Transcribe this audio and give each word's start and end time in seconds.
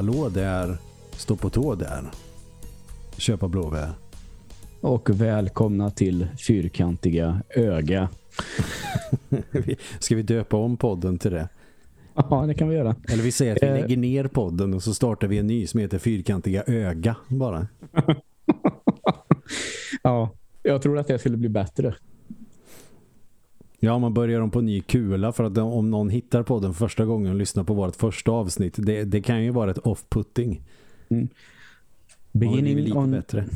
Hallå 0.00 0.28
där, 0.28 0.78
stå 1.12 1.36
på 1.36 1.50
tå 1.50 1.74
där. 1.74 2.04
Köpa 3.16 3.48
blåbär. 3.48 3.90
Och 4.80 5.10
välkomna 5.10 5.90
till 5.90 6.26
Fyrkantiga 6.46 7.42
öga. 7.50 8.08
Ska 9.98 10.16
vi 10.16 10.22
döpa 10.22 10.56
om 10.56 10.76
podden 10.76 11.18
till 11.18 11.30
det? 11.30 11.48
Ja, 12.14 12.44
det 12.46 12.54
kan 12.54 12.68
vi 12.68 12.76
göra. 12.76 12.96
Eller 13.08 13.22
vi 13.22 13.32
säger 13.32 13.56
att 13.56 13.62
vi 13.62 13.66
Eh. 13.66 13.72
lägger 13.74 13.96
ner 13.96 14.24
podden 14.24 14.74
och 14.74 14.82
så 14.82 14.94
startar 14.94 15.28
vi 15.28 15.38
en 15.38 15.46
ny 15.46 15.66
som 15.66 15.80
heter 15.80 15.98
Fyrkantiga 15.98 16.62
öga 16.66 17.16
bara. 17.28 17.66
Ja, 20.02 20.30
jag 20.62 20.82
tror 20.82 20.98
att 20.98 21.06
det 21.06 21.18
skulle 21.18 21.36
bli 21.36 21.48
bättre. 21.48 21.94
Ja, 23.82 23.98
man 23.98 24.14
börjar 24.14 24.40
om 24.40 24.50
på 24.50 24.60
ny 24.60 24.80
kula 24.80 25.32
för 25.32 25.44
att 25.44 25.58
om 25.58 25.90
någon 25.90 26.10
hittar 26.10 26.42
podden 26.42 26.74
första 26.74 27.04
gången 27.04 27.32
och 27.32 27.38
lyssnar 27.38 27.64
på 27.64 27.74
vårt 27.74 27.96
första 27.96 28.32
avsnitt, 28.32 28.74
det, 28.78 29.04
det 29.04 29.22
kan 29.22 29.44
ju 29.44 29.50
vara 29.50 29.70
ett 29.70 29.78
off-putting. 29.78 30.62
Ja, 31.08 31.16
det 31.16 31.28
blir 32.32 32.50
Beginning 32.50 32.76
lite 32.76 32.98
on... 32.98 33.10
bättre. 33.10 33.46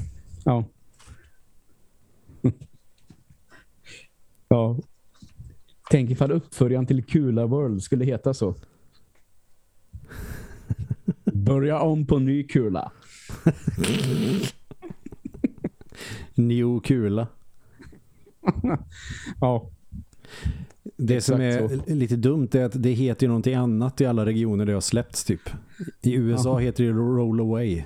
Ja. 0.45 0.65
ja. 4.49 4.79
Tänk 5.91 6.11
ifall 6.11 6.33
uppföljaren 6.33 6.87
till 6.87 7.05
Kula 7.05 7.47
World 7.47 7.83
skulle 7.83 8.05
heta 8.05 8.35
så. 8.35 8.55
Börja 11.25 11.81
om 11.81 12.07
på 12.07 12.19
ny 12.19 12.45
kula. 12.45 12.93
New 16.35 16.81
kula. 16.81 17.29
Ja, 19.41 19.71
Det 20.97 21.21
som 21.21 21.41
är 21.41 21.65
Exakt 21.65 21.91
lite 21.91 22.17
dumt 22.17 22.49
är 22.53 22.65
att 22.65 22.83
det 22.83 22.91
heter 22.91 23.27
ju 23.27 23.29
någonting 23.29 23.55
annat 23.55 24.01
i 24.01 24.07
alla 24.07 24.27
regioner 24.27 24.65
där 24.65 24.73
det 24.73 24.77
har 24.77 24.81
släppts 24.81 25.25
typ. 25.25 25.51
I 26.03 26.15
USA 26.15 26.49
Jaha. 26.49 26.59
heter 26.59 26.85
det 26.85 26.91
Roll 26.91 27.41
Away. 27.41 27.85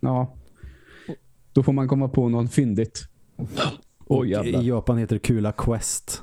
ja. 0.00 0.34
Då 1.52 1.62
får 1.62 1.72
man 1.72 1.88
komma 1.88 2.08
på 2.08 2.28
något 2.28 2.52
fyndigt. 2.52 3.02
Och 3.98 4.26
i. 4.26 4.30
Japan 4.62 4.98
heter 4.98 5.16
det 5.16 5.20
Kula 5.20 5.52
Quest. 5.52 6.22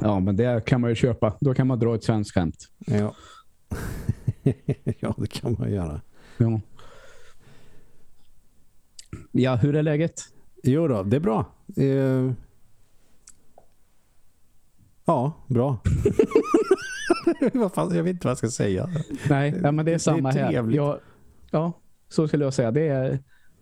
Ja, 0.00 0.20
men 0.20 0.36
det 0.36 0.64
kan 0.64 0.80
man 0.80 0.90
ju 0.90 0.96
köpa. 0.96 1.36
Då 1.40 1.54
kan 1.54 1.66
man 1.66 1.78
dra 1.78 1.94
ett 1.94 2.04
svenskt 2.04 2.34
skämt. 2.34 2.68
Ja. 2.86 3.14
ja, 5.00 5.14
det 5.18 5.26
kan 5.26 5.56
man 5.58 5.72
göra. 5.72 6.00
Ja. 6.38 6.60
Ja, 9.32 9.54
hur 9.56 9.76
är 9.76 9.82
läget? 9.82 10.22
Jo 10.62 10.88
då, 10.88 11.02
det 11.02 11.16
är 11.16 11.20
bra. 11.20 11.46
Eh... 11.76 12.32
Ja, 15.06 15.44
bra. 15.48 15.78
jag 17.94 18.02
vet 18.02 18.06
inte 18.10 18.26
vad 18.26 18.30
jag 18.30 18.38
ska 18.38 18.48
säga. 18.48 18.88
Nej, 19.30 19.54
ja, 19.62 19.72
men 19.72 19.84
det 19.86 19.92
är 19.94 19.98
samma 19.98 20.30
här. 20.30 20.48
trevligt. 20.48 20.76
Jag, 20.76 20.98
ja, 21.50 21.72
så 22.08 22.28
skulle 22.28 22.44
jag 22.44 22.54
säga. 22.54 22.70
Det 22.70 22.88
är 22.88 23.18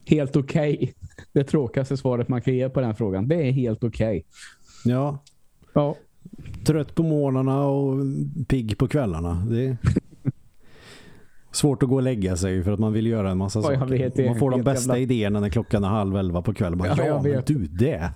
helt 0.06 0.36
okej. 0.36 0.94
Det 1.32 1.44
tråkigaste 1.44 1.96
svaret 1.96 2.28
man 2.28 2.42
kan 2.42 2.54
ge 2.54 2.68
på 2.68 2.80
den 2.80 2.94
frågan. 2.94 3.28
Det 3.28 3.48
är 3.48 3.52
helt 3.52 3.84
okej. 3.84 4.26
Ja, 4.84 5.18
Ja, 5.74 5.96
trött 6.64 6.94
på 6.94 7.02
morgnarna 7.02 7.66
och 7.66 7.98
pigg 8.48 8.78
på 8.78 8.88
kvällarna. 8.88 9.46
Det 9.50 9.64
är 9.66 9.76
svårt 11.52 11.82
att 11.82 11.88
gå 11.88 11.94
och 11.96 12.02
lägga 12.02 12.36
sig 12.36 12.62
för 12.64 12.72
att 12.72 12.78
man 12.78 12.92
vill 12.92 13.06
göra 13.06 13.30
en 13.30 13.38
massa 13.38 13.58
Ja, 13.58 13.62
saker. 13.62 13.86
vet 13.86 14.16
det. 14.16 14.26
man 14.26 14.38
får 14.38 14.50
de 14.50 14.62
bästa 14.62 14.98
jävla- 14.98 15.14
idéerna 15.14 15.40
när 15.40 15.48
klockan 15.48 15.84
är 15.84 15.88
halv 15.88 16.16
elva 16.16 16.42
på 16.42 16.54
kvällen. 16.54 16.78
Man, 16.78 16.86
Ja, 16.88 17.06
ja, 17.06 17.22
men 17.22 17.42
du, 17.46 17.66
det. 17.66 18.10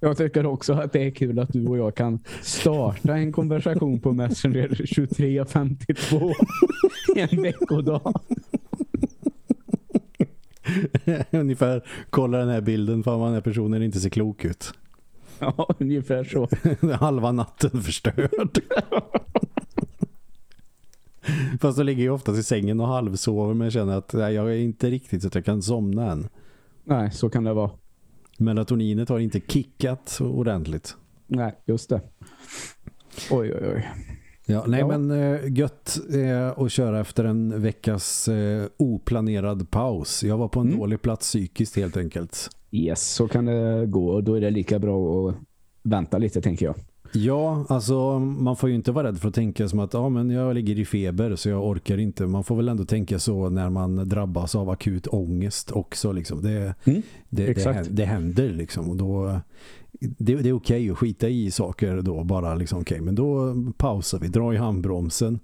Jag 0.00 0.16
tycker 0.16 0.46
också 0.46 0.72
att 0.72 0.92
det 0.92 1.06
är 1.06 1.10
kul 1.10 1.38
att 1.38 1.52
du 1.52 1.66
och 1.66 1.78
jag 1.78 1.94
kan 1.94 2.20
starta 2.42 3.16
en 3.16 3.32
konversation 3.32 4.00
på 4.00 4.12
Messenger 4.12 4.68
23.52 4.68 6.32
en 7.16 7.42
veckodag. 7.42 8.14
Ungefär, 11.30 11.82
kolla 12.10 12.38
den 12.38 12.48
här 12.48 12.60
bilden. 12.60 13.02
Vad 13.02 13.20
den 13.20 13.34
här 13.34 13.40
personen 13.40 13.82
inte 13.82 14.00
ser 14.00 14.10
klok 14.10 14.44
ut. 14.44 14.74
Ja, 15.38 15.68
ungefär 15.78 16.24
så. 16.24 16.48
Halva 16.96 17.32
natten 17.32 17.82
förstörd. 17.82 18.58
Fast 21.60 21.78
då 21.78 21.82
ligger 21.82 22.04
jag 22.04 22.14
oftast 22.14 22.38
i 22.38 22.42
sängen 22.42 22.80
och 22.80 22.86
halvsover 22.86 23.54
men 23.54 23.64
jag 23.64 23.72
känner 23.72 23.98
att 23.98 24.12
nej, 24.12 24.34
jag 24.34 24.50
är 24.52 24.56
inte 24.56 24.90
riktigt 24.90 25.22
så 25.22 25.28
att 25.28 25.34
jag 25.34 25.44
kan 25.44 25.62
somna 25.62 26.12
än. 26.12 26.28
Nej, 26.84 27.10
så 27.12 27.30
kan 27.30 27.44
det 27.44 27.52
vara. 27.52 27.70
Melatoninet 28.44 29.08
har 29.08 29.18
inte 29.18 29.40
kickat 29.40 30.18
ordentligt. 30.20 30.96
Nej, 31.26 31.54
just 31.66 31.88
det. 31.90 32.00
Oj, 33.30 33.52
oj, 33.54 33.68
oj. 33.74 33.88
Ja, 34.46 34.64
nej 34.66 34.80
Ja. 34.80 34.86
men 34.98 35.10
eh, 35.10 35.40
gött 35.52 35.98
eh, 36.14 36.58
att 36.64 36.72
köra 36.72 37.00
efter 37.00 37.24
en 37.24 37.62
veckas 37.62 38.28
eh, 38.28 38.64
oplanerad 38.76 39.70
paus. 39.70 40.24
Jag 40.24 40.38
var 40.38 40.48
på 40.48 40.60
en 40.60 40.66
Mm. 40.66 40.78
dålig 40.78 41.02
plats 41.02 41.26
psykiskt 41.28 41.76
helt 41.76 41.96
enkelt. 41.96 42.50
Yes, 42.70 43.08
så 43.14 43.28
kan 43.28 43.44
det 43.44 43.86
gå. 43.86 44.20
Då 44.20 44.34
är 44.34 44.40
det 44.40 44.50
lika 44.50 44.78
bra 44.78 45.28
att 45.28 45.34
vänta 45.82 46.18
lite, 46.18 46.40
tänker 46.40 46.66
jag. 46.66 46.74
Ja, 47.14 47.64
alltså 47.68 48.18
man 48.18 48.56
får 48.56 48.68
ju 48.68 48.74
inte 48.74 48.92
vara 48.92 49.08
rädd 49.08 49.18
för 49.18 49.28
att 49.28 49.34
tänka 49.34 49.68
som 49.68 49.78
att 49.78 49.94
ja, 49.94 50.08
men 50.08 50.30
jag 50.30 50.54
ligger 50.54 50.78
i 50.78 50.84
feber 50.84 51.36
så 51.36 51.48
jag 51.48 51.66
orkar 51.66 51.98
inte. 51.98 52.26
Man 52.26 52.44
får 52.44 52.56
väl 52.56 52.68
ändå 52.68 52.84
tänka 52.84 53.18
så 53.18 53.50
när 53.50 53.70
man 53.70 54.08
drabbas 54.08 54.54
av 54.54 54.70
akut 54.70 55.06
ångest 55.06 55.70
också. 55.70 56.12
Liksom. 56.12 56.42
Det, 56.42 56.74
Mm, 56.84 57.02
det, 57.28 57.54
det, 57.54 57.86
det 57.90 58.04
händer 58.04 58.48
liksom. 58.48 58.90
Och 58.90 58.96
då, 58.96 59.40
det, 60.00 60.34
det 60.34 60.48
är 60.48 60.52
okej 60.52 60.90
att 60.90 60.98
skita 60.98 61.28
i 61.28 61.50
saker 61.50 62.02
då. 62.02 62.24
Bara 62.24 62.54
liksom 62.54 62.80
okej, 62.80 63.00
men 63.00 63.14
då 63.14 63.54
pausar 63.76 64.18
vi, 64.18 64.28
drar 64.28 64.52
i 64.52 64.56
handbromsen. 64.56 65.38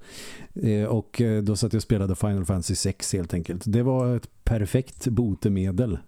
Eh, 0.55 0.85
och 0.85 1.21
eh, 1.21 1.43
då 1.43 1.57
satt 1.57 1.73
jag 1.73 1.79
och 1.79 1.83
spelade 1.83 2.15
Final 2.15 2.45
Fantasy 2.45 2.75
6 2.75 3.13
helt 3.13 3.35
enkelt. 3.35 3.63
Det 3.67 3.83
var 3.83 4.17
ett 4.17 4.29
perfekt 4.45 5.07
botemedel. 5.07 5.99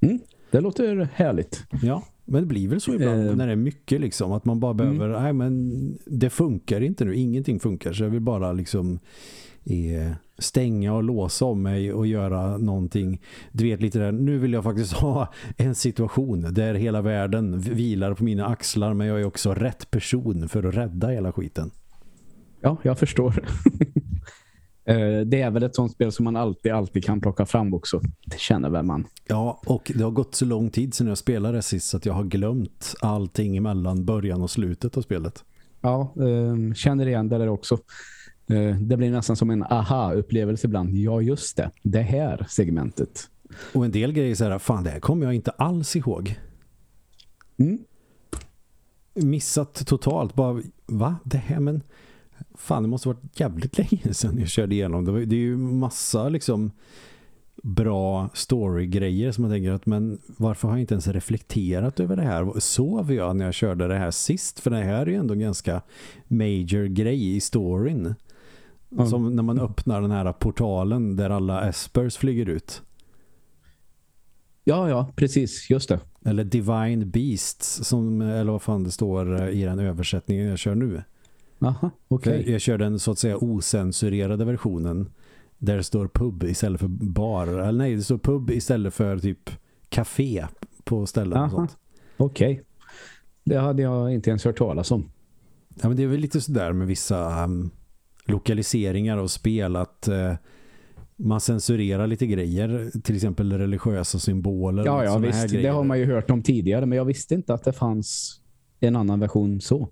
Mm, 0.00 0.18
det 0.50 0.60
låter 0.60 1.08
härligt. 1.14 1.64
Ja, 1.82 2.02
men 2.26 2.42
det 2.42 2.46
blir 2.46 2.68
väl 2.68 2.80
så 2.80 2.94
ibland 2.94 3.28
Eh. 3.28 3.36
när 3.36 3.46
det 3.46 3.52
är 3.52 3.56
mycket 3.56 4.00
liksom 4.00 4.32
att 4.32 4.44
man 4.44 4.60
bara 4.60 4.74
behöver, 4.74 5.08
nej 5.20 5.32
men 5.32 5.98
det 6.06 6.30
funkar 6.30 6.80
inte 6.80 7.04
nu, 7.04 7.14
ingenting 7.16 7.60
funkar 7.60 7.92
så 7.92 8.02
jag 8.02 8.10
vill 8.10 8.20
bara 8.20 8.52
liksom 8.52 8.98
eh, 9.64 10.12
stänga 10.38 10.94
och 10.94 11.02
låsa 11.02 11.44
om 11.44 11.62
mig 11.62 11.92
och 11.92 12.06
göra 12.06 12.58
någonting, 12.58 13.20
du 13.52 13.64
vet 13.64 13.80
lite 13.82 13.98
där, 13.98 14.12
nu 14.12 14.38
vill 14.38 14.52
jag 14.52 14.64
faktiskt 14.64 14.92
ha 14.96 15.32
en 15.56 15.74
situation 15.74 16.46
där 16.54 16.74
hela 16.74 17.02
världen 17.02 17.60
vilar 17.60 18.14
på 18.14 18.24
mina 18.24 18.46
axlar 18.46 18.94
men 18.94 19.06
jag 19.06 19.20
är 19.20 19.24
också 19.24 19.54
rätt 19.54 19.90
person 19.90 20.48
för 20.48 20.62
att 20.64 20.74
rädda 20.74 21.08
hela 21.08 21.32
skiten. 21.32 21.70
Ja, 22.60 22.76
jag 22.82 22.98
förstår. 22.98 23.34
Eh, 24.86 25.20
det 25.20 25.40
är 25.40 25.50
väl 25.50 25.62
ett 25.62 25.74
sånt 25.74 25.92
spel 25.92 26.12
som 26.12 26.24
man 26.24 26.36
alltid, 26.36 26.72
alltid 26.72 27.04
kan 27.04 27.20
plocka 27.20 27.46
fram 27.46 27.74
också. 27.74 28.00
Det 28.26 28.38
känner 28.38 28.70
väl 28.70 28.84
man. 28.84 29.06
Ja, 29.26 29.60
och 29.66 29.92
det 29.94 30.02
har 30.02 30.10
gått 30.10 30.34
så 30.34 30.44
lång 30.44 30.70
tid 30.70 30.94
sedan 30.94 31.06
jag 31.06 31.18
spelade 31.18 31.62
sist 31.62 31.88
så 31.88 31.96
att 31.96 32.06
jag 32.06 32.14
har 32.14 32.24
glömt 32.24 32.94
allting 33.00 33.56
emellan 33.56 34.04
början 34.04 34.42
och 34.42 34.50
slutet 34.50 34.96
av 34.96 35.02
spelet. 35.02 35.44
Ja, 35.80 36.14
eh, 36.16 36.74
känner 36.74 37.06
igen 37.06 37.28
det 37.28 37.38
där 37.38 37.48
också. 37.48 37.78
Eh, 38.50 38.76
det 38.76 38.96
blir 38.96 39.10
nästan 39.10 39.36
som 39.36 39.50
en 39.50 39.62
aha-upplevelse 39.62 40.66
ibland. 40.66 40.94
Ja, 40.94 41.20
just 41.20 41.56
det. 41.56 41.70
Det 41.82 42.02
här 42.02 42.46
segmentet. 42.48 43.30
Och 43.74 43.84
en 43.84 43.90
del 43.90 44.12
grejer 44.12 44.34
så 44.34 44.44
här, 44.44 44.58
fan 44.58 44.84
det 44.84 44.90
här 44.90 45.00
kommer 45.00 45.24
jag 45.26 45.34
inte 45.34 45.50
alls 45.50 45.96
ihåg. 45.96 46.40
Mm. 47.58 47.78
missat 49.14 49.86
totalt. 49.86 50.34
Bara, 50.34 50.62
va? 50.86 51.16
Det 51.24 51.38
här, 51.38 51.60
men 51.60 51.82
fan 52.56 52.82
det 52.82 52.88
måste 52.88 53.08
varit 53.08 53.40
jävligt 53.40 53.78
länge 53.78 54.14
sedan 54.14 54.38
jag 54.38 54.48
körde 54.48 54.74
igenom. 54.74 55.04
Det, 55.04 55.12
var, 55.12 55.20
det 55.20 55.36
är 55.36 55.40
ju 55.40 55.56
massa 55.56 56.28
liksom 56.28 56.70
bra 57.62 58.28
story-grejer 58.34 59.32
som 59.32 59.42
man 59.42 59.50
tänker 59.50 59.70
att 59.70 59.86
men 59.86 60.18
varför 60.26 60.68
har 60.68 60.74
jag 60.74 60.80
inte 60.80 60.94
ens 60.94 61.08
reflekterat 61.08 62.00
över 62.00 62.16
det 62.16 62.22
här? 62.22 62.60
Sov 62.60 63.12
jag 63.12 63.36
när 63.36 63.44
jag 63.44 63.54
körde 63.54 63.88
det 63.88 63.98
här 63.98 64.10
sist? 64.10 64.60
För 64.60 64.70
det 64.70 64.76
här 64.76 65.02
är 65.02 65.06
ju 65.06 65.14
ändå 65.14 65.34
en 65.34 65.40
ganska 65.40 65.82
major 66.28 66.84
grej 66.84 67.36
i 67.36 67.40
storyn. 67.40 68.14
Ja. 68.88 69.06
Som 69.06 69.36
när 69.36 69.42
man 69.42 69.60
öppnar 69.60 70.00
den 70.00 70.10
här 70.10 70.32
portalen 70.32 71.16
där 71.16 71.30
alla 71.30 71.68
espers 71.68 72.16
flyger 72.16 72.48
ut. 72.48 72.82
Ja, 74.64 74.88
ja, 74.88 75.12
precis. 75.16 75.70
Just 75.70 75.88
det. 75.88 76.00
Eller 76.24 76.44
Divine 76.44 77.10
Beasts 77.10 77.84
som, 77.84 78.20
eller 78.20 78.52
vad 78.52 78.62
fan 78.62 78.84
det 78.84 78.90
står 78.90 79.48
i 79.48 79.62
den 79.62 79.78
översättningen 79.78 80.46
jag 80.46 80.58
kör 80.58 80.74
nu. 80.74 81.02
Aha, 81.58 81.90
okej. 82.08 82.50
Jag, 82.50 82.60
kör 82.60 82.78
den 82.78 82.98
så 82.98 83.10
att 83.10 83.18
säga 83.18 83.36
osensurerade 83.36 84.44
versionen 84.44 85.10
där 85.58 85.76
det 85.76 85.82
står 85.82 86.08
pub 86.08 86.44
istället 86.44 86.80
för 86.80 86.88
bar. 86.88 87.46
Eller 87.46 87.72
nej, 87.72 87.96
det 87.96 88.02
står 88.02 88.18
pub 88.18 88.50
istället 88.50 88.94
för 88.94 89.18
typ 89.18 89.50
café 89.88 90.46
på 90.84 91.06
ställen. 91.06 91.68
Okej. 92.16 92.62
Det 93.44 93.56
hade 93.56 93.82
jag 93.82 94.14
inte 94.14 94.30
ens 94.30 94.44
hört 94.44 94.58
talas 94.58 94.90
om. 94.90 95.10
Ja, 95.82 95.88
men 95.88 95.96
det 95.96 96.02
är 96.02 96.06
väl 96.06 96.20
lite 96.20 96.40
sådär 96.40 96.72
med 96.72 96.86
vissa 96.86 97.44
um, 97.44 97.70
lokaliseringar 98.24 99.16
och 99.16 99.30
spel 99.30 99.76
att 99.76 100.08
uh, 100.10 100.34
man 101.16 101.40
censurerar 101.40 102.06
lite 102.06 102.26
grejer, 102.26 102.90
till 103.02 103.14
exempel 103.14 103.52
religiösa 103.52 104.18
symboler. 104.18 104.84
Ja, 104.86 105.04
ja 105.04 105.18
visst. 105.18 105.48
Det 105.48 105.66
har 105.66 105.84
man 105.84 105.98
ju 105.98 106.04
hört 106.04 106.30
om 106.30 106.42
tidigare, 106.42 106.86
men 106.86 106.98
jag 106.98 107.04
visste 107.04 107.34
inte 107.34 107.54
att 107.54 107.64
det 107.64 107.72
fanns 107.72 108.40
en 108.80 108.96
annan 108.96 109.20
version 109.20 109.60
så. 109.60 109.88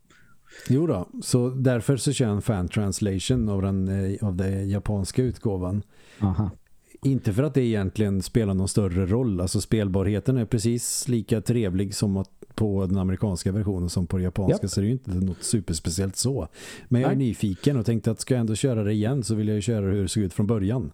Jo 0.68 0.86
då, 0.86 1.08
så 1.22 1.48
därför 1.48 1.96
så 1.96 2.12
kör 2.12 2.24
jag 2.26 2.34
en 2.34 2.42
fan 2.42 2.68
translation 2.68 3.48
av 3.48 3.62
den, 3.62 3.88
eh, 3.88 4.26
av 4.26 4.36
den 4.36 4.68
japanska 4.70 5.22
utgåvan. 5.22 5.82
Aha. 6.20 6.50
Inte 7.02 7.32
för 7.32 7.42
att 7.42 7.54
det 7.54 7.62
egentligen 7.62 8.22
spelar 8.22 8.54
någon 8.54 8.68
större 8.68 9.06
roll. 9.06 9.40
Alltså 9.40 9.60
spelbarheten 9.60 10.36
är 10.36 10.44
precis 10.44 11.08
lika 11.08 11.40
trevlig 11.40 11.94
som 11.94 12.16
att 12.16 12.30
på 12.54 12.86
den 12.86 12.98
amerikanska 12.98 13.52
versionen 13.52 13.90
som 13.90 14.06
på 14.06 14.16
den 14.16 14.24
japanska 14.24 14.64
Japp. 14.64 14.70
så 14.70 14.80
det 14.80 14.84
är 14.84 14.88
ju 14.88 14.92
inte 14.92 15.10
något 15.10 15.42
superspeciellt 15.42 16.16
så. 16.16 16.48
Men 16.88 17.00
jag 17.00 17.12
är 17.12 17.16
Nej. 17.16 17.26
nyfiken 17.26 17.76
och 17.76 17.86
tänkte 17.86 18.10
att 18.10 18.20
ska 18.20 18.34
jag 18.34 18.40
ändå 18.40 18.54
köra 18.54 18.84
det 18.84 18.92
igen 18.92 19.22
så 19.22 19.34
vill 19.34 19.48
jag 19.48 19.54
ju 19.54 19.60
köra 19.60 19.86
hur 19.86 20.02
det 20.02 20.08
såg 20.08 20.22
ut 20.22 20.32
från 20.32 20.46
början. 20.46 20.92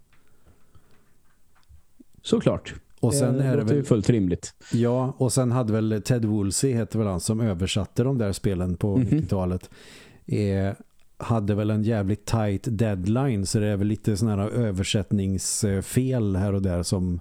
Såklart. 2.22 2.74
Och 3.00 3.14
sen 3.14 3.36
det 3.36 3.44
är 3.44 3.56
det 3.56 3.64
väl, 3.64 3.84
fullt 3.84 4.10
rimligt. 4.10 4.54
ja, 4.72 5.14
och 5.18 5.32
sen 5.32 5.52
hade 5.52 5.72
väl 5.72 6.02
Ted 6.04 6.24
Woolsey 6.24 6.72
heter 6.72 6.98
väl 6.98 7.08
han 7.08 7.20
som 7.20 7.40
översatte 7.40 8.02
de 8.02 8.18
där 8.18 8.32
spelen 8.32 8.76
på 8.76 8.96
Mhm. 8.96 9.06
90-talet. 9.08 9.70
Eh, 10.26 10.72
hade 11.18 11.54
väl 11.54 11.70
en 11.70 11.82
jävligt 11.82 12.24
tight 12.26 12.62
deadline 12.78 13.46
så 13.46 13.58
det 13.58 13.66
är 13.66 13.76
väl 13.76 13.86
lite 13.86 14.16
sådana 14.16 14.42
här 14.42 14.50
översättningsfel 14.50 16.36
här 16.36 16.52
och 16.52 16.62
där 16.62 16.82
som 16.82 17.20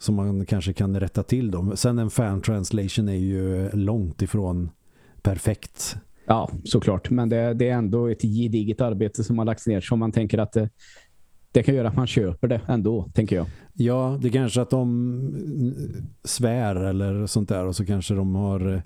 som 0.00 0.14
man 0.14 0.46
kanske 0.46 0.72
kan 0.72 1.00
rätta 1.00 1.22
till 1.22 1.50
dem. 1.50 1.76
Sen 1.76 1.98
en 1.98 2.10
fan 2.10 2.40
translation 2.42 3.08
är 3.08 3.12
ju 3.14 3.70
långt 3.72 4.22
ifrån 4.22 4.70
perfekt. 5.22 5.96
Ja, 6.26 6.50
såklart. 6.64 7.10
Men 7.10 7.28
det, 7.28 7.54
det 7.54 7.68
är 7.68 7.72
ändå 7.74 8.06
ett 8.06 8.22
gediget 8.22 8.80
arbete 8.80 9.24
som 9.24 9.38
har 9.38 9.44
lagts 9.44 9.66
ner 9.66 9.80
som 9.80 9.98
man 9.98 10.12
tänker 10.12 10.38
att 10.38 10.52
det, 10.52 10.70
det 11.56 11.62
kan 11.62 11.74
göra 11.74 11.88
att 11.88 11.96
man 11.96 12.06
köper 12.06 12.48
det 12.48 12.60
ändå, 12.66 13.10
tänker 13.14 13.36
jag. 13.36 13.46
Ja, 13.72 14.18
det 14.22 14.28
är 14.28 14.32
kanske 14.32 14.62
att 14.62 14.70
de 14.70 15.74
svär 16.24 16.76
eller 16.76 17.26
sånt 17.26 17.48
där 17.48 17.66
och 17.66 17.76
så 17.76 17.86
kanske 17.86 18.14
de 18.14 18.34
har 18.34 18.74
eh, 18.74 18.80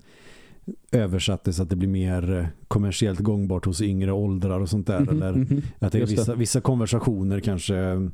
översatt 1.01 1.43
det 1.43 1.53
så 1.53 1.63
att 1.63 1.69
det 1.69 1.75
blir 1.75 1.87
mer 1.87 2.37
eh, 2.37 2.45
kommersiellt 2.67 3.19
gångbart 3.19 3.65
hos 3.65 3.81
yngre 3.81 4.11
åldrar 4.11 4.59
och 4.59 4.69
sånt 4.69 4.87
där. 4.87 4.99
Mhm, 4.99 5.09
Eller 5.09 5.33
mhm. 5.33 5.61
att 5.79 5.91
det 5.91 6.01
är 6.01 6.05
vissa, 6.05 6.35
vissa 6.35 6.61
konversationer 6.61 7.39
kanske 7.39 8.09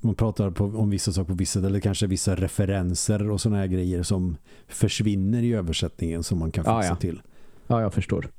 man 0.00 0.14
pratar 0.14 0.50
på, 0.50 0.64
om 0.64 0.90
vissa 0.90 1.12
saker 1.12 1.28
på 1.28 1.34
vissa 1.34 1.66
eller 1.66 1.80
kanske 1.80 2.06
vissa 2.06 2.34
referenser 2.34 3.30
och 3.30 3.40
såna 3.40 3.56
här 3.56 3.66
grejer 3.66 4.02
som 4.02 4.36
försvinner 4.68 5.42
i 5.42 5.52
översättningen 5.52 6.22
som 6.22 6.38
man 6.38 6.50
kan 6.50 6.64
fixa 6.64 6.82
Ja, 6.82 6.84
ja. 6.84 6.96
till. 6.96 7.22
Ja, 7.66 7.80
jag 7.80 7.94
förstår. 7.94 8.30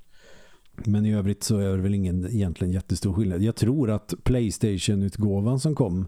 Men 0.88 1.06
i 1.06 1.14
övrigt 1.14 1.44
så 1.44 1.58
är 1.58 1.78
det 1.78 1.82
väl 1.84 1.94
ingen 1.96 2.26
egentligen 2.26 2.74
jättestor 2.74 3.14
skillnad. 3.14 3.42
Jag 3.42 3.56
tror 3.56 3.92
att 3.92 4.14
Playstation-utgåvan 4.24 5.60
som 5.60 5.76
kom 5.76 6.08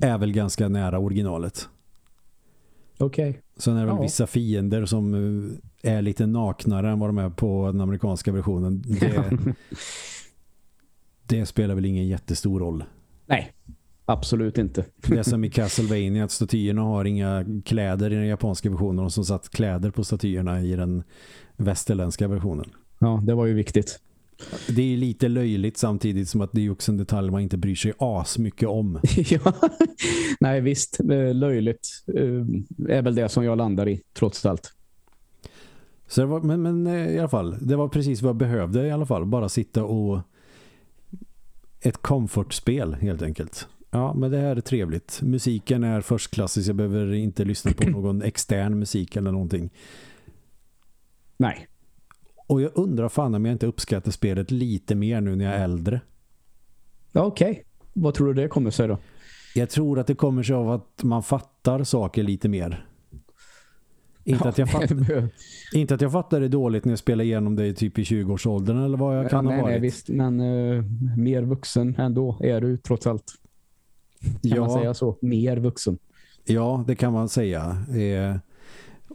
är 0.00 0.18
väl 0.18 0.32
ganska 0.32 0.68
nära 0.68 0.98
originalet. 0.98 1.68
Okej. 2.98 3.40
Sen 3.56 3.76
är 3.76 3.80
det 3.80 3.86
väl 3.86 3.96
Ja. 3.96 4.02
vissa 4.02 4.26
fiender 4.26 4.84
som 4.84 5.14
eh, 5.82 5.92
är 5.92 6.02
lite 6.02 6.26
naknare 6.26 6.90
än 6.90 6.98
vad 6.98 7.08
de 7.08 7.18
är 7.18 7.30
på 7.30 7.66
den 7.72 7.80
amerikanska 7.80 8.32
versionen. 8.32 8.82
Det, 8.86 9.30
det 11.26 11.46
spelar 11.46 11.74
väl 11.74 11.84
ingen 11.84 12.08
jättestor 12.08 12.60
roll. 12.60 12.84
Nej, 13.26 13.52
absolut 14.04 14.58
inte. 14.58 14.84
Det 15.06 15.18
är 15.18 15.22
som 15.22 15.44
i 15.44 15.50
Castlevania 15.50 16.24
att 16.24 16.30
statyerna 16.30 16.82
har 16.82 17.04
inga 17.04 17.44
kläder 17.64 18.12
i 18.12 18.14
den 18.16 18.26
japanska 18.26 18.70
versionen 18.70 19.04
och 19.04 19.12
som 19.12 19.24
satt 19.24 19.50
kläder 19.50 19.90
på 19.90 20.04
statyerna 20.04 20.62
i 20.62 20.76
den 20.76 21.02
västerländska 21.56 22.28
versionen. 22.28 22.70
Ja, 22.98 23.22
det 23.24 23.34
var 23.34 23.46
ju 23.46 23.54
viktigt. 23.54 24.00
Det 24.68 24.92
är 24.92 24.96
lite 24.96 25.28
löjligt 25.28 25.76
samtidigt 25.76 26.28
som 26.28 26.40
att 26.40 26.52
det 26.52 26.66
är 26.66 26.70
också 26.70 26.92
en 26.92 26.98
detalj 26.98 27.30
man 27.30 27.40
inte 27.40 27.56
bryr 27.56 27.74
sig 27.74 27.92
as 27.98 28.38
mycket 28.38 28.68
om. 28.68 29.00
ja. 29.16 29.52
Nej, 30.40 30.60
visst. 30.60 31.00
Löjligt 31.34 31.88
eh, 32.14 32.96
är 32.96 33.02
väl 33.02 33.14
det 33.14 33.28
som 33.28 33.44
jag 33.44 33.58
landar 33.58 33.88
i, 33.88 34.02
trots 34.14 34.46
allt. 34.46 34.72
Så 36.06 36.26
var, 36.26 36.40
men, 36.40 36.62
men 36.62 36.86
eh, 36.86 37.14
i 37.14 37.18
alla 37.18 37.28
fall, 37.28 37.56
det 37.60 37.76
var 37.76 37.88
precis 37.88 38.22
vad 38.22 38.28
jag 38.28 38.36
behövde 38.36 38.86
i 38.86 38.90
alla 38.90 39.06
fall. 39.06 39.26
Bara 39.26 39.48
sitta 39.48 39.84
och 39.84 40.20
ett 41.80 41.96
komfortspel 41.96 42.94
helt 42.94 43.22
enkelt. 43.22 43.68
Ja, 43.90 44.14
men 44.14 44.30
det 44.30 44.38
här 44.38 44.56
är 44.56 44.60
trevligt. 44.60 45.20
Musiken 45.22 45.84
är 45.84 46.00
förstklassig, 46.00 46.62
jag 46.62 46.76
behöver 46.76 47.14
inte 47.14 47.44
lyssna 47.44 47.72
på 47.72 47.84
någon 47.90 48.22
extern 48.22 48.78
musik 48.78 49.16
eller 49.16 49.32
någonting. 49.32 49.70
Nej. 51.36 51.66
Och 52.46 52.62
jag 52.62 52.70
undrar 52.74 53.08
fan 53.08 53.34
om 53.34 53.44
jag 53.44 53.52
inte 53.52 53.66
uppskattar 53.66 54.10
spelet 54.10 54.50
lite 54.50 54.94
mer 54.94 55.20
nu 55.20 55.36
när 55.36 55.44
jag 55.44 55.54
är 55.54 55.64
äldre. 55.64 56.00
Ja, 57.12 57.22
Okej. 57.22 57.62
Vad 57.92 58.14
tror 58.14 58.34
du 58.34 58.42
det 58.42 58.48
kommer 58.48 58.70
sig 58.70 58.88
då? 58.88 58.98
Jag 59.54 59.70
tror 59.70 59.98
att 59.98 60.06
det 60.06 60.14
kommer 60.14 60.42
sig 60.42 60.54
av 60.56 60.70
att 60.70 61.02
man 61.02 61.22
fattar 61.22 61.84
saker 61.84 62.22
lite 62.22 62.48
mer. 62.48 62.86
Inte, 64.24 64.48
att 64.48 64.58
jag 64.58 64.70
fattar, 64.70 65.28
inte 65.72 65.94
att 65.94 66.00
jag 66.00 66.12
fattar 66.12 66.40
det 66.40 66.48
dåligt 66.48 66.84
när 66.84 66.92
jag 66.92 66.98
spelar 66.98 67.24
igenom 67.24 67.56
det 67.56 67.72
typ 67.72 67.98
i 67.98 68.02
20-årsåldern 68.02 68.82
eller 68.84 68.98
vad 68.98 69.18
jag 69.18 69.30
kan 69.30 69.44
ja, 69.44 69.50
ha 69.50 69.56
nej, 69.56 69.62
varit. 69.62 69.72
nej, 69.72 69.80
visst. 69.80 70.08
Men 70.08 70.40
eh, 70.40 70.82
mer 71.16 71.42
vuxen 71.42 71.94
ändå 71.98 72.38
är 72.40 72.60
du 72.60 72.76
trots 72.76 73.06
allt. 73.06 73.32
Kan 74.50 74.58
man 74.58 74.70
säga 74.70 74.94
så? 74.94 75.16
Mer 75.20 75.56
vuxen. 75.56 75.98
Ja, 76.44 76.84
det 76.86 76.94
kan 76.94 77.12
man 77.12 77.28
säga. 77.28 77.84
Eh, 77.90 78.36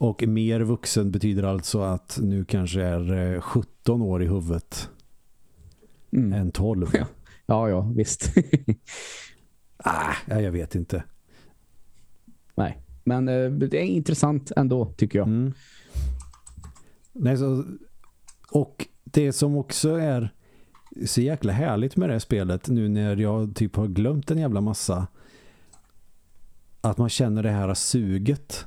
och 0.02 0.24
mer 0.28 0.62
vuxen 0.62 1.12
betyder 1.12 1.44
alltså 1.44 1.82
att 1.82 2.20
nu 2.22 2.46
kanske 2.46 2.82
är 2.82 3.34
eh, 3.34 3.42
17 3.42 4.02
år 4.02 4.24
i 4.24 4.28
huvudet 4.28 4.90
Mm. 6.14 6.34
än 6.34 6.52
12. 6.52 6.88
Ja. 6.94 7.06
Ja, 7.46 7.70
ja, 7.70 7.82
visst. 7.96 8.34
Ah, 9.84 10.14
ja, 10.28 10.42
jag 10.42 10.52
vet 10.52 10.76
inte. 10.76 11.04
nej. 12.56 12.82
Men 13.04 13.28
eh, 13.28 13.52
det 13.52 13.78
är 13.78 13.84
intressant 13.86 14.52
ändå, 14.56 14.86
tycker 14.86 15.20
jag. 15.20 15.28
Mm. 15.28 15.54
Nej, 17.14 17.38
så, 17.38 17.66
och 18.52 18.88
det 19.04 19.34
som 19.34 19.56
också 19.58 19.90
är 19.96 20.34
så 21.06 21.22
jäkla 21.22 21.54
härligt 21.54 21.96
med 21.98 22.10
det 22.10 22.14
här 22.14 22.20
spelet 22.20 22.68
nu 22.70 22.90
när 22.90 23.16
jag 23.18 23.56
typ 23.56 23.76
har 23.76 23.88
glömt 23.88 24.32
en 24.32 24.38
jävla 24.38 24.62
massa 24.62 25.08
att 26.82 26.98
man 26.98 27.10
känner 27.10 27.44
det 27.44 27.52
här 27.52 27.74
suget 27.74 28.66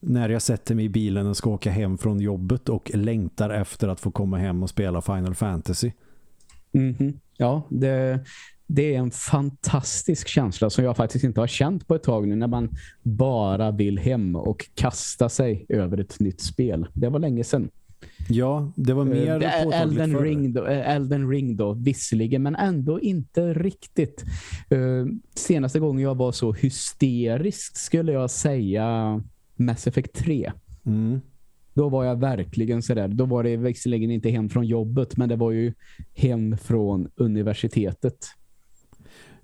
när 0.00 0.28
jag 0.28 0.42
sätter 0.42 0.74
mig 0.74 0.84
i 0.84 0.88
bilen 0.88 1.26
och 1.26 1.36
ska 1.36 1.50
åka 1.50 1.70
hem 1.70 1.98
från 1.98 2.20
jobbet 2.20 2.68
och 2.68 2.90
längtar 2.94 3.50
efter 3.50 3.88
att 3.88 4.00
få 4.00 4.10
komma 4.10 4.38
hem 4.38 4.62
och 4.62 4.70
spela 4.70 5.00
Final 5.00 5.34
Fantasy. 5.34 5.92
Mhm. 6.72 7.20
Ja, 7.36 7.62
det, 7.70 8.20
det 8.66 8.94
är 8.94 8.98
en 8.98 9.10
fantastisk 9.10 10.28
känsla 10.28 10.70
som 10.70 10.84
jag 10.84 10.96
faktiskt 10.96 11.24
inte 11.24 11.40
har 11.40 11.46
känt 11.46 11.88
på 11.88 11.94
ett 11.94 12.02
tag 12.02 12.28
nu 12.28 12.36
när 12.36 12.46
man 12.46 12.68
bara 13.02 13.70
vill 13.70 13.98
hem 13.98 14.36
och 14.36 14.66
kasta 14.74 15.28
sig 15.28 15.66
över 15.68 15.98
ett 15.98 16.20
nytt 16.20 16.40
spel. 16.40 16.86
Det 16.94 17.08
var 17.08 17.18
länge 17.18 17.44
sedan. 17.44 17.70
Ja, 18.28 18.72
det 18.76 18.94
var 18.94 19.04
mer 19.04 19.42
Eh, 19.42 19.60
är 19.60 19.64
påtagligt 19.64 20.00
Elden 20.00 20.12
förr. 20.12 20.22
Ring, 20.22 20.52
då, 20.52 20.66
eh, 20.66 20.94
Elden 20.94 21.30
Ring 21.30 21.56
då, 21.56 21.72
visserligen, 21.72 22.42
men 22.42 22.56
ändå 22.56 23.00
inte 23.00 23.54
riktigt. 23.54 24.24
Eh, 24.70 25.06
senaste 25.34 25.78
gången 25.78 26.02
jag 26.02 26.14
var 26.14 26.32
så 26.32 26.52
hysterisk 26.52 27.76
skulle 27.76 28.12
jag 28.12 28.30
säga 28.30 29.20
Mass 29.58 29.86
Effect 29.86 30.14
3. 30.14 30.52
Mm. 30.86 31.20
Då 31.74 31.88
var 31.88 32.04
jag 32.04 32.20
verkligen 32.20 32.82
sådär. 32.82 33.08
Då 33.08 33.24
var 33.24 33.44
det 33.44 33.56
visserligen 33.56 34.10
inte 34.10 34.30
hem 34.30 34.48
från 34.48 34.66
jobbet, 34.66 35.16
men 35.16 35.28
det 35.28 35.36
var 35.36 35.50
ju 35.50 35.72
hem 36.14 36.56
från 36.58 37.08
universitetet. 37.16 38.26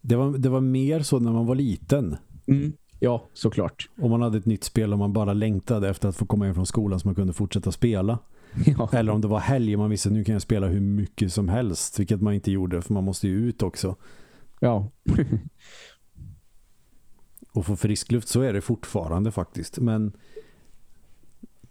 Det, 0.01 0.17
var, 0.17 0.39
det 0.39 0.49
var 0.49 0.61
mer 0.61 1.01
så 1.01 1.19
när 1.19 1.33
man 1.33 1.47
var 1.47 1.55
liten. 1.55 2.17
Mm. 2.47 2.73
Ja, 3.01 3.29
såklart. 3.33 3.89
Om 4.01 4.11
man 4.11 4.23
hade 4.23 4.39
ett 4.39 4.47
nytt 4.47 4.65
spel 4.65 4.93
och 4.93 4.99
man 4.99 5.13
bara 5.13 5.33
längtade 5.33 5.89
efter 5.89 6.09
att 6.09 6.17
få 6.17 6.27
komma 6.27 6.45
hem 6.45 6.55
från 6.55 6.67
skolan 6.67 7.01
så 7.01 7.09
man 7.09 7.15
kunde 7.15 7.33
fortsätta 7.33 7.73
spela. 7.73 8.19
Ja. 8.79 8.91
Eller 8.93 9.13
om 9.13 9.21
det 9.21 9.29
var 9.29 9.39
helg 9.39 9.77
man 9.77 9.91
visste 9.91 10.09
att 10.09 10.13
nu 10.13 10.25
kan 10.25 10.33
jag 10.33 10.43
spela 10.43 10.67
hur 10.67 10.81
mycket 10.81 11.33
som 11.33 11.49
helst. 11.49 12.01
Vilket 12.01 12.21
man 12.21 12.35
inte 12.35 12.53
gjorde 12.53 12.83
för 12.83 12.95
man 12.95 13.05
måste 13.05 13.29
ju 13.29 13.49
ut 13.49 13.63
också. 13.63 13.97
ja. 14.61 14.91
Och 17.55 17.67
få 17.67 17.77
frisk 17.77 18.13
luft 18.13 18.29
så 18.29 18.41
är 18.41 18.53
det 18.53 18.61
fortfarande 18.61 19.31
faktiskt. 19.31 19.79
Men 19.79 20.13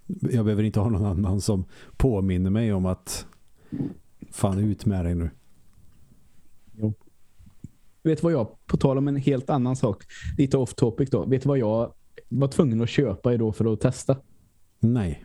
jag 0.07 0.45
behöver 0.45 0.63
inte 0.63 0.79
ha 0.79 0.89
någon 0.89 1.05
annan 1.05 1.41
som 1.41 1.65
påminner 1.97 2.49
mig 2.49 2.73
om 2.73 2.85
att 2.85 3.25
fan 4.31 4.59
ut 4.59 4.85
med 4.85 5.05
dig 5.05 5.15
nu. 5.15 5.29
Vet 8.03 8.17
du 8.17 8.23
vad 8.23 8.33
jag, 8.33 8.65
på 8.65 8.77
tal 8.77 8.97
om 8.97 9.07
en 9.07 9.15
helt 9.15 9.49
annan 9.49 9.75
sak, 9.75 10.03
lite 10.37 10.57
off 10.57 10.73
topic 10.73 11.09
då. 11.09 11.25
Vet 11.25 11.43
du 11.43 11.47
vad 11.47 11.57
jag 11.57 11.93
var 12.29 12.47
tvungen 12.47 12.81
att 12.81 12.89
köpa 12.89 13.33
idag 13.33 13.55
för 13.55 13.73
att 13.73 13.81
testa? 13.81 14.17
Nej. 14.79 15.23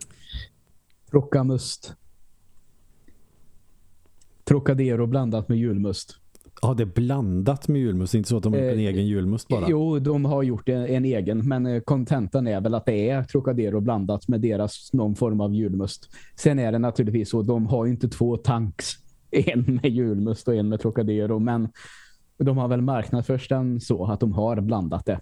Trocamust. 1.11 1.93
Trocadero 4.43 5.07
blandat 5.07 5.49
med 5.49 5.57
julmust. 5.57 6.19
Ja, 6.61 6.73
det 6.73 6.83
är 6.83 6.85
blandat 6.85 7.67
med 7.67 7.81
julmust. 7.81 8.13
Inte 8.13 8.29
så 8.29 8.37
att 8.37 8.43
de 8.43 8.53
har 8.53 8.59
gjort 8.59 8.73
en 8.73 8.79
Eh, 8.79 8.85
egen 8.85 9.07
julmust 9.07 9.47
bara. 9.47 9.65
Jo, 9.69 9.99
de 9.99 10.25
har 10.25 10.43
gjort 10.43 10.69
en, 10.69 10.85
en 10.85 11.05
egen, 11.05 11.47
men 11.47 11.65
eh, 11.65 11.81
kontentan 11.81 12.47
är 12.47 12.61
väl 12.61 12.73
att 12.75 12.85
det 12.85 13.09
är 13.09 13.23
Trocadero 13.23 13.79
blandat 13.79 14.27
med 14.27 14.41
deras 14.41 14.93
någon 14.93 15.15
form 15.15 15.41
av 15.41 15.53
julmust. 15.53 16.09
Sen 16.35 16.59
är 16.59 16.71
det 16.71 16.79
naturligtvis 16.79 17.29
så, 17.29 17.41
de 17.41 17.67
har 17.67 17.85
ju 17.85 17.91
inte 17.91 18.07
två 18.09 18.37
tanks. 18.37 18.85
En 19.31 19.79
med 19.83 19.91
julmust 19.91 20.47
och 20.47 20.55
en 20.55 20.69
med 20.69 20.79
Trocadero, 20.79 21.39
men 21.39 21.69
de 22.37 22.57
har 22.57 22.67
väl 22.67 22.81
marknadsförst 22.81 23.49
den 23.49 23.79
så 23.79 24.05
att 24.05 24.19
de 24.19 24.33
har 24.33 24.61
blandat 24.61 25.05
det. 25.05 25.19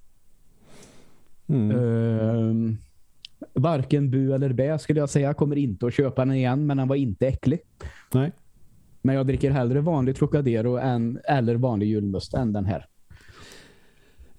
Mm. 1.47 1.71
Ehm, 1.71 2.77
Varken 3.53 4.09
bu 4.11 4.33
eller 4.33 4.53
bä 4.53 4.79
skulle 4.79 4.99
jag 4.99 5.09
säga. 5.09 5.33
Kommer 5.33 5.55
inte 5.55 5.87
att 5.87 5.93
köpa 5.93 6.25
den 6.25 6.35
igen, 6.35 6.65
men 6.65 6.77
den 6.77 6.87
var 6.87 6.95
inte 6.95 7.27
äcklig. 7.27 7.59
Nej. 8.13 8.31
Men 9.07 9.15
jag 9.15 9.27
dricker 9.27 9.51
hellre 9.51 9.81
vanlig 9.81 10.15
Trocadero 10.15 10.77
än, 10.77 11.19
eller 11.23 11.55
vanlig 11.55 11.87
julmust 11.87 12.33
än 12.33 12.53
den 12.53 12.65
här. 12.65 12.85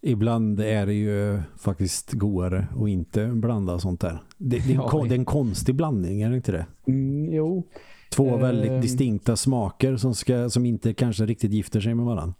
Ibland 0.01 0.61
är 0.61 0.87
det 0.87 0.95
ju 0.95 1.41
faktiskt 1.59 2.13
godare 2.13 2.67
att 2.77 2.89
inte 2.89 3.27
blanda 3.27 3.79
sånt 3.79 4.01
där. 4.01 4.23
Det, 4.39 4.57
det, 4.59 4.73
är, 4.73 4.75
en, 4.75 4.75
Ja, 4.75 5.05
det 5.09 5.15
är 5.15 5.19
en 5.19 5.25
konstig 5.25 5.75
blandning, 5.75 6.23
är 6.23 6.31
det 6.31 6.37
inte 6.37 6.53
det? 6.53 6.67
Mm, 6.87 7.33
jo, 7.35 7.67
Två 8.11 8.37
väldigt 8.37 8.71
Ehm. 8.71 8.81
distinkta 8.81 9.37
smaker 9.37 9.97
som, 9.97 10.15
ska, 10.15 10.51
som 10.51 10.67
inte 10.67 10.95
kanske 10.95 11.27
riktigt 11.27 11.53
gifter 11.53 11.81
sig 11.81 11.95
med 11.95 12.07
varandra. 12.07 12.35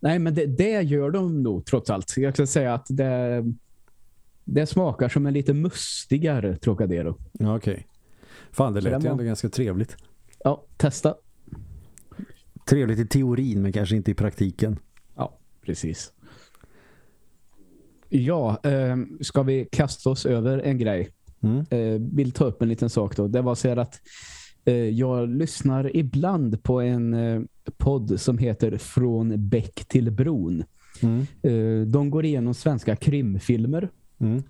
nej 0.00 0.18
men 0.18 0.34
det, 0.34 0.46
det 0.46 0.82
gör 0.82 1.10
de 1.10 1.42
nog 1.42 1.66
trots 1.66 1.90
allt. 1.90 2.14
Jag 2.16 2.34
ska 2.34 2.46
säga 2.46 2.74
att 2.74 2.86
det, 2.88 3.44
det 4.44 4.66
smakar 4.66 5.08
som 5.08 5.26
en 5.26 5.34
lite 5.34 5.54
mustigare 5.54 6.56
Trocadero. 6.56 7.18
Ja, 7.32 7.56
okej. 7.56 7.86
Fan, 8.52 8.72
det 8.72 8.80
lät 8.80 9.04
ju 9.04 9.08
ändå 9.08 9.24
ganska 9.24 9.48
trevligt. 9.48 9.96
Ja, 10.44 10.64
testa. 10.76 11.14
Trevligt 12.64 12.98
i 12.98 13.06
teorin, 13.06 13.62
men 13.62 13.72
kanske 13.72 13.96
inte 13.96 14.10
i 14.10 14.14
praktiken. 14.14 14.78
Ja, 15.16 15.38
precis. 15.62 16.12
Ja, 18.08 18.60
eh, 18.62 18.96
ska 19.20 19.42
vi 19.42 19.68
kasta 19.72 20.10
oss 20.10 20.26
över 20.26 20.58
en 20.58 20.78
grej? 20.78 21.10
Mm. 21.40 21.64
Eh, 21.70 22.00
vill 22.16 22.32
ta 22.32 22.44
upp 22.44 22.62
en 22.62 22.68
liten 22.68 22.90
sak 22.90 23.16
då. 23.16 23.28
Det 23.28 23.42
var 23.42 23.54
så 23.54 23.68
här 23.68 23.76
att 23.76 24.00
eh, 24.64 24.74
jag 24.74 25.28
lyssnar 25.28 25.96
ibland 25.96 26.62
på 26.62 26.80
en 26.80 27.14
eh, 27.14 27.42
podd 27.76 28.20
som 28.20 28.38
heter 28.38 28.78
Från 28.78 29.48
Bäck 29.48 29.84
till 29.84 30.10
bron. 30.10 30.64
Mm. 31.02 31.26
Eh, 31.42 31.86
de 31.86 32.10
går 32.10 32.24
igenom 32.24 32.54
svenska 32.54 32.96
krimfilmer. 32.96 33.90
Mm. 34.18 34.42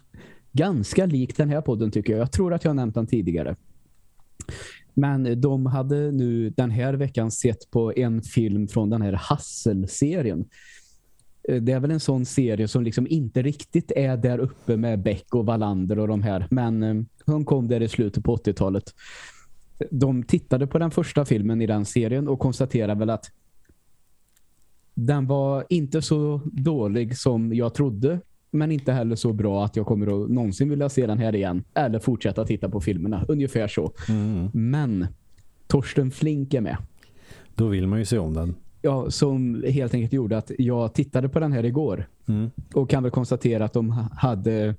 Ganska 0.52 1.06
lik 1.06 1.36
den 1.36 1.48
här 1.48 1.60
podden 1.60 1.90
tycker 1.90 2.12
jag. 2.12 2.20
Jag 2.20 2.32
tror 2.32 2.54
att 2.54 2.64
jag 2.64 2.70
har 2.70 2.74
nämnt 2.74 2.94
den 2.94 3.06
tidigare. 3.06 3.56
Men 4.94 5.40
de 5.40 5.66
hade 5.66 6.12
nu 6.12 6.50
den 6.50 6.70
här 6.70 6.94
veckan 6.94 7.30
sett 7.30 7.70
på 7.70 7.92
en 7.96 8.22
film 8.22 8.68
från 8.68 8.90
den 8.90 9.02
här 9.02 9.12
Hassel-serien. 9.12 10.44
Eh, 11.48 11.62
det 11.62 11.72
är 11.72 11.80
väl 11.80 11.90
en 11.90 12.00
sån 12.00 12.26
serie 12.26 12.68
som 12.68 12.82
liksom 12.82 13.06
inte 13.06 13.42
riktigt 13.42 13.92
är 13.96 14.16
där 14.16 14.38
uppe 14.38 14.76
med 14.76 15.02
Beck 15.02 15.34
och 15.34 15.46
Wallander 15.46 15.98
och 15.98 16.08
de 16.08 16.22
här. 16.22 16.46
Men 16.50 16.82
eh, 16.82 17.02
de 17.26 17.44
kom 17.44 17.68
där 17.68 17.82
i 17.82 17.88
slutet 17.88 18.24
på 18.24 18.36
80-talet. 18.36 18.94
De 19.90 20.22
tittade 20.22 20.66
på 20.66 20.78
den 20.78 20.90
första 20.90 21.24
filmen 21.24 21.60
i 21.60 21.66
den 21.66 21.84
serien 21.84 22.28
och 22.28 22.38
konstaterade 22.38 22.98
väl 22.98 23.10
att 23.10 23.30
den 24.94 25.26
var 25.26 25.64
inte 25.68 26.02
så 26.02 26.40
dålig 26.44 27.18
som 27.18 27.54
jag 27.54 27.74
trodde. 27.74 28.20
Men 28.54 28.72
inte 28.72 28.92
heller 28.92 29.16
så 29.16 29.32
bra 29.32 29.64
att 29.64 29.76
jag 29.76 29.86
kommer 29.86 30.24
att 30.24 30.30
någonsin 30.30 30.68
vilja 30.70 30.88
se 30.88 31.06
den 31.06 31.18
här 31.18 31.34
igen. 31.34 31.64
Eller 31.74 31.98
fortsätta 31.98 32.44
titta 32.44 32.68
på 32.68 32.80
filmerna. 32.80 33.24
Ungefär 33.28 33.68
så. 33.68 33.92
Mm. 34.08 34.48
Men 34.52 35.06
Torsten 35.66 36.10
Flink 36.10 36.54
är 36.54 36.60
med. 36.60 36.76
Då 37.54 37.68
vill 37.68 37.86
man 37.86 37.98
ju 37.98 38.04
se 38.04 38.18
om 38.18 38.34
den. 38.34 38.54
Ja, 38.82 39.10
som 39.10 39.64
helt 39.68 39.94
enkelt 39.94 40.12
gjorde 40.12 40.38
att 40.38 40.50
jag 40.58 40.94
tittade 40.94 41.28
på 41.28 41.40
den 41.40 41.52
här 41.52 41.64
igår. 41.64 42.08
Mm. 42.28 42.50
Och 42.74 42.90
kan 42.90 43.02
väl 43.02 43.12
konstatera 43.12 43.64
att 43.64 43.72
de 43.72 43.90
ha- 43.90 44.08
hade 44.16 44.74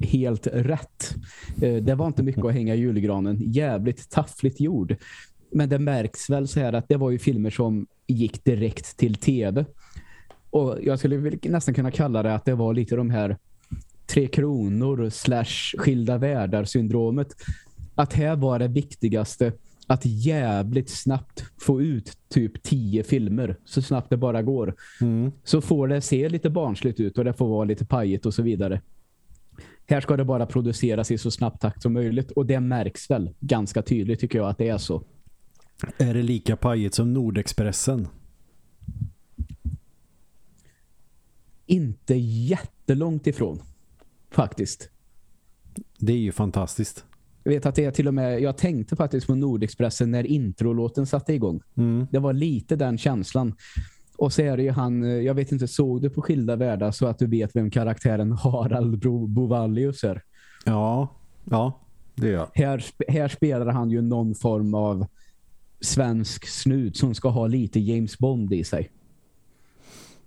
helt 0.00 0.46
rätt. 0.46 1.14
Eh, 1.62 1.74
Det 1.76 1.94
var 1.94 2.06
inte 2.06 2.22
mycket 2.22 2.44
att 2.44 2.52
hänga 2.52 2.74
i 2.74 2.78
julgranen. 2.78 3.38
Jävligt 3.40 4.10
taffligt 4.10 4.60
gjord. 4.60 4.96
Men 5.52 5.68
det 5.68 5.78
märks 5.78 6.30
väl 6.30 6.48
så 6.48 6.60
här 6.60 6.72
att 6.72 6.88
det 6.88 6.96
var 6.96 7.10
ju 7.10 7.18
filmer 7.18 7.50
som 7.50 7.86
gick 8.06 8.44
direkt 8.44 8.96
till 8.96 9.14
tv. 9.14 9.64
Och 10.52 10.78
jag 10.82 10.98
skulle 10.98 11.38
nästan 11.42 11.74
kunna 11.74 11.90
kalla 11.90 12.22
det 12.22 12.34
att 12.34 12.44
det 12.44 12.54
var 12.54 12.74
lite 12.74 12.96
de 12.96 13.10
här 13.10 13.36
tre 14.06 14.26
kronor 14.26 15.10
slash 15.10 15.78
skilda 15.78 16.18
världar 16.18 16.64
syndromet. 16.64 17.28
Att 17.94 18.12
här 18.12 18.36
var 18.36 18.58
det 18.58 18.68
viktigaste 18.68 19.52
att 19.86 20.06
jävligt 20.06 20.90
snabbt 20.90 21.44
få 21.60 21.82
ut 21.82 22.18
typ 22.28 22.62
tio 22.62 23.02
filmer 23.04 23.56
så 23.64 23.82
snabbt 23.82 24.10
det 24.10 24.16
bara 24.16 24.42
går 24.42 24.74
Mm. 25.00 25.32
så 25.44 25.60
får 25.60 25.88
det 25.88 26.00
se 26.00 26.28
lite 26.28 26.50
barnsligt 26.50 27.00
ut 27.00 27.18
och 27.18 27.24
det 27.24 27.32
får 27.32 27.48
vara 27.48 27.64
lite 27.64 27.84
pajigt 27.84 28.26
och 28.26 28.34
så 28.34 28.42
vidare. 28.42 28.80
Här 29.86 30.00
ska 30.00 30.16
det 30.16 30.24
bara 30.24 30.46
produceras 30.46 31.10
i 31.10 31.18
så 31.18 31.30
snabb 31.30 31.60
takt 31.60 31.82
som 31.82 31.92
möjligt 31.92 32.30
och 32.30 32.46
det 32.46 32.60
märks 32.60 33.10
väl 33.10 33.30
ganska 33.40 33.82
tydligt 33.82 34.20
tycker 34.20 34.38
jag 34.38 34.48
att 34.48 34.58
det 34.58 34.68
är 34.68 34.78
så. 34.78 35.02
Är 35.98 36.14
det 36.14 36.22
lika 36.22 36.56
pajigt 36.56 36.94
som 36.94 37.12
Nordexpressen? 37.12 38.08
Inte 41.72 42.14
jättelångt 42.14 43.26
ifrån 43.26 43.58
faktiskt. 44.30 44.88
Det 45.98 46.12
är 46.12 46.16
ju 46.18 46.32
fantastiskt. 46.32 47.04
Jag 47.44 47.52
vet 47.52 47.66
att 47.66 47.74
det 47.74 47.84
är 47.84 47.90
till 47.90 48.08
och 48.08 48.14
med, 48.14 48.40
jag 48.40 48.56
tänkte 48.58 48.96
faktiskt 48.96 49.26
på 49.26 49.34
Nordexpressen 49.34 50.10
när 50.10 50.26
introlåten 50.26 51.06
satte 51.06 51.34
igång. 51.34 51.60
Mm. 51.76 52.06
Det 52.10 52.18
var 52.18 52.32
lite 52.32 52.76
den 52.76 52.98
känslan. 52.98 53.54
Och 54.16 54.32
så 54.32 54.42
är 54.42 54.56
det 54.56 54.62
ju 54.62 54.70
han, 54.70 55.04
eh, 55.04 55.10
jag 55.10 55.34
vet 55.34 55.52
inte, 55.52 55.68
såg 55.68 56.02
du 56.02 56.10
på 56.10 56.22
skilda 56.22 56.56
världar 56.56 56.90
så 56.90 57.06
att 57.06 57.18
du 57.18 57.26
vet 57.26 57.56
vem 57.56 57.70
karaktären 57.70 58.32
Harald 58.42 58.98
Bro- 58.98 59.26
Bovallius 59.26 60.04
är? 60.04 60.22
Ja, 60.64 61.08
ja, 61.50 61.80
det 62.14 62.28
gör 62.28 62.34
jag. 62.34 62.48
här, 62.66 62.84
här 63.08 63.28
spelar 63.28 63.66
han 63.66 63.90
ju 63.90 64.02
någon 64.02 64.34
form 64.34 64.74
av 64.74 65.06
svensk 65.80 66.46
snut 66.48 66.96
som 66.96 67.14
ska 67.14 67.28
ha 67.28 67.46
lite 67.46 67.80
James 67.80 68.18
Bond 68.18 68.52
i 68.52 68.64
sig. 68.64 68.90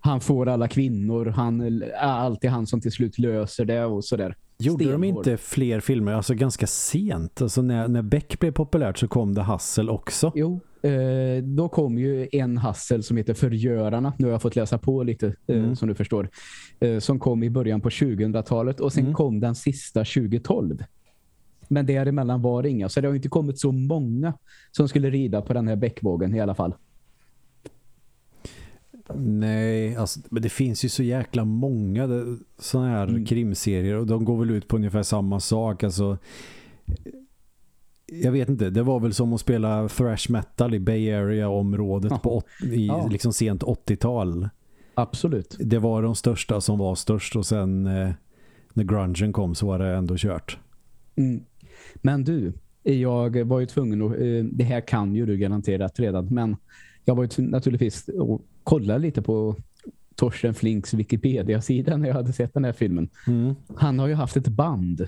Han 0.06 0.22
får 0.22 0.48
alla 0.48 0.68
kvinnor, 0.68 1.26
han 1.26 1.62
är 1.62 1.92
alltid 1.98 2.50
han 2.50 2.68
som 2.68 2.82
till 2.82 2.92
slut 2.92 3.20
löser 3.20 3.66
det 3.66 3.86
och 3.86 4.06
sådär. 4.06 4.36
Gjorde 4.60 4.84
de 4.84 4.90
Stenhård. 4.90 5.06
inte 5.18 5.38
fler 5.38 5.80
filmer? 5.80 6.12
Alltså 6.14 6.34
ganska 6.34 6.68
sent. 6.68 7.42
Alltså 7.42 7.62
när, 7.62 7.88
när 7.88 8.02
Beck 8.02 8.40
blev 8.40 8.52
populärt 8.52 8.98
så 8.98 9.08
kom 9.08 9.34
det 9.34 9.42
Hassel 9.42 9.90
också. 9.90 10.32
Jo, 10.36 10.60
eh, 10.82 11.44
då 11.44 11.70
kom 11.70 11.98
ju 11.98 12.28
en 12.32 12.58
hassel 12.58 13.04
som 13.04 13.18
heter 13.18 13.34
Förgörarna. 13.34 14.14
Nu 14.18 14.26
har 14.28 14.32
jag 14.32 14.42
fått 14.42 14.56
läsa 14.56 14.78
på 14.78 15.04
lite, 15.04 15.28
eh, 15.48 15.58
Mm. 15.58 15.76
som 15.76 15.88
du 15.88 15.96
förstår. 15.96 16.30
Eh, 16.80 17.00
som 17.00 17.20
kom 17.20 17.44
i 17.44 17.50
början 17.50 17.82
på 17.82 17.90
2000-talet 17.90 18.80
och 18.80 18.94
sen 18.94 19.04
Mm. 19.04 19.14
kom 19.14 19.40
den 19.40 19.56
sista 19.56 20.04
2012. 20.06 20.84
Men 21.68 21.86
däremellan 21.86 22.42
var 22.42 22.64
det 22.64 22.70
inga. 22.70 22.90
Så 22.90 23.02
det 23.02 23.08
har 23.08 23.16
inte 23.16 23.30
kommit 23.30 23.60
så 23.60 23.72
många 23.72 24.34
som 24.72 24.88
skulle 24.88 25.10
rida 25.10 25.42
på 25.42 25.54
den 25.54 25.68
här 25.68 25.76
bäckvågen 25.76 26.36
i 26.36 26.40
alla 26.42 26.56
fall. 26.56 26.74
Nej, 29.14 29.96
alltså, 29.96 30.20
men 30.30 30.42
det 30.44 30.50
finns 30.50 30.86
ju 30.86 30.90
så 30.90 31.04
jäkla 31.04 31.46
många 31.46 32.08
sådana 32.60 32.90
här 32.90 33.08
Mm. 33.08 33.26
krimserier 33.26 33.96
och 33.96 34.08
de 34.08 34.26
går 34.26 34.38
väl 34.40 34.50
ut 34.52 34.68
på 34.68 34.76
ungefär 34.76 35.04
samma 35.04 35.40
sak. 35.40 35.84
Alltså, 35.84 36.18
jag 38.24 38.32
vet 38.32 38.50
inte, 38.50 38.70
det 38.70 38.84
var 38.84 39.00
väl 39.00 39.14
som 39.14 39.34
att 39.34 39.40
spela 39.42 39.88
thrash 39.90 40.30
metal 40.32 40.74
i 40.74 40.80
Bay 40.80 41.12
Area-området 41.12 42.12
Ja. 42.12 42.18
på 42.18 42.42
i 42.64 42.88
Ja. 42.88 43.08
liksom 43.12 43.34
sent 43.34 43.64
80-tal. 43.64 44.50
Absolut. 44.94 45.58
Det 45.60 45.80
var 45.80 46.02
de 46.04 46.16
största 46.16 46.62
som 46.62 46.80
var 46.80 46.96
störst 46.96 47.36
och 47.36 47.46
sen 47.46 47.86
eh, 47.88 48.10
när 48.74 48.84
grungen 48.84 49.34
kom 49.34 49.56
så 49.56 49.68
var 49.68 49.80
det 49.80 49.88
ändå 49.96 50.16
kört. 50.18 50.58
Mm. 51.16 51.44
Men 51.96 52.24
du, 52.24 52.54
jag 52.84 53.44
var 53.44 53.60
ju 53.60 53.66
tvungen 53.66 54.02
att, 54.02 54.12
eh, 54.12 54.44
det 54.52 54.64
här 54.64 54.82
kan 54.88 55.16
ju 55.16 55.26
du 55.26 55.38
garanterat 55.38 56.00
redan, 56.00 56.26
men 56.26 56.56
jag 57.06 57.16
var 57.16 57.24
ju 57.24 57.30
tv- 57.30 57.50
naturligtvis 57.50 58.10
att 58.66 58.70
kolla 58.70 58.98
lite 58.98 59.22
på 59.22 59.56
Torsten 60.16 60.54
Flinks 60.54 60.94
Wikipedia-sida 60.94 61.98
när 61.98 62.08
jag 62.08 62.16
hade 62.16 62.34
sett 62.34 62.54
den 62.54 62.66
här 62.66 62.74
filmen. 62.74 63.10
Mm. 63.28 63.56
Han 63.76 64.00
har 64.00 64.08
ju 64.08 64.14
haft 64.14 64.38
ett 64.38 64.48
band. 64.48 65.08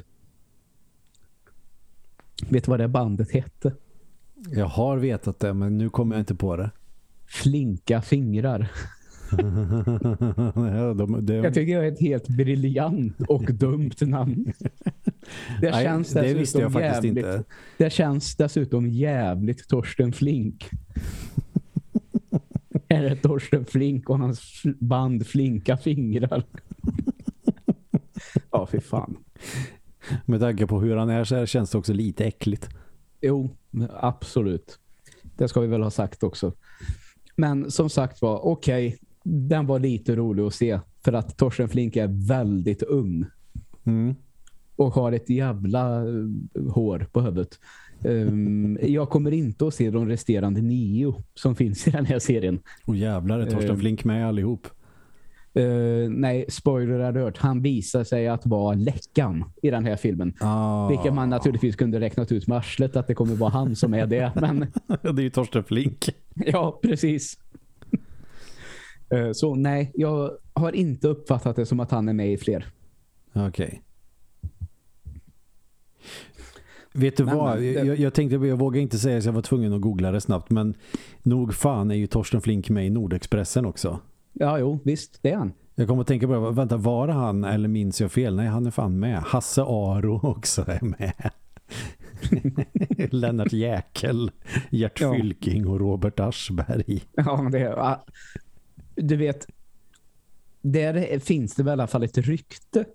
Vet 2.49 2.63
du 2.63 2.69
vad 2.71 2.79
det 2.79 2.87
bandet 2.87 3.31
hette? 3.31 3.73
Jag 4.51 4.65
har 4.65 4.97
vetat 4.97 5.39
det 5.39 5.53
men 5.53 5.77
nu 5.77 5.89
kommer 5.89 6.15
jag 6.15 6.21
inte 6.21 6.35
på 6.35 6.55
det. 6.55 6.71
Flinka 7.25 8.01
fingrar. 8.01 8.71
ja, 10.55 10.93
de, 10.93 11.25
de, 11.25 11.33
Jag 11.33 11.53
tycker 11.53 11.79
det 11.79 11.87
är 11.87 11.91
ett 11.91 11.99
helt 11.99 12.27
briljant 12.27 13.21
och 13.27 13.43
dumt 13.53 13.95
namn. 14.01 14.53
Det 15.61 15.71
nej, 15.71 15.83
känns 15.83 16.13
det 16.13 16.21
dessutom 16.21 16.39
visste 16.39 16.59
jag 16.59 16.73
faktiskt 16.73 17.03
jävligt, 17.03 17.25
inte. 17.25 17.43
Det 17.77 17.89
känns 17.89 18.35
dessutom 18.35 18.87
jävligt 18.87 19.67
Torsten 19.67 20.13
Flink. 20.13 20.69
Är 22.87 23.03
det 23.03 23.15
Torsten 23.15 23.65
Flink 23.65 24.09
och 24.09 24.19
hans 24.19 24.63
band 24.79 25.27
Flinka 25.27 25.77
fingrar? 25.77 26.43
ja, 28.51 28.67
fy 28.71 28.79
fan. 28.79 29.17
Med 30.25 30.39
tanke 30.39 30.67
på 30.67 30.81
hur 30.81 30.95
han 30.95 31.09
är 31.09 31.23
så 31.23 31.35
här 31.35 31.45
känns 31.45 31.71
det 31.71 31.77
också 31.77 31.93
lite 31.93 32.25
äckligt. 32.25 32.69
Jo, 33.21 33.49
absolut. 33.93 34.79
Det 35.35 35.47
ska 35.47 35.61
vi 35.61 35.67
väl 35.67 35.83
ha 35.83 35.91
sagt 35.91 36.23
också. 36.23 36.53
Men 37.35 37.71
som 37.71 37.89
sagt 37.89 38.21
var, 38.21 38.45
okej, 38.45 38.97
den 39.23 39.67
var 39.67 39.79
lite 39.79 40.15
rolig 40.15 40.43
att 40.43 40.53
se. 40.53 40.79
För 41.03 41.13
att 41.13 41.37
Torsten 41.37 41.69
Flink 41.69 41.95
är 41.95 42.27
väldigt 42.27 42.83
ung. 42.83 43.25
Mm. 43.83 44.15
och 44.75 44.93
har 44.93 45.11
ett 45.11 45.29
jävla 45.29 46.07
eh, 46.07 46.71
hår 46.73 47.07
på 47.11 47.21
huvudet. 47.21 47.59
Ehm, 48.03 48.77
jag 48.81 49.09
kommer 49.09 49.31
inte 49.31 49.67
att 49.67 49.73
se 49.73 49.89
de 49.89 50.07
resterande 50.07 50.61
nio 50.61 51.15
som 51.35 51.55
finns 51.55 51.87
i 51.87 51.91
den 51.91 52.05
här 52.05 52.19
serien. 52.19 52.59
Och 52.85 52.95
jävlar 52.95 53.39
är 53.39 53.45
Torsten 53.45 53.71
Eh. 53.71 53.77
Flink 53.77 54.03
med 54.03 54.27
allihop. 54.27 54.67
Uh, 55.59 56.09
nej, 56.09 56.45
spoiler 56.49 56.99
alert. 56.99 57.37
Han 57.37 57.61
visar 57.61 58.03
sig 58.03 58.27
att 58.27 58.45
vara 58.45 58.75
läckan 58.75 59.45
i 59.61 59.69
den 59.69 59.85
här 59.85 59.95
filmen. 59.95 60.33
Ah. 60.39 60.87
Vilket 60.87 61.13
man 61.13 61.29
naturligtvis 61.29 61.75
kunde 61.75 61.99
räknat 61.99 62.31
ut 62.31 62.47
med 62.47 62.57
arslet 62.57 62.95
att 62.95 63.07
det 63.07 63.13
kommer 63.13 63.35
vara 63.35 63.49
han 63.49 63.75
som 63.75 63.93
är 63.93 64.07
det. 64.07 64.31
Men... 64.41 64.59
det 64.87 65.21
är 65.21 65.23
ju 65.23 65.29
Torsten 65.29 65.63
Flink. 65.63 66.09
ja, 66.35 66.79
precis. 66.83 67.39
Uh, 69.13 69.31
så 69.33 69.55
nej, 69.55 69.91
jag 69.95 70.31
har 70.53 70.71
inte 70.71 71.07
uppfattat 71.07 71.55
det 71.55 71.65
som 71.65 71.79
att 71.79 71.91
han 71.91 72.09
är 72.09 72.13
med 72.13 72.33
i 72.33 72.37
fler. 72.37 72.65
Okej. 73.33 73.47
Okay. 73.47 73.79
Vet 76.97 77.17
du 77.17 77.25
men, 77.25 77.37
vad? 77.37 77.57
Det... 77.57 77.71
Jag, 77.71 77.99
jag, 77.99 78.13
tänkte, 78.13 78.35
jag 78.35 78.57
vågar 78.57 78.81
inte 78.81 78.97
säga 78.97 79.21
så 79.21 79.27
jag 79.27 79.33
var 79.33 79.41
tvungen 79.41 79.73
att 79.73 79.81
googla 79.81 80.11
det 80.11 80.21
snabbt. 80.21 80.49
Men 80.49 80.75
nog 81.23 81.53
fan 81.53 81.91
är 81.91 81.95
ju 81.95 82.07
Torsten 82.07 82.41
Flink 82.41 82.69
med 82.69 82.87
i 82.87 82.89
Nordexpressen 82.89 83.65
också. 83.65 83.99
Ja, 84.33 84.59
jo, 84.59 84.79
visst, 84.83 85.19
det 85.21 85.31
är 85.31 85.37
han. 85.37 85.53
Jag 85.75 85.87
kommer 85.87 86.01
att 86.01 86.07
tänka 86.07 86.27
på 86.27 86.33
det. 86.33 86.51
Vänta, 86.51 86.77
var 86.77 87.07
det 87.07 87.13
han 87.13 87.43
eller 87.43 87.67
minns 87.67 88.01
jag 88.01 88.11
fel? 88.11 88.35
Nej, 88.35 88.47
han 88.47 88.65
är 88.65 88.71
fan 88.71 88.99
med. 88.99 89.19
Hasse 89.19 89.61
Aro 89.61 90.19
också 90.27 90.65
är 90.67 90.81
med. 90.81 91.31
Lennart 93.11 93.53
Jäkel, 93.53 94.31
Gert 94.69 95.01
ja. 95.01 95.13
Fylking 95.13 95.67
och 95.67 95.79
Robert 95.79 96.19
Aschberg. 96.19 97.01
Ja, 97.15 97.49
det 97.51 97.59
är... 97.59 97.97
Du 98.95 99.15
vet, 99.15 99.47
där 100.61 101.19
finns 101.19 101.55
det 101.55 101.63
väl 101.63 101.71
i 101.71 101.73
alla 101.73 101.87
fall 101.87 102.03
ett 102.03 102.17
rykte 102.17 102.85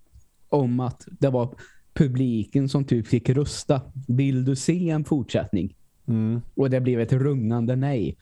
om 0.49 0.81
att 0.81 1.07
det 1.21 1.29
var 1.29 1.55
publiken 1.95 2.69
som 2.69 2.85
typ 2.85 3.07
fick 3.07 3.31
rösta. 3.31 3.81
Vill 4.09 4.45
du 4.45 4.57
se 4.57 4.91
en 4.91 5.05
fortsättning? 5.05 5.75
Mm. 6.09 6.41
Och 6.55 6.71
det 6.71 6.81
blev 6.81 7.01
ett 7.01 7.13
rungande 7.13 7.77
nej. 7.77 8.17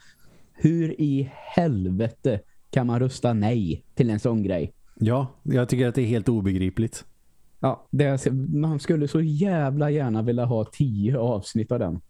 Hur 0.52 1.00
i 1.00 1.30
helvete 1.32 2.40
kan 2.70 2.86
man 2.86 3.00
rösta 3.00 3.32
nej 3.32 3.84
till 3.94 4.10
en 4.10 4.20
sån 4.20 4.42
grej? 4.42 4.72
Ja, 4.94 5.26
jag 5.42 5.68
tycker 5.68 5.88
att 5.88 5.94
det 5.94 6.02
är 6.02 6.06
helt 6.06 6.28
obegripligt. 6.28 7.04
Ja, 7.60 7.86
det, 7.90 8.32
man 8.54 8.80
skulle 8.80 9.08
så 9.08 9.20
jävla 9.20 9.90
gärna 9.90 10.22
vilja 10.22 10.44
ha 10.44 10.64
tio 10.64 11.18
avsnitt 11.18 11.72
av 11.72 11.78
den. 11.78 12.00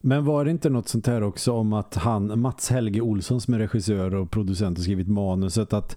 Men 0.00 0.24
var 0.24 0.44
det 0.44 0.50
inte 0.50 0.70
något 0.70 0.88
sånt 0.88 1.06
här 1.06 1.22
också 1.22 1.52
om 1.52 1.72
att 1.72 1.94
han, 1.94 2.40
Mats 2.40 2.70
Helge 2.70 3.00
Olsson 3.00 3.40
som 3.40 3.54
är 3.54 3.58
regissör 3.58 4.14
och 4.14 4.30
producent 4.30 4.78
och 4.78 4.84
skrivit 4.84 5.08
manuset 5.08 5.72
att 5.72 5.96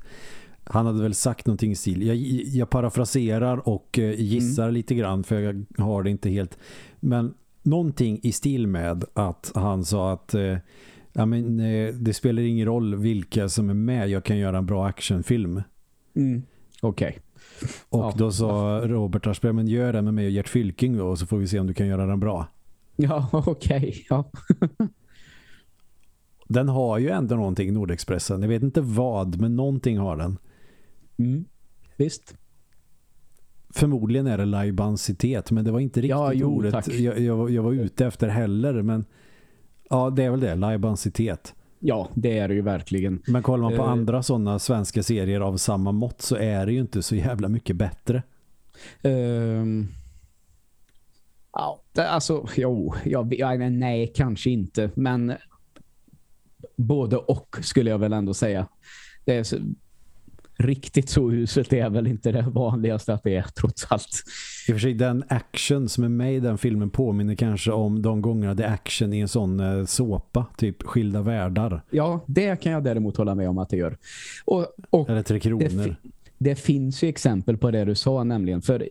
han 0.65 0.85
hade 0.85 1.01
väl 1.01 1.13
sagt 1.13 1.47
någonting 1.47 1.71
i 1.71 1.75
stil. 1.75 2.07
Jag, 2.07 2.15
jag 2.45 2.69
parafraserar 2.69 3.69
och 3.69 3.99
eh, 3.99 4.21
gissar 4.21 4.63
mm. 4.63 4.73
lite 4.73 4.95
grann 4.95 5.23
för 5.23 5.41
jag 5.41 5.65
har 5.77 6.03
det 6.03 6.09
inte 6.09 6.29
helt. 6.29 6.57
Men 6.99 7.33
någonting 7.63 8.19
i 8.23 8.31
stil 8.31 8.67
med 8.67 9.03
att 9.13 9.51
han 9.55 9.85
sa 9.85 10.13
att 10.13 10.33
eh, 10.33 10.57
ja, 11.13 11.25
men, 11.25 11.59
eh, 11.59 11.93
det 11.93 12.13
spelar 12.13 12.41
ingen 12.41 12.65
roll 12.65 12.95
vilka 12.95 13.49
som 13.49 13.69
är 13.69 13.73
med. 13.73 14.09
Jag 14.09 14.23
kan 14.23 14.37
göra 14.37 14.57
en 14.57 14.65
bra 14.65 14.87
actionfilm. 14.87 15.61
Mm. 16.15 16.43
Okej. 16.81 17.07
Okay. 17.09 17.19
Och 17.89 17.99
ja. 17.99 18.13
då 18.17 18.31
sa 18.31 18.81
Robert 18.83 19.27
Aschberg, 19.27 19.53
men 19.53 19.67
gör 19.67 19.93
det 19.93 20.01
med 20.01 20.13
mig 20.13 20.25
och 20.25 20.31
Gert 20.31 20.49
Fylking 20.49 20.97
då, 20.97 21.15
så 21.15 21.25
får 21.25 21.37
vi 21.37 21.47
se 21.47 21.59
om 21.59 21.67
du 21.67 21.73
kan 21.73 21.87
göra 21.87 22.05
den 22.05 22.19
bra. 22.19 22.47
Ja, 22.95 23.29
okej. 23.45 23.77
Okay. 23.77 24.03
Ja. 24.09 24.31
den 26.47 26.69
har 26.69 26.97
ju 26.97 27.09
ändå 27.09 27.35
någonting, 27.35 27.73
Nordexpressen. 27.73 28.41
Jag 28.41 28.49
vet 28.49 28.63
inte 28.63 28.81
vad, 28.81 29.41
men 29.41 29.55
någonting 29.55 29.97
har 29.97 30.17
den. 30.17 30.37
Mm. 31.17 31.45
Visst. 31.97 32.35
Förmodligen 33.69 34.27
är 34.27 34.37
det 34.37 34.45
lajbansitet, 34.45 35.51
men 35.51 35.65
det 35.65 35.71
var 35.71 35.79
inte 35.79 35.99
riktigt 35.99 36.09
ja, 36.09 36.33
jo, 36.33 36.55
ordet 36.55 36.87
jag, 36.87 37.19
jag, 37.19 37.49
jag, 37.49 37.63
var 37.63 37.73
ute 37.73 38.05
efter 38.05 38.27
heller. 38.27 38.81
Men 38.81 39.05
ja, 39.89 40.09
det 40.09 40.23
är 40.23 40.29
väl 40.29 40.39
det, 40.39 40.55
lajbansitet. 40.55 41.53
Ja, 41.79 42.09
det 42.13 42.37
är 42.37 42.47
det 42.47 42.53
ju 42.53 42.61
verkligen. 42.61 43.21
Men 43.27 43.43
kollar 43.43 43.63
man 43.63 43.77
på 43.77 43.83
uh, 43.83 43.89
andra 43.89 44.23
sådana 44.23 44.59
svenska 44.59 45.03
serier 45.03 45.41
av 45.41 45.57
samma 45.57 45.91
mått 45.91 46.21
så 46.21 46.35
är 46.35 46.65
det 46.65 46.71
ju 46.71 46.79
inte 46.79 47.01
så 47.01 47.15
jävla 47.15 47.47
mycket 47.47 47.75
bättre. 47.75 48.23
Uh, 49.05 49.83
alltså, 51.95 52.47
jo, 52.55 52.93
jag, 53.05 53.33
jag, 53.33 53.71
nej, 53.71 54.11
kanske 54.15 54.49
inte. 54.49 54.89
Men 54.95 55.33
både 56.75 57.17
och 57.17 57.57
skulle 57.61 57.89
jag 57.89 57.97
väl 57.97 58.13
ändå 58.13 58.33
säga. 58.33 58.67
Det 59.25 59.35
är 59.35 59.43
riktigt 60.57 61.09
så 61.09 61.31
uselt 61.31 61.73
är 61.73 61.89
väl 61.89 62.07
inte 62.07 62.31
det 62.31 62.41
vanligaste 62.41 63.13
att 63.13 63.23
det 63.23 63.35
är 63.35 63.45
trots 63.59 63.85
allt. 63.89 64.23
I 64.67 64.71
och 64.71 64.75
för 64.75 64.79
sig 64.79 64.93
den 64.93 65.23
action 65.27 65.89
som 65.89 66.03
är 66.03 66.09
med 66.09 66.35
i 66.35 66.39
den 66.39 66.57
filmen 66.57 66.89
påminner 66.89 67.35
kanske 67.35 67.71
om 67.71 68.01
de 68.01 68.21
gångerna 68.21 68.53
det 68.53 68.63
är 68.63 68.73
action 68.73 69.13
i 69.13 69.19
en 69.19 69.27
sån 69.27 69.59
eh, 69.59 69.85
såpa, 69.85 70.45
typ 70.57 70.83
Skilda 70.83 71.21
världar. 71.21 71.81
Ja, 71.89 72.23
det 72.25 72.61
kan 72.61 72.71
jag 72.71 72.83
däremot 72.83 73.17
hålla 73.17 73.35
med 73.35 73.49
om 73.49 73.57
att 73.57 73.69
det 73.69 73.77
gör. 73.77 73.97
Och, 74.45 74.67
och 74.89 75.09
Eller 75.09 75.23
Tre 75.23 75.39
kronor. 75.39 75.59
Det, 75.67 75.95
det 76.37 76.55
finns 76.55 77.03
ju 77.03 77.09
exempel 77.09 77.57
på 77.57 77.71
det 77.71 77.85
du 77.85 77.95
sa 77.95 78.23
nämligen. 78.23 78.61
För 78.61 78.89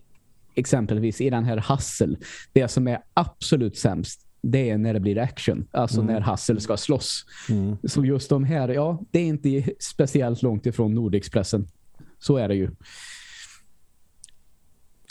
exempelvis 0.55 1.21
i 1.21 1.29
den 1.29 1.43
här 1.43 1.57
Hassel, 1.57 2.17
det 2.53 2.67
som 2.67 2.87
är 2.87 2.99
absolut 3.13 3.77
sämst 3.77 4.24
det 4.51 4.69
är 4.69 4.77
när 4.77 4.93
det 4.93 4.99
blir 4.99 5.17
action. 5.17 5.67
Alltså 5.71 6.01
mm. 6.01 6.13
när 6.13 6.21
Hassel 6.21 6.61
ska 6.61 6.77
slåss. 6.77 7.25
Mm. 7.49 7.77
Så 7.83 8.05
just 8.05 8.29
de 8.29 8.43
här, 8.43 8.69
ja, 8.69 9.03
det 9.11 9.19
är 9.19 9.25
inte 9.25 9.63
speciellt 9.79 10.41
långt 10.41 10.65
ifrån 10.65 10.93
Nordexpressen. 10.93 11.67
Så 12.19 12.37
är 12.37 12.47
det 12.47 12.55
ju. 12.55 12.69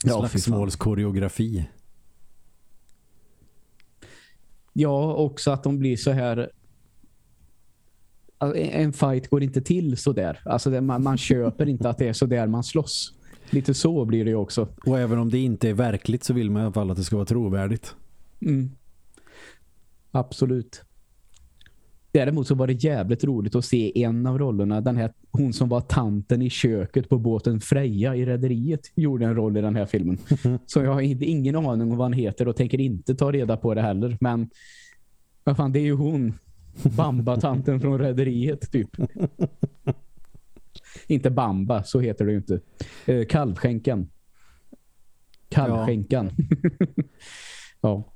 Ja, 0.04 0.28
Slagsmålskoreografi. 0.28 1.68
Ja, 4.72 5.14
också 5.14 5.50
att 5.50 5.62
de 5.62 5.78
blir 5.78 5.96
så 5.96 6.10
här 6.10 6.50
en 8.54 8.92
fight 8.92 9.28
går 9.28 9.42
inte 9.42 9.60
till 9.60 9.96
så 9.96 10.12
där. 10.12 10.40
Alltså 10.44 10.70
man, 10.70 11.02
man 11.02 11.18
köper 11.18 11.68
inte 11.68 11.88
att 11.88 11.98
det 11.98 12.08
är 12.08 12.12
så 12.12 12.26
där 12.26 12.46
man 12.46 12.64
slåss. 12.64 13.14
Lite 13.50 13.74
så 13.74 14.04
blir 14.04 14.24
det 14.24 14.34
också. 14.34 14.68
Och 14.86 14.98
även 14.98 15.18
om 15.18 15.30
det 15.30 15.38
inte 15.38 15.68
är 15.68 15.74
verkligt 15.74 16.24
så 16.24 16.34
vill 16.34 16.50
man 16.50 16.62
i 16.62 16.64
alla 16.64 16.72
fall 16.72 16.90
att 16.90 16.96
det 16.96 17.04
ska 17.04 17.16
vara 17.16 17.26
trovärdigt. 17.26 17.94
Mm. 18.40 18.70
Absolut. 20.14 20.82
Däremot 22.12 22.46
så 22.46 22.54
var 22.54 22.66
det 22.66 22.72
jävligt 22.72 23.24
roligt 23.24 23.54
att 23.54 23.64
se 23.64 24.02
en 24.04 24.26
av 24.26 24.38
rollerna, 24.38 24.80
den 24.80 24.96
här, 24.96 25.12
hon 25.30 25.52
som 25.52 25.68
var 25.68 25.80
tanten 25.80 26.42
i 26.42 26.50
köket 26.50 27.08
på 27.08 27.18
båten 27.18 27.60
Freja 27.60 28.16
i 28.16 28.26
rederiet 28.26 28.80
gjorde 28.94 29.24
en 29.24 29.34
roll 29.34 29.56
i 29.56 29.60
den 29.60 29.76
här 29.76 29.86
filmen. 29.86 30.18
Så 30.66 30.82
jag 30.82 30.92
har 30.92 31.00
ingen 31.00 31.56
aning 31.56 31.90
om 31.92 31.96
vad 31.96 32.04
han 32.04 32.12
heter 32.12 32.48
och 32.48 32.56
tänker 32.56 32.80
inte 32.80 33.14
ta 33.14 33.32
reda 33.32 33.56
på 33.56 33.74
det 33.74 33.82
heller. 33.82 34.16
Men 34.20 34.50
vad 35.44 35.56
fan, 35.56 35.72
det 35.72 35.78
är 35.78 35.84
ju 35.84 35.94
hon. 35.94 36.38
Bamba-tanten 36.82 37.80
från 37.80 37.98
rederiet 37.98 38.72
typ. 38.72 38.90
inte 41.06 41.30
Bamba, 41.30 41.82
så 41.82 42.00
heter 42.00 42.24
det 42.24 42.30
ju 42.30 42.36
inte. 42.36 42.60
Eh, 43.06 43.24
kalvskänkan. 43.26 44.08
Kalvskänkan. 45.48 46.30
Ja. 46.36 46.94
ja. 47.80 48.13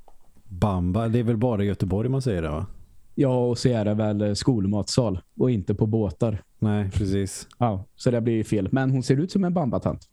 Bamba, 0.48 1.08
det 1.08 1.18
är 1.18 1.22
väl 1.22 1.36
bara 1.36 1.64
i 1.64 1.66
Göteborg 1.66 2.08
man 2.08 2.22
säger 2.22 2.42
det 2.42 2.48
va? 2.48 2.66
Ja, 3.14 3.46
och 3.46 3.58
så 3.58 3.68
är 3.68 3.84
det 3.84 3.94
väl 3.94 4.36
skolmatsal 4.36 5.20
och 5.36 5.50
inte 5.50 5.74
på 5.74 5.86
båtar. 5.86 6.42
Nej, 6.58 6.90
precis. 6.90 7.48
Ja, 7.58 7.84
så 7.96 8.10
det 8.10 8.20
blir 8.20 8.34
ju 8.34 8.44
fel. 8.44 8.68
Men 8.72 8.90
hon 8.90 9.02
ser 9.02 9.16
ut 9.16 9.32
som 9.32 9.44
en 9.44 9.54
bambatant. 9.54 10.08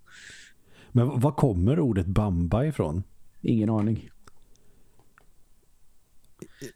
Men 0.92 1.20
var 1.20 1.32
kommer 1.32 1.80
ordet 1.80 2.08
bamba 2.08 2.66
ifrån? 2.66 3.04
Ingen 3.42 3.70
aning. 3.70 4.10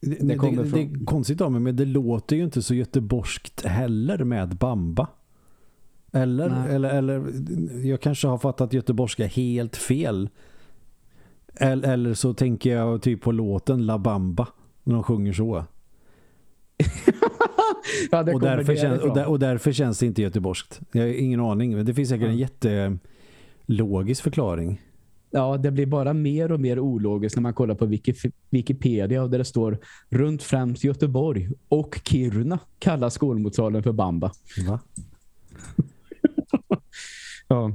Det, 0.01 0.15
det, 0.15 0.35
det, 0.35 0.63
det 0.63 0.81
är 0.81 1.05
konstigt 1.05 1.41
av 1.41 1.51
mig, 1.51 1.61
men 1.61 1.75
det 1.75 1.85
låter 1.85 2.35
ju 2.35 2.43
inte 2.43 2.61
så 2.61 2.73
göteborgskt 2.75 3.65
heller 3.65 4.23
med 4.23 4.55
bamba. 4.55 5.07
Eller, 6.11 6.67
eller, 6.69 6.89
eller 6.89 7.23
jag 7.87 8.01
kanske 8.01 8.27
har 8.27 8.37
fattat 8.37 8.73
göteborgska 8.73 9.27
helt 9.27 9.75
fel. 9.75 10.29
Eller, 11.59 11.89
eller 11.93 12.13
så 12.13 12.33
tänker 12.33 12.75
jag 12.75 13.01
typ 13.01 13.21
på 13.21 13.31
låten 13.31 13.85
La 13.85 13.97
Bamba 13.97 14.47
när 14.83 14.93
de 14.93 15.03
sjunger 15.03 15.33
så. 15.33 15.65
ja, 18.11 18.33
och, 18.33 18.41
därför 18.41 18.75
känns, 18.75 19.01
och, 19.01 19.15
där, 19.15 19.25
och, 19.25 19.39
därför 19.39 19.71
känns 19.71 19.99
det 19.99 20.05
inte 20.05 20.21
göteborgskt. 20.21 20.79
Jag 20.91 21.01
har 21.01 21.07
ingen 21.07 21.39
aning, 21.39 21.75
men 21.75 21.85
det 21.85 21.93
finns 21.93 22.09
säkert 22.09 22.27
en 22.27 22.37
jättelogisk 23.67 24.23
förklaring. 24.23 24.81
Ja, 25.31 25.57
det 25.57 25.71
blir 25.71 25.85
bara 25.85 26.13
mer 26.13 26.51
och 26.51 26.59
mer 26.59 26.79
ologiskt 26.79 27.35
när 27.35 27.41
man 27.41 27.53
kollar 27.53 27.75
på 27.75 27.85
Wikipedia 28.49 29.27
där 29.27 29.37
det 29.37 29.45
står 29.45 29.77
runt 30.09 30.43
främst 30.43 30.83
Göteborg 30.83 31.49
och 31.67 31.99
Kiruna 32.03 32.59
kallar 32.79 33.09
skolmotsalen 33.09 33.83
för 33.83 33.91
Bamba. 33.91 34.31
Va? 34.67 34.79
ja. 37.47 37.73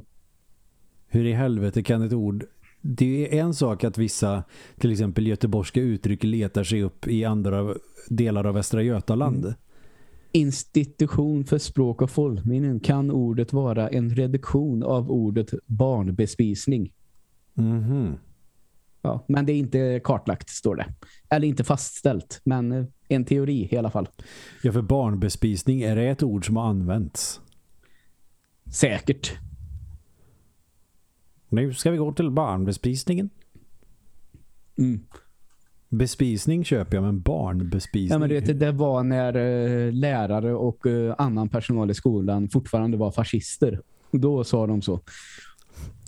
Hur 1.08 1.24
i 1.24 1.32
helvete 1.32 1.82
kan 1.82 2.02
ett 2.02 2.12
ord 2.12 2.44
det 2.86 3.38
är 3.38 3.40
en 3.40 3.54
sak 3.54 3.84
att 3.84 3.98
vissa 3.98 4.44
till 4.78 4.92
exempel 4.92 5.26
göteborgska 5.26 5.80
uttryck 5.80 6.24
letar 6.24 6.64
sig 6.64 6.82
upp 6.82 7.08
i 7.08 7.24
andra 7.24 7.74
delar 8.08 8.44
av 8.44 8.54
Västra 8.54 8.82
Götaland. 8.82 9.44
Mm. 9.44 9.54
Institution 10.32 11.44
för 11.44 11.58
språk 11.58 12.02
och 12.02 12.10
folkminnen 12.10 12.80
kan 12.80 13.10
ordet 13.10 13.52
vara 13.52 13.88
en 13.88 14.10
reduktion 14.10 14.82
av 14.82 15.10
ordet 15.10 15.54
barnbespisning. 15.66 16.92
Mm 17.58 18.16
Ja, 19.02 19.24
men 19.28 19.46
det 19.46 19.52
är 19.52 19.56
inte 19.56 20.00
kartlagt, 20.04 20.50
står 20.50 20.76
det. 20.76 20.86
Eller 21.30 21.48
inte 21.48 21.64
fastställt, 21.64 22.40
men 22.44 22.86
en 23.08 23.24
teori 23.24 23.68
i 23.70 23.76
alla 23.76 23.90
fall. 23.90 24.08
Ja, 24.62 24.72
för 24.72 24.82
barnbespisning, 24.82 25.82
är 25.82 25.96
det 25.96 26.08
ett 26.08 26.22
ord 26.22 26.46
som 26.46 26.56
har 26.56 26.64
använts? 26.64 27.40
Säkert. 28.72 29.32
Nu 31.54 31.72
ska 31.72 31.90
vi 31.90 31.96
gå 31.96 32.12
till 32.12 32.30
barnbespisningen. 32.30 33.30
Mm. 34.78 35.00
Bespisning 35.88 36.64
köper 36.64 36.96
jag, 36.96 37.04
men 37.04 37.20
barnbespisning. 37.20 38.12
Ja, 38.12 38.18
men 38.18 38.28
du 38.28 38.40
vet, 38.40 38.60
det 38.60 38.72
var 38.72 39.02
när 39.02 39.36
eh, 39.36 39.92
lärare 39.92 40.54
och 40.54 40.86
eh, 40.86 41.14
annan 41.18 41.48
personal 41.48 41.90
i 41.90 41.94
skolan 41.94 42.48
fortfarande 42.48 42.96
var 42.96 43.10
fascister. 43.10 43.80
Då 44.10 44.44
sa 44.44 44.66
de 44.66 44.82
så. 44.82 45.00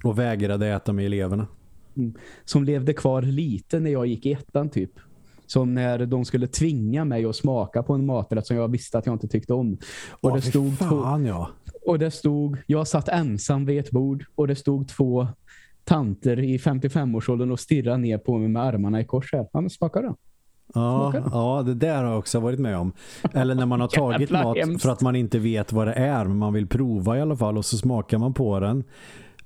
Och 0.05 0.19
vägrade 0.19 0.69
äta 0.69 0.93
med 0.93 1.07
eleverna. 1.07 1.47
Som 2.45 2.65
levde 2.65 2.93
kvar 2.93 3.23
lite 3.23 3.81
när 3.81 3.91
jag 3.91 4.07
gick 4.07 4.27
i 4.27 4.33
ettan 4.33 4.71
typ. 4.71 4.91
Som 5.47 5.75
när 5.75 6.07
de 6.07 6.25
skulle 6.25 6.47
tvinga 6.47 7.05
mig 7.05 7.25
att 7.25 7.37
smaka 7.37 7.83
på 7.83 7.95
en 7.95 8.07
maträtt 8.07 8.47
som 8.47 8.57
jag 8.57 8.69
visste 8.71 8.99
att 8.99 9.07
jag 9.07 9.15
inte 9.15 9.29
tyckte 9.29 9.55
om. 9.55 9.79
Och, 10.11 10.31
Åh, 10.31 10.35
det 10.35 10.43
stod 10.43 10.79
fan, 10.79 11.27
ja. 11.27 11.51
Och 11.87 11.99
det 11.99 12.11
stod, 12.11 12.59
jag 12.67 12.89
satt 12.89 13.09
ensam 13.09 13.65
vid 13.67 13.79
ett 13.79 13.91
bord 13.91 14.25
och 14.35 14.47
det 14.49 14.57
stod 14.57 14.89
två 14.89 15.29
tanter 15.85 16.39
i 16.39 16.59
55-årsåldern 16.59 17.51
och 17.51 17.61
stirrade 17.61 17.99
ner 17.99 18.19
på 18.19 18.39
mig 18.39 18.49
med 18.49 18.63
armarna 18.63 19.01
i 19.01 19.05
kors 19.05 19.33
här. 19.33 19.47
Ja, 19.53 19.61
men 19.61 19.71
smaka 19.71 20.01
då. 20.03 20.17
Ja, 20.75 21.11
Smakar 21.13 21.31
ja, 21.33 21.63
det 21.67 21.75
där 21.75 21.97
har 21.97 22.11
jag 22.11 22.19
också 22.19 22.41
varit 22.41 22.59
med 22.59 22.77
om. 22.77 22.93
Eller 23.33 23.55
när 23.55 23.67
man 23.67 23.81
har 23.81 23.89
tagit 23.95 24.31
mat 24.31 24.57
hemskt. 24.57 24.83
för 24.83 24.91
att 24.93 25.01
man 25.01 25.17
inte 25.17 25.39
vet 25.39 25.73
vad 25.73 25.87
det 25.87 25.93
är, 25.95 26.25
men 26.25 26.37
man 26.37 26.53
vill 26.53 26.67
prova 26.67 27.19
i 27.19 27.21
alla 27.21 27.37
fall 27.37 27.59
och 27.59 27.65
så 27.65 27.77
smakar 27.77 28.19
man 28.19 28.35
på 28.35 28.61
den. 28.61 28.85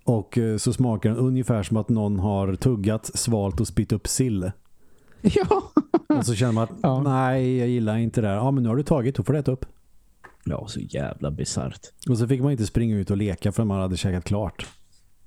Och 0.05 0.39
eh, 0.39 0.57
så 0.57 0.73
smakar 0.73 1.11
den 1.11 1.19
ungefär 1.19 1.63
som 1.63 1.77
att 1.77 1.89
någon 1.89 2.19
har 2.19 2.55
tuggat, 2.55 3.07
svalt 3.07 3.61
och 3.61 3.67
spytt 3.67 3.93
upp 3.93 4.07
sill. 4.09 4.51
Ja. 5.23 5.63
Och 6.19 6.27
så 6.27 6.35
känner 6.35 6.53
man 6.53 6.65
att 6.65 6.71
Ja. 6.83 7.03
nej, 7.03 7.59
jag 7.59 7.69
gillar 7.69 7.97
inte 7.97 8.21
det 8.21 8.29
här. 8.29 8.35
Ja, 8.35 8.51
men 8.51 8.63
nu 8.63 8.69
har 8.69 8.77
du 8.77 8.83
tagit, 8.83 9.17
då 9.17 9.23
får 9.23 9.33
du 9.33 9.39
äta 9.39 9.53
upp. 9.53 9.67
Ja, 10.51 10.67
så 10.69 10.81
jävla 10.81 11.31
bisarrt. 11.31 11.81
Och 12.09 12.19
så 12.19 12.29
fick 12.29 12.41
man 12.43 12.53
inte 12.53 12.67
springa 12.67 12.97
ut 12.97 13.11
och 13.11 13.17
leka 13.17 13.53
för 13.53 13.65
man 13.65 13.81
hade 13.81 13.97
käkat 13.97 14.25
klart. 14.25 14.67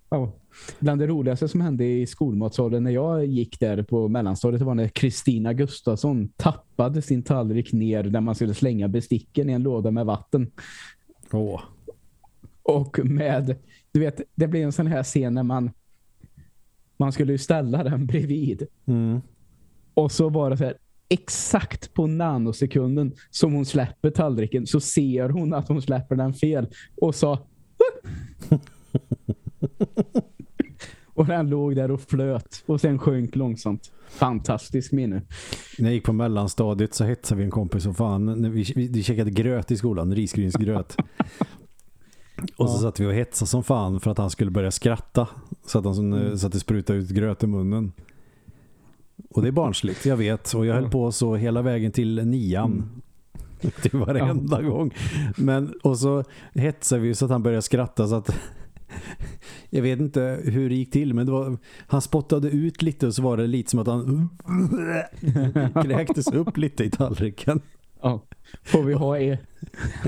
Ja. 0.10 0.32
Bland 0.80 1.02
det 1.02 1.08
roligaste 1.08 1.48
som 1.48 1.62
hände 1.62 1.86
i 1.86 2.08
skolmatsalen 2.08 2.84
när 2.84 2.92
jag 2.92 3.26
gick 3.26 3.60
där 3.60 3.84
på 3.84 4.08
mellanstadiet 4.08 4.62
var 4.62 4.76
när 4.76 4.88
Kristina 4.88 5.54
Gustafsson 5.54 6.30
tappade 6.36 7.02
sin 7.02 7.24
tallrik 7.24 7.74
ner 7.74 8.04
där 8.04 8.22
man 8.22 8.36
skulle 8.36 8.54
slänga 8.54 8.88
besticken 8.88 9.50
i 9.50 9.54
en 9.54 9.64
låda 9.64 9.92
med 9.92 10.06
vatten. 10.06 10.52
Åh. 11.32 11.62
Och 12.64 13.00
med, 13.04 13.56
du 13.92 14.00
vet, 14.00 14.22
det 14.36 14.48
blev 14.48 14.64
en 14.64 14.72
sån 14.72 14.88
här 14.88 15.04
scen 15.04 15.34
när 15.34 15.44
man 15.44 15.72
man 16.98 17.12
skulle 17.12 17.32
ju 17.32 17.38
ställa 17.38 17.84
den 17.84 18.06
bredvid. 18.06 18.68
Mm. 18.86 19.22
Och 19.94 20.12
så 20.12 20.30
var 20.30 20.50
det 20.50 20.58
så 20.58 20.64
här, 20.64 20.78
exakt 21.10 21.94
på 21.94 22.08
nanosekunden 22.08 23.12
som 23.30 23.54
hon 23.54 23.66
släpper 23.66 24.10
tallriken 24.10 24.68
så 24.68 24.80
ser 24.80 25.30
hon 25.30 25.54
att 25.54 25.68
hon 25.68 25.82
släpper 25.82 26.16
den 26.16 26.34
fel 26.34 26.68
och 27.02 27.16
sa 27.16 27.46
och 31.14 31.26
den 31.26 31.50
låg 31.50 31.76
där 31.76 31.92
och 31.92 32.02
flöt 32.02 32.64
och 32.66 32.82
sen 32.82 33.00
sjönk 33.00 33.36
långsamt. 33.36 33.92
Fantastisk 34.10 34.92
minne. 34.92 35.22
När 35.78 35.86
jag 35.90 35.94
gick 35.94 36.04
på 36.04 36.14
mellanstadiet 36.14 36.94
så 36.94 37.04
hetsade 37.04 37.40
vi 37.40 37.46
en 37.46 37.52
kompis 37.52 37.86
och 37.86 37.96
fan, 37.98 38.52
vi, 38.52 38.64
vi, 38.76 38.88
vi 38.88 39.04
käkade 39.04 39.32
gröt 39.32 39.72
i 39.72 39.78
skolan, 39.78 40.16
risgrynsgröt. 40.16 40.96
Och 42.58 42.70
så 42.70 42.76
Ja. 42.76 42.82
satt 42.82 43.00
vi 43.00 43.06
och 43.06 43.14
hetsade 43.14 43.50
som 43.50 43.64
fan 43.64 44.00
för 44.00 44.12
att 44.12 44.18
han 44.18 44.30
skulle 44.30 44.52
börja 44.52 44.72
skratta. 44.72 45.28
Så 45.66 45.80
att, 45.80 45.86
han, 45.86 45.96
som, 45.96 46.14
Mm. 46.14 46.38
så 46.38 46.48
att 46.48 46.54
det 46.54 46.60
sprutade 46.60 47.00
ut 47.00 47.10
gröt 47.10 47.44
i 47.44 47.48
munnen. 47.48 47.92
Och 49.30 49.42
det 49.42 49.48
är 49.48 49.52
barnsligt, 49.52 50.06
jag 50.06 50.18
vet. 50.18 50.54
Och 50.54 50.66
jag 50.66 50.74
höll 50.74 50.84
Ja. 50.84 50.90
på 50.90 51.12
så 51.12 51.36
hela 51.36 51.62
vägen 51.62 51.92
till 51.92 52.26
nian. 52.28 52.72
Mm. 52.72 52.90
Till 53.82 54.00
varenda 54.00 54.62
gång. 54.62 54.94
Men, 55.38 55.74
och 55.84 55.98
så 55.98 56.24
hetsade 56.54 57.02
vi 57.02 57.16
så 57.16 57.26
att 57.26 57.32
han 57.32 57.44
började 57.44 57.62
skratta 57.62 58.08
så 58.08 58.16
att 58.16 58.30
jag 59.70 59.82
vet 59.82 60.00
inte 60.00 60.40
hur 60.44 60.70
det 60.70 60.76
gick 60.76 60.92
till 60.92 61.14
men 61.14 61.26
det 61.26 61.32
var, 61.32 61.58
han 61.88 62.02
spottade 62.02 62.50
ut 62.50 62.82
lite 62.82 63.08
och 63.08 63.14
så 63.16 63.22
var 63.22 63.38
det 63.38 63.48
lite 63.48 63.70
som 63.72 63.80
att 63.80 63.88
han 63.88 64.30
kräktes 65.84 66.28
upp 66.28 66.58
lite 66.58 66.84
i 66.84 66.90
tallriken. 66.90 67.62
Ja. 68.02 68.22
Får 68.64 68.84
vi 68.84 68.94
ha 68.94 69.18
er? 69.18 69.38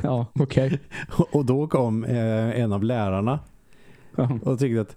Ja, 0.04 0.26
okej. 0.34 0.80
Och 1.32 1.46
då 1.46 1.68
kom 1.68 2.04
eh, 2.04 2.60
en 2.62 2.74
av 2.74 2.84
lärarna 2.84 3.40
Ja. 4.16 4.40
och 4.44 4.60
tyckte 4.60 4.82
att 4.82 4.96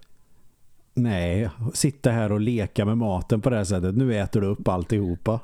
nej, 1.03 1.49
sitta 1.73 2.11
här 2.11 2.31
och 2.31 2.39
leka 2.39 2.85
med 2.85 2.97
maten 2.97 3.41
på 3.41 3.49
det 3.49 3.55
här 3.57 3.63
sättet. 3.63 3.95
Nu 3.97 4.15
äter 4.15 4.41
du 4.41 4.47
upp 4.47 4.67
alltihopa. 4.67 5.39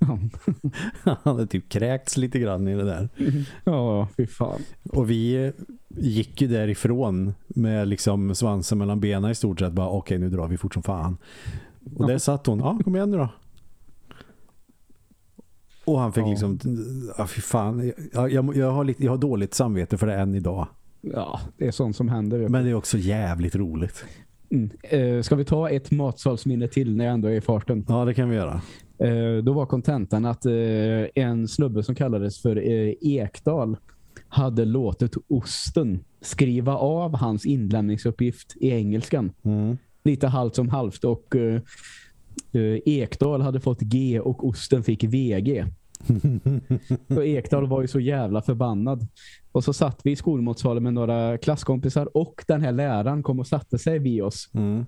Ja. 0.00 0.18
Han 1.02 1.16
hade 1.22 1.46
typ 1.46 1.68
kräkts 1.68 2.16
lite 2.16 2.38
grann 2.38 2.68
i 2.68 2.74
det 2.74 2.84
där. 2.84 3.08
ja, 3.64 4.08
fy 4.16 4.26
fan. 4.26 4.60
Och 4.92 5.10
vi 5.10 5.52
gick 5.88 6.40
ju 6.40 6.48
därifrån 6.48 7.34
med 7.48 7.88
liksom 7.88 8.34
svansen 8.34 8.78
mellan 8.78 9.00
benen 9.00 9.30
i 9.30 9.34
stort 9.34 9.58
sett. 9.60 9.72
Bara 9.72 9.88
okej, 9.88 10.18
nu 10.18 10.30
drar 10.30 10.48
vi 10.48 10.56
fort 10.56 10.74
som 10.74 10.82
fan. 10.82 11.16
Och 11.96 12.06
där 12.06 12.18
satt 12.18 12.46
hon. 12.46 12.58
Ja, 12.58 12.78
kom 12.84 12.96
igen 12.96 13.10
nu 13.10 13.16
då. 13.16 13.28
Och 15.84 16.00
han 16.00 16.12
fick 16.12 16.24
Ja. 16.24 16.28
liksom, 16.30 16.58
ja 17.18 17.26
fy 17.26 17.40
fan. 17.40 17.92
Jag, 18.12 18.32
jag, 18.32 18.56
jag, 18.56 18.70
har 18.70 18.84
lite, 18.84 19.04
jag 19.04 19.12
har 19.12 19.18
dåligt 19.18 19.54
samvete 19.54 19.98
för 19.98 20.06
det 20.06 20.14
än 20.14 20.34
idag. 20.34 20.66
Ja, 21.00 21.40
det 21.56 21.66
är 21.66 21.70
sånt 21.70 21.96
som 21.96 22.08
händer. 22.08 22.48
Men 22.48 22.64
det 22.64 22.70
är 22.70 22.74
också 22.74 22.98
jävligt 22.98 23.56
roligt. 23.56 24.04
Mm. 24.54 24.70
Eh, 24.82 25.22
ska 25.22 25.36
vi 25.36 25.44
ta 25.44 25.70
ett 25.70 25.90
matsalsminne 25.90 26.68
till 26.68 26.96
när 26.96 27.04
jag 27.04 27.14
ändå 27.14 27.28
är 27.28 27.32
i 27.32 27.40
farten? 27.40 27.84
Ja, 27.88 28.04
det 28.04 28.14
kan 28.14 28.30
vi 28.30 28.36
göra. 28.36 28.60
Eh, 28.98 29.44
då 29.44 29.52
var 29.52 29.66
kontentan 29.66 30.24
att 30.24 30.46
eh, 30.46 30.52
en 31.14 31.48
snubbe 31.48 31.82
som 31.82 31.94
kallades 31.94 32.42
för 32.42 32.56
Ekdal 33.06 33.76
hade 34.28 34.64
låtit 34.64 35.14
osten 35.28 36.04
skriva 36.20 36.76
av 36.76 37.16
hans 37.16 37.46
inlämningsuppgift 37.46 38.56
i 38.60 38.70
engelskan. 38.70 39.32
Mm. 39.42 39.78
Lite 40.04 40.26
halvt 40.26 40.54
som 40.54 40.68
halvt 40.68 41.04
och 41.04 41.36
Ekdal 42.84 43.40
hade 43.40 43.60
fått 43.60 43.80
G 43.80 44.20
och 44.20 44.48
osten 44.48 44.82
fick 44.82 45.04
VG. 45.04 45.66
och 47.16 47.26
Ekdal 47.26 47.68
var 47.68 47.82
ju 47.82 47.88
så 47.88 48.00
jävla 48.00 48.42
förbannad. 48.42 49.08
Och 49.52 49.64
så 49.64 49.72
satt 49.72 50.00
vi 50.04 50.10
i 50.10 50.16
skolmatsalen 50.16 50.82
med 50.82 50.94
några 50.94 51.38
klasskompisar 51.38 52.16
och 52.16 52.44
den 52.46 52.62
här 52.62 52.72
läraren 52.72 53.22
kom 53.22 53.40
och 53.40 53.46
satte 53.46 53.78
sig 53.78 53.98
vid 53.98 54.22
oss. 54.22 54.50
Mm. 54.54 54.86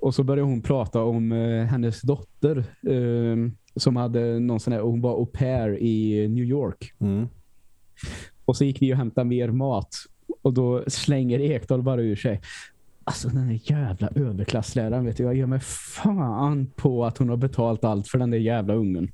Och 0.00 0.14
så 0.14 0.24
började 0.24 0.50
hon 0.50 0.62
prata 0.62 1.02
om 1.02 1.32
eh, 1.32 1.64
hennes 1.64 2.02
dotter 2.02 2.56
eh, 2.88 3.36
som 3.76 3.96
hade 3.96 4.40
någon 4.40 4.60
sån 4.60 4.72
här, 4.72 4.80
hon 4.80 5.00
var 5.00 5.12
au 5.12 5.26
pair 5.26 5.78
i 5.78 6.28
New 6.28 6.44
York. 6.44 6.92
Mm. 7.00 7.28
Och 8.44 8.56
så 8.56 8.64
gick 8.64 8.82
vi 8.82 8.92
och 8.92 8.96
hämtade 8.96 9.24
mer 9.24 9.48
mat. 9.48 9.94
Och 10.42 10.52
då 10.52 10.84
slänger 10.86 11.40
Ekdal 11.40 11.82
bara 11.82 12.02
ur 12.02 12.16
sig. 12.16 12.40
Alltså 13.08 13.28
den 13.28 13.48
där 13.48 13.60
jävla 13.62 14.08
överklassläraren 14.14 15.04
vet 15.04 15.16
du, 15.16 15.22
jag 15.22 15.34
ger 15.34 15.46
mig 15.46 15.60
fan 15.60 16.66
på 16.76 17.04
att 17.04 17.18
hon 17.18 17.28
har 17.28 17.36
betalt 17.36 17.84
allt 17.84 18.08
för 18.08 18.18
den 18.18 18.30
där 18.30 18.38
jävla 18.38 18.74
ungen. 18.74 19.12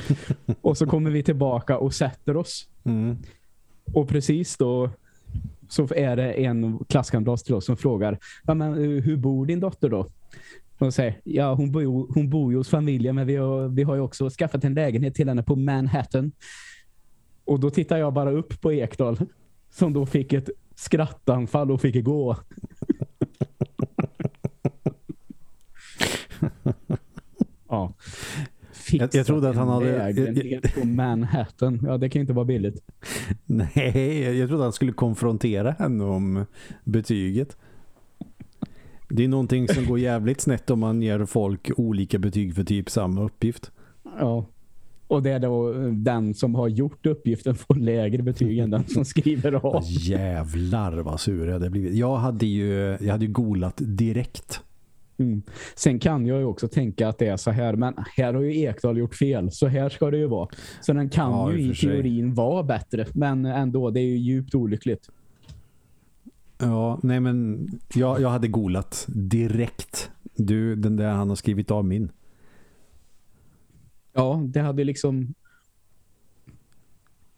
och 0.60 0.78
så 0.78 0.86
kommer 0.86 1.10
vi 1.10 1.22
tillbaka 1.22 1.78
och 1.78 1.94
sätter 1.94 2.36
oss. 2.36 2.68
Mm. 2.84 3.18
Och 3.92 4.08
precis 4.08 4.56
då 4.56 4.90
så 5.68 5.88
är 5.96 6.16
det 6.16 6.32
en 6.32 6.78
klasskamrat 6.88 7.44
till 7.44 7.54
oss 7.54 7.66
som 7.66 7.76
frågar 7.76 8.18
ja, 8.46 8.54
men, 8.54 8.72
eh, 8.72 9.02
hur 9.02 9.16
bor 9.16 9.46
din 9.46 9.60
dotter 9.60 9.88
då? 9.88 10.06
Och 10.78 10.94
säger, 10.94 11.20
ja 11.24 11.54
hon 11.54 11.72
bor, 11.72 12.14
hon 12.14 12.30
bor 12.30 12.52
ju 12.52 12.58
hos 12.58 12.68
familjen 12.68 13.14
men 13.14 13.26
vi 13.26 13.36
har, 13.36 13.68
vi 13.68 13.82
har 13.82 13.94
ju 13.94 14.00
också 14.00 14.30
skaffat 14.30 14.64
en 14.64 14.74
lägenhet 14.74 15.14
till 15.14 15.28
henne 15.28 15.42
på 15.42 15.56
Manhattan. 15.56 16.32
Och 17.44 17.60
då 17.60 17.70
tittar 17.70 17.96
jag 17.96 18.12
bara 18.12 18.30
upp 18.30 18.60
på 18.60 18.72
Ekdal 18.72 19.18
som 19.70 19.92
då 19.92 20.06
fick 20.06 20.32
ett 20.32 20.50
skrattanfall 20.74 21.70
och 21.70 21.80
fick 21.80 22.04
gå. 22.04 22.36
Ja. 28.92 29.08
Jag- 29.12 29.26
trodde 29.26 29.48
att 29.50 29.56
han 29.56 29.68
hade- 29.68 30.60
på 30.80 30.86
Manhattan. 30.86 31.80
Ja, 31.86 31.98
det 31.98 32.08
kan 32.08 32.20
inte 32.20 32.32
vara 32.32 32.44
billigt. 32.44 32.82
Nej, 33.46 34.38
jag 34.38 34.48
trodde 34.48 34.62
han 34.64 34.72
skulle 34.72 34.92
konfrontera 34.92 35.70
henne 35.78 36.04
om 36.04 36.44
betyget. 36.84 37.56
Det 39.08 39.24
är 39.24 39.28
någonting 39.28 39.68
som 39.68 39.86
går 39.86 39.98
jävligt 39.98 40.40
snett 40.40 40.70
om 40.70 40.78
man 40.80 41.02
ger 41.02 41.24
folk 41.24 41.70
olika 41.76 42.18
betyg 42.18 42.54
för 42.54 42.64
typ 42.64 42.90
samma 42.90 43.22
uppgift. 43.22 43.70
Ja. 44.18 44.46
Och 45.06 45.22
det 45.22 45.30
är 45.30 45.38
då 45.38 45.72
eh, 45.74 45.86
den 45.92 46.34
som 46.34 46.54
har 46.54 46.68
gjort 46.68 47.06
uppgiften 47.06 47.54
får 47.54 47.74
lägre 47.74 48.22
betyg 48.22 48.58
än 48.58 48.70
den 48.70 48.86
som 48.86 49.04
skriver 49.04 49.52
av. 49.52 49.82
Jävlar 49.88 50.92
vad 50.98 51.20
sur 51.20 51.46
jag 51.46 51.52
hade 51.52 51.70
blivit. 51.70 51.94
Jag 51.94 52.16
hade 52.16 52.46
ju, 52.46 52.96
jag 53.00 53.12
hade 53.12 53.24
ju 53.24 53.32
golat 53.32 53.74
direkt. 53.76 54.60
Mm. 55.20 55.42
Sen 55.74 55.98
kan 55.98 56.26
jag 56.26 56.38
ju 56.38 56.44
också 56.44 56.68
tänka 56.68 57.08
att 57.08 57.18
det 57.18 57.26
är 57.26 57.36
så 57.36 57.50
här, 57.50 57.76
men 57.76 57.94
här 58.16 58.34
har 58.34 58.40
ju 58.40 58.60
Ekdal 58.60 58.98
gjort 58.98 59.14
fel, 59.14 59.50
så 59.52 59.66
här 59.66 59.88
ska 59.88 60.10
det 60.10 60.18
ju 60.18 60.26
vara. 60.26 60.48
Så 60.80 60.92
den 60.92 61.08
kan 61.08 61.30
Ja, 61.30 61.52
ju 61.52 61.60
i 61.60 61.68
för 61.68 61.74
sig. 61.74 61.88
teorin 61.90 62.34
vara 62.34 62.62
bättre, 62.62 63.06
men 63.14 63.44
ändå, 63.44 63.90
det 63.90 64.00
är 64.00 64.04
ju 64.04 64.16
djupt 64.16 64.54
olyckligt. 64.54 65.08
Ja, 66.58 66.98
nej 67.02 67.20
men 67.20 67.68
jag, 67.94 68.20
jag 68.20 68.28
hade 68.28 68.48
golat 68.48 69.06
direkt. 69.08 70.10
Du, 70.36 70.76
den 70.76 70.96
där 70.96 71.10
han 71.12 71.28
har 71.28 71.36
skrivit 71.36 71.70
av 71.70 71.84
min. 71.84 72.10
Ja, 74.12 74.42
det 74.46 74.60
hade 74.60 74.84
liksom... 74.84 75.34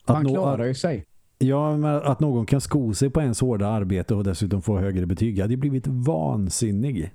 Att 0.05 0.17
Han 0.17 0.27
klarar 0.29 0.65
ju 0.65 0.75
sig. 0.75 1.07
Ja, 1.39 1.77
men 1.77 1.95
att 1.97 2.21
någon 2.21 2.47
kan 2.47 2.61
sko 2.61 2.95
sig 2.95 3.11
på 3.11 3.21
ens 3.21 3.41
hårda 3.41 3.67
arbete 3.67 4.15
och 4.15 4.25
dessutom 4.25 4.63
få 4.63 4.79
högre 4.79 5.07
betyg. 5.07 5.39
Jag 5.39 5.45
hade 5.45 5.57
blivit 5.57 5.87
vansinnig. 5.87 7.13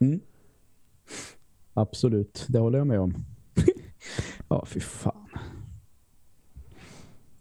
Mm. 0.00 0.20
Absolut, 1.74 2.44
det 2.48 2.58
håller 2.58 2.78
jag 2.78 2.86
med 2.86 3.00
om. 3.00 3.24
ja, 4.48 4.64
fy 4.66 4.80
fan. 4.80 5.20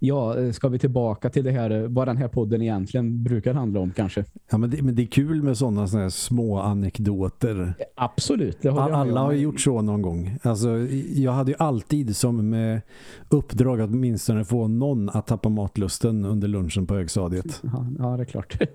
Ja, 0.02 0.40
eh, 0.40 0.52
ska 0.52 0.70
vi 0.70 0.80
tillbaka 0.80 1.30
till 1.30 1.44
det 1.44 1.52
här, 1.52 1.70
eh, 1.70 1.88
vad 1.88 2.08
den 2.08 2.18
här 2.18 2.28
podden 2.28 2.62
egentligen 2.62 3.24
brukar 3.24 3.54
handla 3.54 3.80
om 3.80 3.92
kanske? 3.92 4.26
Ja, 4.52 4.58
men 4.58 4.70
det, 4.70 4.82
men 4.82 4.96
det 4.96 5.02
är 5.02 5.08
kul 5.08 5.44
med 5.44 5.58
sådana 5.58 5.88
såna 5.88 6.04
här 6.04 6.10
små 6.10 6.60
anekdoter. 6.60 7.74
Absolut, 7.96 8.58
det 8.62 8.70
håller 8.70 8.90
jag 8.90 9.00
Alla 9.00 9.22
har 9.22 9.32
ju 9.32 9.40
gjort 9.40 9.60
så 9.60 9.82
någon 9.82 10.02
gång. 10.02 10.38
Alltså, 10.44 10.78
jag 11.14 11.32
hade 11.32 11.52
ju 11.52 11.58
alltid 11.60 12.16
som 12.16 12.50
med 12.50 12.82
uppdrag 13.30 13.82
att 13.82 13.90
åtminstone 13.90 14.46
få 14.46 14.68
någon 14.68 15.10
att 15.10 15.28
tappa 15.28 15.50
matlusten 15.50 16.26
under 16.26 16.48
lunchen 16.48 16.88
på 16.88 16.96
högstadiet. 16.96 17.62
Ja, 17.64 17.88
ja 18.00 18.18
det 18.18 18.24
är 18.24 18.26
klart. 18.26 18.58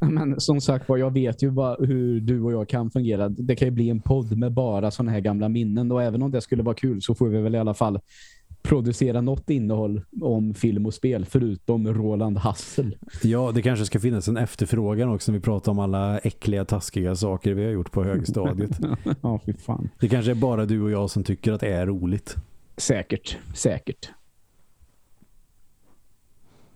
Men 0.10 0.40
som 0.40 0.60
sagt 0.60 0.88
var, 0.88 0.96
jag 0.96 1.12
vet 1.12 1.42
ju 1.42 1.50
bara 1.50 1.76
hur 1.80 2.20
du 2.20 2.40
och 2.40 2.52
jag 2.52 2.68
kan 2.68 2.90
fungera. 2.90 3.28
Det 3.28 3.56
kan 3.56 3.68
ju 3.68 3.72
bli 3.72 3.90
en 3.90 4.00
podd 4.00 4.38
med 4.38 4.52
bara 4.52 4.90
sådana 4.90 5.12
här 5.12 5.20
gamla 5.20 5.48
minnen. 5.48 5.92
Och 5.92 6.02
även 6.02 6.22
om 6.22 6.30
det 6.30 6.40
skulle 6.40 6.62
vara 6.62 6.74
kul 6.74 7.02
så 7.02 7.14
får 7.14 7.28
vi 7.28 7.40
väl 7.40 7.54
i 7.54 7.58
alla 7.58 7.74
fall 7.74 8.00
producera 8.62 9.20
något 9.20 9.50
innehåll 9.50 10.02
om 10.20 10.54
film 10.54 10.86
och 10.86 10.94
spel 10.94 11.24
förutom 11.24 11.94
Roland 11.94 12.38
Hassel. 12.38 12.96
Ja, 13.22 13.52
det 13.54 13.62
kanske 13.62 13.86
ska 13.86 14.00
finnas 14.00 14.28
en 14.28 14.36
efterfrågan 14.36 15.08
också 15.08 15.32
när 15.32 15.38
vi 15.38 15.42
pratar 15.42 15.72
om 15.72 15.78
alla 15.78 16.18
äckliga, 16.18 16.64
taskiga 16.64 17.16
saker 17.16 17.54
vi 17.54 17.64
har 17.64 17.72
gjort 17.72 17.92
på 17.92 18.04
högstadiet. 18.04 18.78
ja, 19.22 19.40
fy 19.46 19.52
fan. 19.52 19.88
Det 20.00 20.08
kanske 20.08 20.30
är 20.30 20.34
bara 20.34 20.66
du 20.66 20.82
och 20.82 20.90
jag 20.90 21.10
som 21.10 21.24
tycker 21.24 21.52
att 21.52 21.60
det 21.60 21.72
är 21.72 21.86
roligt. 21.86 22.36
Säkert, 22.76 23.38
säkert. 23.54 24.10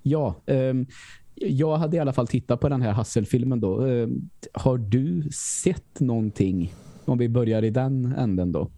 Ja, 0.02 0.34
um, 0.46 0.86
jag 1.34 1.76
hade 1.76 1.96
i 1.96 2.00
alla 2.00 2.12
fall 2.12 2.26
tittat 2.26 2.60
på 2.60 2.68
den 2.68 2.82
här 2.82 2.92
Hasselfilmen 2.92 3.60
då. 3.60 3.86
Eh, 3.86 4.08
har 4.52 4.78
du 4.78 5.22
sett 5.32 6.00
någonting? 6.00 6.74
Om 7.06 7.18
vi 7.18 7.28
börjar 7.28 7.62
i 7.62 7.70
den 7.70 8.14
änden 8.18 8.52
då. 8.52 8.70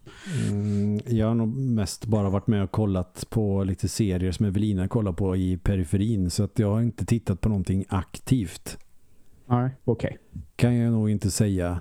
Mm, 0.51 1.01
jag 1.07 1.27
har 1.27 1.35
nog 1.35 1.49
mest 1.49 2.07
bara 2.07 2.31
varit 2.31 2.47
med 2.47 2.63
och 2.63 2.71
kollat 2.71 3.27
på 3.31 3.65
lite 3.65 3.89
serier 3.89 4.33
som 4.33 4.47
Evelina 4.47 4.89
kollar 4.89 5.13
på 5.13 5.37
i 5.37 5.57
periferin. 5.57 6.31
Så 6.31 6.43
att 6.43 6.59
jag 6.59 6.71
har 6.71 6.83
inte 6.83 7.05
tittat 7.05 7.41
på 7.41 7.49
någonting 7.49 7.85
aktivt. 7.89 8.79
Nej, 9.47 9.71
okej. 9.85 10.09
Okay. 10.09 10.43
Kan 10.57 10.77
jag 10.77 10.93
nog 10.93 11.11
inte 11.11 11.31
säga. 11.31 11.81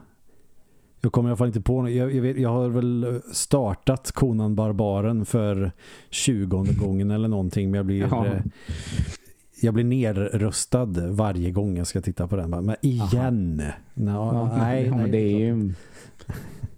Jag 1.01 1.11
kommer 1.11 1.29
i 1.29 1.31
alla 1.31 1.37
fall 1.37 1.47
inte 1.47 1.61
på 1.61 1.89
jag, 1.89 2.15
jag, 2.15 2.21
vet, 2.21 2.37
jag 2.37 2.49
har 2.49 2.69
väl 2.69 3.21
startat 3.33 4.11
Konan 4.11 4.55
Barbaren 4.55 5.25
för 5.25 5.71
20 6.09 6.65
gången 6.79 7.11
eller 7.11 7.27
någonting. 7.27 7.71
Men 7.71 7.77
jag 7.77 7.85
blir... 7.85 8.07
Ja. 8.11 8.25
Eh, 8.25 8.41
jag 9.61 9.73
blir 9.73 9.83
nerröstad 9.83 10.85
varje 11.09 11.51
gång 11.51 11.77
jag 11.77 11.87
ska 11.87 12.01
titta 12.01 12.27
på 12.27 12.35
den. 12.35 12.49
Men 12.49 12.75
igen! 12.81 13.63
No, 13.93 14.11
ja, 14.11 14.57
nej, 14.57 14.91
nej, 14.91 15.11
det 15.11 15.17
är 15.17 15.39
ju 15.39 15.73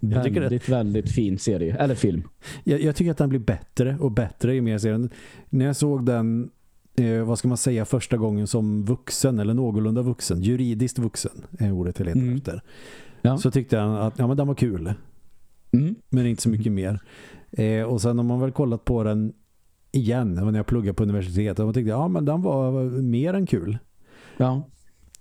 väldigt, 0.00 0.62
att, 0.62 0.68
väldigt 0.68 1.12
fin 1.12 1.38
serie. 1.38 1.76
Eller 1.76 1.94
film. 1.94 2.22
Jag, 2.64 2.80
jag, 2.80 2.96
tycker 2.96 3.10
att 3.10 3.18
den 3.18 3.28
blir 3.28 3.40
bättre 3.40 3.96
och 4.00 4.12
bättre 4.12 4.54
i 4.54 4.60
mer 4.60 4.78
serien. 4.78 5.10
När 5.50 5.66
jag 5.66 5.76
såg 5.76 6.06
den, 6.06 6.50
eh, 6.96 7.22
vad 7.22 7.38
ska 7.38 7.48
man 7.48 7.56
säga, 7.56 7.84
första 7.84 8.16
gången 8.16 8.46
som 8.46 8.84
vuxen 8.84 9.38
eller 9.38 9.54
någorlunda 9.54 10.02
vuxen, 10.02 10.42
juridiskt 10.42 10.98
vuxen 10.98 11.44
är 11.58 11.72
ordet 11.72 11.98
jag 11.98 12.06
letar 12.06 12.20
mm. 12.20 12.36
efter. 12.36 12.62
Ja. 13.22 13.38
Så 13.38 13.50
tyckte 13.50 13.76
jag 13.76 14.06
att 14.06 14.18
ja, 14.18 14.26
men 14.26 14.36
den 14.36 14.46
var 14.46 14.54
kul. 14.54 14.92
Mm. 15.72 15.94
Men 16.08 16.26
inte 16.26 16.42
så 16.42 16.48
mycket 16.48 16.72
mer. 16.72 17.00
Eh, 17.50 17.82
och 17.82 18.00
sen 18.00 18.18
har 18.18 18.24
man 18.24 18.40
väl 18.40 18.52
kollat 18.52 18.84
på 18.84 19.02
den 19.02 19.32
igen 19.98 20.34
när 20.34 20.56
jag 20.56 20.66
pluggade 20.66 20.94
på 20.94 21.02
universitetet 21.02 21.58
och 21.58 21.74
tänkte 21.74 21.90
ja 21.90 22.08
men 22.08 22.24
den 22.24 22.42
var 22.42 22.84
mer 23.02 23.34
än 23.34 23.46
kul. 23.46 23.78
Ja. 24.36 24.68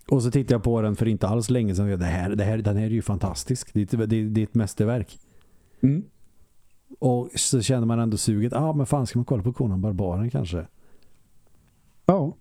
Och 0.10 0.24
så 0.24 0.32
tittade 0.32 0.54
jag 0.54 0.64
på 0.64 0.82
den 0.82 0.96
för 0.96 1.08
inte 1.08 1.28
alls 1.28 1.50
länge 1.50 1.76
sedan. 1.76 2.00
Det 2.00 2.06
här, 2.06 2.30
det 2.30 2.44
här, 2.44 2.58
den 2.58 2.78
här 2.78 2.86
är 2.86 2.90
ju 2.90 3.02
fantastisk. 3.02 3.74
Det 3.74 3.94
är, 3.94 3.98
det, 3.98 4.24
det 4.30 4.42
är 4.42 4.44
ett 4.44 4.56
mästerverk. 4.56 5.20
Mm. 5.82 6.04
Och 7.00 7.30
så 7.36 7.62
känner 7.62 7.86
man 7.86 8.00
ändå 8.00 8.18
suget. 8.18 8.52
Ja, 8.52 8.60
ah, 8.60 8.74
men 8.74 8.86
fan 8.86 9.08
ska 9.08 9.20
man 9.20 9.26
kolla 9.26 9.44
på 9.44 9.54
Conan 9.54 9.82
Barbaren 9.82 10.30
kanske? 10.30 10.68
Ja. 12.06 12.38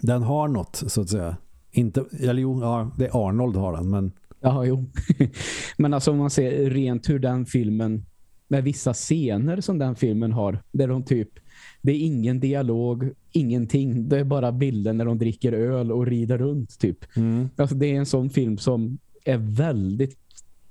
Den 0.00 0.22
har 0.22 0.48
något, 0.48 0.82
så 0.86 1.00
att 1.00 1.08
säga. 1.08 1.36
Inte, 1.70 2.04
eller 2.20 2.42
jo, 2.42 2.60
ja, 2.60 2.90
det 2.96 3.06
är 3.06 3.28
Arnold 3.28 3.56
har 3.56 3.72
den, 3.72 3.90
men... 3.90 4.12
Ja, 4.40 4.64
jo. 4.64 4.84
men 5.78 5.94
alltså 5.94 6.10
om 6.10 6.18
man 6.18 6.30
ser 6.30 6.70
rent 6.70 7.08
hur 7.08 7.18
den 7.18 7.46
filmen 7.46 8.06
med 8.48 8.64
vissa 8.64 8.94
scener 8.94 9.60
som 9.60 9.78
den 9.78 9.96
filmen 9.96 10.32
har. 10.32 10.62
Där 10.72 10.88
de 10.88 11.04
typ, 11.04 11.30
det 11.82 11.92
är 11.92 11.98
ingen 11.98 12.40
dialog, 12.40 13.10
ingenting. 13.32 14.08
Det 14.08 14.18
är 14.18 14.24
bara 14.24 14.52
bilder 14.52 14.92
när 14.92 15.04
de 15.04 15.18
dricker 15.18 15.52
öl 15.52 15.92
och 15.92 16.06
rider 16.06 16.38
runt 16.38 16.78
typ. 16.78 17.16
Mm. 17.16 17.48
Alltså, 17.56 17.76
det 17.76 17.86
är 17.86 17.94
en 17.94 18.06
sån 18.06 18.30
film 18.30 18.58
som 18.58 18.98
är 19.24 19.38
väldigt 19.38 20.18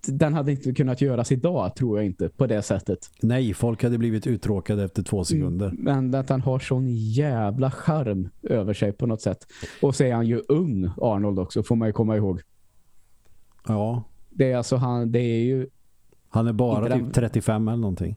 den 0.07 0.33
hade 0.33 0.51
inte 0.51 0.73
kunnat 0.73 1.01
göras 1.01 1.31
idag, 1.31 1.75
tror 1.75 1.97
jag 1.97 2.05
inte, 2.05 2.29
på 2.29 2.47
det 2.47 2.61
sättet. 2.61 3.09
Nej, 3.21 3.53
folk 3.53 3.83
hade 3.83 3.97
blivit 3.97 4.27
uttråkade 4.27 4.83
efter 4.83 5.03
två 5.03 5.17
mm, 5.17 5.25
sekunder. 5.25 5.73
Men 5.77 6.15
att 6.15 6.29
han 6.29 6.41
har 6.41 6.59
sån 6.59 6.88
jävla 6.89 7.71
charm 7.71 8.29
över 8.43 8.73
sig 8.73 8.91
på 8.91 9.05
något 9.05 9.21
sätt. 9.21 9.47
Och 9.81 9.95
så 9.95 10.03
är 10.03 10.13
han 10.13 10.27
ju 10.27 10.41
ung, 10.47 10.89
Arnold 10.97 11.39
också, 11.39 11.63
får 11.63 11.75
man 11.75 11.88
ju 11.88 11.93
komma 11.93 12.17
ihåg. 12.17 12.41
Ja. 13.67 14.03
Det 14.29 14.51
är 14.51 14.57
alltså 14.57 14.75
han, 14.75 15.11
det 15.11 15.19
är 15.19 15.43
ju 15.43 15.67
han 16.35 16.47
är 16.47 16.53
bara 16.53 16.99
typ 16.99 17.13
35 17.13 17.67
eller 17.67 17.77
någonting. 17.77 18.15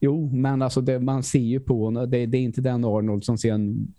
Jo, 0.00 0.30
men 0.32 0.62
alltså 0.62 0.80
det, 0.80 1.00
man 1.00 1.22
ser 1.22 1.38
ju 1.38 1.60
på 1.60 1.84
honom. 1.84 2.10
Det, 2.10 2.26
det, 2.26 2.38
är 2.38 2.42
inte 2.42 2.60
den 2.60 2.84
Arnold 2.84 3.24
som 3.24 3.38
sen 3.38 3.92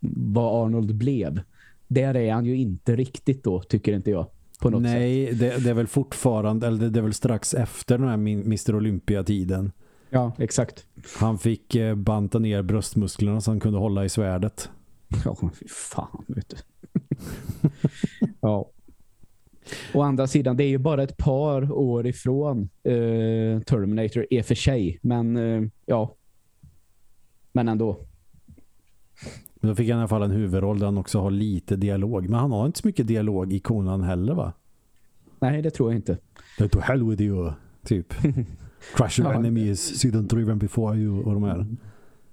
vad 0.00 0.66
Arnold 0.66 0.94
blev. 0.94 1.40
Där 1.88 2.16
är 2.16 2.32
han 2.32 2.44
ju 2.44 2.56
inte 2.56 2.96
riktigt 2.96 3.44
då, 3.44 3.62
tycker 3.62 3.92
inte 3.92 4.10
jag. 4.10 4.26
På 4.60 4.70
något 4.70 4.82
Nej, 4.82 5.26
sätt. 5.26 5.38
Det, 5.38 5.64
det 5.64 5.70
är 5.70 5.74
väl 5.74 5.86
fortfarande, 5.86 6.66
eller 6.66 6.88
det, 6.88 7.00
är 7.00 7.02
väl 7.02 7.14
strax 7.14 7.54
efter 7.54 7.98
den 7.98 8.08
här 8.08 8.14
Mr. 8.14 8.76
Olympia-tiden. 8.76 9.72
Ja, 10.10 10.32
exakt. 10.38 10.86
Han 11.18 11.38
fick 11.38 11.74
eh, 11.74 11.94
banta 11.94 12.38
ner 12.38 12.62
bröstmusklerna 12.62 13.40
så 13.40 13.50
han 13.50 13.60
kunde 13.60 13.78
hålla 13.78 14.04
i 14.04 14.08
svärdet. 14.08 14.70
Ja, 15.24 15.36
fy 15.60 15.68
fan, 15.68 16.24
vet 16.26 16.48
du. 16.48 16.56
ja. 18.40 18.70
Å 19.94 20.02
andra 20.02 20.26
sidan, 20.26 20.56
det 20.56 20.64
är 20.64 20.68
ju 20.68 20.78
bara 20.78 21.02
ett 21.02 21.16
par 21.16 21.72
år 21.72 22.06
ifrån 22.06 22.68
eh, 22.82 23.60
Terminator 23.60 24.26
och 24.40 24.46
för 24.46 24.54
sig. 24.54 24.98
Men 25.02 25.36
eh, 25.36 25.68
ja. 25.86 26.14
Men 27.52 27.68
ändå. 27.68 28.00
Men 29.54 29.68
då 29.68 29.74
fick 29.74 29.90
han 29.90 29.98
i 29.98 30.00
alla 30.00 30.08
fall 30.08 30.22
en 30.22 30.30
huvudroll 30.30 30.78
där 30.78 30.86
han 30.86 30.98
också 30.98 31.20
har 31.20 31.30
lite 31.30 31.76
dialog. 31.76 32.28
Men 32.28 32.40
han 32.40 32.52
har 32.52 32.66
inte 32.66 32.78
så 32.78 32.88
mycket 32.88 33.06
dialog 33.06 33.52
i 33.52 33.60
konan 33.60 34.02
heller 34.02 34.34
va? 34.34 34.52
Nej, 35.40 35.62
det 35.62 35.70
tror 35.70 35.90
jag 35.90 35.98
inte. 35.98 36.18
Det 36.58 36.68
to 36.68 36.80
hell 36.80 37.04
with 37.04 37.22
you, 37.22 37.52
typ. 37.84 38.14
Crush 38.94 39.20
your 39.20 39.32
ja. 39.32 39.38
enemies, 39.38 40.00
see 40.00 40.10
them 40.10 40.26
driven 40.26 40.58
before 40.58 40.96
you 40.96 41.24
och 41.24 41.34
de 41.34 41.42
här. 41.42 41.66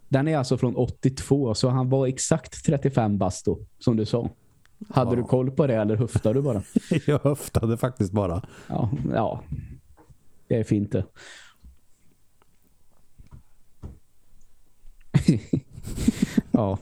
Den 0.10 0.28
är 0.28 0.38
alltså 0.38 0.58
från 0.58 0.76
82, 0.76 1.54
så 1.54 1.70
han 1.70 1.90
var 1.90 2.08
exakt 2.08 2.66
35 2.66 3.18
bast 3.18 3.46
då, 3.46 3.60
som 3.80 3.98
du 3.98 4.06
sa. 4.06 4.30
Hade 4.90 5.12
ja. 5.12 5.16
du 5.16 5.24
koll 5.24 5.52
på 5.52 5.68
det 5.68 5.76
eller 5.76 5.96
höftade 5.96 6.40
du 6.40 6.42
bara? 6.42 6.64
jag 7.08 7.20
höftade 7.20 7.78
faktiskt 7.78 8.12
bara. 8.12 8.42
Ja, 8.68 8.92
ja. 9.14 9.44
Det 10.48 10.56
är 10.56 10.64
fint 10.64 10.92
det. 10.92 11.06
ja, 16.52 16.78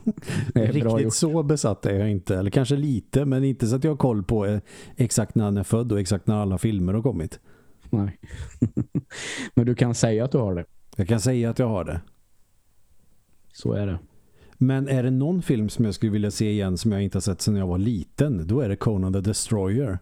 det 0.54 0.60
är 0.60 0.72
Riktigt 0.72 1.14
så 1.14 1.42
besatt 1.42 1.86
är 1.86 1.98
jag 1.98 2.10
inte. 2.10 2.36
Eller 2.36 2.50
kanske 2.50 2.76
lite, 2.76 3.24
men 3.24 3.44
inte 3.44 3.66
så 3.66 3.76
att 3.76 3.84
jag 3.84 3.90
har 3.90 3.96
koll 3.96 4.22
på 4.22 4.46
eh, 4.46 4.60
exakt 4.96 5.34
när 5.34 5.44
han 5.44 5.56
är 5.56 5.62
född 5.62 5.92
och 5.92 6.00
exakt 6.00 6.26
när 6.26 6.36
alla 6.36 6.58
filmer 6.58 6.94
har 6.94 7.02
kommit. 7.02 7.40
Nej. 7.90 8.18
men 9.54 9.66
du 9.66 9.74
kan 9.74 9.94
säga 9.94 10.24
att 10.24 10.32
du 10.32 10.38
har 10.38 10.54
det. 10.54 10.64
Jag 10.96 11.08
kan 11.08 11.20
säga 11.20 11.50
att 11.50 11.58
jag 11.58 11.68
har 11.68 11.84
det. 11.84 12.00
Så 13.52 13.72
är 13.72 13.86
det. 13.86 13.98
Men 14.62 14.88
är 14.88 15.02
det 15.02 15.10
någon 15.10 15.42
film 15.42 15.68
som 15.68 15.84
jag 15.84 15.94
skulle 15.94 16.12
vilja 16.12 16.30
se 16.30 16.50
igen 16.50 16.78
som 16.78 16.92
jag 16.92 17.02
inte 17.02 17.16
har 17.16 17.20
sett 17.20 17.40
sedan 17.40 17.56
jag 17.56 17.66
var 17.66 17.78
liten, 17.78 18.46
då 18.46 18.60
är 18.60 18.68
det 18.68 18.76
Conan 18.76 19.12
the 19.12 19.20
Destroyer. 19.20 19.98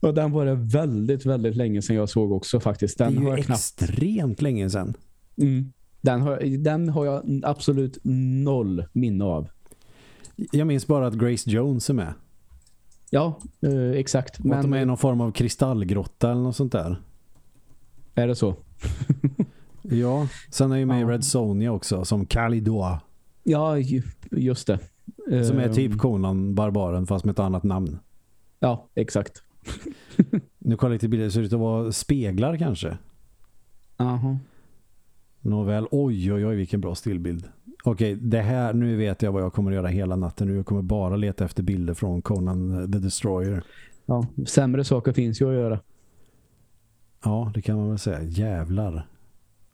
Ja, 0.00 0.12
den 0.12 0.32
var 0.32 0.46
det 0.46 0.54
väldigt, 0.54 1.26
väldigt 1.26 1.56
länge 1.56 1.82
sedan 1.82 1.96
jag 1.96 2.08
såg 2.08 2.32
också 2.32 2.60
faktiskt. 2.60 2.98
Den 2.98 3.14
det 3.14 3.18
är 3.18 3.20
ju 3.20 3.26
har 3.26 3.38
jag 3.38 3.50
extremt 3.50 4.18
knappt... 4.38 4.42
länge 4.42 4.70
sedan. 4.70 4.94
Mm. 5.36 5.72
Den, 6.00 6.20
har, 6.20 6.58
den 6.58 6.88
har 6.88 7.04
jag 7.06 7.40
absolut 7.42 7.98
noll 8.44 8.84
minne 8.92 9.24
av. 9.24 9.48
Jag 10.52 10.66
minns 10.66 10.86
bara 10.86 11.06
att 11.06 11.14
Grace 11.14 11.50
Jones 11.50 11.90
är 11.90 11.94
med. 11.94 12.14
Ja, 13.10 13.38
eh, 13.60 13.90
exakt. 13.90 14.38
Och 14.38 14.44
men... 14.44 14.58
att 14.58 14.62
de 14.62 14.72
är 14.72 14.82
i 14.82 14.84
någon 14.84 14.98
form 14.98 15.20
av 15.20 15.32
kristallgrotta 15.32 16.30
eller 16.30 16.42
något 16.42 16.56
sånt 16.56 16.72
där. 16.72 17.02
Är 18.14 18.26
det 18.26 18.36
så? 18.36 18.54
Ja, 19.90 20.28
sen 20.50 20.72
är 20.72 20.76
ju 20.76 20.86
med 20.86 21.02
ja. 21.02 21.08
Red 21.10 21.24
Sonja 21.24 21.72
också 21.72 22.04
som 22.04 22.26
Kalidor. 22.26 22.98
Ja, 23.42 23.78
just 24.30 24.66
det. 24.66 24.78
Som 25.44 25.58
är 25.58 25.72
typ 25.72 25.98
Conan 25.98 26.54
Barbaren 26.54 27.06
fast 27.06 27.24
med 27.24 27.32
ett 27.32 27.38
annat 27.38 27.62
namn. 27.62 27.98
Ja, 28.60 28.88
exakt. 28.94 29.42
nu 30.58 30.76
kollar 30.76 30.90
jag 30.90 30.94
lite 30.94 31.08
bilder, 31.08 31.30
ser 31.30 31.42
ut 31.42 31.52
att 31.52 31.60
vara 31.60 31.92
speglar 31.92 32.56
kanske. 32.56 32.98
Aha. 33.96 34.38
Nåväl, 35.40 35.86
oj 35.90 36.32
oj 36.32 36.46
oj 36.46 36.56
vilken 36.56 36.80
bra 36.80 36.94
stillbild. 36.94 37.48
Okej, 37.84 38.14
det 38.14 38.40
här, 38.40 38.72
nu 38.72 38.96
vet 38.96 39.22
jag 39.22 39.32
vad 39.32 39.42
jag 39.42 39.52
kommer 39.52 39.70
att 39.70 39.74
göra 39.74 39.86
hela 39.86 40.16
natten 40.16 40.48
nu. 40.48 40.56
Jag 40.56 40.66
kommer 40.66 40.82
bara 40.82 41.16
leta 41.16 41.44
efter 41.44 41.62
bilder 41.62 41.94
från 41.94 42.22
Conan 42.22 42.92
the 42.92 42.98
Destroyer. 42.98 43.62
Ja, 44.06 44.26
sämre 44.46 44.84
saker 44.84 45.12
finns 45.12 45.40
ju 45.40 45.48
att 45.48 45.54
göra. 45.54 45.80
Ja, 47.24 47.52
det 47.54 47.62
kan 47.62 47.76
man 47.76 47.88
väl 47.88 47.98
säga. 47.98 48.22
Jävlar. 48.22 49.06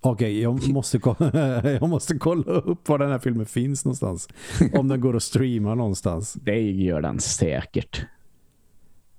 Okej, 0.06 0.40
jag, 0.40 0.68
måste 0.72 1.00
jag 1.80 1.88
måste 1.88 2.18
kolla 2.18 2.52
upp 2.52 2.88
var 2.88 2.98
den 2.98 3.10
här 3.10 3.18
filmen 3.18 3.46
finns 3.46 3.84
någonstans. 3.84 4.28
Om 4.72 4.88
den 4.88 5.00
går 5.00 5.16
att 5.16 5.22
streama 5.22 5.74
någonstans. 5.74 6.32
Det 6.32 6.60
gör 6.60 7.00
den 7.00 7.20
säkert. 7.20 8.06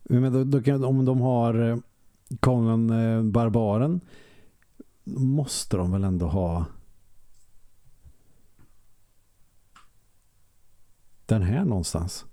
Men 0.04 0.34
då, 0.34 0.44
då 0.44 0.62
kan, 0.62 0.84
om 0.84 1.06
de 1.06 1.22
har 1.22 1.70
eh, 1.70 1.78
Conan 2.40 2.90
eh, 2.90 3.24
Barbaren 3.24 4.02
måste 5.04 5.78
de 5.78 5.92
väl 5.92 6.04
ändå 6.04 6.26
ha 6.26 6.66
den 11.26 11.42
här 11.42 11.66
någonstans. 11.66 12.26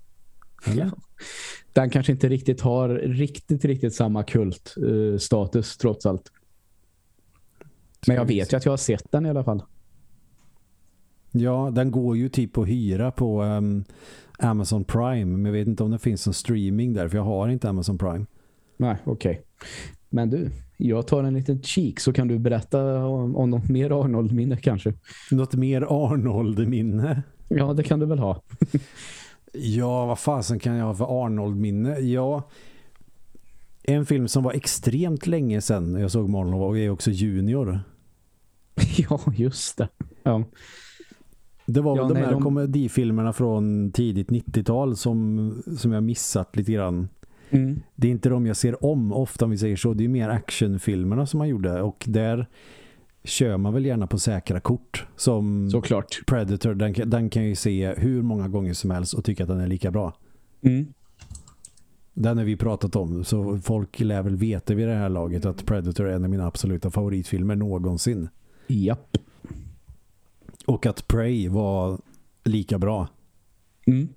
Eller? 0.65 0.85
Ja. 0.85 0.91
Den 1.73 1.89
kanske 1.89 2.11
inte 2.11 2.29
riktigt 2.29 2.61
har 2.61 2.89
riktigt, 2.89 3.65
riktigt 3.65 3.95
samma 3.95 4.23
kultstatus 4.23 5.77
uh, 5.77 5.79
trots 5.81 6.05
allt. 6.05 6.31
Men 8.07 8.15
jag 8.15 8.25
vet 8.25 8.53
ju 8.53 8.57
att 8.57 8.65
jag 8.65 8.71
har 8.71 8.77
sett 8.77 9.11
den 9.11 9.25
i 9.25 9.29
alla 9.29 9.43
fall. 9.43 9.63
Ja, 11.31 11.71
den 11.73 11.91
går 11.91 12.17
ju 12.17 12.29
typ 12.29 12.57
att 12.57 12.67
hyra 12.67 13.11
på 13.11 13.43
um, 13.43 13.83
Amazon 14.39 14.83
Prime. 14.83 15.25
Men 15.25 15.45
jag 15.45 15.51
vet 15.51 15.67
inte 15.67 15.83
om 15.83 15.91
det 15.91 15.99
finns 15.99 16.27
en 16.27 16.33
streaming 16.33 16.93
där. 16.93 17.09
För 17.09 17.17
jag 17.17 17.23
har 17.23 17.49
inte 17.49 17.69
Amazon 17.69 17.97
Prime. 17.97 18.25
Nej, 18.77 18.97
okej. 19.05 19.31
Okay. 19.31 19.43
Men 20.09 20.29
du, 20.29 20.49
jag 20.77 21.07
tar 21.07 21.23
en 21.23 21.33
liten 21.33 21.61
kik 21.61 21.99
så 21.99 22.13
kan 22.13 22.27
du 22.27 22.39
berätta 22.39 23.05
om, 23.05 23.35
om 23.35 23.49
något 23.49 23.69
mer 23.69 24.03
Arnold-minne 24.03 24.57
kanske. 24.57 24.93
Något 25.31 25.53
mer 25.53 25.81
Arnold-minne? 25.81 27.23
Ja, 27.47 27.73
det 27.73 27.83
kan 27.83 27.99
du 27.99 28.05
väl 28.05 28.19
ha. 28.19 28.41
ja, 29.53 30.05
vad 30.05 30.19
fasen 30.19 30.59
kan 30.59 30.75
jag 30.75 30.85
ha 30.85 30.95
för 30.95 31.25
Arnold-minne? 31.25 31.99
Ja, 31.99 32.49
en 33.83 34.05
film 34.05 34.27
som 34.27 34.43
var 34.43 34.53
extremt 34.53 35.27
länge 35.27 35.61
sedan 35.61 35.95
jag 35.95 36.11
såg 36.11 36.29
Marlon 36.29 36.77
är 36.77 36.89
också 36.89 37.11
Junior. 37.11 37.79
ja, 39.09 39.19
just 39.35 39.77
det. 39.77 39.89
Ja. 40.23 40.43
Det 41.65 41.81
var 41.81 41.97
ja, 41.97 42.03
väl 42.03 42.13
de 42.13 42.19
här 42.19 42.31
de... 42.31 42.41
komedifilmerna 42.41 43.33
från 43.33 43.91
tidigt 43.91 44.29
90-tal 44.29 44.95
som, 44.95 45.63
som 45.77 45.91
jag 45.91 46.03
missat 46.03 46.55
lite 46.55 46.71
grann. 46.71 47.09
Mm. 47.49 47.79
Det 47.95 48.07
är 48.07 48.11
inte 48.11 48.29
de 48.29 48.45
jag 48.45 48.57
ser 48.57 48.85
om 48.85 49.13
ofta 49.13 49.45
om 49.45 49.51
vi 49.51 49.57
säger 49.57 49.75
så. 49.75 49.93
Det 49.93 50.03
är 50.03 50.09
mer 50.09 50.29
actionfilmerna 50.29 51.25
som 51.25 51.37
man 51.37 51.49
gjorde. 51.49 51.81
Och 51.81 52.03
där 52.07 52.47
kör 53.23 53.57
man 53.57 53.73
väl 53.73 53.85
gärna 53.85 54.07
på 54.07 54.19
säkra 54.19 54.59
kort. 54.59 55.07
Som 55.15 55.69
Såklart. 55.71 56.21
Predator. 56.27 56.73
Den, 56.73 57.09
den 57.09 57.29
kan 57.29 57.45
ju 57.45 57.55
se 57.55 57.93
hur 57.97 58.21
många 58.21 58.47
gånger 58.47 58.73
som 58.73 58.91
helst 58.91 59.13
och 59.13 59.25
tycka 59.25 59.43
att 59.43 59.49
den 59.49 59.59
är 59.59 59.67
lika 59.67 59.91
bra. 59.91 60.13
Mm. 60.61 60.93
Den 62.13 62.37
har 62.37 62.45
vi 62.45 62.57
pratat 62.57 62.95
om. 62.95 63.23
Så 63.23 63.57
folk 63.57 63.99
lär 63.99 64.23
väl 64.23 64.35
veta 64.35 64.73
vid 64.73 64.87
det 64.87 64.95
här 64.95 65.09
laget 65.09 65.45
att 65.45 65.65
Predator 65.65 66.07
är 66.07 66.15
en 66.15 66.23
av 66.23 66.29
mina 66.29 66.47
absoluta 66.47 66.91
favoritfilmer 66.91 67.55
någonsin. 67.55 68.29
Japp. 68.67 69.17
Och 70.65 70.85
att 70.85 71.07
Prey 71.07 71.49
var 71.49 71.97
lika 72.43 72.79
bra. 72.79 73.07
Mm. 73.87 74.09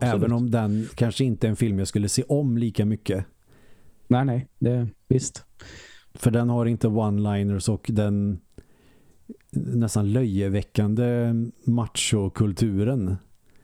Även 0.00 0.32
om 0.32 0.50
den 0.50 0.88
kanske 0.94 1.24
inte 1.24 1.46
är 1.46 1.48
en 1.48 1.56
film 1.56 1.78
jag 1.78 1.88
skulle 1.88 2.08
se 2.08 2.22
om 2.22 2.58
lika 2.58 2.84
mycket. 2.84 3.24
Nej, 4.06 4.24
nej. 4.24 4.46
Det, 4.58 4.88
visst. 5.08 5.44
För 6.14 6.30
den 6.30 6.48
har 6.48 6.66
inte 6.66 6.88
one-liners 6.88 7.70
och 7.70 7.90
den 7.92 8.40
nästan 9.50 10.12
löjeväckande 10.12 11.34
machokulturen 11.64 13.16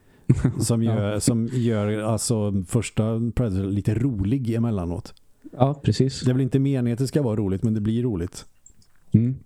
som 0.61 0.83
gör, 0.83 1.13
ja. 1.13 1.21
som 1.21 1.47
gör 1.53 1.99
alltså 1.99 2.65
första 2.67 3.33
Predator 3.35 3.65
lite 3.65 3.95
rolig 3.95 4.55
emellanåt. 4.55 5.15
Ja, 5.53 5.81
precis. 5.85 6.21
Det 6.21 6.31
är 6.31 6.35
väl 6.35 6.43
inte 6.43 6.59
meningen 6.59 6.93
att 6.93 6.99
det 6.99 7.07
ska 7.07 7.23
vara 7.23 7.37
roligt, 7.37 7.63
men 7.63 7.75
det 7.75 7.81
blir 7.81 8.03
roligt. 8.03 8.47
Mm. 9.13 9.37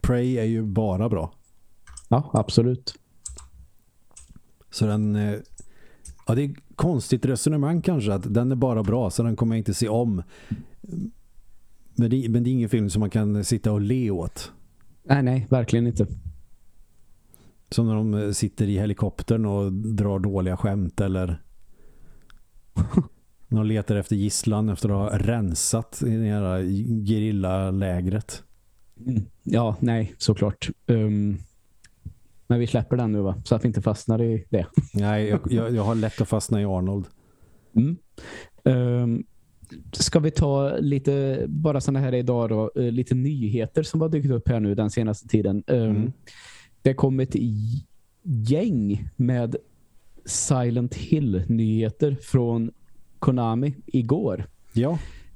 Prey 0.00 0.38
är 0.38 0.44
ju 0.44 0.62
bara 0.62 1.08
bra. 1.08 1.32
Ja, 2.08 2.30
absolut. 2.32 2.94
Så 4.70 4.86
den... 4.86 5.16
Eh, 5.16 5.34
ja, 6.26 6.34
det 6.34 6.42
är 6.42 6.54
konstigt 6.76 7.26
resonemang 7.26 7.82
kanske 7.82 8.14
att 8.14 8.34
den 8.34 8.52
är 8.52 8.56
bara 8.56 8.82
bra 8.82 9.10
så 9.10 9.22
den 9.22 9.36
kommer 9.36 9.54
jag 9.54 9.60
inte 9.60 9.74
se 9.74 9.88
om. 9.88 10.22
Men 11.94 12.10
det, 12.10 12.28
men 12.28 12.44
det 12.44 12.50
är 12.50 12.52
ingen 12.52 12.68
film 12.68 12.90
som 12.90 13.00
man 13.00 13.10
kan 13.10 13.44
sitta 13.44 13.72
och 13.72 13.80
le 13.80 14.10
åt. 14.10 14.52
Nej, 15.02 15.22
nej, 15.22 15.46
verkligen 15.50 15.86
inte. 15.86 16.06
Som 17.70 17.86
när 17.86 17.94
de 17.94 18.14
eh, 18.14 18.30
sitter 18.30 18.66
i 18.66 18.78
helikoptern 18.78 19.46
och 19.46 19.72
drar 19.72 20.18
dåliga 20.18 20.56
skämt 20.56 21.00
eller 21.00 21.42
när 23.48 23.58
de 23.58 23.66
letar 23.66 23.96
efter 23.96 24.16
gisslan 24.16 24.68
efter 24.68 24.88
att 24.88 25.12
ha 25.12 25.18
rensat 25.18 26.02
i 26.06 26.16
det 26.16 26.26
här 26.26 26.62
gerillalägret. 27.06 28.42
Mm. 29.06 29.22
Ja, 29.42 29.76
nej, 29.80 30.14
såklart. 30.18 30.70
Um, 30.86 31.38
men 32.46 32.60
vi 32.60 32.66
släpper 32.66 32.96
den 32.96 33.12
nu 33.12 33.20
va? 33.20 33.34
Så 33.44 33.54
att 33.54 33.64
vi 33.64 33.68
inte 33.68 33.82
fastnar 33.82 34.22
i 34.22 34.44
det. 34.48 34.66
Nej, 34.94 35.28
jag, 35.28 35.40
jag, 35.50 35.74
jag 35.74 35.82
har 35.82 35.94
lätt 35.94 36.20
att 36.20 36.28
fastna 36.28 36.60
i 36.60 36.64
Arnold. 36.64 37.06
Mm. 37.76 37.96
Um, 38.64 39.24
ska 39.92 40.18
vi 40.18 40.30
ta 40.30 40.76
lite, 40.76 41.44
bara 41.48 41.80
sådana 41.80 42.00
här 42.00 42.14
idag 42.14 42.48
då, 42.48 42.70
uh, 42.76 42.92
lite 42.92 43.14
nyheter 43.14 43.82
som 43.82 44.00
har 44.00 44.08
dykt 44.08 44.30
upp 44.30 44.48
här 44.48 44.60
nu 44.60 44.74
den 44.74 44.90
senaste 44.90 45.28
tiden. 45.28 45.62
Um, 45.66 45.80
mm. 45.80 46.12
Det 46.82 46.94
kom 46.94 47.20
ett 47.20 47.36
gäng 48.22 49.08
med 49.16 49.56
Silent 50.24 50.94
Hill-nyheter 50.94 52.16
från 52.22 52.70
Konami 53.18 53.74
igår. 53.86 54.44
Ja. 54.72 54.90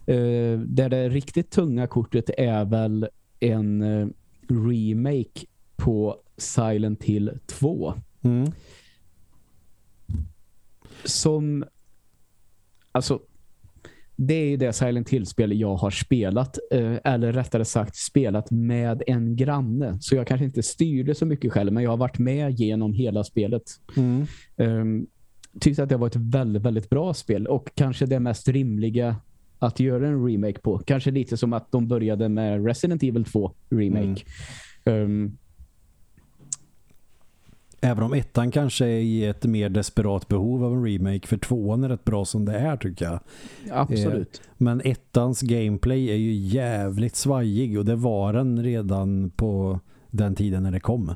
Uh, 0.09 0.59
där 0.59 0.89
det 0.89 1.09
riktigt 1.09 1.51
tunga 1.51 1.87
kortet 1.87 2.31
är 2.39 2.65
väl 2.65 3.09
en 3.41 3.83
uh, 3.83 4.09
remake 4.49 5.47
på 5.77 6.17
Silent 6.37 7.03
Hill 7.05 7.39
2. 7.47 7.95
Mm. 8.23 8.53
Som 11.05 11.65
alltså 12.93 13.21
det 14.17 14.35
är 14.35 14.45
ju 14.45 14.57
det 14.57 14.73
Silent 14.73 15.11
Hill-spel 15.11 15.61
jag 15.61 15.77
har 15.77 15.91
spelat 15.91 16.59
eh, 16.71 16.97
eller 17.05 17.33
rättare 17.33 17.65
sagt 17.65 17.97
spelat 17.97 18.51
med 18.51 19.03
en 19.07 19.37
granne. 19.37 19.99
Så 20.01 20.15
jag 20.15 20.27
kanske 20.27 20.45
inte 20.45 20.63
styrde 20.63 21.15
så 21.15 21.27
mycket 21.27 21.53
själv 21.53 21.73
men 21.73 21.83
jag 21.83 21.91
har 21.91 21.97
varit 21.97 22.19
med 22.19 22.51
genom 22.51 22.93
hela 22.93 23.25
spelet. 23.25 23.63
Mm. 23.97 24.27
Um, 24.57 25.07
tyckte 25.61 25.83
att 25.83 25.89
det 25.89 25.97
var 25.97 26.07
ett 26.07 26.17
väldigt, 26.17 26.63
väldigt 26.63 26.91
bra 26.91 27.15
spel 27.15 27.47
och 27.47 27.71
kanske 27.75 28.07
det 28.07 28.21
mest 28.21 28.49
rimliga 28.49 29.17
att 29.65 29.81
göra 29.81 30.09
en 30.09 30.27
remake 30.27 30.61
på. 30.61 30.79
Kanske 30.79 31.11
lite 31.11 31.37
som 31.37 31.53
att 31.53 31.73
de 31.73 31.89
började 31.89 32.29
med 32.29 32.67
Resident 32.67 33.03
Evil 33.03 33.25
2 33.25 33.53
remake. 33.71 34.25
Mm. 34.85 35.03
Um, 35.03 35.39
Även 37.81 38.05
om 38.05 38.15
ettan 38.15 38.51
kanske 38.51 38.87
är 38.87 38.99
i 38.99 39.25
ett 39.25 39.45
mer 39.45 39.69
desperat 39.69 40.29
behov 40.29 40.65
av 40.65 40.73
en 40.73 40.85
remake 40.85 41.27
för 41.27 41.37
tvåan 41.37 41.85
är 41.85 41.89
rätt 41.89 42.05
bra 42.05 42.25
som 42.25 42.45
det 42.45 42.59
är 42.59 42.77
tycker 42.77 43.05
jag. 43.05 43.21
Absolut. 43.71 44.43
Eh, 44.45 44.51
men 44.57 44.81
ettans 44.85 45.41
gameplay 45.41 46.11
är 46.11 46.17
ju 46.17 46.33
jävligt 46.33 47.17
svajig 47.17 47.79
och 47.79 47.85
det 47.85 47.97
var 47.97 48.33
den 48.33 48.63
redan 48.63 49.31
på 49.31 49.81
den 50.11 50.35
tiden 50.35 50.63
när 50.63 50.71
det 50.71 50.81
kom. 50.81 51.15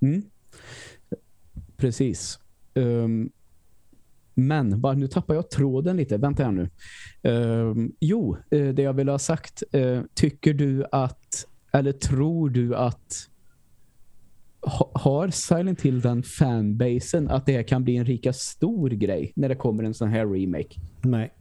Mm. 0.00 0.22
Precis. 1.76 2.38
Um, 2.74 3.30
men 4.38 4.80
bara, 4.80 4.92
nu 4.92 5.08
tappar 5.08 5.34
jag 5.34 5.50
tråden 5.50 5.96
lite. 5.96 6.16
Vänta 6.16 6.44
här 6.44 6.52
nu. 6.52 6.70
Um, 7.30 7.92
jo, 8.00 8.36
eh, 8.50 8.68
det 8.68 8.82
jag 8.82 8.92
vill 8.92 9.08
ha 9.08 9.18
sagt. 9.18 9.62
Uh, 9.74 10.02
tycker 10.14 10.54
du 10.54 10.84
att, 10.92 11.46
eller 11.72 11.92
tror 11.92 12.50
du 12.50 12.76
att 12.76 13.28
har 14.92 15.28
Silent 15.28 15.80
Hill 15.80 16.00
den 16.00 16.22
fanbasen 16.22 17.30
att 17.30 17.46
det 17.46 17.52
här 17.52 17.62
kan 17.62 17.84
bli 17.84 17.96
en 17.96 18.04
rika 18.04 18.32
stor 18.32 18.90
grej 18.90 19.32
när 19.36 19.48
det 19.48 19.54
kommer 19.54 19.84
en 19.84 19.94
sån 19.94 20.08
här 20.08 20.26
remake? 20.26 20.80
Nej. 21.02 21.32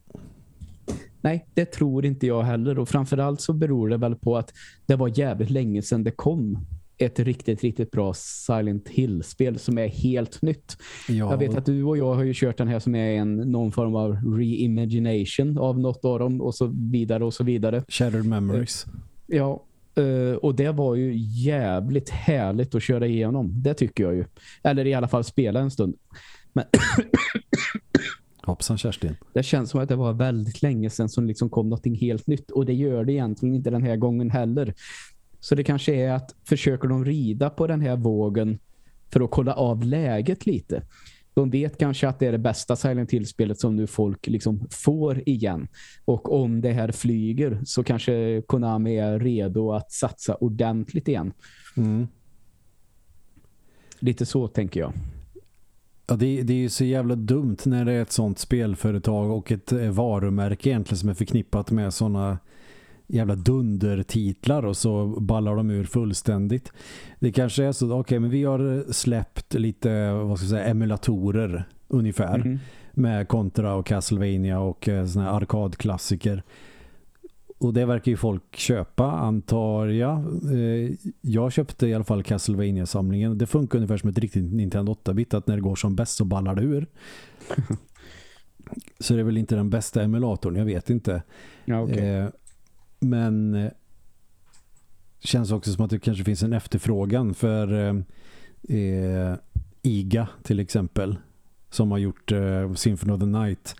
Nej, 1.22 1.46
det 1.54 1.66
tror 1.66 2.06
inte 2.06 2.28
jag 2.28 2.44
heller. 2.44 2.80
Och 2.80 2.90
framförallt 2.90 3.42
så 3.42 3.54
beror 3.54 3.90
det 3.90 3.98
väl 3.98 4.16
på 4.16 4.38
att 4.38 4.54
det 4.86 4.96
var 4.96 5.20
jävligt 5.20 5.50
länge 5.50 5.82
sedan 5.82 6.04
det 6.04 6.12
kom 6.12 6.66
ett 6.98 7.20
riktigt, 7.20 7.64
riktigt 7.64 7.92
bra 7.92 8.14
Silent 8.16 8.90
Hill-spel 8.90 9.60
som 9.60 9.78
är 9.78 9.88
helt 9.88 10.42
nytt. 10.42 10.78
Ja. 11.08 11.32
Jag 11.32 11.38
vet 11.38 11.58
att 11.58 11.66
du 11.66 11.84
och 11.84 11.98
jag 11.98 12.14
har 12.14 12.24
ju 12.24 12.34
kört 12.36 12.58
den 12.58 12.68
här 12.68 12.80
som 12.80 12.96
är 12.96 13.12
en 13.12 13.36
någon 13.36 13.72
form 13.72 13.96
av 13.96 14.16
reimagination 14.38 15.58
av 15.58 15.80
något 15.80 16.06
av 16.06 16.20
dem 16.20 16.42
och 16.42 16.56
så 16.56 16.74
vidare 16.92 17.26
och 17.26 17.34
så 17.34 17.44
vidare. 17.44 17.84
Shattered 17.88 18.26
Memories. 18.26 18.86
Ja, 19.28 19.66
Uh, 20.00 20.36
och 20.36 20.56
det 20.56 20.72
var 20.72 20.96
ju 20.96 21.14
jävligt 21.46 22.10
härligt 22.10 22.76
att 22.76 22.84
köra 22.84 23.08
igenom. 23.08 23.62
Det 23.62 23.74
tycker 23.74 24.04
jag 24.04 24.16
ju. 24.16 24.26
Eller 24.64 24.88
i 24.88 24.94
alla 24.94 25.08
fall 25.08 25.24
spela 25.24 25.60
en 25.60 25.72
stund. 25.72 25.96
Men 26.54 26.66
Hoppsan 28.46 28.78
Kerstin. 28.78 29.16
Det 29.34 29.44
känns 29.44 29.70
som 29.70 29.80
att 29.80 29.90
det 29.90 29.96
var 29.96 30.14
väldigt 30.14 30.62
länge 30.62 30.90
sedan 30.90 31.10
som 31.10 31.26
liksom 31.26 31.50
kom 31.50 31.70
något 31.70 31.86
helt 32.00 32.28
nytt. 32.28 32.52
Och 32.52 32.66
det 32.66 32.74
gör 32.74 33.06
det 33.06 33.14
egentligen 33.14 33.56
inte 33.56 33.70
den 33.70 33.84
här 33.84 33.96
gången 33.96 34.32
heller. 34.32 34.74
Så 35.46 35.56
det 35.56 35.64
kanske 35.64 35.96
är 35.96 36.12
att 36.12 36.36
försöker 36.44 36.88
de 36.88 37.06
rida 37.06 37.50
på 37.50 37.68
den 37.68 37.82
här 37.82 37.96
vågen 37.96 38.60
för 39.10 39.22
att 39.22 39.32
kolla 39.32 39.54
av 39.54 39.84
läget 39.84 40.46
lite. 40.46 40.84
De 41.34 41.50
vet 41.50 41.78
kanske 41.78 42.08
att 42.08 42.20
det 42.20 42.28
är 42.28 42.32
det 42.32 42.38
bästa 42.38 42.76
Silent 42.76 43.12
Hill-spelet 43.12 43.60
som 43.60 43.76
nu 43.76 43.88
folk 43.88 44.28
liksom 44.28 44.68
får 44.72 45.30
igen. 45.30 45.68
Och 46.06 46.42
om 46.42 46.62
det 46.62 46.72
här 46.72 46.92
flyger 46.92 47.62
så 47.66 47.84
kanske 47.84 48.42
Konami 48.48 48.98
är 48.98 49.20
redo 49.20 49.72
att 49.72 49.92
satsa 49.92 50.36
ordentligt 50.36 51.08
igen. 51.08 51.34
Mm. 51.78 52.08
Lite 54.00 54.26
så 54.26 54.48
tänker 54.48 54.80
jag. 54.80 54.94
Ja, 56.08 56.16
det, 56.16 56.42
det 56.42 56.54
är 56.54 56.58
ju 56.58 56.70
så 56.70 56.86
jävla 56.86 57.16
dumt 57.16 57.58
när 57.66 57.86
det 57.86 57.94
är 57.94 58.02
ett 58.02 58.12
sånt 58.12 58.40
spelföretag 58.40 59.32
och 59.32 59.52
ett 59.52 59.72
eh, 59.72 59.90
varumärke 59.90 60.70
egentligen 60.70 60.98
som 60.98 61.10
är 61.10 61.14
förknippat 61.14 61.72
med 61.72 61.94
såna 61.94 62.38
jävla 63.08 63.36
dundertitlar 63.36 64.66
och 64.66 64.78
så 64.78 65.06
ballar 65.08 65.56
de 65.56 65.70
ur 65.70 65.84
fullständigt. 65.84 66.72
Det 67.20 67.32
kanske 67.32 67.64
är 67.64 67.72
så, 67.72 67.86
okej 67.86 68.00
okay, 68.00 68.20
men 68.20 68.30
vi 68.30 68.44
har 68.44 68.92
släppt 68.94 69.54
lite, 69.54 70.12
vad 70.12 70.38
ska 70.38 70.46
jag 70.46 70.50
säga, 70.50 70.66
emulatorer 70.66 71.68
ungefär 71.88 72.38
Mhm. 72.38 72.60
med 72.94 73.28
Contra 73.28 73.76
och 73.76 73.86
Castlevania 73.86 74.60
och 74.60 74.90
eh, 74.90 75.06
såna 75.06 75.26
här 75.26 75.32
arkadklassiker. 75.32 76.44
Och 77.58 77.74
det 77.74 77.86
verkar 77.86 78.12
ju 78.12 78.18
folk 78.18 78.56
köpa, 78.56 79.12
antar 79.12 79.88
jag. 79.88 80.18
Eh, 80.54 80.92
jag 81.22 81.52
köpte 81.52 81.88
i 81.88 81.94
alla 81.94 82.04
fall 82.04 82.24
Castlevania-samlingen. 82.24 83.38
Det 83.38 83.46
funkar 83.46 83.78
ungefär 83.78 83.98
som 83.98 84.10
ett 84.10 84.18
riktigt 84.18 84.54
Nintendo 84.54 84.94
8-bit 84.94 85.34
att 85.34 85.48
när 85.48 85.56
det 85.56 85.62
går 85.62 85.76
som 85.76 85.96
bäst 85.96 86.16
så 86.18 86.26
ballar 86.26 86.56
det 86.56 86.62
ur. 86.62 86.88
så 89.00 89.14
det 89.14 89.20
är 89.20 89.24
väl 89.24 89.38
inte 89.38 89.56
den 89.56 89.70
bästa 89.70 90.04
emulatorn, 90.04 90.56
jag 90.56 90.66
vet 90.66 90.90
inte. 90.90 91.24
Ja. 91.66 91.90
Eh, 91.90 92.28
men 93.00 93.54
eh, 93.54 93.72
känns 95.20 95.52
också 95.52 95.74
som 95.74 95.86
att 95.86 95.92
det 95.92 96.00
kanske 96.00 96.24
finns 96.24 96.44
en 96.44 96.54
efterfrågan 96.54 97.34
för 97.34 97.74
eh, 97.74 97.96
eh, 98.78 99.36
IGA 99.82 100.28
till 100.44 100.60
exempel 100.60 101.16
som 101.70 101.92
har 101.92 101.98
gjort 101.98 102.32
eh, 102.32 102.74
Symphony 102.74 103.14
of 103.14 103.20
the 103.20 103.26
Night 103.26 103.76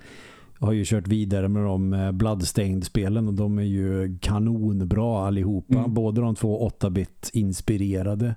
har 0.60 0.72
ju 0.74 0.86
kört 0.86 1.08
vidare 1.08 1.48
med 1.50 1.64
de 1.64 1.94
eh, 1.94 2.12
Bloodstained-spelen 2.12 3.28
och 3.28 3.34
de 3.34 3.60
är 3.60 3.64
ju 3.64 4.18
kanonbra 4.22 5.28
allihopa. 5.28 5.78
Mm. 5.78 5.94
Både 5.94 6.22
de 6.22 6.36
två 6.36 6.70
8-bit 6.70 7.30
inspirerade 7.34 8.36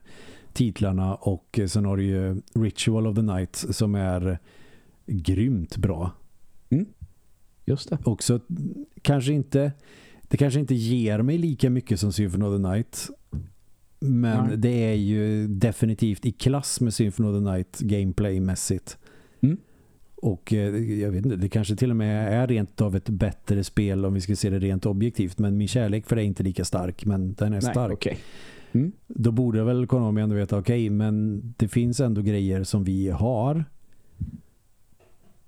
titlarna 0.52 1.14
och 1.14 1.60
sen 1.66 1.84
har 1.84 1.96
du 1.96 2.02
ju 2.04 2.42
Ritual 2.54 3.06
of 3.06 3.16
the 3.16 3.22
Night 3.22 3.56
som 3.56 3.94
är 3.94 4.38
grymt 5.06 5.76
bra 5.76 6.12
Just 7.64 7.90
det. 7.90 7.98
också 8.04 8.40
kanske 9.02 9.32
inte 9.32 9.72
det 10.28 10.36
kanske 10.36 10.60
inte 10.60 10.74
ger 10.74 11.22
mig 11.22 11.38
lika 11.38 11.70
mycket 11.70 12.00
som 12.00 12.12
Symphony 12.12 12.44
of 12.44 12.54
the 12.54 12.68
Night 12.68 13.10
men 14.00 14.46
Nej. 14.46 14.56
det 14.56 14.84
är 14.90 14.94
ju 14.94 15.46
definitivt 15.48 16.26
i 16.26 16.32
klass 16.32 16.80
med 16.80 16.94
Symphony 16.94 17.28
of 17.28 17.34
the 17.44 17.50
Night 17.52 17.78
gameplaymässigt 17.80 18.98
Mm. 19.40 19.56
och 20.16 20.52
eh, 20.52 20.76
jag 21.00 21.10
vet 21.10 21.24
inte, 21.24 21.36
det 21.36 21.48
kanske 21.48 21.76
till 21.76 21.90
och 21.90 21.96
med 21.96 22.32
är 22.42 22.46
rent 22.46 22.80
av 22.80 22.96
ett 22.96 23.08
bättre 23.08 23.64
spel 23.64 24.04
om 24.04 24.14
vi 24.14 24.20
ska 24.20 24.36
se 24.36 24.50
det 24.50 24.58
rent 24.58 24.86
objektivt 24.86 25.38
men 25.38 25.56
min 25.56 25.68
kärlek 25.68 26.06
för 26.06 26.16
det 26.16 26.22
är 26.22 26.26
inte 26.26 26.42
lika 26.42 26.64
stark 26.64 27.04
men 27.04 27.34
den 27.34 27.46
är 27.48 27.50
Nej, 27.50 27.62
stark 27.62 27.92
okej. 27.92 28.18
Mm. 28.72 28.92
då 29.06 29.30
borde 29.32 29.64
väl 29.64 29.86
Konami 29.86 30.20
ändå 30.20 30.34
veta 30.34 30.58
okej, 30.58 30.90
men 30.90 31.42
det 31.56 31.68
finns 31.68 32.00
ändå 32.00 32.22
grejer 32.22 32.64
som 32.64 32.84
vi 32.84 33.08
har 33.08 33.64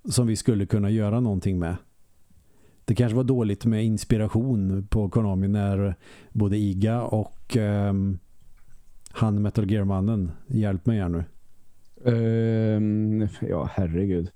som 0.05 0.27
vi 0.27 0.35
skulle 0.35 0.65
kunna 0.65 0.89
göra 0.89 1.19
någonting 1.19 1.59
med. 1.59 1.75
Det 2.85 2.95
kanske 2.95 3.15
var 3.15 3.23
dåligt 3.23 3.65
med 3.65 3.85
inspiration 3.85 4.87
på 4.87 5.09
Konami 5.09 5.47
när 5.47 5.95
både 6.31 6.57
Iga 6.57 7.01
och 7.01 7.57
ehm, 7.57 8.19
han 9.11 9.41
Metal 9.41 9.71
Gear-mannen 9.71 10.31
hjälp 10.47 10.85
mig 10.85 10.99
här 10.99 11.09
nu. 11.09 11.23
Ehm, 12.05 13.27
ja, 13.41 13.69
herregud. 13.73 14.31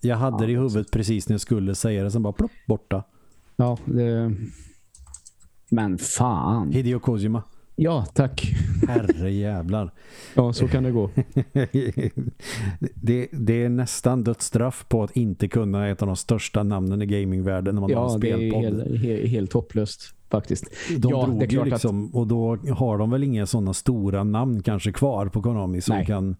Jag 0.00 0.16
hade 0.16 0.46
det 0.46 0.52
i 0.52 0.56
huvudet 0.56 0.90
precis 0.90 1.28
när 1.28 1.34
jag 1.34 1.40
skulle 1.40 1.74
säga 1.74 2.04
det, 2.04 2.10
sen 2.10 2.22
bara 2.22 2.32
plopp, 2.32 2.50
borta. 2.66 3.04
Ja, 3.56 3.78
det... 3.84 4.34
Men 5.70 5.98
fan. 5.98 6.72
Hideo 6.72 7.00
Kojima. 7.00 7.42
Ja, 7.80 8.06
tack. 8.14 8.52
Herre 8.88 9.30
jävlar. 9.32 9.90
Ja, 10.34 10.52
så 10.52 10.68
kan 10.68 10.82
det 10.82 10.90
gå. 10.90 11.10
det, 12.94 13.28
det 13.32 13.62
är 13.64 13.68
nästan 13.68 14.24
dödsstraff 14.24 14.84
på 14.88 15.02
att 15.02 15.16
inte 15.16 15.48
kunna 15.48 15.88
ett 15.88 16.02
av 16.02 16.06
de 16.06 16.16
största 16.16 16.62
namnen 16.62 17.02
i 17.02 17.06
gamingvärlden 17.06 17.74
när 17.74 17.80
man 17.80 17.94
har 17.94 18.02
Ja, 18.02 18.14
en 18.14 18.20
det 18.20 18.30
är 18.30 18.36
spelpodd. 18.36 18.96
helt, 18.98 19.28
helt, 19.28 19.52
hopplöst 19.52 20.14
faktiskt. 20.30 20.64
De 20.98 21.10
ja, 21.10 21.24
drog 21.26 21.38
det 21.38 21.44
är 21.44 21.48
ju 21.48 21.56
klart 21.56 21.66
att- 21.66 21.72
liksom, 21.72 22.14
och 22.14 22.26
då 22.26 22.56
har 22.56 22.98
de 22.98 23.10
väl 23.10 23.24
inga 23.24 23.46
sådana 23.46 23.74
stora 23.74 24.24
namn 24.24 24.62
kanske 24.62 24.92
kvar 24.92 25.26
på 25.26 25.42
Konami 25.42 25.80
som 25.80 25.96
Nej. 25.96 26.06
kan 26.06 26.36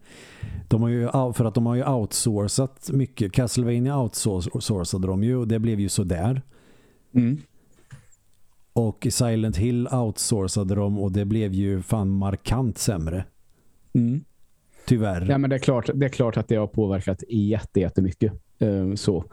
de 0.67 0.81
har 0.81 0.89
ju, 0.89 1.07
för 1.33 1.45
att 1.45 1.53
de 1.55 1.65
har 1.65 1.75
ju 1.75 1.85
outsourcat 1.89 2.89
mycket. 2.93 3.31
Castlevania 3.31 3.99
outsourcade 4.01 5.07
de 5.07 5.23
ju 5.23 5.35
och 5.35 5.47
det 5.47 5.59
blev 5.59 5.79
ju 5.79 5.89
så 5.89 6.03
där. 6.03 6.41
Mm. 7.15 7.37
Och 8.79 9.07
Silent 9.09 9.57
Hill 9.57 9.87
outsourcade 9.87 10.75
de 10.75 10.99
och 10.99 11.11
det 11.11 11.25
blev 11.25 11.53
ju 11.53 11.81
fan 11.81 12.09
markant 12.09 12.77
sämre. 12.77 13.25
Mm. 13.93 14.23
Tyvärr. 14.85 15.27
Ja, 15.29 15.37
men 15.37 15.49
det 15.49 15.55
är, 15.55 15.59
klart, 15.59 15.89
det 15.93 16.05
är 16.05 16.09
klart 16.09 16.37
att 16.37 16.47
det 16.47 16.55
har 16.55 16.67
påverkat 16.67 17.23
jätte, 17.29 17.79
jättemycket. 17.79 18.33
Uh, 18.63 18.95
så. 18.95 19.23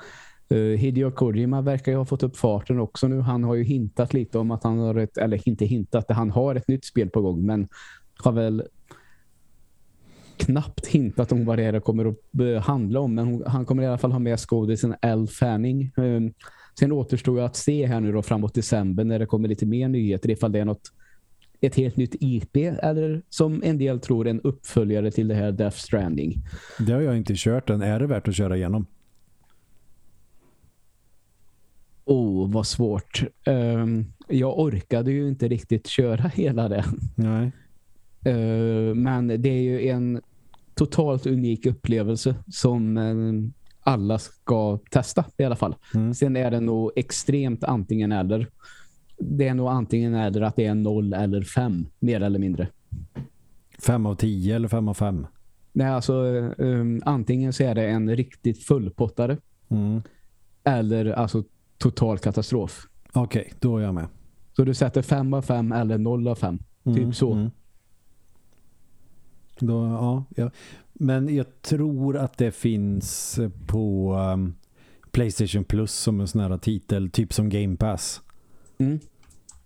Uh, 0.55 0.77
Hideo 0.77 1.11
Kojima 1.11 1.61
verkar 1.61 1.93
ju 1.93 1.99
ha 1.99 2.05
fått 2.05 2.23
upp 2.23 2.37
farten 2.37 2.81
också 2.81 3.09
nu. 3.09 3.21
Han 3.21 3.45
har 3.45 3.55
ju 3.55 3.63
hintat 3.63 4.15
lite 4.15 4.39
om 4.39 4.51
att 4.51 4.65
han 4.65 4.79
har 4.79 4.95
ett, 4.95 5.19
eller 5.19 5.49
inte 5.49 5.65
hintat, 5.65 6.05
han 6.09 6.31
har 6.31 6.55
ett 6.55 6.69
nytt 6.69 6.85
spel 6.85 7.11
på 7.11 7.21
gång, 7.21 7.47
men 7.47 7.69
har 8.19 8.33
väl 8.33 8.63
knappt 10.37 10.87
hintat 10.87 11.33
om 11.33 11.45
vad 11.45 11.59
det 11.59 11.65
är 11.65 11.73
det 11.73 11.81
kommer 11.81 12.05
att 12.05 12.41
eh, 12.41 12.63
handla 12.63 13.01
om. 13.01 13.15
Men 13.15 13.27
hon, 13.27 13.43
han 13.47 13.67
kommer 13.67 13.83
i 13.83 13.87
alla 13.87 13.99
fall 13.99 14.13
ha 14.13 14.19
med 14.19 14.41
skådisen 14.41 14.95
Elle 15.03 15.27
Fanning. 15.27 15.93
Um, 15.97 16.33
sen 16.79 16.93
återstår 16.93 17.41
att 17.41 17.57
se 17.57 17.87
här 17.87 18.01
nu 18.01 18.13
då 18.13 18.23
framåt 18.23 18.55
december 18.55 19.05
när 19.05 19.19
det 19.19 19.27
kommer 19.27 19.49
lite 19.49 19.67
mer 19.67 19.89
nyheter 19.89 20.31
ifall 20.31 20.53
det 20.53 20.59
är 20.59 20.65
något 20.65 20.93
ett 21.61 21.75
helt 21.75 21.97
nytt 21.97 22.15
IP 22.21 22.57
eller 22.57 23.23
som 23.29 23.63
en 23.65 23.79
del 23.79 24.01
tror 24.01 24.29
en 24.29 24.41
uppföljare 24.41 25.11
till 25.11 25.29
det 25.29 25.35
här 25.35 25.53
Death 25.53 25.77
Stranding. 25.77 26.43
Det 26.79 26.93
har 26.93 27.01
jag 27.01 27.17
inte 27.17 27.33
kört 27.37 27.71
än. 27.71 27.83
Är 27.83 28.01
det 28.01 28.07
värt 28.07 28.29
att 28.29 28.35
köra 28.35 28.57
igenom? 28.57 28.87
Oh, 32.05 32.53
vad 32.53 32.67
svårt. 32.67 33.25
Um, 33.47 34.13
jag 34.29 34.59
orkade 34.59 35.13
ju 35.13 35.29
inte 35.29 35.49
riktigt 35.49 35.87
köra 35.87 36.29
hela 36.29 36.69
det. 36.69 36.85
Nej. 37.15 37.53
Uh, 38.27 38.95
men 38.95 39.29
det 39.29 39.49
är 39.49 39.63
ju 39.63 39.89
en 39.89 40.21
totalt 40.75 41.27
unik 41.27 41.67
upplevelse 41.67 42.35
som 42.53 42.97
um, 42.97 43.53
alla 43.87 44.19
ska 44.19 44.79
testa 44.91 45.25
i 45.37 45.45
alla 45.45 45.57
fall. 45.57 45.75
Mm. 45.95 46.15
Sen 46.15 46.37
är 46.37 46.51
det 46.51 46.61
nog 46.61 46.91
extremt 46.97 47.65
antingen 47.65 48.13
eller. 48.13 48.49
Det 49.19 49.49
är 49.49 49.55
nog 49.55 49.69
antingen 49.69 50.15
eller 50.15 50.41
att 50.41 50.57
det 50.57 50.65
är 50.67 50.75
noll 50.75 51.13
eller 51.13 51.43
fem, 51.43 51.87
mer 51.99 52.21
eller 52.21 52.39
mindre. 52.39 52.69
Fem 53.79 54.07
av 54.07 54.15
tio 54.15 54.57
eller 54.57 54.69
fem 54.69 54.89
av 54.89 54.95
fem? 54.95 55.27
Nej, 55.73 55.87
alltså 55.87 56.15
um, 56.59 57.03
antingen 57.05 57.53
så 57.53 57.63
är 57.63 57.75
det 57.75 57.89
en 57.89 58.17
riktigt 58.17 58.63
fullpottare 58.65 59.37
Mm. 59.69 60.03
eller 60.65 61.07
alltså 61.07 61.45
total 61.79 62.19
katastrof. 62.19 62.87
Okej, 63.13 63.53
då 63.61 63.79
är 63.79 63.83
jag 63.83 63.95
med. 63.95 64.07
Så 64.57 64.65
du 64.65 64.75
sätter 64.75 65.03
fem 65.03 65.35
av 65.35 65.43
fem 65.43 65.73
eller 65.73 65.99
noll 65.99 66.29
av 66.29 66.35
fem. 66.35 66.59
Mm, 66.85 66.99
Typ 66.99 67.15
så. 67.15 67.33
mm. 67.33 67.51
Då, 69.61 69.85
ja, 69.87 70.25
ja. 70.37 70.51
Men 70.99 71.35
jag 71.35 71.63
tror 71.63 72.17
att 72.17 72.39
det 72.39 72.53
finns 72.53 73.39
på 73.67 74.15
um, 74.15 74.55
Playstation 75.11 75.65
Plus 75.65 75.93
som 75.93 76.21
en 76.21 76.29
sån 76.29 76.41
här 76.41 76.59
titel, 76.59 77.11
typ 77.11 77.33
som 77.33 77.49
Game 77.49 77.77
Pass. 77.77 78.23
Mm. 78.79 78.99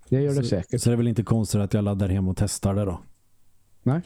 Det 0.09 0.21
gör 0.21 0.35
det 0.35 0.35
så, 0.35 0.43
säkert. 0.43 0.81
Så 0.81 0.91
det 0.91 0.95
är 0.95 0.97
väl 0.97 1.09
inte 1.09 1.23
konstigt 1.23 1.61
att 1.61 1.75
jag 1.75 1.85
laddar 1.85 2.09
hem 2.09 2.29
och 2.29 2.37
testar 2.37 2.75
det 2.75 2.85
då. 2.85 3.01
Nej, 3.83 4.01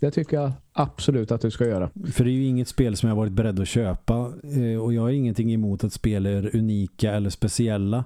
det 0.00 0.10
tycker 0.10 0.36
jag 0.36 0.52
absolut 0.72 1.30
att 1.30 1.40
du 1.40 1.50
ska 1.50 1.66
göra. 1.66 1.90
För 2.12 2.24
det 2.24 2.30
är 2.30 2.32
ju 2.32 2.44
inget 2.44 2.68
spel 2.68 2.96
som 2.96 3.08
jag 3.08 3.16
varit 3.16 3.32
beredd 3.32 3.60
att 3.60 3.68
köpa 3.68 4.32
eh, 4.42 4.82
och 4.82 4.94
jag 4.94 5.02
har 5.02 5.10
ingenting 5.10 5.52
emot 5.52 5.84
att 5.84 5.92
spel 5.92 6.26
är 6.26 6.56
unika 6.56 7.12
eller 7.12 7.30
speciella. 7.30 8.04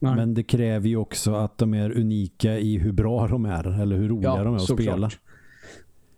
Nej. 0.00 0.16
Men 0.16 0.34
det 0.34 0.42
kräver 0.42 0.88
ju 0.88 0.96
också 0.96 1.34
att 1.34 1.58
de 1.58 1.74
är 1.74 1.98
unika 1.98 2.58
i 2.58 2.78
hur 2.78 2.92
bra 2.92 3.28
de 3.28 3.44
är 3.44 3.80
eller 3.80 3.96
hur 3.96 4.08
roliga 4.08 4.44
de 4.44 4.54
är 4.54 4.56
att 4.56 4.62
spela. 4.62 5.10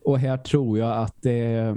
Och 0.04 0.18
här 0.18 0.36
tror 0.36 0.78
jag 0.78 1.02
att 1.02 1.22
det 1.22 1.76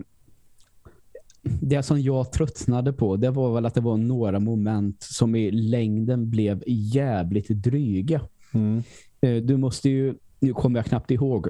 det 1.43 1.83
som 1.83 2.01
jag 2.01 2.31
tröttnade 2.31 2.93
på 2.93 3.15
det 3.17 3.31
var 3.31 3.53
väl 3.53 3.65
att 3.65 3.73
det 3.73 3.81
var 3.81 3.97
några 3.97 4.39
moment 4.39 5.03
som 5.03 5.35
i 5.35 5.51
längden 5.51 6.29
blev 6.29 6.63
jävligt 6.67 7.49
dryga. 7.49 8.21
Mm. 8.53 8.83
Eh, 9.21 9.35
Du 9.35 9.57
måste 9.57 9.89
ju, 9.89 10.15
nu 10.39 10.53
kommer 10.53 10.79
jag 10.79 10.85
knappt 10.85 11.11
ihåg, 11.11 11.47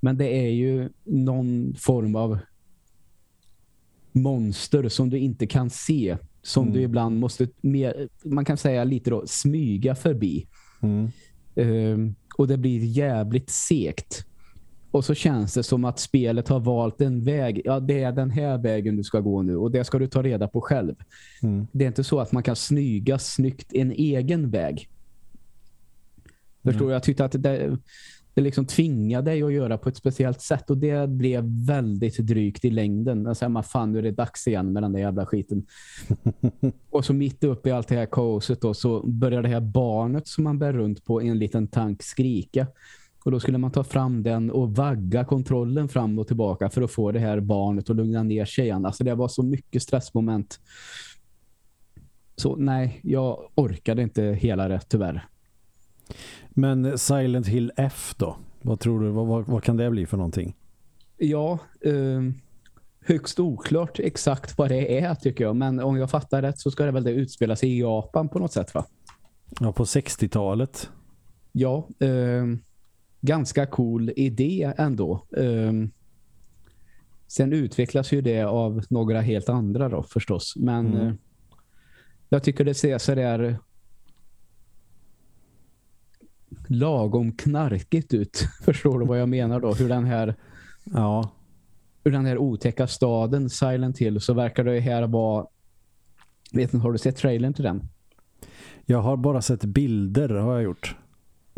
men 0.00 0.16
det 0.16 0.28
är 0.46 0.50
ju 0.50 0.88
någon 1.04 1.74
form 1.78 2.16
av 2.16 2.38
monster 4.12 4.88
som 4.88 5.10
du 5.10 5.18
inte 5.18 5.46
kan 5.46 5.70
se. 5.70 6.16
Som 6.42 6.62
Mm. 6.62 6.74
du 6.74 6.82
ibland 6.82 7.18
måste, 7.20 7.48
mer, 7.60 8.08
man 8.24 8.44
kan 8.44 8.56
säga 8.56 8.84
lite 8.84 9.10
då, 9.10 9.26
smyga 9.26 9.94
förbi. 9.94 10.46
Mm. 10.82 11.08
Um, 11.54 12.14
och 12.38 12.48
det 12.48 12.56
blir 12.58 12.84
jävligt 12.84 13.50
segt. 13.50 14.26
Och 14.90 15.04
så 15.04 15.14
känns 15.14 15.54
det 15.54 15.62
som 15.62 15.84
att 15.84 15.98
spelet 15.98 16.48
har 16.48 16.60
valt 16.60 17.00
en 17.00 17.24
väg. 17.24 17.62
Ja, 17.64 17.80
det 17.80 18.02
är 18.02 18.12
den 18.12 18.30
här 18.30 18.58
vägen 18.58 18.96
du 18.96 19.04
ska 19.04 19.20
gå 19.20 19.42
nu. 19.42 19.56
Och 19.56 19.70
det 19.70 19.84
ska 19.84 19.98
du 19.98 20.06
ta 20.06 20.22
reda 20.22 20.48
på 20.48 20.60
själv. 20.60 20.94
Mm. 21.42 21.66
Det 21.72 21.84
är 21.84 21.88
inte 21.88 22.04
så 22.04 22.20
att 22.20 22.32
man 22.32 22.42
kan 22.42 22.56
snyga 22.56 23.18
snyggt 23.18 23.72
en 23.72 23.92
egen 23.92 24.50
väg. 24.50 24.88
Förstår 26.64 26.84
mm. 26.84 26.92
Jag 26.92 27.02
tyckte 27.02 27.24
att 27.24 27.42
det, 27.42 27.78
det 28.34 28.40
liksom 28.40 28.66
tvingade 28.66 29.30
dig 29.30 29.42
att 29.42 29.52
göra 29.52 29.78
på 29.78 29.88
ett 29.88 29.96
speciellt 29.96 30.40
sätt. 30.40 30.70
Och 30.70 30.78
det 30.78 31.08
blev 31.08 31.44
väldigt 31.66 32.18
drygt 32.18 32.64
i 32.64 32.70
längden. 32.70 33.26
Alltså, 33.26 33.48
man 33.48 33.64
fan, 33.64 33.92
nu 33.92 33.98
är 33.98 34.02
det 34.02 34.10
dags 34.10 34.46
igen 34.46 34.72
med 34.72 34.82
den 34.82 34.92
där 34.92 35.00
jävla 35.00 35.26
skiten. 35.26 35.66
och 36.90 37.04
så 37.04 37.12
mitt 37.12 37.44
uppe 37.44 37.68
i 37.68 37.72
allt 37.72 37.88
det 37.88 37.94
här 37.94 38.06
kaoset 38.06 38.60
då, 38.60 38.74
så 38.74 39.06
börjar 39.06 39.42
det 39.42 39.48
här 39.48 39.60
barnet 39.60 40.28
som 40.28 40.44
man 40.44 40.58
bär 40.58 40.72
runt 40.72 41.04
på 41.04 41.22
en 41.22 41.38
liten 41.38 41.68
tank 41.68 42.02
skrika. 42.02 42.66
Och 43.26 43.32
då 43.32 43.40
skulle 43.40 43.58
man 43.58 43.70
ta 43.70 43.84
fram 43.84 44.22
den 44.22 44.50
och 44.50 44.76
vagga 44.76 45.24
kontrollen 45.24 45.88
fram 45.88 46.18
och 46.18 46.26
tillbaka 46.26 46.70
för 46.70 46.82
att 46.82 46.90
få 46.90 47.12
det 47.12 47.18
här 47.18 47.40
barnet 47.40 47.90
att 47.90 47.96
lugna 47.96 48.22
ner 48.22 48.44
sig 48.44 48.64
igen. 48.64 48.86
Alltså 48.86 49.04
det 49.04 49.14
var 49.14 49.28
så 49.28 49.42
mycket 49.42 49.82
stressmoment. 49.82 50.60
Så 52.36 52.56
nej, 52.56 53.00
jag 53.02 53.50
orkade 53.54 54.02
inte 54.02 54.22
hela 54.22 54.68
rätt 54.68 54.88
tyvärr. 54.88 55.26
Men 56.50 56.98
Silent 56.98 57.46
Hill 57.46 57.72
F 57.76 58.14
då? 58.18 58.36
Vad 58.62 58.80
tror 58.80 59.00
du, 59.00 59.08
vad, 59.08 59.26
vad, 59.26 59.46
vad 59.46 59.64
kan 59.64 59.76
det 59.76 59.90
bli 59.90 60.06
för 60.06 60.16
någonting? 60.16 60.56
Ja, 61.16 61.58
eh, 61.80 62.22
högst 63.00 63.40
oklart 63.40 63.98
exakt 64.00 64.58
vad 64.58 64.68
det 64.68 64.98
är 64.98 65.14
tycker 65.14 65.44
jag. 65.44 65.56
Men 65.56 65.80
om 65.80 65.96
jag 65.96 66.10
fattar 66.10 66.42
rätt 66.42 66.58
så 66.58 66.70
ska 66.70 66.84
det 66.84 66.92
väl 66.92 67.04
det 67.04 67.10
utspela 67.10 67.56
sig 67.56 67.68
i 67.68 67.80
Japan 67.80 68.28
på 68.28 68.38
något 68.38 68.52
sätt 68.52 68.74
va? 68.74 68.86
Ja, 69.60 69.72
på 69.72 69.84
60-talet. 69.84 70.90
Ja, 71.52 71.88
eh, 72.00 72.44
ganska 73.20 73.66
cool 73.66 74.12
idé 74.16 74.72
ändå. 74.78 75.26
Um, 75.30 75.90
sen 77.26 77.52
utvecklas 77.52 78.12
ju 78.12 78.20
det 78.20 78.42
av 78.42 78.82
några 78.88 79.20
helt 79.20 79.48
andra 79.48 79.88
då 79.88 80.02
förstås. 80.02 80.54
Men 80.56 80.86
mm. 80.86 81.06
uh, 81.06 81.14
jag 82.28 82.42
tycker 82.42 82.64
det 82.64 82.74
ser 82.74 82.98
så 82.98 83.14
där 83.14 83.58
lagom 86.68 87.32
knarkigt 87.32 88.14
ut. 88.14 88.42
Förstår 88.64 88.98
du 88.98 89.06
vad 89.06 89.20
jag 89.20 89.28
menar 89.28 89.60
då? 89.60 89.74
Hur 89.74 89.88
den 89.88 90.04
här 90.04 90.34
ja. 90.84 91.32
hur 92.04 92.12
den 92.12 92.26
här 92.26 92.38
otäcka 92.38 92.86
staden 92.86 93.50
Silent 93.50 93.98
Hill 93.98 94.20
så 94.20 94.34
verkar 94.34 94.64
det 94.64 94.80
här 94.80 95.06
vara 95.06 95.46
vet 96.52 96.74
inte, 96.74 96.84
har 96.84 96.92
du 96.92 96.98
sett 96.98 97.16
trailern 97.16 97.54
till 97.54 97.64
den? 97.64 97.88
Jag 98.84 99.02
har 99.02 99.16
bara 99.16 99.42
sett 99.42 99.64
bilder 99.64 100.28
har 100.28 100.54
jag 100.54 100.62
gjort. 100.62 100.96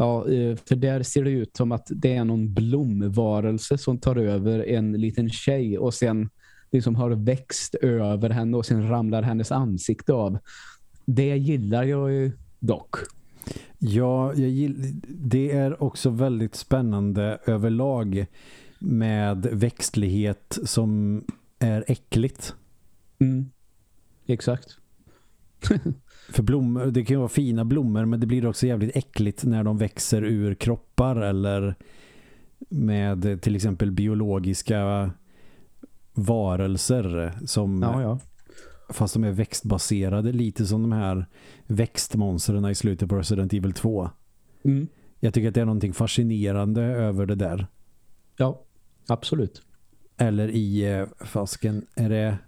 Ja, 0.01 0.28
eh, 0.30 0.57
för 0.57 0.76
där 0.76 1.03
ser 1.03 1.24
det 1.24 1.30
ut 1.30 1.57
som 1.57 1.72
att 1.72 1.86
det 1.90 2.14
är 2.14 2.24
någon 2.24 2.55
blomvarelse 2.55 3.78
som 3.78 3.99
tar 3.99 4.16
över 4.16 4.68
en 4.68 4.92
liten 4.92 5.30
tjej 5.30 5.78
och 5.78 5.94
sen 5.94 6.30
liksom 6.70 6.94
har 6.96 7.11
växt 7.11 7.74
över 7.74 8.30
henne 8.30 8.57
och 8.57 8.66
sen 8.66 8.88
ramlar 8.88 9.22
hennes 9.22 9.53
ansikte 9.53 10.12
av. 10.12 10.38
Det 11.05 11.36
gillar 11.36 11.82
jag 11.82 12.12
ju 12.12 12.32
dock. 12.59 12.96
Ja, 13.78 14.32
det 15.09 15.53
är 15.53 15.82
också 15.82 16.11
väldigt 16.11 16.55
spännande 16.55 17.38
överlag 17.46 18.26
med 18.78 19.46
växtlighet 19.53 20.59
som 20.64 21.24
är 21.59 21.84
äckligt. 21.86 22.55
Mm. 23.18 23.51
Exakt. 24.26 24.76
För 26.29 26.43
blommor, 26.43 26.87
det 26.87 27.05
kan 27.05 27.14
ju 27.14 27.18
vara 27.18 27.29
fina 27.29 27.64
blommor 27.64 28.05
men 28.05 28.20
det 28.20 28.26
blir 28.26 28.47
också 28.47 28.66
jävligt 28.66 28.97
äckligt 28.97 29.45
när 29.45 29.64
de 29.64 29.79
växer 29.79 30.24
ur 30.24 30.55
kroppar 30.55 31.16
eller 31.16 31.74
med 32.68 33.43
till 33.43 33.57
exempel 33.57 33.91
biologiska 33.91 35.11
varelser 36.14 37.33
som 37.47 37.83
ja, 37.83 38.03
ja. 38.03 38.18
fast 38.89 39.14
de 39.14 39.24
är 39.24 39.33
växtbaserade 39.33 40.33
lite 40.33 40.66
som 40.66 40.83
de 40.83 40.93
här 40.93 41.26
växtmonstren 41.66 42.70
i 42.70 42.74
slutet 42.74 43.09
på 43.09 43.16
Resident 43.16 43.53
Evil 43.53 43.72
2. 43.72 44.11
Mm. 44.62 44.87
Jag 45.20 45.35
tycker 45.35 45.49
att 45.49 45.55
det 45.55 45.61
är 45.61 45.64
någonting 45.64 45.93
fascinerande 45.93 46.83
över 46.83 47.26
det 47.26 47.35
där. 47.35 47.66
Ja, 48.37 48.62
absolut. 49.07 49.62
Eller 50.16 50.49
i 50.49 50.93
eh, 50.93 51.07
fasken 51.20 51.87
är 51.95 52.09
det 52.09 52.39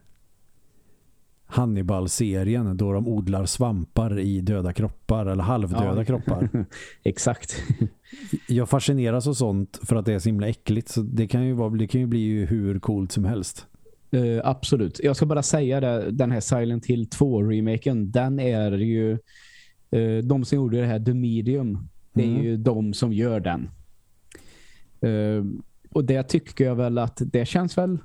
Hannibal-serien 1.51 2.76
då 2.76 2.92
de 2.92 3.09
odlar 3.09 3.46
svampar 3.46 4.18
i 4.18 4.40
döda 4.40 4.72
kroppar 4.72 5.26
eller 5.26 5.42
halvdöda 5.42 5.96
ja. 5.96 6.05
kroppar. 6.05 6.48
Exakt. 7.03 7.62
Jag 8.48 8.68
fascineras 8.68 9.26
av 9.26 9.34
sånt 9.34 9.80
för 9.82 9.96
att 9.96 10.07
det 10.07 10.12
är 10.12 10.18
så 10.18 10.28
himla 10.28 10.48
äckligt 10.48 10.88
så 10.88 11.01
det 11.03 11.26
kan 11.26 11.46
ju, 11.46 11.53
vara, 11.53 11.70
det 11.70 11.86
kan 11.86 12.01
ju 12.01 12.07
bli 12.07 12.44
hur 12.44 12.78
coolt 12.78 13.12
som 13.12 13.24
helst. 13.24 13.66
Uh, 14.14 14.40
absolut. 14.44 15.01
Jag 15.03 15.16
ska 15.16 15.26
bara 15.26 15.42
säga 15.42 15.80
det, 15.80 16.11
den 16.11 16.30
här 16.30 16.40
Silent 16.40 16.86
Hill 16.86 17.09
2-remaken, 17.09 18.11
den 18.11 18.40
är 18.40 18.72
ju 18.72 19.18
uh, 19.96 20.18
de 20.18 20.44
som 20.44 20.57
gjorde 20.57 20.80
det 20.80 20.86
här 20.86 21.01
The 21.01 21.14
Medium, 21.14 21.88
det 22.12 22.22
är 22.22 22.28
mm. 22.28 22.42
ju 22.42 22.57
de 22.57 22.94
som 22.94 23.12
gör 23.12 23.40
den. 23.40 23.70
Uh, 25.07 25.44
och 25.90 26.05
det 26.05 26.22
tycker 26.22 26.64
jag 26.64 26.74
väl 26.74 26.98
att 26.98 27.22
det 27.24 27.46
känns 27.46 27.78
väl 27.78 27.98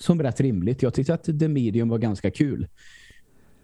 som 0.00 0.22
rätt 0.22 0.40
rimligt. 0.40 0.82
Jag 0.82 0.94
tyckte 0.94 1.14
att 1.14 1.24
The 1.24 1.48
Medium 1.48 1.88
var 1.88 1.98
ganska 1.98 2.30
kul. 2.30 2.66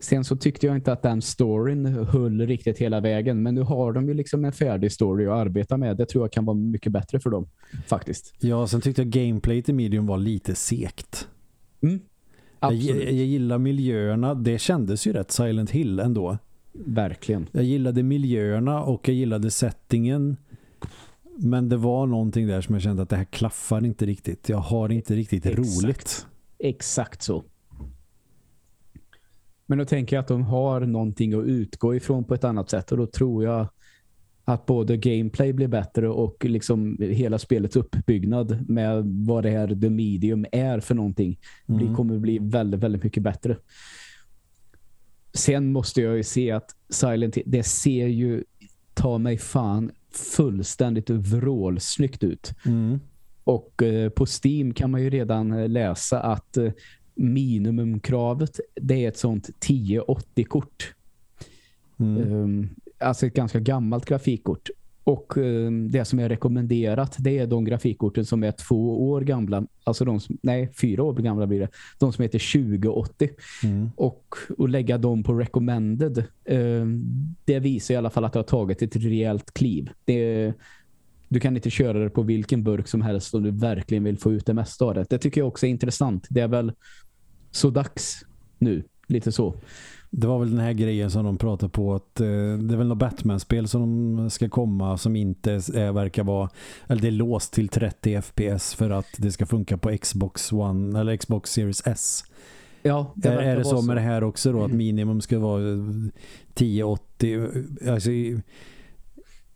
Sen 0.01 0.24
så 0.24 0.37
tyckte 0.37 0.66
jag 0.66 0.76
inte 0.76 0.93
att 0.93 1.03
den 1.03 1.22
storyn 1.22 1.87
höll 1.87 2.47
riktigt 2.47 2.78
hela 2.78 3.01
vägen. 3.01 3.43
Men 3.43 3.55
nu 3.55 3.61
har 3.61 3.93
de 3.93 4.09
ju 4.09 4.14
liksom 4.14 4.45
en 4.45 4.53
färdig 4.53 4.93
story 4.93 5.26
att 5.26 5.32
arbeta 5.32 5.76
med. 5.76 5.97
Det 5.97 6.07
tror 6.07 6.24
jag 6.24 6.32
kan 6.32 6.45
vara 6.45 6.57
mycket 6.57 6.93
bättre 6.93 7.20
för 7.20 7.30
dem, 7.30 7.49
faktiskt. 7.87 8.34
Ja, 8.41 8.66
sen 8.66 8.80
tyckte 8.80 9.03
jag 9.03 9.11
gameplay 9.11 9.62
till 9.62 9.74
Medium 9.74 10.07
var 10.07 10.18
lite 10.18 10.55
sekt. 10.55 11.28
Mm, 11.80 12.01
jag, 12.61 12.74
jag, 12.74 13.12
gillar 13.12 13.59
miljöerna. 13.59 14.34
Det 14.34 14.59
kändes 14.59 15.07
ju 15.07 15.12
rätt 15.12 15.30
Silent 15.30 15.70
Hill 15.70 16.01
ändå. 16.01 16.39
Verkligen. 16.72 17.47
Jag 17.53 17.64
gillade 17.64 18.03
miljöerna 18.03 18.82
och 18.82 19.09
jag 19.09 19.16
gillade 19.16 19.51
settingen. 19.51 20.37
Men 21.39 21.68
det 21.68 21.76
var 21.76 22.07
någonting 22.07 22.47
där 22.47 22.61
som 22.61 22.74
jag 22.74 22.82
kände 22.82 23.03
att 23.03 23.09
det 23.09 23.16
här 23.16 23.24
klaffar 23.24 23.84
inte 23.84 24.07
riktigt. 24.07 24.49
Jag 24.49 24.59
har 24.59 24.93
inte 24.93 25.14
riktigt 25.14 25.47
Exakt. 25.47 25.84
roligt. 25.84 26.26
Exakt 26.59 27.22
så. 27.22 27.45
Men 29.66 29.78
då 29.78 29.84
tänker 29.84 30.16
jag 30.16 30.20
att 30.20 30.28
de 30.28 30.43
har 30.43 30.80
någonting 30.80 31.34
att 31.34 31.45
utgå 31.45 31.95
ifrån 31.95 32.24
på 32.24 32.34
ett 32.34 32.45
annat 32.45 32.70
sätt. 32.70 32.93
Och 32.93 32.99
då 32.99 33.07
tror 33.07 33.45
jag 33.45 33.68
att 34.45 34.66
både 34.66 34.97
gameplay 34.97 35.53
blir 35.53 35.68
bättre 35.68 36.09
och 36.09 36.45
liksom 36.45 36.97
hela 37.01 37.39
spelets 37.39 37.76
uppbyggnad 37.76 38.68
med 38.70 39.05
vad 39.05 39.43
det 39.43 39.51
här 39.51 39.80
The 39.80 39.91
Medium 39.91 40.47
är 40.53 40.80
för 40.80 40.95
någonting 40.95 41.39
mm. 41.68 41.95
kommer 41.95 42.18
bli 42.18 42.39
väldigt, 42.39 42.80
väldigt 42.80 43.05
mycket 43.05 43.22
bättre. 43.22 43.57
Sen 45.32 45.72
måste 45.72 46.03
jag 46.03 46.16
ju 46.16 46.22
se 46.22 46.51
att 46.51 46.76
Silent 46.89 47.39
det 47.47 47.62
ser 47.62 48.07
ju 48.07 48.45
ta 48.95 49.18
mig 49.18 49.39
fan 49.39 49.91
fullständigt 50.19 51.11
vrålsnyggt 51.11 52.25
ut. 52.25 52.55
Mm. 52.67 53.01
Och 53.45 53.83
eh, 53.83 54.09
på 54.09 54.27
Steam 54.27 54.75
kan 54.75 54.91
man 54.91 55.03
ju 55.03 55.11
redan 55.11 55.53
eh, 55.53 55.69
läsa 55.69 56.21
att 56.21 56.57
eh, 56.57 56.73
minimumkravet 57.14 58.61
det 58.75 59.05
är 59.05 59.09
ett 59.09 59.19
sånt 59.19 59.49
1080-kort. 59.49 60.95
Mm. 61.99 62.33
Um, 62.33 62.71
alltså 62.99 63.27
ett 63.27 63.35
ganska 63.35 63.61
gammalt 63.61 64.05
grafikkort. 64.05 64.71
Och 65.07 65.39
eh, 65.39 65.71
det 65.71 66.05
som 66.05 66.19
är 66.19 66.29
rekommenderat 66.29 67.17
det 67.19 67.39
är 67.39 67.47
de 67.47 67.65
grafikkorten 67.65 68.25
som 68.25 68.43
är 68.43 68.53
två 68.53 69.11
år 69.11 69.21
gamla. 69.21 69.67
Alltså 69.85 70.05
de 70.05 70.21
som, 70.21 70.39
nej, 70.43 70.73
fyra 70.81 71.03
år 71.03 71.15
gamla 71.15 71.47
blir 71.47 71.61
det. 71.61 71.69
De 71.99 72.13
som 72.13 72.23
heter 72.23 72.53
2080. 72.71 73.31
Mm. 73.65 73.91
Och 73.97 74.35
att 74.59 74.71
lägga 74.71 74.99
dem 74.99 75.23
på 75.23 75.35
recommended 75.35 76.19
eh, 76.45 76.87
det 77.45 77.59
visar 77.59 77.95
i 77.95 77.97
alla 77.97 78.11
fall 78.11 78.25
att 78.25 78.33
det 78.33 78.39
har 78.39 78.45
tagit 78.45 78.83
ett 78.83 78.97
rejält 78.97 79.55
kliv. 79.55 79.91
Det, 80.05 80.53
du 81.29 81.41
kan 81.41 81.57
inte 81.57 81.71
köra 81.71 81.99
det 81.99 82.11
på 82.11 82.23
vilken 82.23 82.65
burk 82.65 82.89
som 82.89 83.03
helst 83.03 83.35
om 83.35 83.43
du 83.43 83.51
verkligen 83.51 84.05
vill 84.05 84.19
få 84.19 84.33
ut 84.33 84.47
det 84.47 84.55
mesta 84.55 84.85
av 84.85 84.95
det. 84.95 85.07
Det 85.11 85.19
tycker 85.19 85.41
jag 85.41 85.49
också 85.49 85.67
är 85.67 85.71
intressant. 85.71 86.27
Det 86.31 86.41
är 86.41 86.49
väl 86.49 86.73
så 87.51 87.71
dags 87.71 88.25
nu. 88.59 88.85
Lite 89.07 89.33
så. 89.33 89.55
Det 90.11 90.27
var 90.27 90.39
väl 90.39 90.51
den 90.51 90.61
här 90.61 90.73
grejen 90.73 91.11
som 91.11 91.25
de 91.25 91.37
pratar 91.37 91.69
på 91.69 91.95
att 91.95 92.21
eh, 92.21 92.27
det 92.27 92.75
är 92.75 92.77
väl 92.77 92.87
något 92.87 92.99
Batman-spel 92.99 93.69
som 93.69 94.17
de 94.17 94.31
ska 94.31 94.49
komma 94.49 94.99
som 94.99 95.17
inte 95.17 95.53
är, 95.53 95.93
verkar 95.93 96.25
vara 96.25 96.51
eller 96.87 97.03
det 97.03 97.09
är 97.09 97.13
låst 97.13 97.53
till 97.53 97.69
30 97.69 98.23
FPS 98.23 98.75
för 98.75 98.91
att 98.91 99.07
det 99.17 99.33
ska 99.33 99.47
funka 99.47 99.77
på 99.77 99.97
Xbox 99.99 100.53
One 100.53 101.01
eller 101.01 101.17
Xbox 101.17 101.53
Series 101.53 101.87
S. 101.87 102.25
Ja, 102.83 103.13
det 103.15 103.29
är, 103.29 103.39
är 103.39 103.57
det 103.57 103.65
så, 103.65 103.81
så 103.81 103.83
med 103.83 103.97
det 103.97 104.01
här 104.01 104.25
också 104.25 104.53
då 104.53 104.59
att 104.59 104.67
mm. 104.67 104.77
minimum 104.77 105.21
ska 105.21 105.39
vara 105.39 105.61
1080 105.61 107.49
alltså 107.89 108.11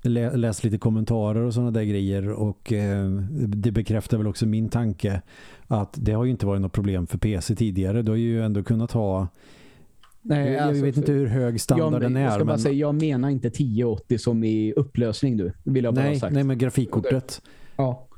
läst 0.02 0.64
lite 0.64 0.78
kommentarer 0.78 1.40
och 1.40 1.54
sådana 1.54 1.70
där 1.70 1.82
grejer 1.82 2.28
och 2.28 2.72
eh, 2.72 3.10
det 3.46 3.72
bekräftar 3.72 4.18
väl 4.18 4.26
också 4.26 4.46
min 4.46 4.68
tanke 4.68 5.22
att 5.66 5.94
det 6.00 6.12
har 6.12 6.24
ju 6.24 6.30
inte 6.30 6.46
varit 6.46 6.62
något 6.62 6.72
problem 6.72 7.06
för 7.06 7.18
PC 7.18 7.56
tidigare. 7.56 8.02
Du 8.02 8.10
har 8.12 8.16
ju 8.16 8.42
ändå 8.42 8.62
kunnat 8.62 8.92
ha 8.92 9.28
Nej, 10.22 10.52
jag, 10.52 10.62
alltså, 10.62 10.84
vet 10.84 10.96
inte 10.96 11.12
hur 11.12 11.26
hög 11.26 11.60
standarden 11.60 12.12
jag, 12.12 12.22
är. 12.22 12.24
Jag, 12.24 12.34
ska 12.34 12.44
bara 12.44 12.52
men... 12.52 12.58
säga, 12.58 12.74
jag 12.74 12.94
menar 12.94 13.30
inte 13.30 13.48
1080 13.48 14.18
som 14.18 14.44
i 14.44 14.72
upplösning 14.72 15.36
du. 15.36 15.52
Vill 15.64 15.84
jag 15.84 15.94
bara 15.94 16.04
nej, 16.04 16.18
sagt. 16.20 16.34
nej, 16.34 16.44
men 16.44 16.58
grafikkortet. 16.58 17.42
Ja. 17.76 18.08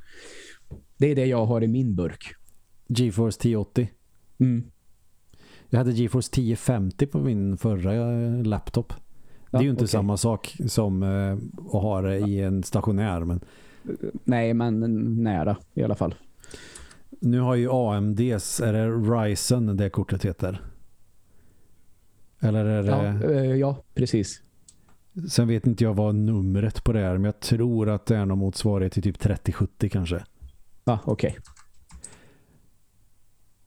Det 0.97 1.07
är 1.07 1.15
det 1.15 1.25
jag 1.25 1.45
har 1.45 1.63
i 1.63 1.67
min 1.67 1.95
burk. 1.95 2.33
GeForce 2.87 3.37
1080. 3.39 3.89
Mm. 4.39 4.63
Jag 5.69 5.77
hade 5.77 5.91
GeForce 5.91 6.29
1050 6.31 7.05
på 7.05 7.19
min 7.19 7.57
förra 7.57 7.93
eh, 7.93 8.43
laptop. 8.43 8.93
Det 9.57 9.59
är 9.59 9.63
ju 9.63 9.69
inte 9.69 9.79
okej. 9.83 9.87
samma 9.87 10.17
sak 10.17 10.55
som 10.67 11.03
eh, 11.03 11.37
att 11.75 11.81
ha 11.81 12.01
det 12.01 12.17
i 12.17 12.41
en 12.41 12.63
stationär. 12.63 13.19
Men 13.19 13.39
Nej, 14.23 14.53
men 14.53 14.79
nära 15.23 15.57
i 15.73 15.83
alla 15.83 15.95
fall. 15.95 16.15
nu 17.19 17.39
har 17.39 17.55
ju 17.55 17.69
AMDs, 17.71 18.59
är 18.59 18.73
det 18.73 18.87
Ryzen 18.89 19.77
det 19.77 19.89
kortet 19.89 20.25
heter? 20.25 20.61
Eller 22.39 22.65
är 22.65 22.83
det... 22.83 22.89
Ja, 22.89 23.31
eh, 23.31 23.55
ja, 23.55 23.77
precis. 23.93 24.41
Sen 25.29 25.47
vet 25.47 25.67
inte 25.67 25.83
jag 25.83 25.93
vad 25.93 26.15
numret 26.15 26.83
på 26.83 26.93
det 26.93 26.99
är, 26.99 27.13
men 27.13 27.23
jag 27.23 27.39
tror 27.39 27.89
att 27.89 28.05
det 28.05 28.15
är 28.15 28.25
någon 28.25 28.37
motsvarighet 28.37 28.93
till 28.93 29.03
typ 29.03 29.19
3070 29.19 29.89
kanske. 29.89 30.23
Ja, 30.83 30.99
okej. 31.05 31.37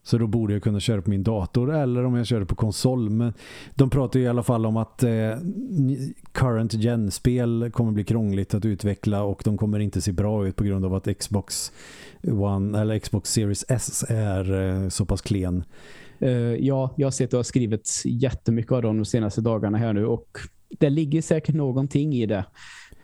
Så 0.07 0.19
då 0.19 0.27
borde 0.27 0.53
jag 0.53 0.63
kunna 0.63 0.81
köra 0.81 1.03
på 1.03 1.11
min 1.11 1.23
dator 1.23 1.75
eller 1.75 2.05
om 2.05 2.15
jag 2.15 2.27
kör 2.27 2.45
på 2.45 2.55
konsol. 2.55 3.11
Men 3.11 3.33
de 3.75 3.91
pratar 3.91 4.21
ju 4.21 4.27
i 4.27 4.29
alla 4.29 4.43
fall 4.43 4.67
om 4.67 4.77
att 4.77 5.03
eh, 5.03 5.11
current 6.33 6.75
gen-spel 6.75 7.71
kommer 7.73 7.93
bli 7.93 8.05
krångligt 8.05 8.55
att 8.55 8.65
utveckla 8.65 9.23
och 9.23 9.43
de 9.45 9.59
kommer 9.59 9.79
inte 9.79 10.01
se 10.01 10.13
bra 10.13 10.47
ut 10.47 10.57
på 10.57 10.65
grund 10.65 10.85
av 10.85 10.95
att 10.95 11.19
Xbox 11.19 11.73
One 12.23 12.81
eller 12.81 12.99
Xbox 12.99 13.31
Series 13.31 13.65
S 13.69 14.05
är 14.09 14.53
eh, 14.53 14.89
så 14.89 15.07
pass 15.07 15.23
klen. 15.23 15.65
Uh, 16.23 16.31
ja, 16.55 16.95
jag 16.97 17.07
har 17.07 17.11
sett 17.11 17.33
och 17.33 17.39
har 17.39 17.45
skrivit 17.45 18.03
jättemycket 18.05 18.73
av 18.73 18.83
dem 18.83 18.97
de 18.97 19.05
senaste 19.05 19.41
dagarna 19.41 19.79
här 19.79 19.93
nu 19.93 20.07
och 20.07 20.39
det 20.69 20.91
ligger 20.91 21.23
säkert 21.23 21.55
någonting 21.55 22.15
i 22.15 22.27
det. 22.27 22.45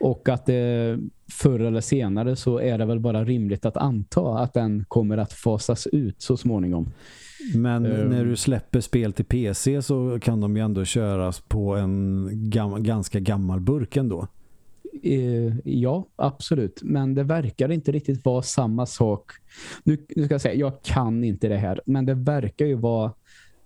Och 0.03 0.29
att 0.29 0.49
eh, 0.49 0.55
förr 1.33 1.61
eller 1.61 1.81
senare 1.81 2.37
så 2.37 2.59
är 2.59 2.79
det 2.79 2.85
väl 2.85 3.01
bara 3.01 3.25
rimligt 3.25 3.67
att 3.67 3.77
anta 3.77 4.39
att 4.39 4.55
den 4.55 4.85
kommer 4.89 5.17
att 5.19 5.33
fasas 5.33 5.87
ut 5.87 6.23
så 6.23 6.37
småningom. 6.37 6.93
Men 7.55 7.87
Ehm. 7.87 8.09
när 8.09 8.25
du 8.25 8.37
släpper 8.37 8.81
spel 8.81 9.13
till 9.13 9.25
PC 9.25 9.83
så 9.83 10.19
kan 10.23 10.41
de 10.41 10.57
ju 10.57 10.63
ändå 10.63 10.85
köras 10.85 11.41
på 11.41 11.75
en 11.77 12.29
gam 12.33 12.83
ganska 12.83 13.21
gammal 13.21 13.61
burk 13.61 13.97
ändå. 13.97 14.27
Eh, 15.03 15.57
ja, 15.65 16.07
absolut. 16.17 16.81
Men 16.83 17.15
det 17.15 17.23
verkar 17.23 17.73
inte 17.73 17.93
riktigt 17.93 18.25
vara 18.25 18.43
samma 18.43 18.87
sak. 18.87 19.31
Nu, 19.85 19.99
nu 20.17 20.25
ska 20.25 20.35
jag 20.35 20.41
säga, 20.41 20.55
jag 20.55 20.83
kan 20.83 21.25
inte 21.25 21.49
det 21.49 21.57
här. 21.57 21.81
Men 21.87 22.07
det 22.07 22.15
verkar 22.15 22.67
ju 22.67 22.75
vara 22.75 23.13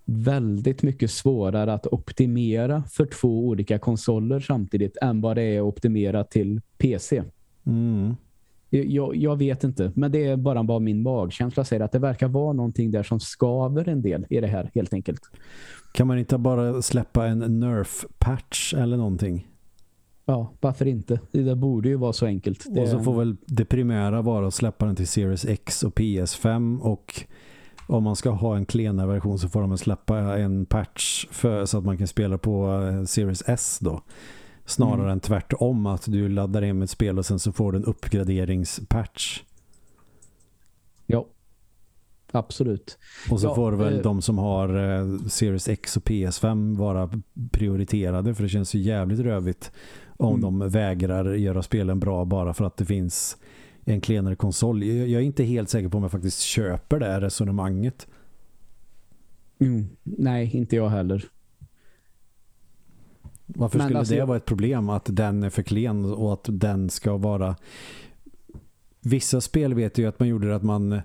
väldigt 0.09 0.83
mycket 0.83 1.11
svårare 1.11 1.73
att 1.73 1.87
optimera 1.87 2.83
för 2.83 3.05
två 3.05 3.47
olika 3.47 3.79
konsoler 3.79 4.39
samtidigt 4.39 4.97
än 5.01 5.21
vad 5.21 5.35
det 5.35 5.41
är 5.41 5.59
att 5.59 5.65
optimera 5.65 6.23
till 6.23 6.61
PC. 6.77 7.23
Mm. 7.65 8.15
Jag, 8.69 9.15
jag 9.15 9.35
vet 9.35 9.63
inte, 9.63 9.91
men 9.95 10.11
det 10.11 10.25
är 10.25 10.37
bara 10.37 10.63
vad 10.63 10.81
min 10.81 11.01
magkänsla 11.01 11.65
säger 11.65 11.83
att 11.83 11.91
det 11.91 11.99
verkar 11.99 12.27
vara 12.27 12.53
någonting 12.53 12.91
där 12.91 13.03
som 13.03 13.19
skaver 13.19 13.89
en 13.89 14.01
del 14.01 14.25
i 14.29 14.39
det 14.39 14.47
här 14.47 14.71
helt 14.75 14.93
enkelt. 14.93 15.21
Kan 15.93 16.07
man 16.07 16.19
inte 16.19 16.37
bara 16.37 16.81
släppa 16.81 17.27
en 17.27 17.63
nerf-patch 17.63 18.73
eller 18.73 18.97
någonting? 18.97 19.47
Ja, 20.25 20.53
varför 20.61 20.85
inte? 20.85 21.19
Det 21.31 21.55
borde 21.55 21.89
ju 21.89 21.95
vara 21.95 22.13
så 22.13 22.25
enkelt. 22.25 22.65
Och 22.77 22.87
så 22.87 22.99
får 22.99 23.17
väl 23.17 23.35
det 23.45 23.65
primära 23.65 24.21
vara 24.21 24.47
att 24.47 24.53
släppa 24.53 24.85
den 24.85 24.95
till 24.95 25.07
Series 25.07 25.45
X 25.45 25.83
och 25.83 25.93
PS5 25.99 26.79
och 26.79 27.23
om 27.87 28.03
man 28.03 28.15
ska 28.15 28.29
ha 28.29 28.55
en 28.57 28.65
klenare 28.65 29.07
version 29.07 29.39
så 29.39 29.49
får 29.49 29.61
de 29.61 29.77
släppa 29.77 30.17
en 30.39 30.65
patch 30.65 31.25
för, 31.31 31.65
så 31.65 31.77
att 31.77 31.85
man 31.85 31.97
kan 31.97 32.07
spela 32.07 32.37
på 32.37 32.83
eh, 32.83 33.03
Series 33.03 33.43
S 33.47 33.77
då. 33.81 34.01
Snarare 34.65 34.99
Mm. 35.01 35.09
än 35.11 35.19
tvärtom 35.19 35.85
att 35.85 36.05
du 36.05 36.29
laddar 36.29 36.61
hem 36.61 36.81
ett 36.81 36.89
spel 36.89 37.17
och 37.19 37.25
sen 37.25 37.39
så 37.39 37.51
får 37.51 37.71
du 37.71 37.77
en 37.77 37.85
uppgraderingspatch. 37.85 39.43
Ja, 41.05 41.25
absolut. 42.31 42.97
Och 43.31 43.39
så 43.39 43.47
Ja, 43.47 43.55
får 43.55 43.71
väl 43.71 43.95
eh, 43.95 44.01
de 44.01 44.21
som 44.21 44.37
har 44.37 44.69
eh, 44.99 45.17
Series 45.27 45.67
X 45.67 45.97
och 45.97 46.03
PS5 46.03 46.77
vara 46.77 47.09
prioriterade 47.51 48.35
för 48.35 48.43
det 48.43 48.49
känns 48.49 48.73
ju 48.75 48.79
jävligt 48.79 49.19
rövigt 49.19 49.71
om 50.17 50.29
Mm. 50.29 50.41
de 50.59 50.69
vägrar 50.69 51.33
göra 51.33 51.63
spelen 51.63 51.99
bra 51.99 52.25
bara 52.25 52.53
för 52.53 52.65
att 52.65 52.77
det 52.77 52.85
finns 52.85 53.37
en 53.93 54.01
klenare 54.01 54.35
konsol. 54.35 54.83
Jag 54.83 55.09
är 55.09 55.25
inte 55.25 55.43
helt 55.43 55.69
säker 55.69 55.89
på 55.89 55.97
om 55.97 56.03
jag 56.03 56.11
faktiskt 56.11 56.41
köper 56.41 56.99
det 56.99 57.05
här 57.05 57.21
resonemanget. 57.21 58.07
Mm. 59.59 59.87
Nej, 60.03 60.55
inte 60.57 60.75
jag 60.75 60.89
heller. 60.89 61.25
Varför 63.45 63.77
Men 63.77 63.87
skulle 63.87 63.99
alltså 63.99 64.15
det 64.15 64.25
vara 64.25 64.37
ett 64.37 64.45
problem 64.45 64.89
att 64.89 65.05
den 65.09 65.43
är 65.43 65.49
för 65.49 65.63
klen 65.63 66.05
och 66.05 66.33
att 66.33 66.45
den 66.49 66.89
ska 66.89 67.17
vara 67.17 67.55
Vissa 68.99 69.41
spel 69.41 69.73
vet 69.73 69.97
ju 69.97 70.05
att 70.05 70.19
man 70.19 70.27
gjorde 70.27 70.55
att 70.55 70.63
man 70.63 71.01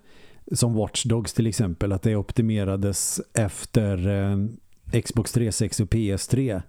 som 0.53 0.75
Watch 0.75 1.05
Dogs 1.05 1.33
till 1.33 1.47
exempel 1.47 1.93
att 1.93 2.03
det 2.03 2.17
optimerades 2.17 3.21
efter 3.35 4.09
eh, 4.09 5.01
Xbox 5.01 5.33
360 5.33 5.83
och 5.83 5.89
PS3 5.89 6.63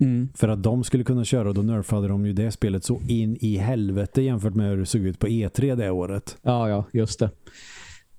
Mm. 0.00 0.28
för 0.34 0.48
att 0.48 0.62
de 0.62 0.84
skulle 0.84 1.04
kunna 1.04 1.24
köra 1.24 1.48
och 1.48 1.54
då 1.54 1.62
nerfade 1.62 2.08
de 2.08 2.26
ju 2.26 2.32
det 2.32 2.50
spelet 2.50 2.84
så 2.84 3.00
in 3.08 3.36
i 3.40 3.56
helvete 3.56 4.22
jämfört 4.22 4.54
med 4.54 4.70
hur 4.70 4.76
det 4.76 4.86
såg 4.86 5.00
ut 5.00 5.18
på 5.18 5.26
E3 5.26 5.76
det 5.76 5.90
året. 5.90 6.36
Ja, 6.42 6.68
ja, 6.68 6.84
just 6.92 7.18
det. 7.18 7.30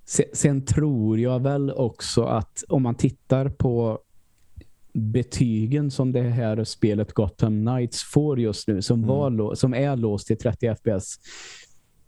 Sen, 0.04 0.24
sen 0.32 0.64
tror 0.64 1.18
jag 1.18 1.42
väl 1.42 1.70
också 1.70 2.22
att 2.22 2.64
om 2.68 2.82
man 2.82 2.94
tittar 2.94 3.48
på 3.48 3.98
betygen 4.94 5.90
som 5.90 6.12
det 6.12 6.22
här 6.22 6.64
spelet 6.64 7.12
Gotham 7.12 7.66
Knights 7.66 8.02
får 8.02 8.40
just 8.40 8.68
nu 8.68 8.82
som, 8.82 8.98
Mm. 9.04 9.08
var, 9.08 9.54
som 9.54 9.74
är 9.74 9.96
låst 9.96 10.26
till 10.26 10.36
30 10.38 10.74
FPS 10.74 11.18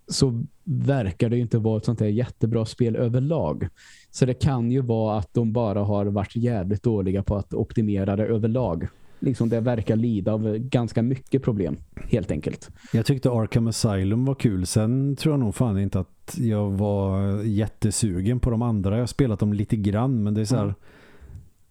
så 0.08 0.44
verkar 0.64 1.28
det 1.28 1.36
ju 1.36 1.42
inte 1.42 1.58
vara 1.58 1.76
ett 1.76 1.84
sånt 1.84 2.00
här 2.00 2.06
jättebra 2.06 2.64
spel 2.66 2.96
överlag. 2.96 3.68
Så 4.10 4.26
det 4.26 4.34
kan 4.34 4.70
ju 4.70 4.80
vara 4.80 5.18
att 5.18 5.34
de 5.34 5.52
bara 5.52 5.80
har 5.84 6.06
varit 6.06 6.36
jävligt 6.36 6.82
dåliga 6.82 7.22
på 7.22 7.36
att 7.36 7.54
optimera 7.54 8.16
det 8.16 8.26
överlag. 8.26 8.88
Liksom 9.24 9.48
det 9.48 9.60
verkar 9.60 9.96
lida 9.96 10.32
av 10.32 10.58
ganska 10.58 11.02
mycket 11.02 11.42
problem, 11.42 11.76
helt 11.94 12.30
enkelt. 12.30 12.70
Jag 12.92 13.06
tyckte 13.06 13.30
Arkham 13.30 13.66
Asylum 13.66 14.24
var 14.24 14.34
kul. 14.34 14.66
Sen 14.66 15.16
tror 15.16 15.32
jag 15.32 15.40
nog 15.40 15.54
fan 15.54 15.78
inte 15.78 16.00
att 16.00 16.36
jag 16.38 16.70
var 16.70 17.42
jättesugen 17.42 18.40
på 18.40 18.50
de 18.50 18.62
andra. 18.62 18.94
Jag 18.94 19.02
har 19.02 19.06
spelat 19.06 19.40
dem 19.40 19.52
lite 19.52 19.76
grann 19.76 20.22
men 20.22 20.34
det 20.34 20.40
är 20.40 20.44
så 20.44 20.56
här 20.56 20.74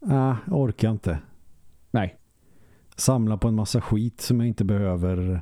ah, 0.05 0.35
jag 0.45 0.57
orkar 0.57 0.91
inte. 0.91 1.19
Nej. 1.91 2.15
Samla 2.95 3.37
på 3.37 3.47
en 3.47 3.55
massa 3.55 3.81
skit 3.81 4.21
som 4.21 4.39
jag 4.39 4.47
inte 4.47 4.63
behöver 4.63 5.41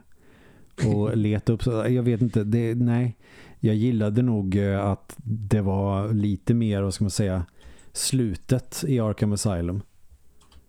och 0.87 1.17
leta 1.17 1.53
upp. 1.53 1.65
Jag 1.65 2.03
vet 2.03 2.21
inte, 2.21 2.43
det, 2.43 2.75
nej. 2.75 3.17
Jag 3.59 3.75
gillade 3.75 4.21
nog 4.21 4.55
eh, 4.55 4.85
att 4.85 5.15
det 5.23 5.61
var 5.61 6.13
lite 6.13 6.53
mer, 6.53 6.81
vad 6.81 6.93
ska 6.93 7.03
man 7.03 7.11
säga, 7.11 7.45
slutet 7.93 8.83
i 8.87 8.99
Arkham 8.99 9.33
Asylum. 9.33 9.81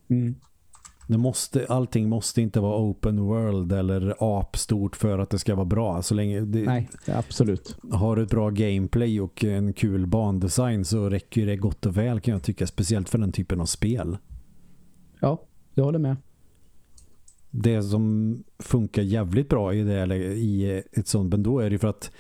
Mm. 0.09 0.35
Det 1.13 1.19
måste, 1.19 1.67
allting 1.69 2.09
måste 2.09 2.43
inte 2.43 2.61
vara 2.61 2.77
open 2.83 3.21
world 3.21 3.73
eller 3.73 4.15
apstort 4.41 4.97
för 4.97 5.19
att 5.19 5.31
det 5.31 5.39
ska 5.39 5.55
vara 5.55 5.65
bra. 5.67 6.03
Så 6.03 6.15
länge 6.15 6.41
det, 6.41 6.63
Nej, 6.63 6.91
absolut. 7.07 7.77
har 7.93 8.17
du 8.17 8.23
ett 8.23 8.31
bra 8.31 8.51
gameplay 8.51 9.21
och 9.21 9.45
en 9.45 9.73
kul 9.73 10.07
bandesign 10.07 10.85
så 10.85 11.11
räcker 11.11 11.47
det 11.47 11.57
gott 11.57 11.87
och 11.87 11.97
väl 11.97 12.21
kan 12.21 12.33
jag 12.33 12.43
tycka. 12.43 12.67
Speciellt 12.67 13.09
för 13.09 13.19
den 13.19 13.33
typen 13.33 13.61
av 13.61 13.67
spel. 13.67 14.19
Ja, 15.21 15.43
jag 15.75 15.85
håller 15.85 15.99
med. 15.99 16.17
Det 17.51 17.83
som 17.83 18.37
funkar 18.59 19.03
jävligt 19.03 19.49
bra 19.49 19.75
i, 19.75 19.83
det, 19.83 20.07
läge- 20.07 20.33
i 20.35 20.83
ett 20.93 21.09
sånt, 21.09 21.31
men 21.31 21.43
då 21.43 21.59
är 21.61 21.71
det 21.71 21.79
för 21.79 21.89
att 21.89 22.11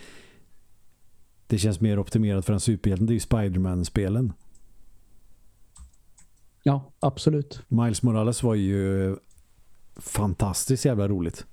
det 1.46 1.58
känns 1.58 1.80
mer 1.80 1.98
optimerat 1.98 2.44
för 2.46 2.52
en 2.52 2.60
superhjälte. 2.60 3.04
Det 3.04 3.10
är 3.12 3.14
ju 3.14 3.20
Spider-Man-spelen. 3.20 4.32
Ja, 6.62 6.92
absolut. 7.00 7.62
Miles 7.68 8.02
Morales 8.02 8.42
var 8.42 8.54
ju 8.54 9.16
fantastiskt 9.96 10.84
jävla 10.84 11.08
roligt. 11.08 11.46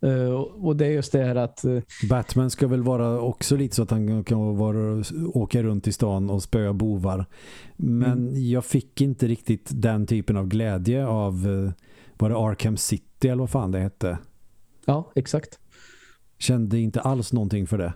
Eh, 0.00 0.32
och 0.40 0.76
det 0.76 0.86
är 0.86 0.90
just 0.90 1.12
det 1.12 1.24
här 1.24 1.36
att 1.36 1.64
eh, 1.64 1.78
Batman 2.10 2.50
ska 2.50 2.66
väl 2.66 2.82
vara 2.82 3.20
också 3.20 3.56
lite 3.56 3.76
så 3.76 3.82
att 3.82 3.90
han 3.90 4.24
kan 4.24 4.56
vara, 4.56 5.04
åka 5.34 5.62
runt 5.62 5.86
i 5.86 5.92
stan 5.92 6.30
och 6.30 6.42
spöa 6.42 6.72
bovar. 6.72 7.26
Men 7.76 8.50
jag 8.50 8.64
fick 8.64 9.00
inte 9.00 9.26
riktigt 9.26 9.70
den 9.72 10.06
typen 10.06 10.36
av 10.36 10.46
glädje 10.46 11.06
av 11.06 11.34
eh, 11.34 11.72
var 12.18 12.30
det 12.30 12.36
Arkham 12.36 12.76
City 12.76 13.28
eller 13.28 13.40
vad 13.40 13.50
fan 13.50 13.70
det 13.70 13.80
hette. 13.80 14.18
ja, 14.84 15.12
exakt. 15.14 15.58
Kände 16.38 16.78
inte 16.78 17.00
alls 17.00 17.32
någonting 17.32 17.66
för 17.66 17.78
det. 17.78 17.92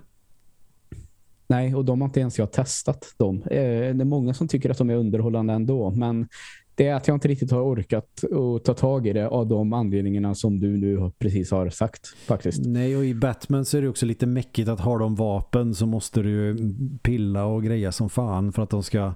Nej, 1.52 1.74
och 1.74 1.84
de 1.84 2.00
har 2.00 2.08
inte 2.08 2.20
ens 2.20 2.38
jag 2.38 2.52
testat 2.52 3.14
dem. 3.16 3.42
Eh, 3.42 3.48
det 3.50 4.02
är 4.02 4.04
många 4.04 4.34
som 4.34 4.48
tycker 4.48 4.70
att 4.70 4.78
de 4.78 4.90
är 4.90 4.94
underhållande 4.94 5.52
ändå, 5.52 5.90
men 5.90 6.28
det 6.74 6.86
är 6.86 6.94
att 6.94 7.08
jag 7.08 7.16
inte 7.16 7.28
riktigt 7.28 7.50
har 7.50 7.62
orkat 7.62 8.24
att 8.24 8.64
ta 8.64 8.74
tag 8.74 9.06
i 9.06 9.12
det 9.12 9.28
av 9.28 9.46
de 9.46 9.72
anledningarna 9.72 10.34
som 10.34 10.58
du 10.58 10.76
nu 10.76 11.10
precis 11.18 11.50
har 11.50 11.70
sagt 11.70 12.06
faktiskt. 12.26 12.66
Nej, 12.66 12.96
och 12.96 13.04
i 13.04 13.14
Batman 13.14 13.64
så 13.64 13.78
är 13.78 13.82
det 13.82 13.88
också 13.88 14.06
lite 14.06 14.26
mäckigt 14.26 14.68
att 14.68 14.80
ha 14.80 14.98
de 14.98 15.14
vapen 15.14 15.74
så 15.74 15.86
måste 15.86 16.22
du 16.22 16.56
pilla 17.02 17.44
och 17.44 17.62
greja 17.62 17.92
som 17.92 18.10
fan 18.10 18.52
för 18.52 18.62
att 18.62 18.70
de 18.70 18.82
ska 18.82 19.14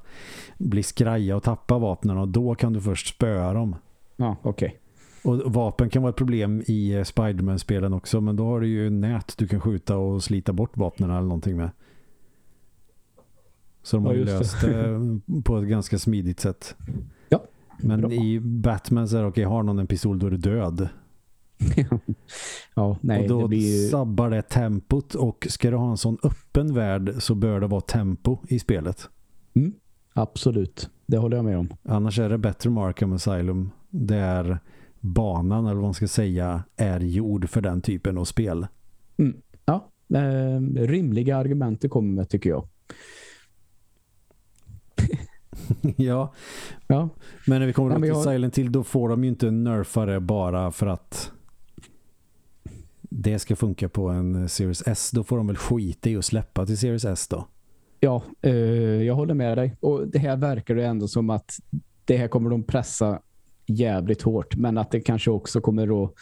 bli 0.58 0.82
skraja 0.82 1.36
och 1.36 1.42
tappa 1.42 1.78
vapnen 1.78 2.18
och 2.18 2.28
då 2.28 2.54
kan 2.54 2.72
du 2.72 2.80
först 2.80 3.14
spöa 3.14 3.52
dem. 3.52 3.76
Ja, 4.16 4.36
okej. 4.42 4.78
Okay. 5.22 5.44
Och 5.44 5.52
vapen 5.54 5.90
kan 5.90 6.02
vara 6.02 6.10
ett 6.10 6.16
problem 6.16 6.62
i 6.66 6.94
eh, 6.94 7.04
Spiderman-spelen 7.04 7.92
också 7.92 8.20
men 8.20 8.36
då 8.36 8.44
har 8.44 8.60
du 8.60 8.68
ju 8.68 8.90
nät 8.90 9.34
du 9.38 9.48
kan 9.48 9.60
skjuta 9.60 9.96
och 9.96 10.24
slita 10.24 10.52
bort 10.52 10.76
vapnen 10.76 11.10
eller 11.10 11.22
någonting 11.22 11.56
med. 11.56 11.70
Så 13.86 13.96
de 13.96 14.06
har 14.06 14.14
ju 14.14 14.24
löst 14.24 14.60
det 14.60 15.00
på 15.44 15.58
ett 15.58 15.68
ganska 15.68 15.98
smidigt 15.98 16.40
sätt. 16.40 16.76
Ja. 17.28 17.44
Men 17.78 18.00
Bra. 18.00 18.12
i 18.12 18.40
Batman 18.40 19.08
så 19.08 19.16
är 19.16 19.22
det 19.22 19.28
okej, 19.28 19.46
okay, 19.46 19.54
har 19.54 19.62
någon 19.62 19.78
en 19.78 19.86
pistol 19.86 20.18
då 20.18 20.26
är 20.26 20.30
du 20.30 20.36
död. 20.36 20.88
ja, 22.74 22.98
nej, 23.00 23.22
och 23.22 23.28
då 23.28 23.40
det 23.40 23.48
blir... 23.48 23.88
sabbar 23.88 24.30
det 24.30 24.42
tempot 24.42 25.14
och 25.14 25.46
ska 25.50 25.70
du 25.70 25.76
ha 25.76 25.90
en 25.90 25.96
sån 25.96 26.18
öppen 26.22 26.74
värld 26.74 27.14
så 27.18 27.34
bör 27.34 27.60
det 27.60 27.66
vara 27.66 27.80
tempo 27.80 28.38
i 28.48 28.58
spelet. 28.58 29.08
Mm, 29.54 29.72
absolut, 30.12 30.90
det 31.06 31.16
håller 31.16 31.36
jag 31.36 31.44
med 31.44 31.58
om. 31.58 31.68
Annars 31.82 32.18
är 32.18 32.28
det 32.28 32.38
bättre 32.38 32.70
Markham 32.70 33.12
Asylum 33.12 33.70
där 33.90 34.58
banan 35.00 35.64
eller 35.66 35.74
vad 35.74 35.84
man 35.84 35.94
ska 35.94 36.08
säga 36.08 36.64
är 36.76 37.00
gjord 37.00 37.48
för 37.48 37.60
den 37.60 37.80
typen 37.80 38.18
av 38.18 38.24
spel. 38.24 38.66
Mm. 39.16 39.36
Ja, 39.64 39.90
eh, 40.14 40.60
rimliga 40.74 41.36
argument 41.36 41.80
det 41.80 41.88
kommer 41.88 42.14
med 42.14 42.28
tycker 42.28 42.50
jag. 42.50 42.68
ja. 45.96 46.32
ja. 46.86 47.08
Men 47.46 47.60
när 47.60 47.66
vi 47.66 47.72
kommer 47.72 47.90
ja, 47.90 47.96
till 47.96 48.08
jag... 48.08 48.22
Silent 48.22 48.58
Hill 48.58 48.72
då 48.72 48.84
får 48.84 49.08
de 49.08 49.24
ju 49.24 49.30
inte 49.30 49.50
nerfa 49.50 50.06
det 50.06 50.20
bara 50.20 50.70
för 50.70 50.86
att 50.86 51.30
det 53.02 53.38
ska 53.38 53.56
funka 53.56 53.88
på 53.88 54.08
en 54.08 54.48
Series 54.48 54.82
S. 54.86 55.10
Då 55.14 55.24
får 55.24 55.36
de 55.36 55.46
väl 55.46 55.56
skita 55.56 56.10
i 56.10 56.16
att 56.16 56.24
släppa 56.24 56.66
till 56.66 56.78
Series 56.78 57.04
S 57.04 57.28
då. 57.28 57.48
Ja, 58.00 58.22
eh, 58.42 58.52
jag 59.02 59.14
håller 59.14 59.34
med 59.34 59.58
dig. 59.58 59.76
Och 59.80 60.08
det 60.08 60.18
här 60.18 60.36
verkar 60.36 60.74
det 60.74 60.86
ändå 60.86 61.08
som 61.08 61.30
att 61.30 61.58
det 62.04 62.16
här 62.16 62.28
kommer 62.28 62.50
de 62.50 62.62
pressa 62.62 63.20
jävligt 63.66 64.22
hårt. 64.22 64.56
Men 64.56 64.78
att 64.78 64.90
det 64.90 65.00
kanske 65.00 65.30
också 65.30 65.60
kommer 65.60 66.04
att 66.04 66.12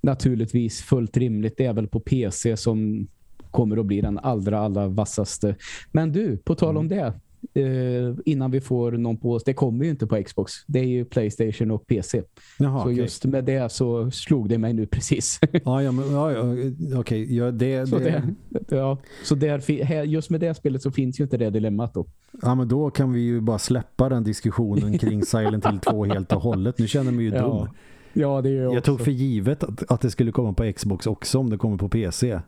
naturligtvis 0.00 0.82
fullt 0.82 1.16
rimligt. 1.16 1.56
Det 1.56 1.66
är 1.66 1.72
väl 1.72 1.88
på 1.88 2.00
PC 2.00 2.56
som 2.56 3.08
kommer 3.50 3.76
att 3.76 3.86
bli 3.86 4.00
den 4.00 4.18
allra, 4.18 4.58
allra 4.58 4.88
vassaste. 4.88 5.56
Men 5.92 6.12
du, 6.12 6.36
på 6.36 6.54
tal 6.54 6.76
om 6.76 6.86
mm. 6.86 6.98
det 6.98 7.20
eh, 7.54 8.14
innan 8.24 8.50
vi 8.50 8.60
får 8.60 8.92
någon 8.92 9.16
på 9.16 9.32
oss. 9.32 9.44
Det 9.44 9.54
kommer 9.54 9.84
ju 9.84 9.90
inte 9.90 10.06
på 10.06 10.22
Xbox. 10.22 10.52
Det 10.66 10.78
är 10.78 10.84
ju 10.86 11.04
Playstation 11.04 11.70
och 11.70 11.86
PC. 11.86 12.22
Jaha, 12.58 12.82
så 12.82 12.90
okay. 12.90 13.02
just 13.02 13.24
med 13.24 13.44
det 13.44 13.72
så 13.72 14.10
slog 14.10 14.48
det 14.48 14.58
mig 14.58 14.72
nu 14.72 14.86
precis. 14.86 15.40
ja, 15.64 15.82
ja, 15.82 15.92
men, 15.92 16.12
ja, 16.12 16.32
ja 16.32 16.42
okej. 16.42 16.98
Okay. 16.98 17.36
Ja, 17.36 17.50
det, 17.50 17.86
så 17.88 17.98
det, 17.98 18.22
det, 18.48 18.76
ja, 18.76 18.98
så 19.24 19.34
där, 19.34 20.04
just 20.04 20.30
med 20.30 20.40
det 20.40 20.54
spelet 20.54 20.82
så 20.82 20.90
finns 20.90 21.20
ju 21.20 21.24
inte 21.24 21.36
det 21.36 21.50
dilemmat 21.50 21.94
då. 21.94 22.06
Ja, 22.42 22.54
men 22.54 22.68
då 22.68 22.90
kan 22.90 23.12
vi 23.12 23.20
ju 23.20 23.40
bara 23.40 23.58
släppa 23.58 24.08
den 24.08 24.24
diskussionen 24.24 24.98
kring 24.98 25.22
Silent 25.24 25.66
Hill 25.66 25.78
2 25.78 26.04
helt 26.04 26.32
och 26.32 26.42
hållet. 26.42 26.78
Nu 26.78 26.88
känner 26.88 27.12
mig 27.12 27.24
ju 27.24 27.30
ja. 27.34 27.48
dum. 27.48 27.68
Ja, 28.12 28.42
det 28.42 28.50
är 28.50 28.62
jag, 28.62 28.74
jag 28.74 28.84
tog 28.84 29.00
för 29.00 29.10
givet 29.10 29.64
att, 29.64 29.90
att 29.90 30.00
det 30.00 30.10
skulle 30.10 30.32
komma 30.32 30.52
på 30.52 30.72
Xbox 30.72 31.06
också 31.06 31.38
om 31.38 31.50
det 31.50 31.56
kommer 31.56 31.76
på 31.76 31.88
PC. 31.88 32.40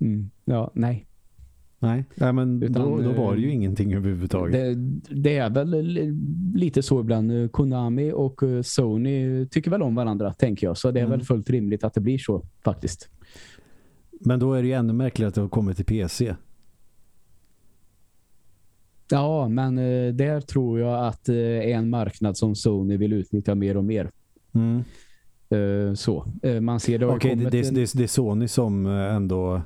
Mm. 0.00 0.30
Ja, 0.44 0.70
nej. 0.74 1.05
Nej, 1.78 2.04
nej 2.14 2.32
men 2.32 2.62
Utan, 2.62 2.82
då, 2.82 3.02
då, 3.02 3.12
var 3.12 3.34
det 3.34 3.40
ju 3.40 3.48
eh, 3.48 3.54
ingenting 3.54 3.94
överhuvudtaget. 3.94 4.52
Det, 4.52 4.74
det, 5.14 5.36
är 5.36 5.50
väl 5.50 5.70
lite 6.54 6.82
så 6.82 7.00
ibland. 7.00 7.52
Konami 7.52 8.12
och 8.12 8.42
eh, 8.42 8.62
Sony 8.62 9.46
tycker 9.46 9.70
väl 9.70 9.82
om 9.82 9.94
varandra, 9.94 10.34
tänker 10.34 10.66
jag. 10.66 10.76
Så 10.76 10.90
det 10.90 11.00
är 11.00 11.04
mm. 11.04 11.18
väl 11.18 11.26
fullt 11.26 11.50
rimligt 11.50 11.84
att 11.84 11.94
det 11.94 12.00
blir 12.00 12.18
så, 12.18 12.42
faktiskt. 12.64 13.08
Men 14.20 14.40
då 14.40 14.52
är 14.52 14.62
det 14.62 14.68
ju 14.68 14.74
ännu 14.74 14.92
märkligare 14.92 15.28
att 15.28 15.34
det 15.34 15.40
har 15.40 15.48
kommit 15.48 15.76
till 15.76 15.86
PC. 15.86 16.34
Ja, 19.10 19.48
men 19.48 19.78
eh, 19.78 20.14
där 20.14 20.40
tror 20.40 20.80
jag 20.80 21.06
att 21.06 21.24
det 21.24 21.72
är 21.72 21.76
en 21.76 21.90
marknad 21.90 22.36
som 22.36 22.54
Sony 22.54 22.96
vill 22.96 23.12
utnyttja 23.12 23.54
mer 23.54 23.76
och 23.76 23.84
mer. 23.84 24.10
Mm. 24.54 24.82
Så, 25.96 26.32
man 26.60 26.80
ser 26.80 26.98
det 26.98 27.06
Okej, 27.06 27.32
okay, 27.32 27.44
det, 27.44 27.70
det, 27.70 27.92
det 27.94 28.02
är 28.02 28.06
Sony 28.06 28.48
som 28.48 28.86
ändå 28.86 29.62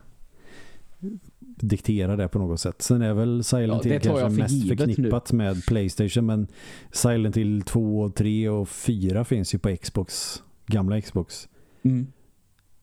diktera 1.63 2.17
det 2.17 2.29
på 2.29 2.39
något 2.39 2.61
sätt. 2.61 2.83
Sen 2.83 3.03
är 3.03 3.15
väl 3.15 3.45
Silent 3.45 3.85
ja, 3.85 3.93
Hill 3.93 4.01
kanske 4.01 4.29
mest 4.29 4.69
förknippat 4.69 5.33
nu. 5.33 5.39
med 5.39 5.67
Playstation 5.67 6.27
men 6.27 6.47
Silent 6.91 7.37
Hill 7.37 7.63
2, 7.63 8.11
3 8.11 8.49
och 8.49 8.69
4 8.69 9.25
finns 9.25 9.55
ju 9.55 9.59
på 9.59 9.77
Xbox, 9.77 10.43
gamla 10.67 11.01
Xbox. 11.01 11.49
Mm. 11.83 12.07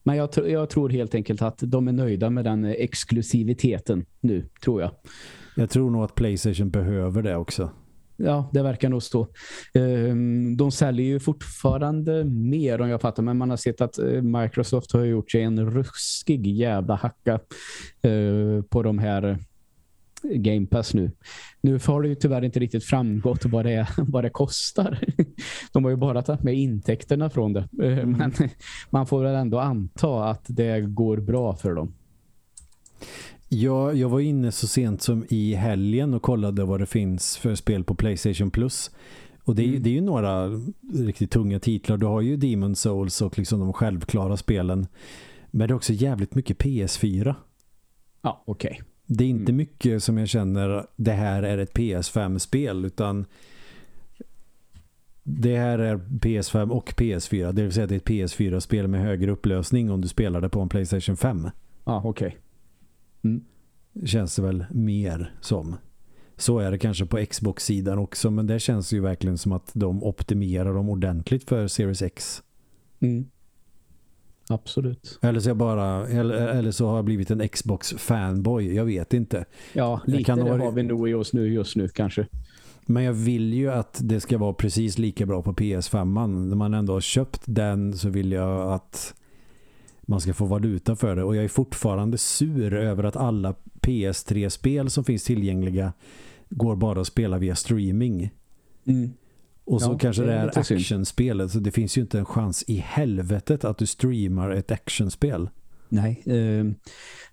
Men 0.03 0.17
jag, 0.17 0.29
jag, 0.47 0.69
tror 0.69 0.89
helt 0.89 1.15
enkelt 1.15 1.41
att 1.41 1.59
de 1.65 1.87
är 1.87 1.91
nöjda 1.91 2.29
med 2.29 2.45
den 2.45 2.65
exklusiviteten 2.65 4.05
nu, 4.19 4.45
tror 4.63 4.81
jag. 4.81 4.91
Jag 5.55 5.69
tror 5.69 5.89
nog 5.89 6.03
att 6.03 6.15
Playstation 6.15 6.69
behöver 6.69 7.21
det 7.21 7.35
också 7.35 7.71
ja, 8.17 8.49
det 8.53 8.63
verkar 8.63 8.89
nog 8.89 9.03
stå. 9.03 9.27
Ehm, 9.73 10.57
de 10.57 10.71
säljer 10.71 11.05
ju 11.05 11.19
fortfarande 11.19 12.23
mer 12.25 12.81
om 12.81 12.89
jag 12.89 13.01
fattar, 13.01 13.23
men 13.23 13.37
man 13.37 13.49
har 13.49 13.57
sett 13.57 13.81
att 13.81 13.97
eh, 13.97 14.21
Microsoft 14.21 14.91
har 14.91 15.03
gjort 15.03 15.31
sig 15.31 15.43
en 15.43 15.71
ruskig 15.71 16.47
jävla 16.47 16.95
hacka 16.95 17.39
eh, 18.01 18.61
på 18.69 18.83
de 18.83 18.99
här 18.99 19.37
Game 20.23 20.65
Pass 20.65 20.93
nu. 20.93 21.11
Nu 21.61 21.79
har 21.87 22.01
det 22.01 22.07
ju 22.07 22.15
tyvärr 22.15 22.43
inte 22.43 22.59
riktigt 22.59 22.83
framgått 22.83 23.45
vad 23.45 23.65
det, 23.65 23.87
vad 23.97 24.23
det 24.23 24.29
kostar. 24.29 24.99
De 25.73 25.83
har 25.83 25.91
ju 25.91 25.97
bara 25.97 26.21
tagit 26.21 26.43
med 26.43 26.53
intäkterna 26.53 27.29
från 27.29 27.53
det. 27.53 27.67
Eh, 27.83 27.97
mm. 27.97 28.11
Men 28.11 28.31
man 28.89 29.07
får 29.07 29.23
väl 29.23 29.35
ändå 29.35 29.59
anta 29.59 30.23
att 30.23 30.45
det 30.47 30.81
går 30.81 31.17
bra 31.17 31.55
för 31.55 31.73
dem. 31.73 31.93
Ja, 33.49 33.93
jag 33.93 34.09
var 34.09 34.19
inne 34.19 34.51
så 34.51 34.67
sent 34.67 35.01
som 35.01 35.25
i 35.29 35.53
helgen 35.53 36.13
och 36.13 36.21
kollade 36.21 36.65
vad 36.65 36.79
det 36.79 36.85
finns 36.85 37.37
för 37.37 37.55
spel 37.55 37.83
på 37.83 37.95
Playstation 37.95 38.51
Plus. 38.51 38.91
Och 39.43 39.55
det 39.55 39.63
är, 39.63 39.67
mm. 39.67 39.83
det 39.83 39.89
är 39.89 39.93
ju 39.93 40.01
några 40.01 40.49
riktigt 40.93 41.31
tunga 41.31 41.59
titlar. 41.59 41.97
Du 41.97 42.05
har 42.05 42.21
ju 42.21 42.37
Demon 42.37 42.75
Souls 42.75 43.21
och 43.21 43.37
liksom 43.37 43.59
de 43.59 43.73
självklara 43.73 44.37
spelen. 44.37 44.87
Men 45.51 45.67
det 45.67 45.71
är 45.71 45.75
också 45.75 45.93
jävligt 45.93 46.35
mycket 46.35 46.57
PS4. 46.57 47.35
Ja, 48.21 48.43
okej. 48.45 48.71
Okay. 48.71 48.83
Det 49.05 49.23
är 49.23 49.27
inte 49.27 49.51
mm. 49.51 49.55
mycket 49.55 50.03
som 50.03 50.17
jag 50.17 50.29
känner 50.29 50.85
det 50.95 51.11
här 51.11 51.43
är 51.43 51.57
ett 51.57 51.73
PS5-spel 51.73 52.85
utan 52.85 53.25
det 55.23 55.57
här 55.57 55.79
är 55.79 55.97
PS5 55.97 56.69
och 56.69 56.89
PS4. 56.89 57.51
Det 57.51 57.63
vill 57.63 57.73
säga 57.73 57.83
att 57.83 57.89
det 57.89 57.95
är 57.95 57.97
ett 57.97 58.31
PS4-spel 58.31 58.87
med 58.87 59.01
högre 59.01 59.31
upplösning 59.31 59.91
om 59.91 60.01
du 60.01 60.07
spelar 60.07 60.41
det 60.41 60.49
på 60.49 60.61
en 60.61 60.69
Playstation 60.69 61.17
5. 61.17 61.49
Ja, 61.85 62.01
okej. 62.05 62.27
Okay. 62.27 62.39
Mm. 63.27 64.07
Känns 64.07 64.35
det 64.35 64.41
väl 64.41 64.65
mer 64.71 65.33
som. 65.41 65.75
Så 66.35 66.59
är 66.59 66.71
det 66.71 66.77
kanske 66.77 67.05
på 67.05 67.25
Xbox-sidan 67.25 67.97
också. 67.97 68.31
Men 68.31 68.47
det 68.47 68.59
känns 68.59 68.93
ju 68.93 69.01
verkligen 69.01 69.37
som 69.37 69.51
att 69.51 69.71
de 69.73 70.03
optimerar 70.03 70.73
dem 70.73 70.89
ordentligt 70.89 71.49
för 71.49 71.67
Series 71.67 72.01
X. 72.01 72.43
Mm. 72.99 73.25
Absolut. 74.49 75.19
Eller 75.21 75.39
så, 75.39 75.49
jag 75.49 75.57
bara, 75.57 76.07
eller, 76.07 76.35
eller, 76.35 76.71
så 76.71 76.87
har 76.87 76.95
jag 76.95 77.05
blivit 77.05 77.31
en 77.31 77.41
Xbox-fanboy. 77.41 78.73
Jag 78.73 78.85
vet 78.85 79.13
inte. 79.13 79.45
Ja, 79.73 80.01
lite 80.05 80.23
kan 80.23 80.39
det 80.39 80.51
har 80.51 80.71
vi 80.71 80.83
nog 80.83 81.09
i 81.09 81.13
oss 81.13 81.33
nu 81.33 81.53
just 81.53 81.75
nu 81.75 81.87
kanske. 81.87 82.27
Men 82.85 83.03
jag 83.03 83.13
vill 83.13 83.53
ju 83.53 83.71
att 83.71 83.99
det 84.03 84.19
ska 84.19 84.37
vara 84.37 84.53
precis 84.53 84.97
lika 84.97 85.25
bra 85.25 85.41
på 85.41 85.53
PS5. 85.53 86.27
När 86.47 86.55
man 86.55 86.73
ändå 86.73 86.93
har 86.93 87.01
köpt 87.01 87.41
den 87.45 87.97
så 87.97 88.09
vill 88.09 88.31
jag 88.31 88.73
att 88.73 89.13
man 90.09 90.21
ska 90.21 90.33
få 90.33 90.45
valuta 90.45 90.95
för 90.95 91.15
det. 91.15 91.23
Och 91.23 91.35
jag 91.35 91.43
är 91.43 91.47
fortfarande 91.47 92.17
sur 92.17 92.73
över 92.73 93.03
att 93.03 93.15
alla 93.15 93.55
PS3-spel 93.81 94.89
som 94.89 95.03
finns 95.03 95.23
tillgängliga 95.23 95.93
går 96.49 96.75
bara 96.75 97.01
att 97.01 97.07
spela 97.07 97.37
via 97.37 97.55
streaming. 97.55 98.31
Mm. 98.85 99.13
Och 99.63 99.81
så 99.81 99.91
ja, 99.91 99.97
kanske 99.97 100.23
det 100.23 100.33
är, 100.33 100.59
actionspelet. 100.59 101.51
Så 101.51 101.59
det 101.59 101.71
finns 101.71 101.97
ju 101.97 102.01
inte 102.01 102.19
en 102.19 102.25
chans 102.25 102.63
i 102.67 102.75
helvetet 102.75 103.65
att 103.65 103.77
du 103.77 103.85
streamar 103.85 104.49
ett 104.49 104.71
actionspel. 104.71 105.49
Nej, 105.89 106.23
eh, 106.25 106.65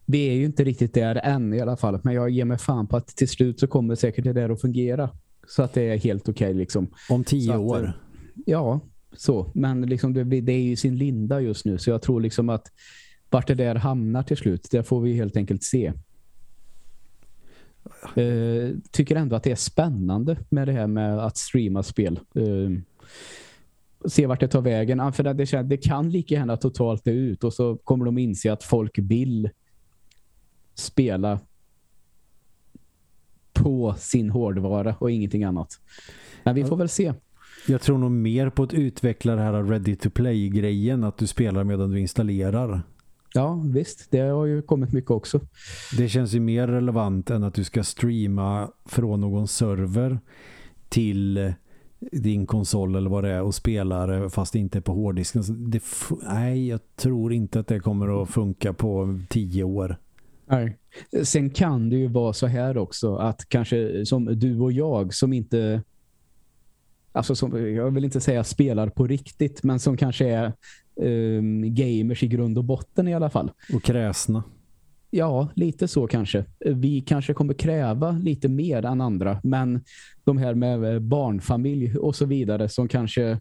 vi 0.05 0.29
är 0.29 0.35
ju 0.35 0.45
inte 0.45 0.64
riktigt 0.64 0.95
där 0.95 1.16
än 1.16 1.55
i 1.55 1.61
alla 1.61 1.77
fall. 1.77 2.01
Men 2.03 2.14
jag 2.14 2.31
ger 2.31 2.45
mig 2.45 2.59
fan 2.59 2.87
på 2.87 2.97
att 2.97 3.07
till 3.07 3.29
slut 3.29 3.61
så 3.61 3.66
kommer 3.66 3.95
säkert 3.95 4.25
det 4.25 4.33
där 4.33 4.51
att 4.51 4.61
fungera. 4.61 5.11
Så 5.49 5.62
att 5.62 5.72
det 5.72 5.83
är 5.83 5.99
helt 5.99 6.29
okej 6.29 6.49
okay, 6.49 6.59
liksom. 6.59 6.89
Om 7.11 7.25
tio 7.25 7.53
att, 7.53 7.61
år? 7.61 7.93
Ja, 8.47 8.81
så, 9.17 9.51
men 9.55 9.83
liksom 9.83 10.12
det, 10.12 10.25
det 10.25 10.53
är 10.53 10.62
ju 10.62 10.77
sin 10.77 10.99
linda 10.99 11.41
just 11.41 11.65
nu. 11.65 11.79
Så 11.79 11.91
jag 11.91 12.03
tror 12.03 12.21
liksom 12.21 12.49
att 12.49 12.73
vart 13.31 13.47
det 13.47 13.55
där 13.55 13.75
hamnar 13.75 14.23
till 14.23 14.37
slut, 14.37 14.69
det 14.71 14.83
får 14.83 15.01
vi 15.01 15.15
helt 15.15 15.37
enkelt 15.37 15.62
se. 15.62 15.93
Eh, 18.17 18.71
tycker 18.91 19.17
ändå 19.17 19.37
att 19.37 19.43
det 19.43 19.51
är 19.51 19.57
spännande 19.57 20.37
med 20.49 20.69
det 20.69 20.73
här 20.73 20.87
med 20.87 21.19
att 21.19 21.37
streama 21.37 21.83
spel. 21.83 22.21
Eh, 22.35 22.71
se 24.09 24.27
vart 24.27 24.41
det 24.41 24.49
tar 24.49 24.61
vägen. 24.61 25.12
För 25.12 25.23
det, 25.23 25.33
det, 25.33 25.62
det 25.62 25.77
kan 25.77 26.11
lika 26.11 26.35
gärna 26.35 26.57
totalt 26.57 27.05
det 27.05 27.11
ut 27.11 27.45
och 27.45 27.53
så 27.53 27.77
kommer 27.77 28.05
de 28.05 28.19
inse 28.19 28.53
att 28.53 28.62
folk 28.62 28.99
vill 28.99 29.51
spela 30.75 31.41
på 33.53 33.95
sin 33.99 34.31
hårdvara 34.31 34.97
och 34.99 35.11
ingenting 35.11 35.45
annat. 35.45 35.81
Men 36.45 36.55
vi 36.55 36.65
får 36.65 36.77
väl 36.77 36.89
se. 36.89 37.15
Jag 37.69 37.81
tror 37.81 37.99
nog 37.99 38.11
mer 38.11 38.51
på 38.51 38.62
att 38.62 38.75
utveckla 38.75 39.35
det 39.35 39.43
här 39.43 39.62
ready 39.62 39.97
to 39.97 40.11
play-grejen. 40.11 41.05
Att 41.05 41.19
du 41.19 41.27
spelar 41.27 41.65
medan 41.65 41.91
du 41.91 42.01
installerar. 42.01 42.83
Ja, 43.35 43.62
visst. 43.65 44.11
Det 44.11 44.21
har 44.21 44.45
ju 44.45 44.62
kommit 44.62 44.93
mycket 44.93 45.11
också. 45.11 45.41
Det 45.97 46.09
känns 46.09 46.33
ju 46.33 46.41
mer 46.41 46.69
relevant 46.69 47.31
än 47.31 47.45
att 47.45 47.55
du 47.55 47.65
ska 47.65 47.85
streama 47.85 48.71
från 48.85 49.21
någon 49.21 49.49
server 49.49 50.19
till 50.89 51.53
din 52.12 52.47
konsol 52.47 52.95
eller 52.95 53.11
vad 53.11 53.25
det 53.25 53.31
är 53.31 53.43
och 53.43 53.55
spelar 53.55 54.29
fast 54.29 54.55
inte 54.55 54.81
på 54.81 54.93
hårddisken. 54.93 55.71
Det 55.71 55.83
nej, 56.23 56.69
jag 56.69 56.81
tror 56.97 57.33
inte 57.33 57.61
att 57.61 57.67
det 57.67 57.81
kommer 57.81 58.23
att 58.23 58.31
funka 58.31 58.73
på 58.73 59.21
tio 59.29 59.65
år. 59.65 59.97
Nej. 60.47 60.79
Sen 61.23 61.51
kan 61.51 61.91
det 61.91 61.97
ju 61.97 62.09
vara 62.09 62.33
så 62.33 62.47
här 62.47 62.79
också 62.79 63.17
att 63.17 63.49
kanske 63.49 64.07
som 64.07 64.25
du 64.25 64.61
och 64.61 64.73
jag 64.73 65.15
som 65.15 65.33
inte 65.33 65.83
alltså 67.15 67.35
som, 67.35 67.75
jag 67.75 67.91
vill 67.91 68.05
inte 68.05 68.21
säga 68.21 68.45
spelar 68.45 68.89
på 68.89 69.07
riktigt 69.07 69.62
men 69.62 69.79
som 69.79 69.97
kanske 69.97 70.29
är 70.29 70.53
um, 70.97 71.75
gamers 71.75 72.23
i 72.23 72.29
grund 72.29 72.59
och 72.59 72.65
botten 72.65 73.09
i 73.09 73.15
alla 73.15 73.31
fall. 73.31 73.51
Och 73.75 73.83
kräsna. 73.83 74.45
Ja, 75.11 75.49
lite 75.55 75.89
så 75.89 76.07
kanske. 76.07 76.45
Vi 76.59 77.01
kanske 77.01 77.35
kommer 77.35 77.55
kräva 77.55 78.11
lite 78.11 78.49
mer 78.49 78.85
än 78.85 79.01
andra. 79.01 79.41
Men 79.43 79.85
de 80.25 80.39
här 80.39 80.55
med 80.55 81.03
barnfamilj 81.03 81.97
och 81.97 82.17
så 82.17 82.27
vidare 82.27 82.69
som 82.69 82.89
kanske 82.89 83.39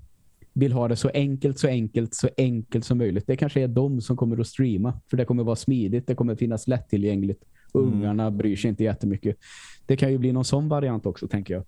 vill 0.54 0.72
ha 0.72 0.88
det 0.88 0.96
så 0.96 1.10
enkelt, 1.14 1.60
så 1.60 1.68
enkelt, 1.68 2.16
så 2.16 2.30
enkelt 2.38 2.86
som 2.86 2.98
möjligt. 2.98 3.28
Det 3.28 3.36
kanske 3.36 3.62
är 3.62 3.68
de 3.68 4.02
som 4.02 4.18
kommer 4.18 4.40
att 4.40 4.48
streama. 4.48 5.00
För 5.10 5.18
det 5.18 5.26
kommer 5.26 5.44
vara 5.44 5.56
smidigt, 5.56 6.08
det 6.08 6.16
kommer 6.16 6.36
finnas 6.36 6.68
lättillgängligt. 6.68 7.44
Mm. 7.76 7.94
Ungarna 7.94 8.32
bryr 8.32 8.56
sig 8.56 8.70
inte 8.70 8.84
jättemycket. 8.84 9.38
Det 9.86 9.98
kan 9.98 10.12
ju 10.12 10.18
bli 10.18 10.32
någon 10.32 10.46
sån 10.46 10.70
variant 10.70 11.06
också, 11.06 11.28
tänker 11.28 11.54
jag. 11.54 11.64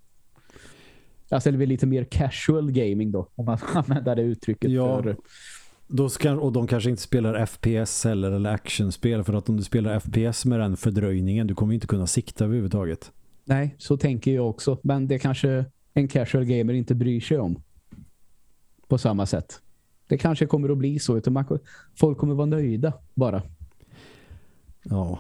Alltså 1.30 1.51
det 1.51 1.57
blir 1.57 1.67
lite 1.67 1.86
mer 1.86 2.03
casual 2.03 2.71
gaming 2.71 3.11
då, 3.11 3.30
om 3.36 3.45
man 3.45 3.57
använder 3.73 4.15
det 4.15 4.21
uttrycket 4.21 4.71
ja. 4.71 5.03
för 5.03 5.15
då 5.88 6.09
ska, 6.09 6.34
och 6.34 6.51
de 6.51 6.67
kanske 6.67 6.89
inte 6.89 7.01
spelar 7.01 7.45
FPS 7.45 8.03
heller 8.03 8.32
eller 8.32 8.49
actionspel 8.49 9.23
för 9.23 9.34
att 9.34 9.49
om 9.49 9.57
du 9.57 9.63
spelar 9.63 9.99
FPS 9.99 10.45
med 10.45 10.59
den 10.59 10.78
fördröjningen 10.78 11.47
du 11.47 11.55
kommer 11.55 11.73
inte 11.73 11.88
kunna 11.88 12.07
sikta 12.07 12.45
överhuvudtaget. 12.45 13.11
Nej, 13.45 13.76
så 13.78 13.97
tänker 13.97 14.36
jag 14.36 14.49
också. 14.49 14.78
Men 14.84 15.07
det 15.07 15.19
kanske 15.19 15.65
en 15.93 16.07
casual 16.07 16.45
gamer 16.45 16.73
inte 16.73 16.95
bryr 16.95 17.19
sig 17.19 17.38
om 17.38 17.61
på 18.88 18.97
samma 18.97 19.26
sätt. 19.26 19.61
Det 20.07 20.17
kanske 20.17 20.45
kommer 20.45 20.69
att 20.69 20.78
bli 20.78 20.99
så. 20.99 21.17
Utan 21.17 21.34
man, 21.34 21.59
folk 21.95 22.17
kommer 22.17 22.36
vara 22.36 22.45
nöjda 22.45 22.93
bara. 23.13 23.41
Ja. 24.84 25.19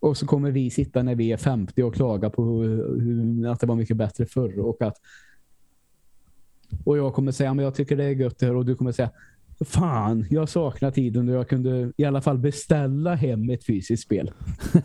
Och 0.00 0.16
så 0.16 0.26
kommer 0.26 0.50
vi 0.50 0.70
sitta 0.70 1.02
när 1.02 1.14
vi 1.14 1.32
är 1.32 1.36
50 1.36 1.82
och 1.82 1.94
klaga 1.94 2.30
på 2.30 2.44
hur, 2.44 3.00
hur, 3.00 3.46
att 3.46 3.60
det 3.60 3.66
var 3.66 3.76
mycket 3.76 3.96
bättre 3.96 4.26
förr. 4.26 4.58
Och 4.58 4.82
att 4.82 4.96
och 6.84 6.98
jag 6.98 7.14
kommer 7.14 7.32
säga, 7.32 7.54
men 7.54 7.64
jag 7.64 7.74
tycker 7.74 7.96
det 7.96 8.04
är 8.04 8.10
gött 8.10 8.38
det 8.38 8.46
här. 8.46 8.56
Och 8.56 8.64
du 8.64 8.76
kommer 8.76 8.92
säga, 8.92 9.10
fan, 9.64 10.26
jag 10.30 10.48
saknar 10.48 10.90
tiden 10.90 11.26
då 11.26 11.32
jag 11.32 11.48
kunde 11.48 11.92
i 11.96 12.04
alla 12.04 12.20
fall 12.20 12.38
beställa 12.38 13.14
hem 13.14 13.50
ett 13.50 13.64
fysiskt 13.64 14.02
spel. 14.02 14.30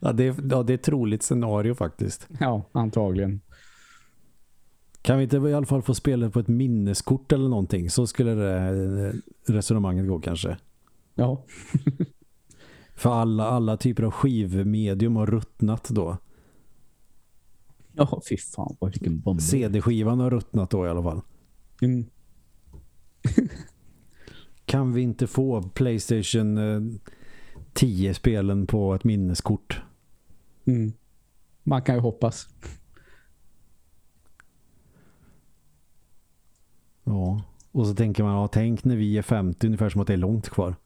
ja, 0.00 0.12
det 0.12 0.24
är, 0.26 0.34
ja, 0.50 0.62
det 0.62 0.72
är 0.72 0.74
ett 0.74 0.82
troligt 0.82 1.22
scenario 1.22 1.74
faktiskt. 1.74 2.28
Ja, 2.40 2.68
antagligen. 2.72 3.40
Kan 5.02 5.18
vi 5.18 5.24
inte 5.24 5.36
i 5.36 5.54
alla 5.54 5.66
fall 5.66 5.82
få 5.82 5.94
spela 5.94 6.30
på 6.30 6.40
ett 6.40 6.48
minneskort 6.48 7.32
eller 7.32 7.48
någonting? 7.48 7.90
Så 7.90 8.06
skulle 8.06 8.34
det 8.34 8.56
eh, 8.56 9.12
resonemanget 9.52 10.08
gå 10.08 10.20
kanske. 10.20 10.56
Ja. 11.14 11.44
För 12.94 13.10
alla, 13.10 13.44
alla 13.44 13.76
typer 13.76 14.02
av 14.02 14.10
skivmedium 14.10 15.16
har 15.16 15.26
ruttnat 15.26 15.88
då. 15.88 16.16
Ja, 17.94 18.22
fy 18.28 18.36
fan, 18.36 18.76
vilken 18.80 19.20
bomb. 19.20 19.42
CD-skivan 19.42 20.20
har 20.20 20.30
ruttnat 20.30 20.70
då 20.70 20.86
i 20.86 20.88
alla 20.88 21.02
fall. 21.02 21.20
Mm. 21.82 22.06
kan 24.64 24.92
vi 24.92 25.02
inte 25.02 25.26
få 25.26 25.62
Playstation 25.62 26.58
10-spelen 27.74 28.60
eh, 28.60 28.66
på 28.66 28.94
ett 28.94 29.04
minneskort? 29.04 29.82
Mm. 30.64 30.92
Man 31.62 31.82
kan 31.82 31.94
ju 31.94 32.00
hoppas. 32.00 32.48
Ja, 37.04 37.42
och 37.72 37.86
så 37.86 37.94
tänker 37.94 38.22
man, 38.22 38.32
ja, 38.32 38.48
tänk 38.48 38.84
när 38.84 38.96
vi 38.96 39.18
är 39.18 39.22
50, 39.22 39.66
ungefär 39.66 39.88
som 39.88 40.00
att 40.00 40.06
det 40.06 40.12
är 40.12 40.16
långt 40.16 40.48
kvar. 40.48 40.76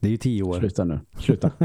Det 0.00 0.08
är 0.08 0.10
ju 0.10 0.16
10 0.16 0.42
år. 0.42 0.58
Sluta 0.58 0.84
nu, 0.84 1.00
sluta. 1.18 1.52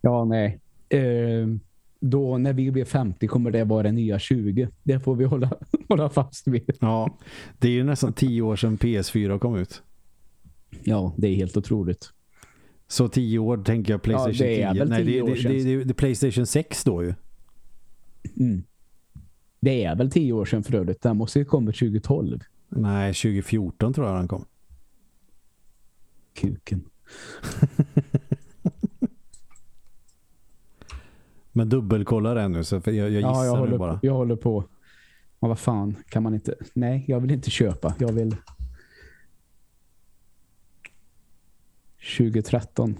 Ja, 0.00 0.24
nej. 0.24 0.60
Eh, 0.88 1.46
då 2.00 2.38
när 2.38 2.52
vi 2.52 2.70
blir 2.70 2.84
50 2.84 3.26
kommer 3.26 3.50
det 3.50 3.64
vara 3.64 3.82
det 3.82 3.92
nya 3.92 4.18
20. 4.18 4.68
Det 4.82 5.00
får 5.00 5.16
vi 5.16 5.24
hålla, 5.24 5.52
hålla 5.88 6.10
fast 6.10 6.48
vid. 6.48 6.76
Ja, 6.80 7.18
det 7.58 7.68
är 7.68 7.72
ju 7.72 7.84
nästan 7.84 8.12
10 8.12 8.42
år 8.42 8.56
sedan 8.56 8.78
PS4 8.78 9.38
kom 9.38 9.56
ut. 9.56 9.82
Ja, 10.84 11.14
det 11.16 11.28
är 11.28 11.34
helt 11.34 11.56
otroligt. 11.56 12.12
Så 12.88 13.08
10 13.08 13.38
år 13.38 13.58
tänker 13.58 13.92
jag 13.92 14.02
Playstation 14.02 14.34
ja, 14.36 14.44
det 14.44 14.62
är 14.62 14.72
10. 14.74 14.84
Väl 14.84 14.88
10 14.88 15.04
Nej, 15.04 15.04
det, 15.04 15.22
år 15.22 15.28
det, 15.28 15.64
det, 15.64 15.84
det, 15.84 15.90
är 15.90 15.94
Playstation 15.94 16.46
6 16.46 16.84
då 16.84 17.04
ju. 17.04 17.14
Mm. 18.36 18.62
Det 19.60 19.84
är 19.84 19.96
väl 19.96 20.10
10 20.10 20.32
år 20.32 20.44
sedan 20.44 20.64
för 20.64 20.74
övrigt. 20.74 21.02
Den 21.02 21.16
måste 21.16 21.38
ju 21.38 21.44
komma 21.44 21.66
2012. 21.66 22.40
Nej, 22.68 23.14
2014 23.14 23.94
tror 23.94 24.06
jag 24.06 24.16
den 24.16 24.28
kom. 24.28 24.44
Kuken. 26.34 26.84
Men 31.58 31.68
dubbelkolla 31.68 32.34
det 32.34 32.48
nu 32.48 32.64
så 32.64 32.80
jag, 32.84 32.94
jag 32.94 33.10
gissar 33.10 33.28
ja, 33.28 33.44
jag 33.44 33.56
håller, 33.56 33.78
bara. 33.78 33.92
På, 33.92 34.06
jag 34.06 34.14
håller 34.14 34.36
på. 34.36 34.64
Men 35.40 35.48
vad 35.48 35.58
fan, 35.58 35.96
kan 36.08 36.22
man 36.22 36.34
inte... 36.34 36.54
Nej, 36.74 37.04
jag 37.08 37.20
vill 37.20 37.30
inte 37.30 37.50
köpa. 37.50 37.94
Jag 37.98 38.12
vill... 38.12 38.36
2013. 42.18 42.96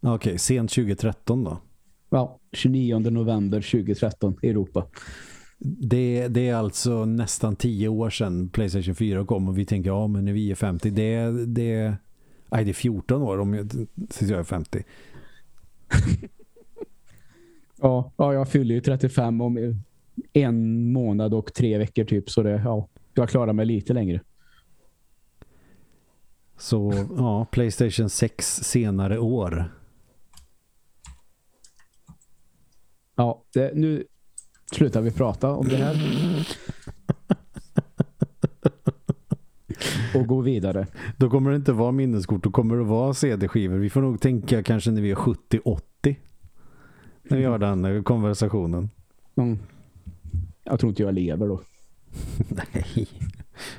Okej, 0.00 0.14
okay, 0.14 0.38
sent 0.38 0.70
2013 0.70 1.44
då? 1.44 1.58
Ja, 2.10 2.38
29 2.52 2.98
november 2.98 3.60
2013 3.60 4.36
i 4.42 4.48
Europa. 4.48 4.86
Det, 5.58 6.28
det 6.28 6.48
är 6.48 6.54
alltså 6.54 7.04
nästan 7.04 7.56
10 7.56 7.88
år 7.88 8.10
sedan 8.10 8.48
Playstation 8.48 8.94
4 8.94 9.26
kom 9.26 9.48
och 9.48 9.58
vi 9.58 9.64
tänker, 9.64 9.90
ja 9.90 10.06
men 10.06 10.24
när 10.24 10.32
vi 10.32 10.50
är 10.50 10.54
50, 10.54 10.90
det, 10.90 11.46
det, 11.46 11.96
nej, 12.50 12.64
det 12.64 12.70
är 12.70 12.74
14 12.74 13.22
år 13.22 13.38
om 13.38 13.54
jag, 13.54 13.88
jag 14.20 14.40
är 14.40 14.44
50. 14.44 14.84
Ja, 17.82 18.12
ja, 18.16 18.34
jag 18.34 18.48
fyller 18.48 18.74
ju 18.74 18.80
35 18.80 19.40
om 19.40 19.76
en 20.32 20.92
månad 20.92 21.34
och 21.34 21.54
tre 21.54 21.78
veckor 21.78 22.04
typ. 22.04 22.30
Så 22.30 22.42
det, 22.42 22.62
ja, 22.64 22.88
jag 23.14 23.28
klarar 23.28 23.52
mig 23.52 23.66
lite 23.66 23.92
längre. 23.92 24.20
Så 26.58 27.06
ja, 27.16 27.44
Playstation 27.44 28.10
6 28.10 28.46
senare 28.46 29.18
år. 29.18 29.72
Ja, 33.16 33.44
det, 33.54 33.72
nu 33.74 34.04
slutar 34.72 35.00
vi 35.00 35.10
prata 35.10 35.50
om 35.52 35.68
det 35.68 35.76
här. 35.76 35.96
och 40.14 40.26
gå 40.26 40.40
vidare. 40.40 40.86
Då 41.16 41.30
kommer 41.30 41.50
det 41.50 41.56
inte 41.56 41.72
vara 41.72 41.92
minneskort, 41.92 42.42
då 42.42 42.50
kommer 42.50 42.76
det 42.76 42.84
vara 42.84 43.14
CD-skivor. 43.14 43.76
Vi 43.76 43.90
får 43.90 44.00
nog 44.00 44.20
tänka 44.20 44.62
kanske 44.62 44.90
när 44.90 45.02
vi 45.02 45.10
är 45.10 45.16
70-80 45.16 46.16
när 47.22 47.38
vi 47.38 47.44
har 47.44 47.58
den 47.58 48.04
konversationen. 48.04 48.90
Mm. 49.36 49.58
Jag 50.64 50.80
tror 50.80 50.90
inte 50.90 51.02
jag 51.02 51.14
lever 51.14 51.48
då. 51.48 51.60
Nej, 52.48 53.08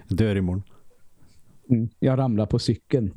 dör 0.07 0.35
imorgon. 0.35 0.63
Mm. 1.69 1.89
Jag 1.99 2.19
ramlar 2.19 2.45
på 2.45 2.59
cykeln. 2.59 3.13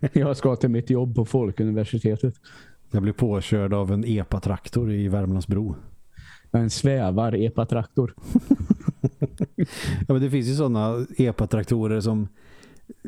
jag 0.12 0.36
ska 0.36 0.56
till 0.56 0.68
mitt 0.68 0.90
jobb 0.90 1.14
på 1.14 1.24
Folkuniversitetet. 1.24 2.34
Jag 2.90 3.02
blir 3.02 3.12
påkörd 3.12 3.74
av 3.74 3.92
en 3.92 4.04
epatraktor 4.04 4.92
i 4.92 5.08
Värmlandsbro. 5.08 5.76
En 6.50 6.70
svävar 6.70 7.34
epatraktor. 7.34 8.14
ja, 10.06 10.06
men 10.08 10.20
det 10.20 10.30
finns 10.30 10.46
ju 10.46 10.54
sådana 10.54 11.06
epatraktorer 11.18 12.00
som 12.00 12.28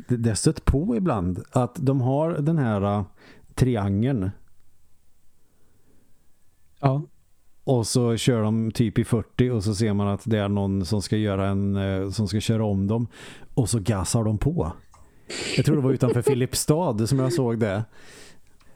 det 0.08 0.30
är 0.30 0.34
stött 0.34 0.64
på 0.64 0.96
ibland. 0.96 1.42
Att 1.52 1.74
de 1.74 2.00
har 2.00 2.30
den 2.30 2.58
här 2.58 2.98
uh, 2.98 3.04
triangeln 3.54 4.30
Ja. 6.84 7.02
Och 7.64 7.86
så 7.86 8.16
kör 8.16 8.42
de 8.42 8.70
typ 8.70 8.98
i 8.98 9.04
40 9.04 9.50
och 9.50 9.64
så 9.64 9.74
ser 9.74 9.92
man 9.92 10.08
att 10.08 10.22
det 10.24 10.38
är 10.38 10.48
någon 10.48 10.84
som 10.84 11.02
ska 11.02 11.16
göra 11.16 11.48
en 11.48 11.76
eh, 11.76 12.10
som 12.10 12.28
ska 12.28 12.40
köra 12.40 12.64
om 12.64 12.86
dem 12.86 13.06
och 13.54 13.68
så 13.68 13.78
gasar 13.78 14.24
de 14.24 14.38
på. 14.38 14.72
Jag 15.56 15.66
tror 15.66 15.76
det 15.76 15.82
var 15.82 15.92
utanför 15.92 16.22
Filipstad 16.30 17.06
som 17.06 17.18
jag 17.18 17.32
såg 17.32 17.58
det. 17.58 17.84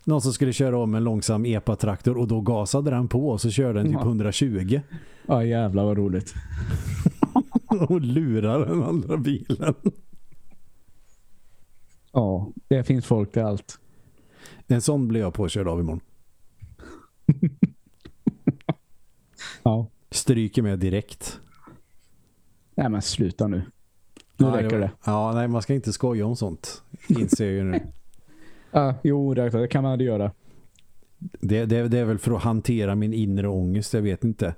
Någon 0.05 0.21
som 0.21 0.33
skulle 0.33 0.53
köra 0.53 0.79
om 0.79 0.95
en 0.95 1.05
långsam 1.05 1.47
EPA-traktor 1.47 2.19
och 2.19 2.29
då 2.29 2.41
gasade 2.41 2.91
den 2.91 3.09
på 3.09 3.29
och 3.29 3.41
så 3.41 3.51
körde 3.51 3.83
den 3.83 3.93
typ 3.93 4.03
120. 4.03 4.81
Ja 5.27 5.45
jävlar 5.45 5.85
vad 5.85 5.97
roligt. 5.97 6.35
och 7.89 8.01
lurar 8.01 8.67
den 8.67 8.83
andra 8.83 9.17
bilen. 9.17 9.75
Ja, 12.13 12.53
det 12.69 12.85
finns 12.85 13.07
folk 13.07 13.33
till 13.33 13.43
allt. 13.43 13.79
En 14.67 14.81
sån 14.81 15.09
blir 15.09 15.21
jag 15.21 15.35
påkörd 15.35 15.69
av 15.69 15.81
imorgon. 15.81 16.01
ja. 19.69 19.87
Stryker 20.11 20.63
med 20.63 20.79
direkt. 20.79 21.41
Nej 22.75 22.89
men 22.89 23.03
sluta 23.03 23.47
nu. 23.47 23.63
Nu 24.37 24.47
ja, 24.47 24.57
räcker 24.57 24.79
det. 24.79 24.91
Ja, 25.05 25.33
nej 25.35 25.49
man 25.49 25.63
ska 25.63 25.75
inte 25.75 25.93
skoja 25.93 26.27
om 26.27 26.37
sånt. 26.37 26.83
Inser 27.09 27.45
jag 27.45 27.55
ju 27.55 27.65
nu. 27.65 27.81
Ja, 28.71 28.95
jo, 29.03 29.35
det 29.35 29.69
kan 29.69 29.83
man 29.83 30.01
göra. 30.01 30.33
Det, 31.19 31.65
det, 31.65 31.89
det, 31.89 31.99
är 31.99 32.05
väl 32.05 32.19
för 32.19 32.37
att 32.37 32.43
hantera 32.43 32.95
min 32.95 33.13
inre 33.15 33.49
ångest, 33.49 33.95
jag 33.95 34.03
vet 34.03 34.25
inte. 34.25 34.55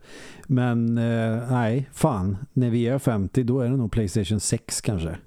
Men 0.47 0.99
eh, 0.99 1.51
nej, 1.51 1.89
fan. 1.93 2.37
När 2.53 2.71
vi 2.71 2.87
är 2.87 2.99
50 2.99 3.43
då 3.43 3.61
är 3.61 3.71
det 3.71 3.77
nog 3.77 3.93
Playstation 3.93 4.41
6 4.41 4.81
kanske. 4.81 5.19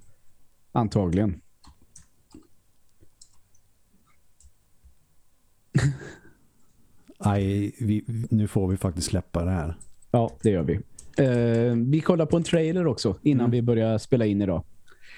Antagligen. 0.72 1.42
nej, 7.26 7.76
vi, 7.80 8.04
nu 8.30 8.48
får 8.48 8.68
vi 8.68 8.78
faktiskt 8.78 9.08
släppa 9.08 9.46
det 9.46 9.52
här. 9.52 9.78
Ja, 10.12 10.32
det 10.44 10.50
gör 10.50 10.64
vi. 10.64 10.80
Eh, 11.18 11.76
vi 11.76 12.02
kollar 12.02 12.26
på 12.26 12.38
en 12.38 12.44
trailer 12.44 12.88
också 12.88 13.16
innan 13.22 13.46
mm. 13.46 13.52
vi 13.52 13.62
börjar 13.62 13.98
spela 13.98 14.26
in 14.26 14.42
idag. 14.42 14.64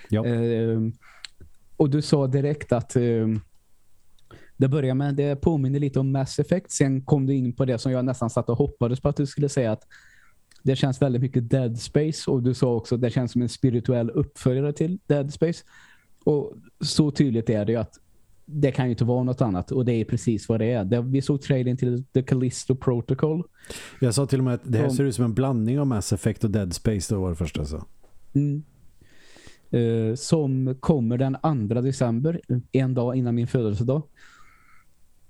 Ja. 0.09 0.25
Eh, 0.25 0.79
och 1.77 1.89
du 1.89 2.01
sa 2.01 2.27
direkt 2.27 2.71
att 2.71 2.95
eh, 2.95 3.27
det 4.57 4.67
börjar 4.67 4.95
med, 4.95 5.15
det 5.15 5.35
påminner 5.35 5.79
lite 5.79 5.99
om 5.99 6.11
Mass 6.11 6.39
Effect. 6.39 6.71
Sen 6.71 7.01
kom 7.01 7.25
du 7.25 7.33
in 7.33 7.53
på 7.53 7.65
det 7.65 7.77
som 7.77 7.91
jag 7.91 8.05
nästan 8.05 8.29
satt 8.29 8.49
och 8.49 8.57
hoppades 8.57 8.99
på 8.99 9.09
att 9.09 9.17
du 9.17 9.25
skulle 9.25 9.49
säga 9.49 9.71
att 9.71 9.83
det 10.63 10.75
känns 10.75 11.01
väldigt 11.01 11.21
mycket 11.21 11.49
Dead 11.49 11.79
Space. 11.79 12.31
Och 12.31 12.43
du 12.43 12.53
sa 12.53 12.73
också 12.73 12.95
att 12.95 13.01
det 13.01 13.09
känns 13.09 13.31
som 13.31 13.41
en 13.41 13.49
spirituell 13.49 14.09
uppföljare 14.09 14.73
till 14.73 14.99
Dead 15.07 15.33
Space. 15.33 15.63
Och 16.23 16.53
så 16.79 17.11
tydligt 17.11 17.49
är 17.49 17.65
det 17.65 17.71
ju 17.71 17.77
att 17.77 17.99
det 18.45 18.71
kan 18.71 18.85
ju 18.85 18.91
inte 18.91 19.05
vara 19.05 19.23
något 19.23 19.41
annat. 19.41 19.71
Och 19.71 19.85
det 19.85 19.93
är 19.93 20.05
precis 20.05 20.49
vad 20.49 20.59
det 20.59 20.71
är. 20.71 21.01
vi 21.01 21.21
såg 21.21 21.41
trailern 21.41 21.77
till 21.77 22.03
The 22.03 22.23
Callisto 22.23 22.75
Protocol. 22.75 23.43
Jag 24.01 24.13
sa 24.13 24.25
till 24.25 24.39
och 24.39 24.45
med 24.45 24.53
att 24.53 24.61
det 24.63 24.77
här 24.77 24.89
ser 24.89 25.03
ut 25.03 25.15
som 25.15 25.25
en 25.25 25.33
blandning 25.33 25.79
av 25.79 25.87
Mass 25.87 26.13
Effect 26.13 26.43
och 26.43 26.51
Dead 26.51 26.73
Space. 26.73 27.13
Det 27.13 27.19
var 27.19 27.29
det 27.29 27.35
första 27.35 27.65
så. 27.65 27.85
Mm. 28.33 28.63
Uh, 29.73 30.15
som 30.15 30.75
kommer 30.79 31.17
den 31.17 31.37
2 31.69 31.81
december. 31.81 32.41
En 32.71 32.93
dag 32.93 33.15
innan 33.15 33.35
min 33.35 33.47
födelsedag 33.47 34.03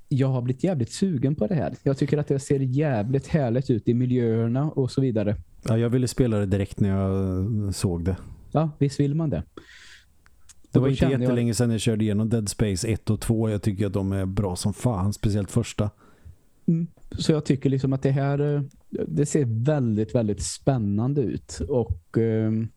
jag 0.09 0.27
har 0.27 0.41
blivit 0.41 0.63
jävligt 0.63 0.91
sugen 0.91 1.35
på 1.35 1.47
det 1.47 1.55
här. 1.55 1.75
Jag 1.83 1.97
tycker 1.97 2.17
att 2.17 2.27
det 2.27 2.39
ser 2.39 2.59
jävligt 2.59 3.27
härligt 3.27 3.69
ut 3.69 3.87
i 3.87 3.93
miljöerna 3.93 4.71
och 4.71 4.91
så 4.91 5.01
vidare. 5.01 5.35
Ja, 5.63 5.77
jag 5.77 5.89
ville 5.89 6.07
spela 6.07 6.37
det 6.37 6.45
direkt 6.45 6.79
när 6.79 6.89
jag 6.89 7.75
såg 7.75 8.05
det. 8.05 8.17
Ja, 8.51 8.69
visst 8.77 8.99
vill 8.99 9.15
man 9.15 9.29
det. 9.29 9.43
Det 10.75 10.81
var 10.81 10.87
inte 10.87 11.05
jättelänge 11.05 11.49
jag... 11.49 11.55
sedan 11.55 11.71
jag 11.71 11.81
körde 11.81 12.03
igenom 12.03 12.29
Dead 12.29 12.49
Space 12.49 12.87
1 12.87 13.09
och 13.09 13.21
2. 13.21 13.49
Jag 13.49 13.61
tycker 13.61 13.85
att 13.85 13.93
de 13.93 14.11
är 14.11 14.25
bra 14.25 14.55
som 14.55 14.73
fan, 14.73 15.13
speciellt 15.13 15.51
första. 15.51 15.89
Mm. 16.67 16.87
Så 17.11 17.31
jag 17.31 17.45
tycker 17.45 17.69
liksom 17.69 17.93
att 17.93 18.03
det 18.03 18.11
här 18.11 18.55
eh, 18.55 18.61
det 19.07 19.25
ser 19.25 19.45
väldigt, 19.65 20.15
väldigt 20.15 20.41
spännande 20.41 21.21
ut. 21.21 21.59
Och 21.69 22.17
ehm, 22.17 22.67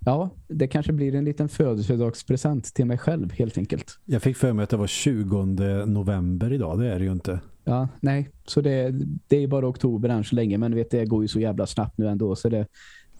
ja, 0.00 0.30
det 0.48 0.68
kanske 0.68 0.92
blir 0.92 1.14
en 1.14 1.24
liten 1.24 1.48
födelsedagspresent 1.48 2.74
till 2.74 2.86
mig 2.86 2.98
själv 2.98 3.32
helt 3.32 3.58
enkelt. 3.58 3.98
Jag 4.04 4.22
fick 4.22 4.36
för 4.36 4.52
mig 4.52 4.62
att 4.62 4.70
det 4.70 4.76
var 4.76 4.86
20 4.86 5.44
november 5.86 6.52
idag, 6.52 6.78
det 6.78 6.92
är 6.92 6.98
det 6.98 7.04
ju 7.04 7.12
inte. 7.12 7.40
Ja, 7.64 7.88
nej. 8.00 8.28
Så 8.46 8.60
det, 8.60 8.94
det 9.28 9.36
är 9.36 9.46
bara 9.46 9.68
oktober 9.68 10.08
än 10.08 10.24
så 10.24 10.36
länge, 10.36 10.58
men 10.58 10.74
vet 10.74 10.90
det 10.90 11.04
går 11.04 11.22
ju 11.22 11.28
så 11.28 11.40
jävla 11.40 11.66
snabbt 11.66 11.98
nu 11.98 12.08
ändå, 12.08 12.36
så 12.36 12.48
det, 12.48 12.66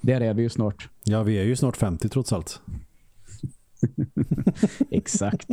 där 0.01 0.21
är 0.21 0.35
vi 0.35 0.43
ju 0.43 0.49
snart. 0.49 0.89
Ja, 1.05 1.23
vi 1.23 1.39
är 1.39 1.45
ju 1.45 1.57
snart 1.57 1.77
50 1.77 2.09
trots 2.09 2.33
allt. 2.33 2.61
Exakt. 4.91 5.51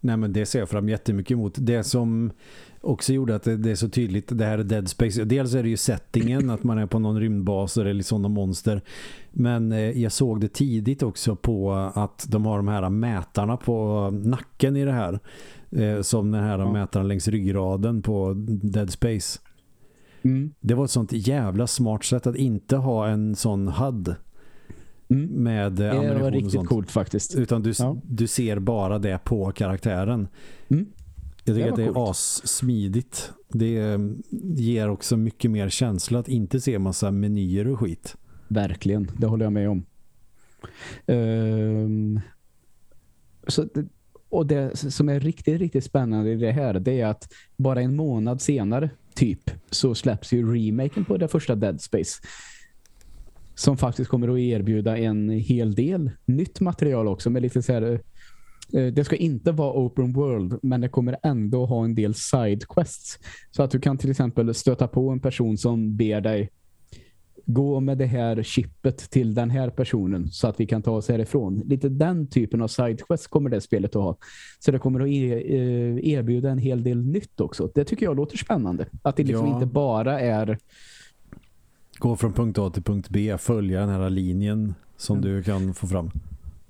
Nej 0.00 0.16
men 0.16 0.32
det 0.32 0.46
ser 0.46 0.58
jag 0.58 0.68
fram 0.68 0.88
jättemycket 0.88 1.30
emot. 1.30 1.54
Det 1.58 1.84
som 1.84 2.32
också 2.80 3.12
gjorde 3.12 3.34
att 3.34 3.42
det, 3.42 3.70
är 3.70 3.74
så 3.74 3.88
tydligt, 3.88 4.38
det 4.38 4.44
här 4.44 4.58
är 4.58 4.64
Dead 4.64 4.88
Space. 4.88 5.24
Dels 5.24 5.54
är 5.54 5.62
det 5.62 5.68
ju 5.68 5.76
settingen, 5.76 6.50
att 6.50 6.62
man 6.64 6.78
är 6.78 6.86
på 6.86 6.98
någon 6.98 7.20
rymdbas 7.20 7.76
eller 7.76 7.94
liksom 7.94 8.22
någon 8.22 8.32
monster. 8.32 8.82
Men 9.30 9.72
eh, 9.72 9.78
jag 9.78 10.12
såg 10.12 10.40
det 10.40 10.48
tidigt 10.48 11.02
också 11.02 11.36
på 11.36 11.72
att 11.94 12.26
de 12.28 12.46
har 12.46 12.56
de 12.56 12.68
här 12.68 12.90
mätarna 12.90 13.56
på 13.56 14.10
nacken 14.10 14.76
i 14.76 14.84
det 14.84 14.92
här. 14.92 15.20
Eh, 15.70 16.00
som 16.00 16.30
den 16.30 16.44
här 16.44 16.58
ja. 16.58 16.72
mätaren 16.72 17.08
längs 17.08 17.28
ryggraden 17.28 18.02
på 18.02 18.34
Dead 18.46 18.90
Space. 18.90 19.40
Mm. 20.22 20.54
Det 20.60 20.74
var 20.74 20.84
ett 20.84 20.90
sånt 20.90 21.12
jävla 21.12 21.66
smart 21.66 22.04
sätt 22.04 22.26
att 22.26 22.36
inte 22.36 22.76
ha 22.76 23.08
en 23.08 23.36
sån 23.36 23.68
HUD 23.68 24.14
mm. 25.12 25.42
med 25.42 25.80
eh, 25.80 26.02
Det 26.02 26.18
var 26.18 26.30
riktigt 26.30 26.66
coolt 26.66 26.90
faktiskt. 26.90 27.34
Utan 27.34 27.62
du, 27.62 27.72
ja. 27.78 27.96
du 28.04 28.26
ser 28.26 28.58
bara 28.58 28.98
det 28.98 29.18
på 29.24 29.52
karaktären. 29.52 30.28
Mm. 30.68 30.86
Jag 31.44 31.56
tycker 31.56 31.66
det 31.66 31.72
att 31.72 31.94
det 31.94 32.00
är 32.00 32.10
assmidigt. 32.10 33.32
Det 33.48 33.78
eh, 33.78 33.98
ger 34.40 34.88
också 34.88 35.16
mycket 35.16 35.50
mer 35.50 35.68
känsla 35.68 36.18
att 36.18 36.28
inte 36.28 36.60
se 36.60 36.78
massa 36.78 37.10
menyer 37.10 37.68
och 37.68 37.78
skit. 37.78 38.16
Verkligen, 38.48 39.10
det 39.18 39.26
håller 39.26 39.44
jag 39.44 39.52
med 39.52 39.68
om. 39.68 39.84
Um, 41.06 42.20
så 43.46 43.66
och 44.32 44.46
det 44.46 44.76
som 44.76 45.08
är 45.08 45.20
riktigt, 45.20 45.60
riktigt 45.60 45.84
spännande 45.84 46.30
i 46.30 46.36
det 46.36 46.52
här 46.52 46.74
det 46.74 47.00
är 47.00 47.06
att 47.06 47.32
bara 47.56 47.80
en 47.80 47.96
månad 47.96 48.40
senare 48.40 48.90
typ 49.14 49.50
så 49.70 49.94
släpps 49.94 50.32
ju 50.32 50.54
remaken 50.54 51.04
på 51.04 51.16
det 51.16 51.28
första 51.28 51.54
Dead 51.54 51.80
Space 51.80 52.22
som 53.54 53.76
faktiskt 53.76 54.10
kommer 54.10 54.28
att 54.28 54.38
erbjuda 54.38 54.98
en 54.98 55.30
hel 55.30 55.74
del 55.74 56.10
nytt 56.24 56.60
material 56.60 57.08
också 57.08 57.30
med 57.30 57.42
lite 57.42 57.62
så 57.62 57.72
här 57.72 58.00
eh, 58.74 58.86
det 58.86 59.04
ska 59.04 59.16
inte 59.16 59.52
vara 59.52 59.72
open 59.72 60.12
world 60.12 60.58
men 60.62 60.80
det 60.80 60.88
kommer 60.88 61.16
ändå 61.22 61.66
ha 61.66 61.84
en 61.84 61.94
del 61.94 62.14
side 62.14 62.68
quests. 62.68 63.18
Så 63.50 63.62
att 63.62 63.70
du 63.70 63.80
kan 63.80 63.98
till 63.98 64.10
exempel 64.10 64.54
stöta 64.54 64.88
på 64.88 65.10
en 65.10 65.20
person 65.20 65.58
som 65.58 65.96
ber 65.96 66.20
dig 66.20 66.50
gå 67.46 67.80
med 67.80 67.98
det 67.98 68.06
här 68.06 68.42
chippet 68.42 68.98
till 69.10 69.34
den 69.34 69.50
här 69.50 69.70
personen 69.70 70.28
så 70.28 70.48
att 70.48 70.60
vi 70.60 70.66
kan 70.66 70.82
ta 70.82 70.90
oss 70.90 71.08
härifrån. 71.08 71.62
Lite 71.66 71.88
den 71.88 72.26
typen 72.26 72.62
av 72.62 72.68
sidequest 72.68 73.28
kommer 73.28 73.50
det 73.50 73.60
spelet 73.60 73.96
att 73.96 74.02
ha. 74.02 74.16
Så 74.60 74.72
det 74.72 74.78
kommer 74.78 75.00
att 75.00 75.06
eh, 75.06 76.12
erbjuda 76.12 76.50
en 76.50 76.58
hel 76.58 76.82
del 76.82 77.04
nytt 77.06 77.40
också. 77.40 77.70
Det 77.74 77.84
tycker 77.84 78.06
jag 78.06 78.16
låter 78.16 78.38
spännande. 78.38 78.86
Att 79.02 79.16
det 79.16 79.24
liksom 79.24 79.46
ja. 79.46 79.54
inte 79.54 79.66
bara 79.66 80.20
är 80.20 80.58
gå 82.02 82.16
från 82.16 82.32
punkt 82.32 82.58
A 82.58 82.70
till 82.70 82.82
punkt 82.82 83.08
B, 83.10 83.38
följa 83.38 83.80
den 83.80 83.88
här 83.88 84.10
linjen 84.10 84.74
som 84.96 85.18
mm. 85.18 85.30
du 85.30 85.42
kan 85.42 85.74
få 85.74 85.86
fram. 85.86 86.10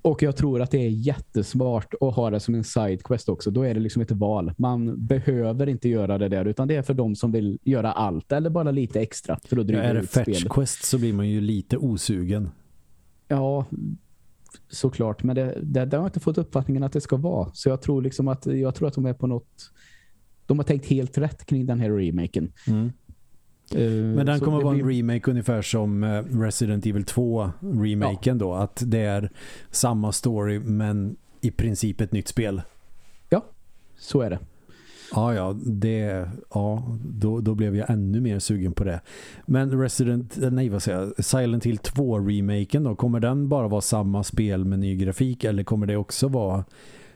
Och 0.02 0.22
jag 0.22 0.36
tror 0.36 0.62
att 0.62 0.70
det 0.70 0.78
är 0.78 0.88
jättesmart 0.88 1.94
att 2.00 2.14
ha 2.14 2.30
det 2.30 2.40
som 2.40 2.54
en 2.54 2.64
sidequest 2.64 3.28
också. 3.28 3.50
Då 3.50 3.62
är 3.62 3.74
det 3.74 3.80
liksom 3.80 4.02
ett 4.02 4.10
val. 4.10 4.52
Man 4.58 5.06
behöver 5.06 5.68
inte 5.68 5.88
göra 5.88 6.18
det 6.18 6.28
där 6.28 6.44
utan 6.44 6.68
det 6.68 6.76
är 6.76 6.82
för 6.82 6.94
de 6.94 7.16
som 7.16 7.32
vill 7.32 7.58
göra 7.62 7.92
allt 7.92 8.32
eller 8.32 8.50
bara 8.50 8.70
lite 8.70 9.00
extra 9.00 9.38
för 9.44 9.56
att 9.56 9.66
dryga 9.66 9.84
ja, 9.84 9.90
Är 9.90 9.94
det 9.94 10.06
fetch 10.06 10.44
quest 10.50 10.84
så 10.84 10.98
blir 10.98 11.12
man 11.12 11.28
ju 11.28 11.40
lite 11.40 11.76
osugen. 11.76 12.48
Ja, 13.28 13.66
såklart. 14.68 15.22
Men 15.22 15.36
det, 15.36 15.58
det, 15.62 15.84
det 15.84 15.96
har 15.96 16.04
jag 16.04 16.08
inte 16.08 16.20
fått 16.20 16.38
uppfattningen 16.38 16.82
att 16.82 16.92
det 16.92 17.00
ska 17.00 17.16
vara. 17.16 17.50
Så 17.52 17.68
jag 17.68 17.82
tror 17.82 18.02
liksom 18.02 18.28
att 18.28 18.46
jag 18.46 18.74
tror 18.74 18.88
att 18.88 18.94
de 18.94 19.06
är 19.06 19.14
på 19.14 19.26
något 19.26 19.70
de 20.46 20.58
har 20.58 20.64
tänkt 20.64 20.86
helt 20.86 21.18
rätt 21.18 21.46
kring 21.46 21.66
den 21.66 21.80
här 21.80 21.90
remaken. 21.90 22.52
Mm. 22.66 22.92
Uh, 23.76 24.16
Men 24.16 24.26
den 24.26 24.40
kommer 24.40 24.62
vara 24.62 24.74
blir... 24.74 24.82
en 24.84 24.88
remake 24.88 25.30
ungefär 25.30 25.62
som 25.62 26.04
eh, 26.04 26.22
Resident 26.40 26.86
Evil 26.86 27.04
2-remaken 27.04 28.18
ja. 28.22 28.34
då. 28.34 28.54
Att 28.54 28.82
det 28.86 29.00
är 29.00 29.30
samma 29.70 30.12
story 30.12 30.58
men 30.58 31.16
i 31.40 31.50
princip 31.50 32.00
ett 32.00 32.12
nytt 32.12 32.28
spel. 32.28 32.62
Ja, 33.28 33.44
så 33.98 34.20
är 34.20 34.30
det. 34.30 34.38
Ja, 35.14 35.34
ja, 35.34 35.56
det, 35.66 36.28
ja 36.54 36.96
då, 37.04 37.40
då 37.40 37.54
blev 37.54 37.76
jag 37.76 37.90
ännu 37.90 38.20
mer 38.20 38.38
sugen 38.38 38.72
på 38.72 38.84
det. 38.84 39.00
Men 39.46 39.80
Resident, 39.80 40.36
nej 40.50 40.68
vad 40.68 40.82
säger 40.82 40.98
jag, 40.98 41.24
Silent 41.24 41.66
Hill 41.66 41.78
2-remaken 41.78 42.84
då, 42.84 42.96
kommer 42.96 43.20
den 43.20 43.48
bara 43.48 43.68
vara 43.68 43.80
samma 43.80 44.22
spel 44.22 44.64
med 44.64 44.78
ny 44.78 44.96
grafik 44.96 45.44
eller 45.44 45.64
kommer 45.64 45.86
det 45.86 45.96
också 45.96 46.28
vara 46.28 46.64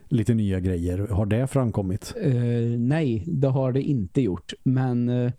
lite 0.09 0.35
nya 0.35 0.61
grejer? 0.61 0.99
Har 0.99 1.27
det 1.27 1.47
framkommit? 1.47 2.15
Uh, 2.27 2.79
nej, 2.79 3.25
det 3.27 3.49
har 3.49 3.73
det 3.73 3.83
inte 3.83 4.21
gjort. 4.21 4.53
Men... 4.63 5.09
Uh 5.09 5.31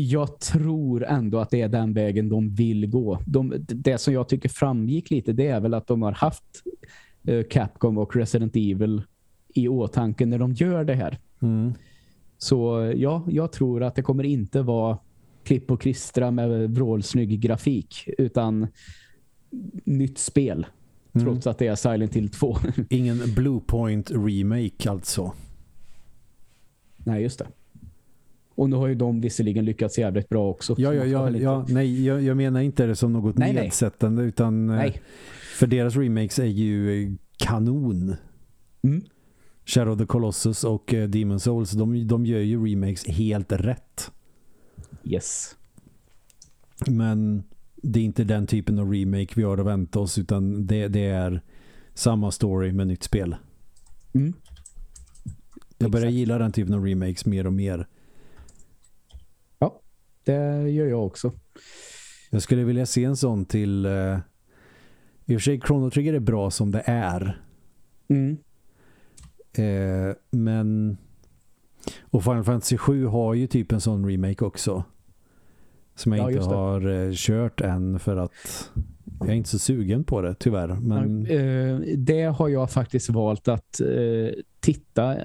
jag 0.00 0.40
tror 0.40 1.04
ändå 1.04 1.38
att 1.38 1.50
det 1.50 1.60
är 1.60 1.68
den 1.68 1.92
vägen 1.92 2.28
de 2.28 2.54
vill 2.54 2.86
gå. 2.86 3.18
De, 3.26 3.54
det 3.58 3.98
som 3.98 4.14
jag 4.14 4.28
tycker 4.28 4.48
framgick 4.48 5.10
lite 5.10 5.32
det 5.32 5.46
är 5.46 5.60
väl 5.60 5.74
att 5.74 5.86
de 5.86 6.02
har 6.02 6.12
haft 6.12 6.62
uh, 7.28 7.42
Capcom 7.42 7.98
och 7.98 8.16
Resident 8.16 8.56
Evil 8.56 9.02
i 9.48 9.68
åtanke 9.68 10.26
när 10.26 10.38
de 10.38 10.52
gör 10.52 10.84
det 10.84 10.94
här. 10.94 11.18
Mm. 11.42 11.74
Så 12.38 12.92
ja, 12.96 13.24
jag 13.28 13.52
tror 13.52 13.82
att 13.82 13.94
det 13.94 14.02
kommer 14.02 14.24
inte 14.24 14.62
vara 14.62 14.98
klipp 15.44 15.70
och 15.70 15.80
kristra 15.80 16.30
med 16.30 16.74
vrålsnygg 16.74 17.40
grafik 17.40 18.08
utan 18.18 18.66
nytt 19.84 20.18
spel. 20.18 20.66
Mm. 21.12 21.26
Trots 21.26 21.46
att 21.46 21.58
det 21.58 21.66
är 21.66 21.74
Silent 21.74 22.14
Hill 22.14 22.28
2. 22.28 22.56
Ingen 22.90 23.34
Bluepoint 23.34 24.10
remake 24.10 24.90
alltså. 24.90 25.32
Nej, 26.96 27.22
just 27.22 27.38
det. 27.38 27.46
Och 28.56 28.70
nu 28.70 28.76
har 28.76 28.86
ju 28.86 28.94
de 28.94 29.20
visserligen 29.20 29.64
lyckats 29.64 29.98
jävligt 29.98 30.28
bra 30.28 30.48
också. 30.48 30.74
Ja, 30.78 30.94
ja, 30.94 31.04
ja, 31.04 31.30
ja 31.30 31.66
nej, 31.68 32.04
jag, 32.04 32.22
jag, 32.22 32.36
menar 32.36 32.60
inte 32.60 32.86
det 32.86 32.96
som 32.96 33.12
något 33.12 33.38
nej, 33.38 33.52
nedsättande 33.52 34.22
nej. 34.22 34.28
utan 34.28 34.70
eh, 34.70 34.76
nej. 34.76 35.02
för 35.58 35.66
deras 35.66 35.96
remakes 35.96 36.38
är 36.38 36.44
ju 36.44 37.16
kanon. 37.36 38.16
Mm. 38.82 39.02
Shadow 39.64 39.92
of 39.92 39.98
the 39.98 40.06
Colossus 40.06 40.64
och 40.64 40.92
uh, 40.94 41.08
Demon 41.08 41.40
Souls, 41.40 41.70
de, 41.70 42.08
de 42.08 42.26
gör 42.26 42.40
ju 42.40 42.66
remakes 42.66 43.06
helt 43.06 43.52
rätt. 43.52 44.10
Yes. 45.04 45.56
Men 46.86 47.42
det 47.76 48.00
är 48.00 48.04
inte 48.04 48.24
den 48.24 48.46
typen 48.46 48.78
av 48.78 48.92
remake 48.92 49.32
vi 49.36 49.42
har 49.42 49.58
att 49.58 49.66
vänta 49.66 50.00
oss 50.00 50.18
utan 50.18 50.66
det, 50.66 50.88
det 50.88 51.06
är 51.06 51.42
samma 51.94 52.30
story 52.30 52.72
med 52.72 52.86
nytt 52.86 53.02
spel. 53.02 53.36
Mm. 54.12 54.34
Jag 55.78 55.90
börjar 55.90 56.06
Exakt. 56.06 56.18
gilla 56.18 56.38
den 56.38 56.52
typen 56.52 56.74
av 56.74 56.84
remakes 56.84 57.26
mer 57.26 57.46
och 57.46 57.52
mer. 57.52 57.86
Det 60.26 60.70
gör 60.70 60.86
jag 60.86 61.06
också. 61.06 61.32
Jag 62.30 62.42
skulle 62.42 62.64
vilja 62.64 62.86
se 62.86 63.04
en 63.04 63.16
sån 63.16 63.44
till... 63.44 63.86
Uh, 63.86 64.18
I 65.26 65.36
och 65.36 65.40
för 65.40 65.44
sig, 65.44 65.60
Chrono 65.60 65.90
Trigger 65.90 66.14
är 66.14 66.20
bra 66.20 66.50
som 66.50 66.70
det 66.70 66.82
är. 66.86 67.42
Mm. 68.08 68.36
Uh, 69.58 70.14
men... 70.30 70.96
Och 72.00 72.24
Final 72.24 72.44
Fantasy 72.44 72.76
7 72.76 73.06
har 73.06 73.34
ju 73.34 73.46
typ 73.46 73.72
en 73.72 73.80
sån 73.80 74.10
remake 74.10 74.44
också. 74.44 74.84
Som 75.94 76.12
jag 76.12 76.32
ja, 76.32 76.36
inte 76.36 76.54
har 76.54 76.86
uh, 76.86 77.12
kört 77.14 77.60
än 77.60 77.98
för 77.98 78.16
att 78.16 78.70
jag 79.20 79.28
är 79.28 79.34
inte 79.34 79.48
så 79.48 79.58
sugen 79.58 80.04
på 80.04 80.20
det, 80.20 80.34
tyvärr. 80.34 80.68
Men... 80.68 81.26
det 82.04 82.22
har 82.22 82.48
jag 82.48 82.70
faktiskt 82.70 83.10
valt 83.10 83.48
att 83.48 83.80
titta 84.60 85.16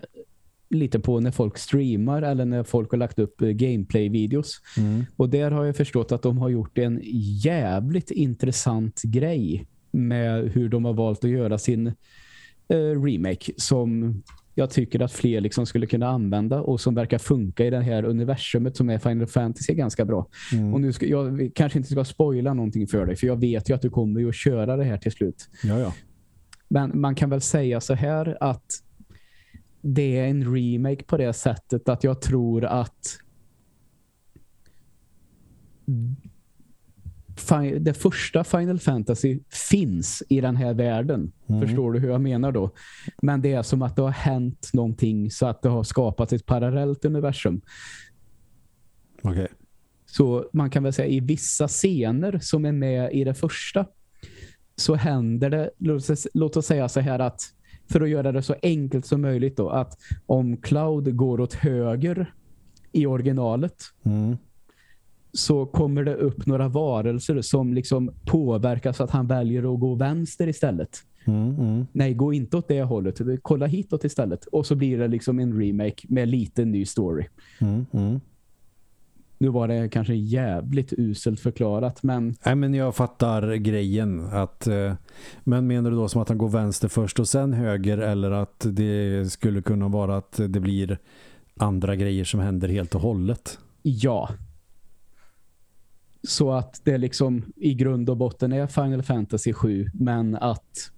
lite 0.72 1.00
på 1.00 1.20
när 1.20 1.32
folk 1.32 1.58
streamar 1.58 2.22
eller 2.22 2.46
när 2.46 2.64
folk 2.64 2.92
har 2.92 2.98
lagt 2.98 3.20
upp 3.20 3.42
eh, 3.42 3.50
gameplay-videos. 3.50 4.62
Mm. 4.78 5.06
Och 5.16 5.30
där 5.30 5.52
har 5.52 5.66
jag 5.66 5.76
förstått 5.76 6.12
att 6.12 6.22
de 6.22 6.38
har 6.38 6.50
gjort 6.50 6.78
en 6.78 7.00
jävligt 7.44 8.12
intressant 8.12 9.02
grej 9.02 9.68
med 9.92 10.52
hur 10.52 10.70
de 10.70 10.86
har 10.86 10.94
valt 10.94 11.24
att 11.24 11.30
göra 11.30 11.58
sin 11.58 11.88
eh, 12.68 13.04
remake 13.04 13.52
som 13.58 14.22
jag 14.56 14.70
tycker 14.70 15.02
att 15.02 15.12
fler 15.12 15.42
liksom 15.42 15.66
skulle 15.66 15.86
kunna 15.86 16.08
använda 16.08 16.62
och 16.62 16.82
som 16.82 16.96
verkar 16.96 17.18
funka 17.18 17.66
i 17.66 17.70
det 17.70 17.82
här 17.82 18.06
universumet 18.06 18.78
som 18.78 18.90
är 18.90 18.98
Final 18.98 19.28
Fantasy 19.28 19.74
ganska 19.74 20.06
bra. 20.06 20.28
Mm. 20.54 20.74
Och 20.74 20.82
nu 20.82 20.94
ska, 20.94 21.06
jag 21.06 21.52
kanske 21.56 21.80
inte 21.80 21.92
ska 21.92 22.06
spoila 22.06 22.54
någonting 22.54 22.88
för 22.88 23.06
dig 23.06 23.16
för 23.16 23.28
jag 23.28 23.40
vet 23.40 23.70
ju 23.70 23.76
att 23.76 23.82
du 23.82 23.90
kommer 23.90 24.28
att 24.28 24.36
köra 24.36 24.78
det 24.78 24.84
här 24.84 24.98
till 24.98 25.12
slut. 25.12 25.50
Ja, 25.64 25.80
ja. 25.80 25.94
Men 26.68 27.02
man 27.02 27.16
kan 27.16 27.30
väl 27.30 27.42
säga 27.42 27.82
så 27.82 27.94
här 27.94 28.38
att 28.40 28.66
det 29.82 30.20
är 30.20 30.28
en 30.28 30.56
remake 30.56 31.04
på 31.04 31.18
det 31.18 31.34
sättet 31.34 31.90
att 31.90 32.04
jag 32.04 32.22
tror 32.22 32.66
att 32.66 33.18
det 37.80 37.94
första 37.94 38.44
Final 38.44 38.80
Fantasy 38.80 39.40
finns 39.70 40.24
i 40.30 40.42
den 40.42 40.56
här 40.56 40.74
världen. 40.74 41.32
Mm. 41.48 41.62
Förstår 41.62 41.92
du 41.92 42.00
hur 42.00 42.10
jag 42.10 42.22
menar 42.22 42.52
då? 42.52 42.72
Men 43.22 43.42
det 43.42 43.54
är 43.54 43.62
som 43.64 43.82
att 43.82 43.96
det 43.96 44.02
har 44.02 44.10
hänt 44.10 44.70
någonting 44.74 45.32
så 45.32 45.46
att 45.46 45.62
det 45.62 45.70
har 45.70 45.84
skapat 45.84 46.34
ett 46.34 46.46
parallellt 46.46 47.06
universum. 47.06 47.62
Okej. 49.22 49.32
Okay. 49.32 49.48
Så 50.06 50.50
man 50.54 50.70
kan 50.70 50.84
väl 50.84 50.94
säga 50.94 51.08
i 51.08 51.20
vissa 51.20 51.68
scener 51.68 52.40
som 52.42 52.66
är 52.66 52.72
med 52.72 53.14
i 53.14 53.24
det 53.24 53.34
första 53.34 53.86
så 54.76 54.96
händer 54.96 55.50
det, 55.50 55.70
låt 56.34 56.58
oss 56.58 56.66
säga 56.66 56.90
så 56.90 57.00
här 57.00 57.20
att 57.20 57.42
för 57.92 58.02
att 58.02 58.10
göra 58.10 58.32
det 58.32 58.42
så 58.42 58.56
enkelt 58.62 59.06
som 59.06 59.22
möjligt 59.22 59.58
då, 59.58 59.70
att 59.70 59.98
om 60.26 60.58
Cloud 60.58 61.16
går 61.16 61.42
åt 61.42 61.54
höger 61.54 62.34
i 62.92 63.06
originalet 63.06 63.84
mm. 64.04 64.38
så 65.34 65.66
kommer 65.66 66.04
det 66.04 66.16
upp 66.16 66.46
några 66.46 66.68
varelser 66.68 67.42
som 67.42 67.74
liksom 67.74 68.12
påverkas 68.26 68.98
så 68.98 69.04
att 69.04 69.12
han 69.12 69.28
väljer 69.28 69.74
att 69.74 69.80
gå 69.80 69.96
vänster 69.96 70.48
istället. 70.48 70.98
Mm, 71.26 71.56
mm. 71.60 71.88
Nej, 71.92 72.14
gå 72.14 72.34
inte 72.34 72.58
åt 72.58 72.68
det 72.68 72.82
hållet. 72.82 73.22
Kolla 73.42 73.66
hitåt 73.66 74.04
istället. 74.04 74.46
Och 74.46 74.66
så 74.66 74.76
blir 74.76 74.98
det 74.98 75.08
liksom 75.08 75.40
en 75.40 75.62
remake 75.62 76.08
med 76.10 76.28
lite 76.28 76.66
ny 76.66 76.86
story. 76.86 77.26
Mm, 77.60 77.86
mm. 77.94 78.20
Nu 79.42 79.50
var 79.50 79.68
det 79.68 79.90
kanske 79.90 80.14
jävligt 80.14 80.94
uselt 80.98 81.40
förklarat, 81.40 82.04
men... 82.04 82.36
Nej, 82.46 82.56
men 82.56 82.74
jag 82.74 82.96
fattar 82.96 83.56
grejen. 83.56 84.26
att 84.26 84.68
eh, 84.68 84.94
Men 85.44 85.68
menar 85.68 85.92
du 85.92 85.96
då 85.96 86.08
som 86.10 86.22
att 86.22 86.30
han 86.30 86.38
går 86.38 86.50
vänster 86.50 86.88
först 86.88 87.20
och 87.20 87.28
sen 87.28 87.54
höger 87.54 87.98
eller 87.98 88.32
att 88.32 88.66
det 88.70 89.32
skulle 89.32 89.62
kunna 89.62 89.88
vara 89.88 90.18
att 90.18 90.40
det 90.48 90.60
blir 90.60 90.98
andra 91.56 91.96
grejer 91.96 92.24
som 92.24 92.40
händer 92.40 92.68
helt 92.68 92.96
och 92.96 93.02
hållet? 93.02 93.60
Ja. 93.82 94.30
Så 96.24 96.52
att 96.52 96.82
det 96.84 96.98
liksom 96.98 97.44
i 97.56 97.74
grund 97.74 98.10
och 98.10 98.18
botten 98.18 98.54
är 98.54 98.68
Final 98.68 99.04
Fantasy 99.04 99.54
7, 99.54 99.90
men 99.94 100.36
att 100.36 100.92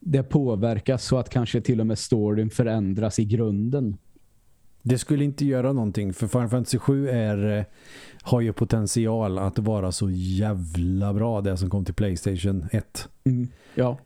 det 0.00 0.22
påverkas 0.22 1.04
så 1.04 1.18
att 1.18 1.28
kanske 1.28 1.60
till 1.60 1.80
och 1.80 1.86
med 1.86 1.98
storyn 1.98 2.50
förändras 2.50 3.18
i 3.18 3.24
grunden. 3.24 3.96
Det 4.82 4.98
skulle 4.98 5.24
inte 5.24 5.44
göra 5.44 5.72
någonting 5.72 6.12
för 6.12 6.26
Final 6.26 6.48
Fantasy 6.48 6.78
7 6.78 7.08
är, 7.08 7.58
eh, 7.58 7.64
har 8.22 8.40
ju 8.40 8.52
potential 8.52 9.38
att 9.38 9.58
vara 9.58 9.92
så 9.92 10.10
jävla 10.10 11.14
bra 11.14 11.40
det 11.40 11.56
som 11.56 11.70
kom 11.70 11.84
till 11.84 11.94
Playstation 11.94 12.66
1. 12.72 13.08
Mm, 13.24 13.48
ja. 13.74 13.98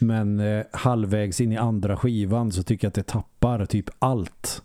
Men 0.00 0.40
eh, 0.40 0.64
halvvägs 0.72 1.40
in 1.40 1.52
i 1.52 1.56
andra 1.56 1.96
skivan 1.96 2.52
så 2.52 2.62
tycker 2.62 2.86
jag 2.86 2.88
att 2.88 2.94
det 2.94 3.06
tappar 3.06 3.66
typ 3.66 3.90
allt. 3.98 4.62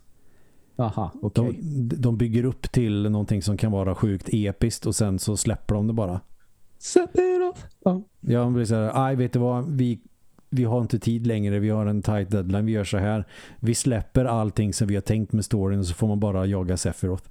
Aha, 0.76 1.12
okay. 1.22 1.52
de, 1.52 1.88
de 1.96 2.18
bygger 2.18 2.44
upp 2.44 2.72
till 2.72 3.10
någonting 3.10 3.42
som 3.42 3.56
kan 3.56 3.72
vara 3.72 3.94
sjukt 3.94 4.28
episkt 4.32 4.86
och 4.86 4.94
sen 4.94 5.18
så 5.18 5.36
släpper 5.36 5.74
de 5.74 5.86
det 5.86 5.92
bara. 5.92 6.20
Sephiroth. 6.78 7.60
Ja, 7.84 8.02
ja 8.20 8.44
man 8.44 8.54
blir 8.54 8.64
så 8.64 8.74
här, 8.74 9.06
aj 9.06 9.16
vet 9.16 9.32
du 9.32 9.38
vad, 9.38 9.76
vi 9.76 10.00
vi 10.50 10.64
har 10.64 10.80
inte 10.80 10.98
tid 10.98 11.26
längre, 11.26 11.58
vi 11.58 11.70
har 11.70 11.86
en 11.86 12.02
tight 12.02 12.30
deadline, 12.30 12.66
vi 12.66 12.72
gör 12.72 12.84
så 12.84 12.98
här. 12.98 13.24
Vi 13.60 13.74
släpper 13.74 14.24
allting 14.24 14.72
som 14.72 14.88
vi 14.88 14.94
har 14.94 15.02
tänkt 15.02 15.32
med 15.32 15.44
storyn 15.44 15.78
och 15.78 15.86
så 15.86 15.94
får 15.94 16.08
man 16.08 16.20
bara 16.20 16.46
jaga 16.46 16.76
Sephiroth. 16.76 17.24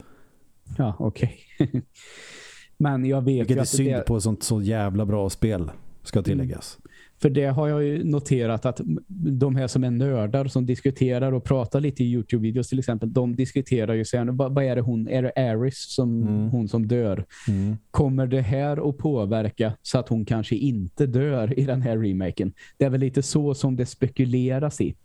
Ja, 0.78 0.96
okej. 1.00 1.38
Okay. 1.60 1.82
Men 2.78 3.06
jag 3.06 3.22
vet 3.22 3.40
Vilket 3.40 3.58
ju 3.58 3.60
att 3.60 3.74
är 3.74 3.78
synd 3.78 3.96
det... 3.96 4.02
på 4.02 4.22
sånt 4.22 4.44
så 4.44 4.62
jävla 4.62 5.06
bra 5.06 5.30
spel, 5.30 5.72
ska 6.04 6.22
tilläggas. 6.22 6.78
Mm. 6.80 6.90
För 7.22 7.30
det 7.30 7.46
har 7.46 7.68
jag 7.68 7.84
ju 7.84 8.04
noterat 8.04 8.66
att 8.66 8.82
de 9.08 9.56
här 9.56 9.68
som 9.68 9.84
är 9.84 9.92
nördar 9.92 10.46
som 10.46 10.66
diskuterar 10.66 11.32
och 11.32 11.44
pratar 11.44 11.80
lite 11.80 12.04
i 12.04 12.16
Youtube-videos 12.16 12.70
till 12.70 12.80
exempel, 12.80 13.14
de 13.14 13.36
diskuterar 13.36 13.94
ju 13.94 14.06
sen, 14.06 14.38
vad, 14.38 14.56
vad 14.56 14.64
är 14.64 14.76
det 14.76 14.82
hon, 14.82 15.08
är 15.08 15.22
det 15.22 15.32
Aris 15.36 15.86
som 15.96 16.22
mm. 16.22 16.50
hon 16.50 16.68
som 16.68 16.88
dör? 16.88 17.26
Mm. 17.48 17.78
Kommer 17.92 18.28
det 18.28 18.42
här 18.42 18.90
att 18.90 18.98
påverka 18.98 19.74
så 19.82 20.00
att 20.00 20.10
hon 20.10 20.26
kanske 20.26 20.56
inte 20.56 21.06
dör 21.06 21.60
i 21.60 21.66
den 21.66 21.82
här 21.82 21.98
remaken? 21.98 22.54
Det 22.78 22.86
är 22.86 22.90
väl 22.90 23.00
lite 23.00 23.22
så 23.22 23.54
som 23.54 23.76
det 23.76 23.86
spekuleras 23.86 24.82
i. 24.82 24.96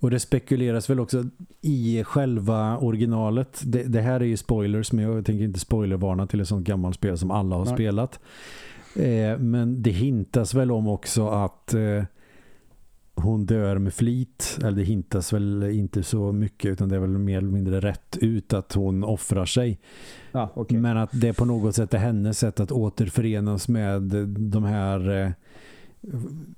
Och 0.00 0.10
det 0.10 0.20
spekuleras 0.20 0.90
väl 0.90 1.00
också 1.00 1.24
i 1.62 2.04
själva 2.04 2.78
originalet. 2.78 3.62
Det, 3.64 3.82
det 3.82 4.00
här 4.00 4.20
är 4.20 4.24
ju 4.24 4.36
spoilers, 4.36 4.92
men 4.92 5.04
jag 5.04 5.26
tänker 5.26 5.44
inte 5.44 5.60
spoilervarna 5.60 6.26
till 6.26 6.40
ett 6.40 6.48
sånt 6.48 6.66
gammalt 6.66 6.96
spel 6.96 7.18
som 7.18 7.30
alla 7.30 7.56
har 7.56 7.64
Nej. 7.64 7.74
spelat. 7.74 8.20
Eh, 8.96 9.38
men 9.38 9.82
det 9.82 9.90
hintas 9.90 10.54
väl 10.54 10.72
om 10.72 10.88
också 10.88 11.28
att 11.28 11.74
eh, 11.74 12.04
hon 13.14 13.46
dör 13.46 13.78
med 13.78 13.94
flit. 13.94 14.58
Eller 14.60 14.76
det 14.76 14.82
hintas 14.82 15.32
väl 15.32 15.62
inte 15.62 16.02
så 16.02 16.32
mycket 16.32 16.70
utan 16.70 16.88
det 16.88 16.96
är 16.96 17.00
väl 17.00 17.18
mer 17.18 17.38
eller 17.38 17.48
mindre 17.48 17.80
rätt 17.80 18.16
ut 18.20 18.52
att 18.52 18.72
hon 18.72 19.04
offrar 19.04 19.44
sig. 19.44 19.78
Ja, 20.32 20.50
okay. 20.54 20.78
Men 20.78 20.96
att 20.96 21.10
det 21.12 21.32
på 21.32 21.44
något 21.44 21.74
sätt 21.74 21.94
är 21.94 21.98
hennes 21.98 22.38
sätt 22.38 22.60
att 22.60 22.72
återförenas 22.72 23.68
med 23.68 24.02
de 24.26 24.64
här 24.64 25.10
eh, 25.10 25.30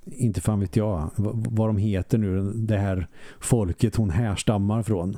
inte 0.04 0.40
fan 0.40 0.60
vet 0.60 0.76
jag 0.76 1.10
vad 1.16 1.68
de 1.68 1.76
heter 1.76 2.18
nu, 2.18 2.52
det 2.52 2.76
här 2.76 3.08
folket 3.40 3.96
hon 3.96 4.10
härstammar 4.10 4.82
från. 4.82 5.16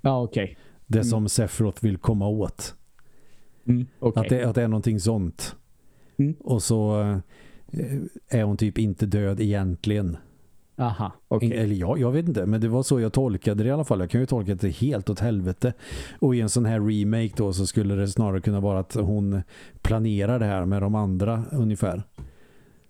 Ja, 0.00 0.22
okej. 0.22 0.44
Okay. 0.44 0.56
Det 0.86 0.98
mm. 0.98 1.04
som 1.04 1.28
Sephiroth 1.28 1.84
vill 1.84 1.98
komma 1.98 2.28
åt. 2.28 2.74
Mm, 3.64 3.86
okay. 4.00 4.22
att, 4.22 4.28
det, 4.28 4.44
att 4.44 4.54
det 4.54 4.62
är 4.62 4.68
någonting 4.68 5.00
sånt. 5.00 5.56
Mm. 6.22 6.36
Och 6.40 6.62
så 6.62 7.00
eh, 7.72 8.38
är 8.38 8.42
hon 8.42 8.56
typ 8.56 8.78
inte 8.78 9.06
död 9.06 9.40
egentligen. 9.40 10.16
Aha, 10.76 11.12
okay. 11.28 11.52
Eller 11.52 11.74
ja, 11.74 11.98
jag 11.98 12.12
vet 12.12 12.28
inte, 12.28 12.46
men 12.46 12.60
det 12.60 12.68
var 12.68 12.82
så 12.82 13.00
jag 13.00 13.12
tolkade 13.12 13.62
det 13.62 13.68
i 13.68 13.72
alla 13.72 13.84
fall. 13.84 14.00
Jag 14.00 14.10
kan 14.10 14.20
ju 14.20 14.26
tolka 14.26 14.54
det 14.54 14.68
helt 14.68 15.10
åt 15.10 15.20
helvete. 15.20 15.72
Och 16.18 16.34
i 16.34 16.40
en 16.40 16.48
sån 16.48 16.66
här 16.66 16.80
remake 16.80 17.32
då 17.36 17.52
så 17.52 17.66
skulle 17.66 17.94
det 17.94 18.08
snarare 18.08 18.40
kunna 18.40 18.60
vara 18.60 18.78
att 18.78 18.94
hon 18.94 19.42
planerar 19.82 20.38
det 20.38 20.46
här 20.46 20.64
med 20.64 20.82
de 20.82 20.94
andra 20.94 21.44
ungefär. 21.52 22.02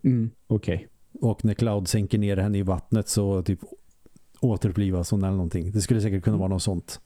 Mm, 0.04 0.30
okej. 0.46 0.74
Okay. 0.74 0.88
Och 1.30 1.44
när 1.44 1.54
Cloud 1.54 1.88
sänker 1.88 2.18
ner 2.18 2.36
henne 2.36 2.58
i 2.58 2.62
vattnet 2.62 3.08
så 3.08 3.42
typ 3.42 3.60
återupplivas 4.40 5.10
hon 5.10 5.22
eller 5.22 5.32
någonting. 5.32 5.72
Det 5.72 5.80
skulle 5.80 6.00
säkert 6.00 6.24
kunna 6.24 6.36
vara 6.36 6.48
något 6.48 6.62
sånt. 6.62 7.00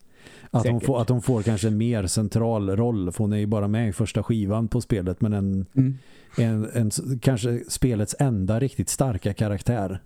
Att 0.51 0.67
hon, 0.67 0.81
får, 0.81 1.01
att 1.01 1.09
hon 1.09 1.21
får 1.21 1.41
kanske 1.41 1.67
en 1.67 1.77
mer 1.77 2.07
central 2.07 2.69
roll. 2.69 3.11
För 3.11 3.23
hon 3.23 3.33
är 3.33 3.37
ju 3.37 3.45
bara 3.45 3.67
med 3.67 3.89
i 3.89 3.93
första 3.93 4.23
skivan 4.23 4.67
på 4.67 4.81
spelet. 4.81 5.21
Men 5.21 5.33
en, 5.33 5.65
mm. 5.73 5.97
En, 6.37 6.69
en, 6.73 6.91
kanske 7.21 7.63
spelets 7.67 8.15
enda 8.19 8.59
riktigt 8.59 8.89
starka 8.89 9.33
karaktär. 9.33 10.01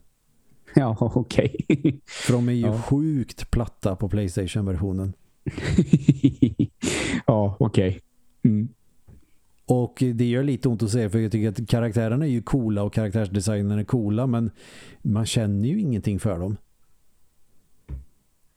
Ja, 0.75 0.97
okej. 0.99 1.55
Okay. 1.69 1.99
för 2.05 2.33
de 2.33 2.49
är 2.49 2.53
ju 2.53 2.61
ja. 2.61 2.81
sjukt 2.81 3.51
platta 3.51 3.95
på 3.95 4.09
Playstation-versionen. 4.09 5.13
ja, 7.25 7.55
okej. 7.59 7.87
Okay. 7.89 7.99
Mm. 8.43 8.69
Och 9.65 10.03
det 10.13 10.25
gör 10.25 10.43
lite 10.43 10.69
ont 10.69 10.83
att 10.83 10.91
säga 10.91 11.09
för 11.09 11.19
jag 11.19 11.31
tycker 11.31 11.49
att 11.49 11.69
karaktärerna 11.69 12.25
är 12.25 12.29
ju 12.29 12.41
coola 12.41 12.83
och 12.83 12.93
karaktärsdesignen 12.93 13.79
är 13.79 13.83
coola 13.83 14.27
men 14.27 14.51
man 15.01 15.25
känner 15.25 15.69
ju 15.69 15.79
ingenting 15.79 16.19
för 16.19 16.39
dem. 16.39 16.57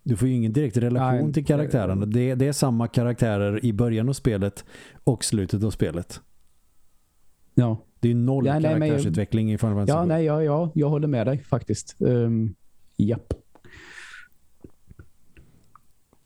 Du 0.02 0.16
får 0.16 0.28
ju 0.28 0.34
ingen 0.34 0.52
direkt 0.52 0.76
relation 0.76 1.24
Nej, 1.24 1.32
till 1.32 1.44
karaktärerna. 1.44 2.06
Det, 2.06 2.34
det, 2.34 2.46
är 2.46 2.52
samma 2.52 2.88
karaktärer 2.88 3.64
i 3.64 3.72
början 3.72 4.08
av 4.08 4.12
spelet 4.12 4.64
och 5.04 5.24
slutet 5.24 5.64
av 5.64 5.70
spelet. 5.70 6.20
Ja. 7.54 7.78
Det 8.00 8.10
är 8.10 8.14
noll 8.14 8.46
ja, 8.46 8.58
nej, 8.58 8.62
karaktärsutveckling 8.62 9.48
jag, 9.48 9.54
i 9.54 9.58
Final 9.58 9.74
Fantasy. 9.74 9.98
Ja, 9.98 10.04
nej, 10.04 10.24
ja, 10.24 10.42
ja, 10.42 10.70
jag 10.74 10.88
håller 10.88 11.08
med 11.08 11.26
dig 11.26 11.38
faktiskt. 11.38 11.96
Um, 11.98 12.54
japp. 12.96 13.34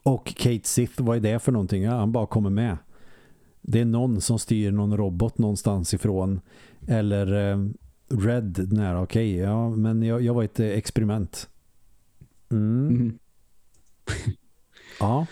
Och 0.02 0.26
Kate 0.26 0.68
Sith, 0.68 1.02
vad 1.02 1.16
är 1.16 1.20
det 1.20 1.38
för 1.38 1.52
någonting? 1.52 1.82
Ja, 1.82 1.92
han 1.92 2.12
bara 2.12 2.26
kommer 2.26 2.50
med. 2.50 2.76
Det 3.60 3.80
är 3.80 3.84
någon 3.84 4.20
som 4.20 4.38
styr 4.38 4.72
någon 4.72 4.96
robot 4.96 5.38
någonstans 5.38 5.94
ifrån. 5.94 6.40
Eller 6.86 7.50
eh, 7.50 7.58
Red 8.10 8.72
nära, 8.72 9.02
okej. 9.02 9.34
Okay, 9.34 9.44
ja, 9.44 9.70
men 9.70 10.02
jag, 10.02 10.22
jag 10.22 10.34
var 10.34 10.42
ett 10.42 10.60
eh, 10.60 10.66
experiment. 10.66 11.48
Mm. 12.50 12.88
Mm. 12.88 13.18
ja. 15.00 15.26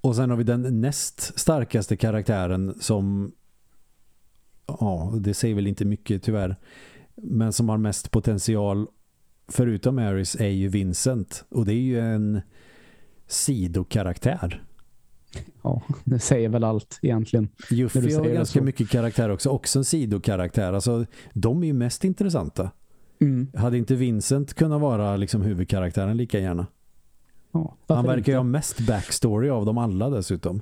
Och 0.00 0.16
sen 0.16 0.30
har 0.30 0.36
vi 0.36 0.44
den 0.44 0.80
näst 0.80 1.38
starkaste 1.38 1.96
karaktären 1.96 2.74
som 2.80 3.32
ja, 4.80 5.12
det 5.20 5.34
säger 5.34 5.54
väl 5.54 5.66
inte 5.66 5.84
mycket 5.84 6.22
tyvärr. 6.22 6.56
Men 7.14 7.52
som 7.52 7.68
har 7.68 7.78
mest 7.78 8.10
potential 8.10 8.86
förutom 9.48 9.98
Aris 9.98 10.34
är 10.34 10.48
ju 10.48 10.68
Vincent. 10.68 11.44
Och 11.48 11.66
det 11.66 11.72
är 11.72 11.80
ju 11.80 12.00
en 12.00 12.40
sidokaraktär. 13.26 14.64
Ja, 15.62 15.82
det 16.04 16.18
säger 16.18 16.48
väl 16.48 16.64
allt 16.64 16.98
egentligen. 17.02 17.48
Juffy 17.70 18.14
har 18.14 18.24
ganska 18.24 18.58
så. 18.58 18.64
mycket 18.64 18.88
karaktär 18.88 19.28
också. 19.28 19.50
Också 19.50 19.78
en 19.78 19.84
sidokaraktär. 19.84 20.72
Alltså, 20.72 21.06
de 21.32 21.62
är 21.62 21.66
ju 21.66 21.72
mest 21.72 22.04
intressanta. 22.04 22.70
Mm. 23.20 23.46
Hade 23.54 23.78
inte 23.78 23.94
Vincent 23.94 24.54
kunnat 24.54 24.80
vara 24.80 25.16
liksom 25.16 25.42
huvudkaraktären 25.42 26.16
lika 26.16 26.38
gärna? 26.38 26.66
Ja, 27.52 27.76
Han 27.88 28.04
verkar 28.04 28.18
inte? 28.18 28.30
ju 28.30 28.36
ha 28.36 28.44
mest 28.44 28.80
backstory 28.80 29.48
av 29.48 29.66
dem 29.66 29.78
alla 29.78 30.10
dessutom. 30.10 30.60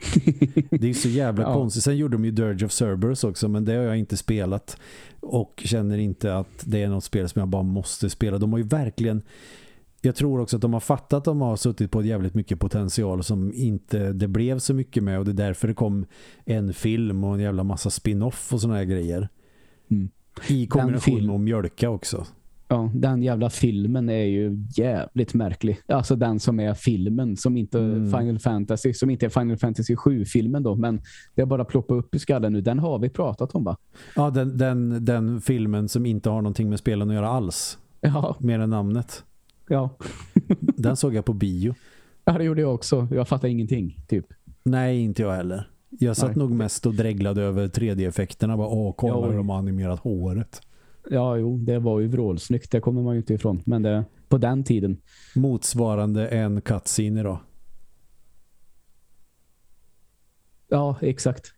det 0.71 0.91
är 0.91 0.95
så 0.95 1.09
jävla 1.09 1.43
ja. 1.47 1.55
konstigt. 1.55 1.83
Sen 1.85 1.97
gjorde 1.97 2.17
de 2.17 2.25
ju 2.25 2.31
Dirge 2.31 2.67
of 2.67 2.73
Cerberus 2.73 3.25
också 3.25 3.49
men 3.49 3.65
det 3.65 3.73
har 3.73 3.83
jag 3.83 3.99
inte 3.99 4.17
spelat. 4.17 4.77
Och 5.21 5.63
känner 5.65 5.99
inte 5.99 6.37
att 6.37 6.65
det 6.65 6.83
är 6.83 6.89
något 6.89 7.05
spel 7.05 7.29
som 7.29 7.41
jag 7.41 7.49
bara 7.49 7.63
måste 7.63 8.11
spela. 8.11 8.39
De 8.39 8.53
har 8.53 8.59
ju 8.59 8.67
verkligen 8.67 9.23
jag 10.03 10.17
tror 10.17 10.41
också 10.41 10.57
att 10.57 10.63
de 10.63 10.73
har 10.73 10.81
fattat 10.81 11.13
att 11.13 11.25
de 11.25 11.41
har 11.41 11.57
suttit 11.57 11.91
på 11.91 12.03
jävligt 12.03 12.35
mycket 12.35 12.61
potential 12.61 13.25
som 13.25 13.53
inte 13.55 14.13
det 14.13 14.29
blev 14.29 14.59
så 14.59 14.75
mycket 14.75 15.03
med 15.03 15.19
och 15.19 15.25
det 15.25 15.31
är 15.31 15.47
därför 15.47 15.69
det 15.69 15.75
kom 15.75 16.07
en 16.45 16.75
film 16.75 17.25
och 17.25 17.35
en 17.35 17.41
jävla 17.41 17.65
massa 17.65 17.91
spin-off 17.91 18.53
och 18.53 18.61
såna 18.61 18.75
här 18.75 18.85
grejer. 18.85 19.29
Mm. 19.91 20.09
I 20.49 20.67
kombination 20.67 21.27
med 21.27 21.41
mjölka 21.41 21.91
också. 21.91 22.27
Ja, 22.73 22.91
den 22.95 23.23
jävla 23.23 23.51
filmen 23.51 24.09
är 24.09 24.25
ju 24.25 24.65
jävligt 24.77 25.35
märklig. 25.35 25.81
Alltså 25.87 26.17
den 26.17 26.41
som 26.41 26.61
är 26.61 26.75
filmen, 26.75 27.37
som 27.37 27.57
inte 27.57 27.79
mm. 27.79 28.11
Final 28.11 28.39
Fantasy, 28.39 28.95
som 28.95 29.11
inte 29.11 29.27
är 29.27 29.31
Final 29.31 29.57
Fantasy 29.57 29.95
7-filmen 29.95 30.63
då, 30.63 30.75
men 30.75 31.01
det 31.35 31.43
är 31.43 31.47
bara 31.47 31.65
ploppa 31.65 31.95
upp 31.95 32.15
i 32.15 32.19
skallen 32.19 32.53
nu. 32.53 32.61
Den 32.61 32.79
har 32.79 32.99
vi 32.99 33.09
pratat 33.09 33.55
om 33.55 33.65
va? 33.65 33.77
Ja, 34.17 34.31
den, 34.31 34.59
den, 34.59 35.05
den 35.05 35.41
filmen 35.41 35.89
som 35.89 36.07
inte 36.07 36.31
har 36.31 36.43
någonting 36.43 36.69
med 36.71 36.79
spelen 36.79 37.09
att 37.09 37.15
göra 37.15 37.29
alls. 37.29 37.79
Ja. 38.01 38.37
Mer 38.41 38.59
än 38.59 38.71
namnet. 38.71 39.25
Ja. 39.69 39.91
den 40.61 40.97
såg 40.97 41.15
jag 41.15 41.25
på 41.25 41.33
bio. 41.33 41.75
Ja, 42.25 42.39
det 42.39 42.45
gjorde 42.45 42.61
jag 42.61 42.75
också. 42.75 43.09
Jag 43.11 43.29
fattar 43.29 43.49
ingenting, 43.49 43.99
typ. 44.09 44.27
Nej, 44.63 45.01
inte 45.01 45.23
jag 45.23 45.33
heller. 45.33 45.71
Jag 45.89 46.17
satt 46.17 46.37
Nej. 46.37 46.39
nog 46.39 46.51
mest 46.51 46.87
och 46.87 46.95
dreglade 46.95 47.43
över 47.43 47.69
3D-effekterna. 47.69 48.57
Åh, 48.57 48.95
kolla 48.97 49.27
hur 49.27 49.37
de 49.37 49.49
har 49.49 49.59
animerat 49.59 50.01
håret. 50.01 50.61
Ja, 51.11 51.37
jo, 51.37 51.59
det 51.59 51.79
var 51.79 52.01
ju 52.01 52.09
vrålsnyggt. 52.09 52.71
Det 52.71 52.81
kommer 52.81 53.03
man 53.03 53.15
ju 53.15 53.19
inte 53.19 53.35
ifrån. 53.35 53.63
Men 53.67 53.83
det, 53.83 54.05
på 54.29 54.39
den 54.39 54.65
tiden. 54.65 55.01
Motsvarande 55.35 56.29
en 56.29 56.61
cutscene 56.61 57.23
då. 57.23 57.41
Ja, 60.69 60.97
exakt. 61.01 61.53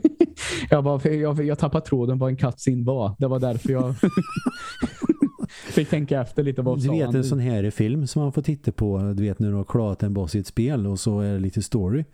jag, 0.70 0.84
bara, 0.84 1.10
jag, 1.10 1.44
jag 1.44 1.58
tappade 1.58 1.86
tråden 1.86 2.18
vad 2.18 2.30
en 2.30 2.36
cutscene 2.36 2.84
var. 2.84 3.16
Det 3.18 3.26
var 3.26 3.40
därför 3.40 3.72
jag 3.72 3.94
fick 5.48 5.90
tänka 5.90 6.20
efter 6.20 6.42
lite. 6.42 6.62
Vad 6.62 6.82
du 6.82 6.90
vet 6.90 7.14
en 7.14 7.24
sån 7.24 7.38
här 7.38 7.70
film 7.70 8.06
som 8.06 8.22
man 8.22 8.32
får 8.32 8.42
titta 8.42 8.72
på. 8.72 8.98
Du 9.16 9.22
vet 9.22 9.38
när 9.38 9.48
du 9.48 9.54
har 9.54 9.64
klarat 9.64 10.02
en 10.02 10.14
boss 10.14 10.34
i 10.34 10.38
ett 10.38 10.46
spel 10.46 10.86
och 10.86 11.00
så 11.00 11.20
är 11.20 11.32
det 11.32 11.38
lite 11.38 11.62
story 11.62 12.04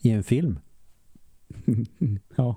i 0.00 0.10
en 0.10 0.24
film. 0.24 0.58
ja. 2.36 2.56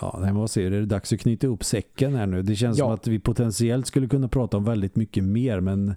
Ja, 0.00 0.20
det 0.24 0.32
måste 0.32 0.54
säga, 0.54 0.70
det 0.70 0.76
är 0.76 0.82
dags 0.82 1.12
att 1.12 1.20
knyta 1.20 1.46
upp 1.46 1.64
säcken 1.64 2.14
här 2.14 2.26
nu. 2.26 2.42
Det 2.42 2.56
känns 2.56 2.78
ja. 2.78 2.84
som 2.84 2.94
att 2.94 3.06
vi 3.06 3.18
potentiellt 3.18 3.86
skulle 3.86 4.08
kunna 4.08 4.28
prata 4.28 4.56
om 4.56 4.64
väldigt 4.64 4.96
mycket 4.96 5.24
mer, 5.24 5.60
men 5.60 5.94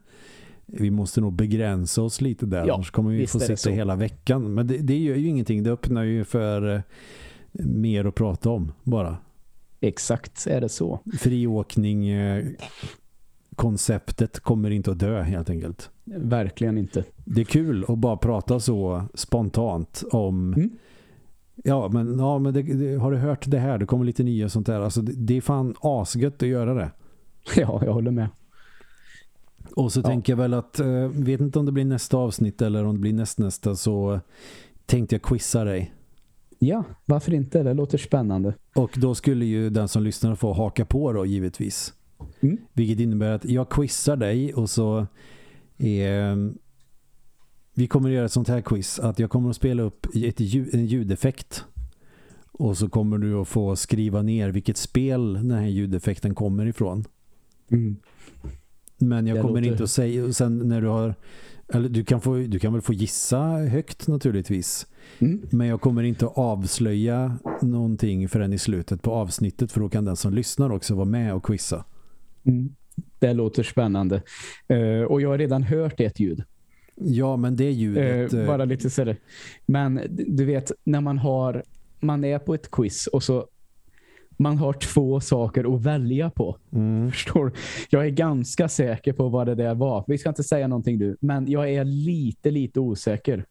vi 0.66 0.92
måste 0.92 1.22
nog 1.22 1.34
begränsa 1.34 2.02
oss 2.02 2.22
lite 2.22 2.46
där. 2.46 2.68
Ja, 2.68 2.74
Annars 2.74 2.92
kommer 2.92 3.12
vi 3.12 3.28
få 3.28 3.40
sitta 3.40 3.70
hela 3.70 3.96
veckan. 3.96 4.54
Men 4.54 4.68
det, 4.68 4.78
det 4.78 4.98
gör 4.98 5.16
ju 5.16 5.28
ingenting. 5.28 5.64
Det 5.64 5.72
öppnar 5.72 6.04
ju 6.04 6.24
för 6.24 6.76
eh, 6.76 6.82
mer 7.52 8.06
att 8.06 8.16
prata 8.16 8.50
om 8.50 8.72
bara. 8.84 9.18
Exakt 9.80 10.48
är 10.48 10.62
det 10.62 10.70
så. 10.70 11.00
Friåkning 11.20 12.08
eh, 12.08 12.46
konceptet 13.56 14.40
kommer 14.40 14.70
inte 14.72 14.92
att 14.92 15.00
dö 15.00 15.22
helt 15.22 15.50
enkelt. 15.50 15.90
Verkligen 16.06 16.78
inte. 16.78 17.04
Det 17.26 17.42
är 17.42 17.46
kul 17.46 17.86
att 17.88 17.98
bara 17.98 18.18
prata 18.18 18.60
så 18.60 19.04
spontant 19.14 20.04
om 20.12 20.54
mm 20.54 20.70
Ja, 21.64 21.90
men, 21.90 22.19
ja, 22.19 22.40
men 22.40 22.53
det, 22.53 22.61
det, 22.61 22.95
har 22.95 23.11
du 23.11 23.18
hört 23.18 23.44
det 23.48 23.60
här? 23.60 23.77
Det 23.77 23.86
kommer 23.86 24.06
lite 24.06 24.23
nya 24.23 24.49
sånt 24.49 24.68
där. 24.68 24.81
Alltså, 24.81 25.02
det, 25.02 25.14
det 25.15 25.38
är 25.38 25.41
fan 25.41 25.76
asgött 25.81 26.44
att 26.44 26.49
göra 26.49 26.73
det. 26.73 26.91
Ja, 27.56 27.81
jag 27.86 27.94
håller 27.94 28.11
med. 28.11 28.30
Och 29.76 29.91
så 29.91 29.99
ja. 29.99 30.03
tänker 30.03 30.34
jag 30.34 30.38
väl 30.38 30.53
att, 30.53 30.80
äh, 30.80 31.07
vet 31.07 31.41
inte 31.41 31.60
om 31.60 31.65
det 31.65 31.72
blir 31.72 31.86
nästa 31.86 32.18
avsnitt 32.18 32.61
eller 32.61 32.86
om 32.86 32.95
det 32.95 33.02
blir 33.02 33.14
nästnästa 33.14 33.76
så 33.76 34.19
tänkte 34.86 35.15
jag 35.15 35.22
quizza 35.22 35.64
dig. 35.64 35.94
Ja, 36.60 36.84
varför 37.06 37.34
inte? 37.34 37.64
Det 37.64 37.73
låter 37.73 37.98
spännande. 37.98 38.53
Och 38.76 38.91
då 38.95 39.15
skulle 39.15 39.45
ju 39.45 39.69
den 39.69 39.88
som 39.88 40.03
lyssnar 40.03 40.36
få 40.36 40.53
haka 40.53 40.86
på 40.86 41.14
då, 41.14 41.26
givetvis. 41.26 41.94
Mm. 42.40 42.57
Vilket 42.73 42.99
innebär 42.99 43.31
att 43.31 43.45
jag 43.45 43.69
quizar 43.69 44.15
dig 44.15 44.53
och 44.53 44.69
så 44.69 45.07
är 45.77 46.52
vi 47.80 47.88
kommer 47.88 48.10
att 48.10 48.15
göra 48.15 48.26
ett 48.26 48.31
sånt 48.31 48.47
här 48.47 48.61
quiz 48.61 48.99
att 48.99 49.19
jag 49.19 49.30
kommer 49.30 49.49
att 49.49 49.56
spela 49.56 49.84
upp 49.84 50.06
ett 50.15 50.39
ljud, 50.39 50.73
en 50.73 50.85
ljudeffekt 50.85 51.65
och 52.51 52.77
så 52.77 52.89
kommer 52.89 53.18
du 53.18 53.35
att 53.35 53.47
få 53.47 53.76
skriva 53.76 54.22
ner 54.22 54.49
vilket 54.49 54.77
spel 54.77 55.34
den 55.34 55.51
här 55.51 55.68
ljudeffekten 55.68 56.35
kommer 56.35 56.65
ifrån. 56.65 57.06
Mm. 57.72 57.95
Men 58.97 59.27
jag 59.27 59.38
det 59.38 59.41
kommer 59.41 59.61
låter... 59.61 59.72
inte 59.72 59.84
att 59.84 59.89
säga 59.89 60.34
sen 60.34 60.57
när 60.57 60.81
du 60.81 60.88
har 60.88 61.15
eller 61.73 61.89
du 61.89 62.03
kan, 62.03 62.22
få, 62.22 62.35
du 62.35 62.60
kan 62.60 62.73
väl 62.73 62.81
få 62.81 62.93
gissa 62.93 63.39
högt 63.47 64.07
naturligtvis. 64.07 64.88
Mm. 65.19 65.41
Men 65.51 65.68
jag 65.68 65.81
kommer 65.81 66.03
inte 66.03 66.26
att 66.26 66.38
avslöja 66.38 67.38
någonting 67.61 68.30
förrän 68.30 68.53
i 68.53 68.57
slutet 68.57 69.01
på 69.01 69.11
avsnittet 69.11 69.72
för 69.72 69.80
då 69.80 69.89
kan 69.89 70.06
den 70.06 70.15
som 70.15 70.34
lyssnar 70.34 70.72
också 70.72 70.95
vara 70.95 71.06
med 71.06 71.34
och 71.34 71.45
quizza. 71.45 71.85
Mm. 72.43 72.76
Det 73.19 73.34
låter 73.34 73.64
spännande. 73.64 74.22
Uh, 74.73 75.03
och 75.03 75.22
jag 75.22 75.30
har 75.30 75.38
redan 75.38 75.64
hört 75.64 75.99
ett 75.99 76.19
ljud. 76.19 76.43
Ja, 77.00 77.38
men 77.38 77.56
det 77.56 77.72
ljudet... 77.72 78.34
Eh, 78.34 78.46
bara 78.48 78.66
lite 78.66 78.90
sådär. 78.90 79.18
Men 79.66 80.02
du 80.10 80.46
vet, 80.46 80.72
när 80.84 81.02
man 81.02 81.18
har 81.18 81.64
man 82.00 82.24
är 82.24 82.40
på 82.40 82.54
ett 82.54 82.72
quiz 82.72 83.08
och 83.08 83.24
så 83.24 83.48
man 84.38 84.58
har 84.58 84.74
två 84.74 85.20
saker 85.20 85.76
att 85.76 85.82
välja 85.82 86.30
på. 86.30 86.58
Mm. 86.74 87.12
Förstår 87.12 87.52
Jag 87.90 88.06
är 88.06 88.10
ganska 88.10 88.70
säker 88.70 89.14
på 89.14 89.30
vad 89.30 89.48
det 89.48 89.56
där 89.56 89.76
var. 89.76 90.04
Vi 90.08 90.18
ska 90.18 90.30
inte 90.30 90.44
säga 90.44 90.68
någonting 90.68 91.00
du, 91.00 91.18
men 91.22 91.52
jag 91.52 91.70
är 91.70 91.84
lite, 91.84 92.52
lite 92.52 92.80
osäker. 92.80 93.46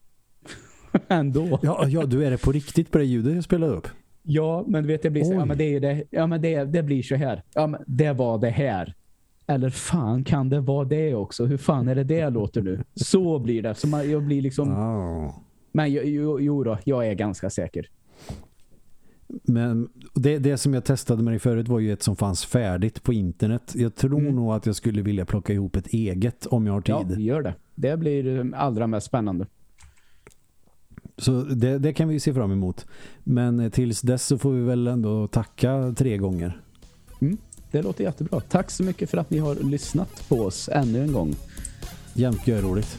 Ändå. 1.09 1.59
Ja, 1.62 1.87
ja, 1.89 2.05
du 2.05 2.25
är 2.25 2.31
det 2.31 2.39
på 2.39 2.53
riktigt 2.53 2.91
på 2.91 2.99
det 2.99 3.05
ljudet 3.05 3.35
jag 3.35 3.45
spelade 3.45 3.73
upp. 3.73 3.89
Ja, 4.23 4.65
men 4.66 4.83
du 4.83 4.89
vet, 4.89 5.03
det 5.03 5.11
blir 5.11 5.25
så, 5.25 5.33
ja, 5.33 5.45
men 5.45 5.59
det, 5.59 5.75
är 5.75 5.81
det, 5.81 6.05
ja, 6.11 6.27
men 6.27 6.43
det, 6.43 6.65
det 6.65 6.83
blir 6.83 7.03
så 7.03 7.15
här. 7.15 7.43
Ja, 7.55 7.66
men 7.66 7.81
det 7.87 8.12
var 8.12 8.39
det 8.39 8.51
här. 8.51 8.95
Eller 9.51 9.70
fan, 9.70 10.25
kan 10.25 10.49
det 10.49 10.61
vara 10.61 10.85
det 10.85 11.15
också? 11.15 11.45
Hur 11.45 11.57
fan 11.57 11.89
är 11.89 11.95
det 11.95 12.05
det 12.05 12.31
låter 12.31 12.62
nu? 12.62 12.85
Så 12.95 13.39
blir 13.39 13.62
det. 13.62 13.75
Så 13.75 13.89
man, 13.89 14.11
jag 14.11 14.23
blir 14.23 14.43
liksom... 14.43 14.73
Oh. 14.73 15.35
Men 15.73 15.93
jo, 15.93 16.41
jo 16.41 16.65
då, 16.65 16.79
jag 16.85 17.07
är 17.07 17.15
ganska 17.15 17.51
säker. 17.51 17.87
Men 19.43 19.89
det, 20.15 20.39
det 20.39 20.59
som 20.59 20.75
jag 20.75 20.85
testade 20.85 21.23
med 21.23 21.33
dig 21.33 21.39
förut 21.39 21.69
var 21.69 21.79
ju 21.79 21.93
ett 21.93 22.03
som 22.03 22.16
fanns 22.16 22.45
färdigt 22.45 23.03
på 23.03 23.12
internet. 23.12 23.73
Jag 23.77 23.95
tror 23.95 24.20
mm. 24.20 24.35
nog 24.35 24.53
att 24.53 24.66
jag 24.66 24.77
skulle 24.77 25.03
vilja 25.03 25.25
plocka 25.25 25.53
ihop 25.53 25.77
ett 25.77 25.87
eget 25.87 26.47
om 26.47 26.66
jag 26.66 26.73
har 26.73 26.81
tid. 26.81 27.19
Ja, 27.19 27.19
gör 27.19 27.43
det. 27.43 27.55
Det 27.75 27.97
blir 27.97 28.55
allra 28.55 28.87
mest 28.87 29.07
spännande. 29.07 29.47
Så 31.16 31.43
det, 31.43 31.79
det 31.79 31.93
kan 31.93 32.09
vi 32.09 32.20
se 32.20 32.35
fram 32.35 32.53
emot. 32.53 32.87
Men 33.25 33.70
tills 33.70 34.01
dess 34.01 34.27
så 34.27 34.39
får 34.39 34.53
vi 34.53 34.62
väl 34.62 34.87
ändå 34.87 35.27
tacka 35.27 35.95
tre 35.97 36.16
gånger. 36.16 36.61
Mm 37.20 37.39
det 37.70 37.82
låter 37.82 38.05
jättebra. 38.05 38.40
Tack 38.40 38.70
så 38.70 38.82
mycket 38.82 39.11
för 39.11 39.19
att 39.19 39.31
ni 39.31 39.39
har 39.39 39.55
lyssnat 39.55 40.28
på 40.28 40.40
oss 40.40 40.69
ännu 40.73 41.03
en 41.03 41.12
gång. 41.12 41.36
Jämt 42.15 42.49
roligt. 42.49 42.99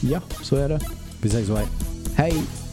Ja, 0.00 0.20
så 0.42 0.56
är 0.56 0.68
det. 0.68 0.80
Vi 1.22 1.30
säger 1.30 1.46
så 1.46 1.56
här. 1.56 1.66
Hej! 2.14 2.65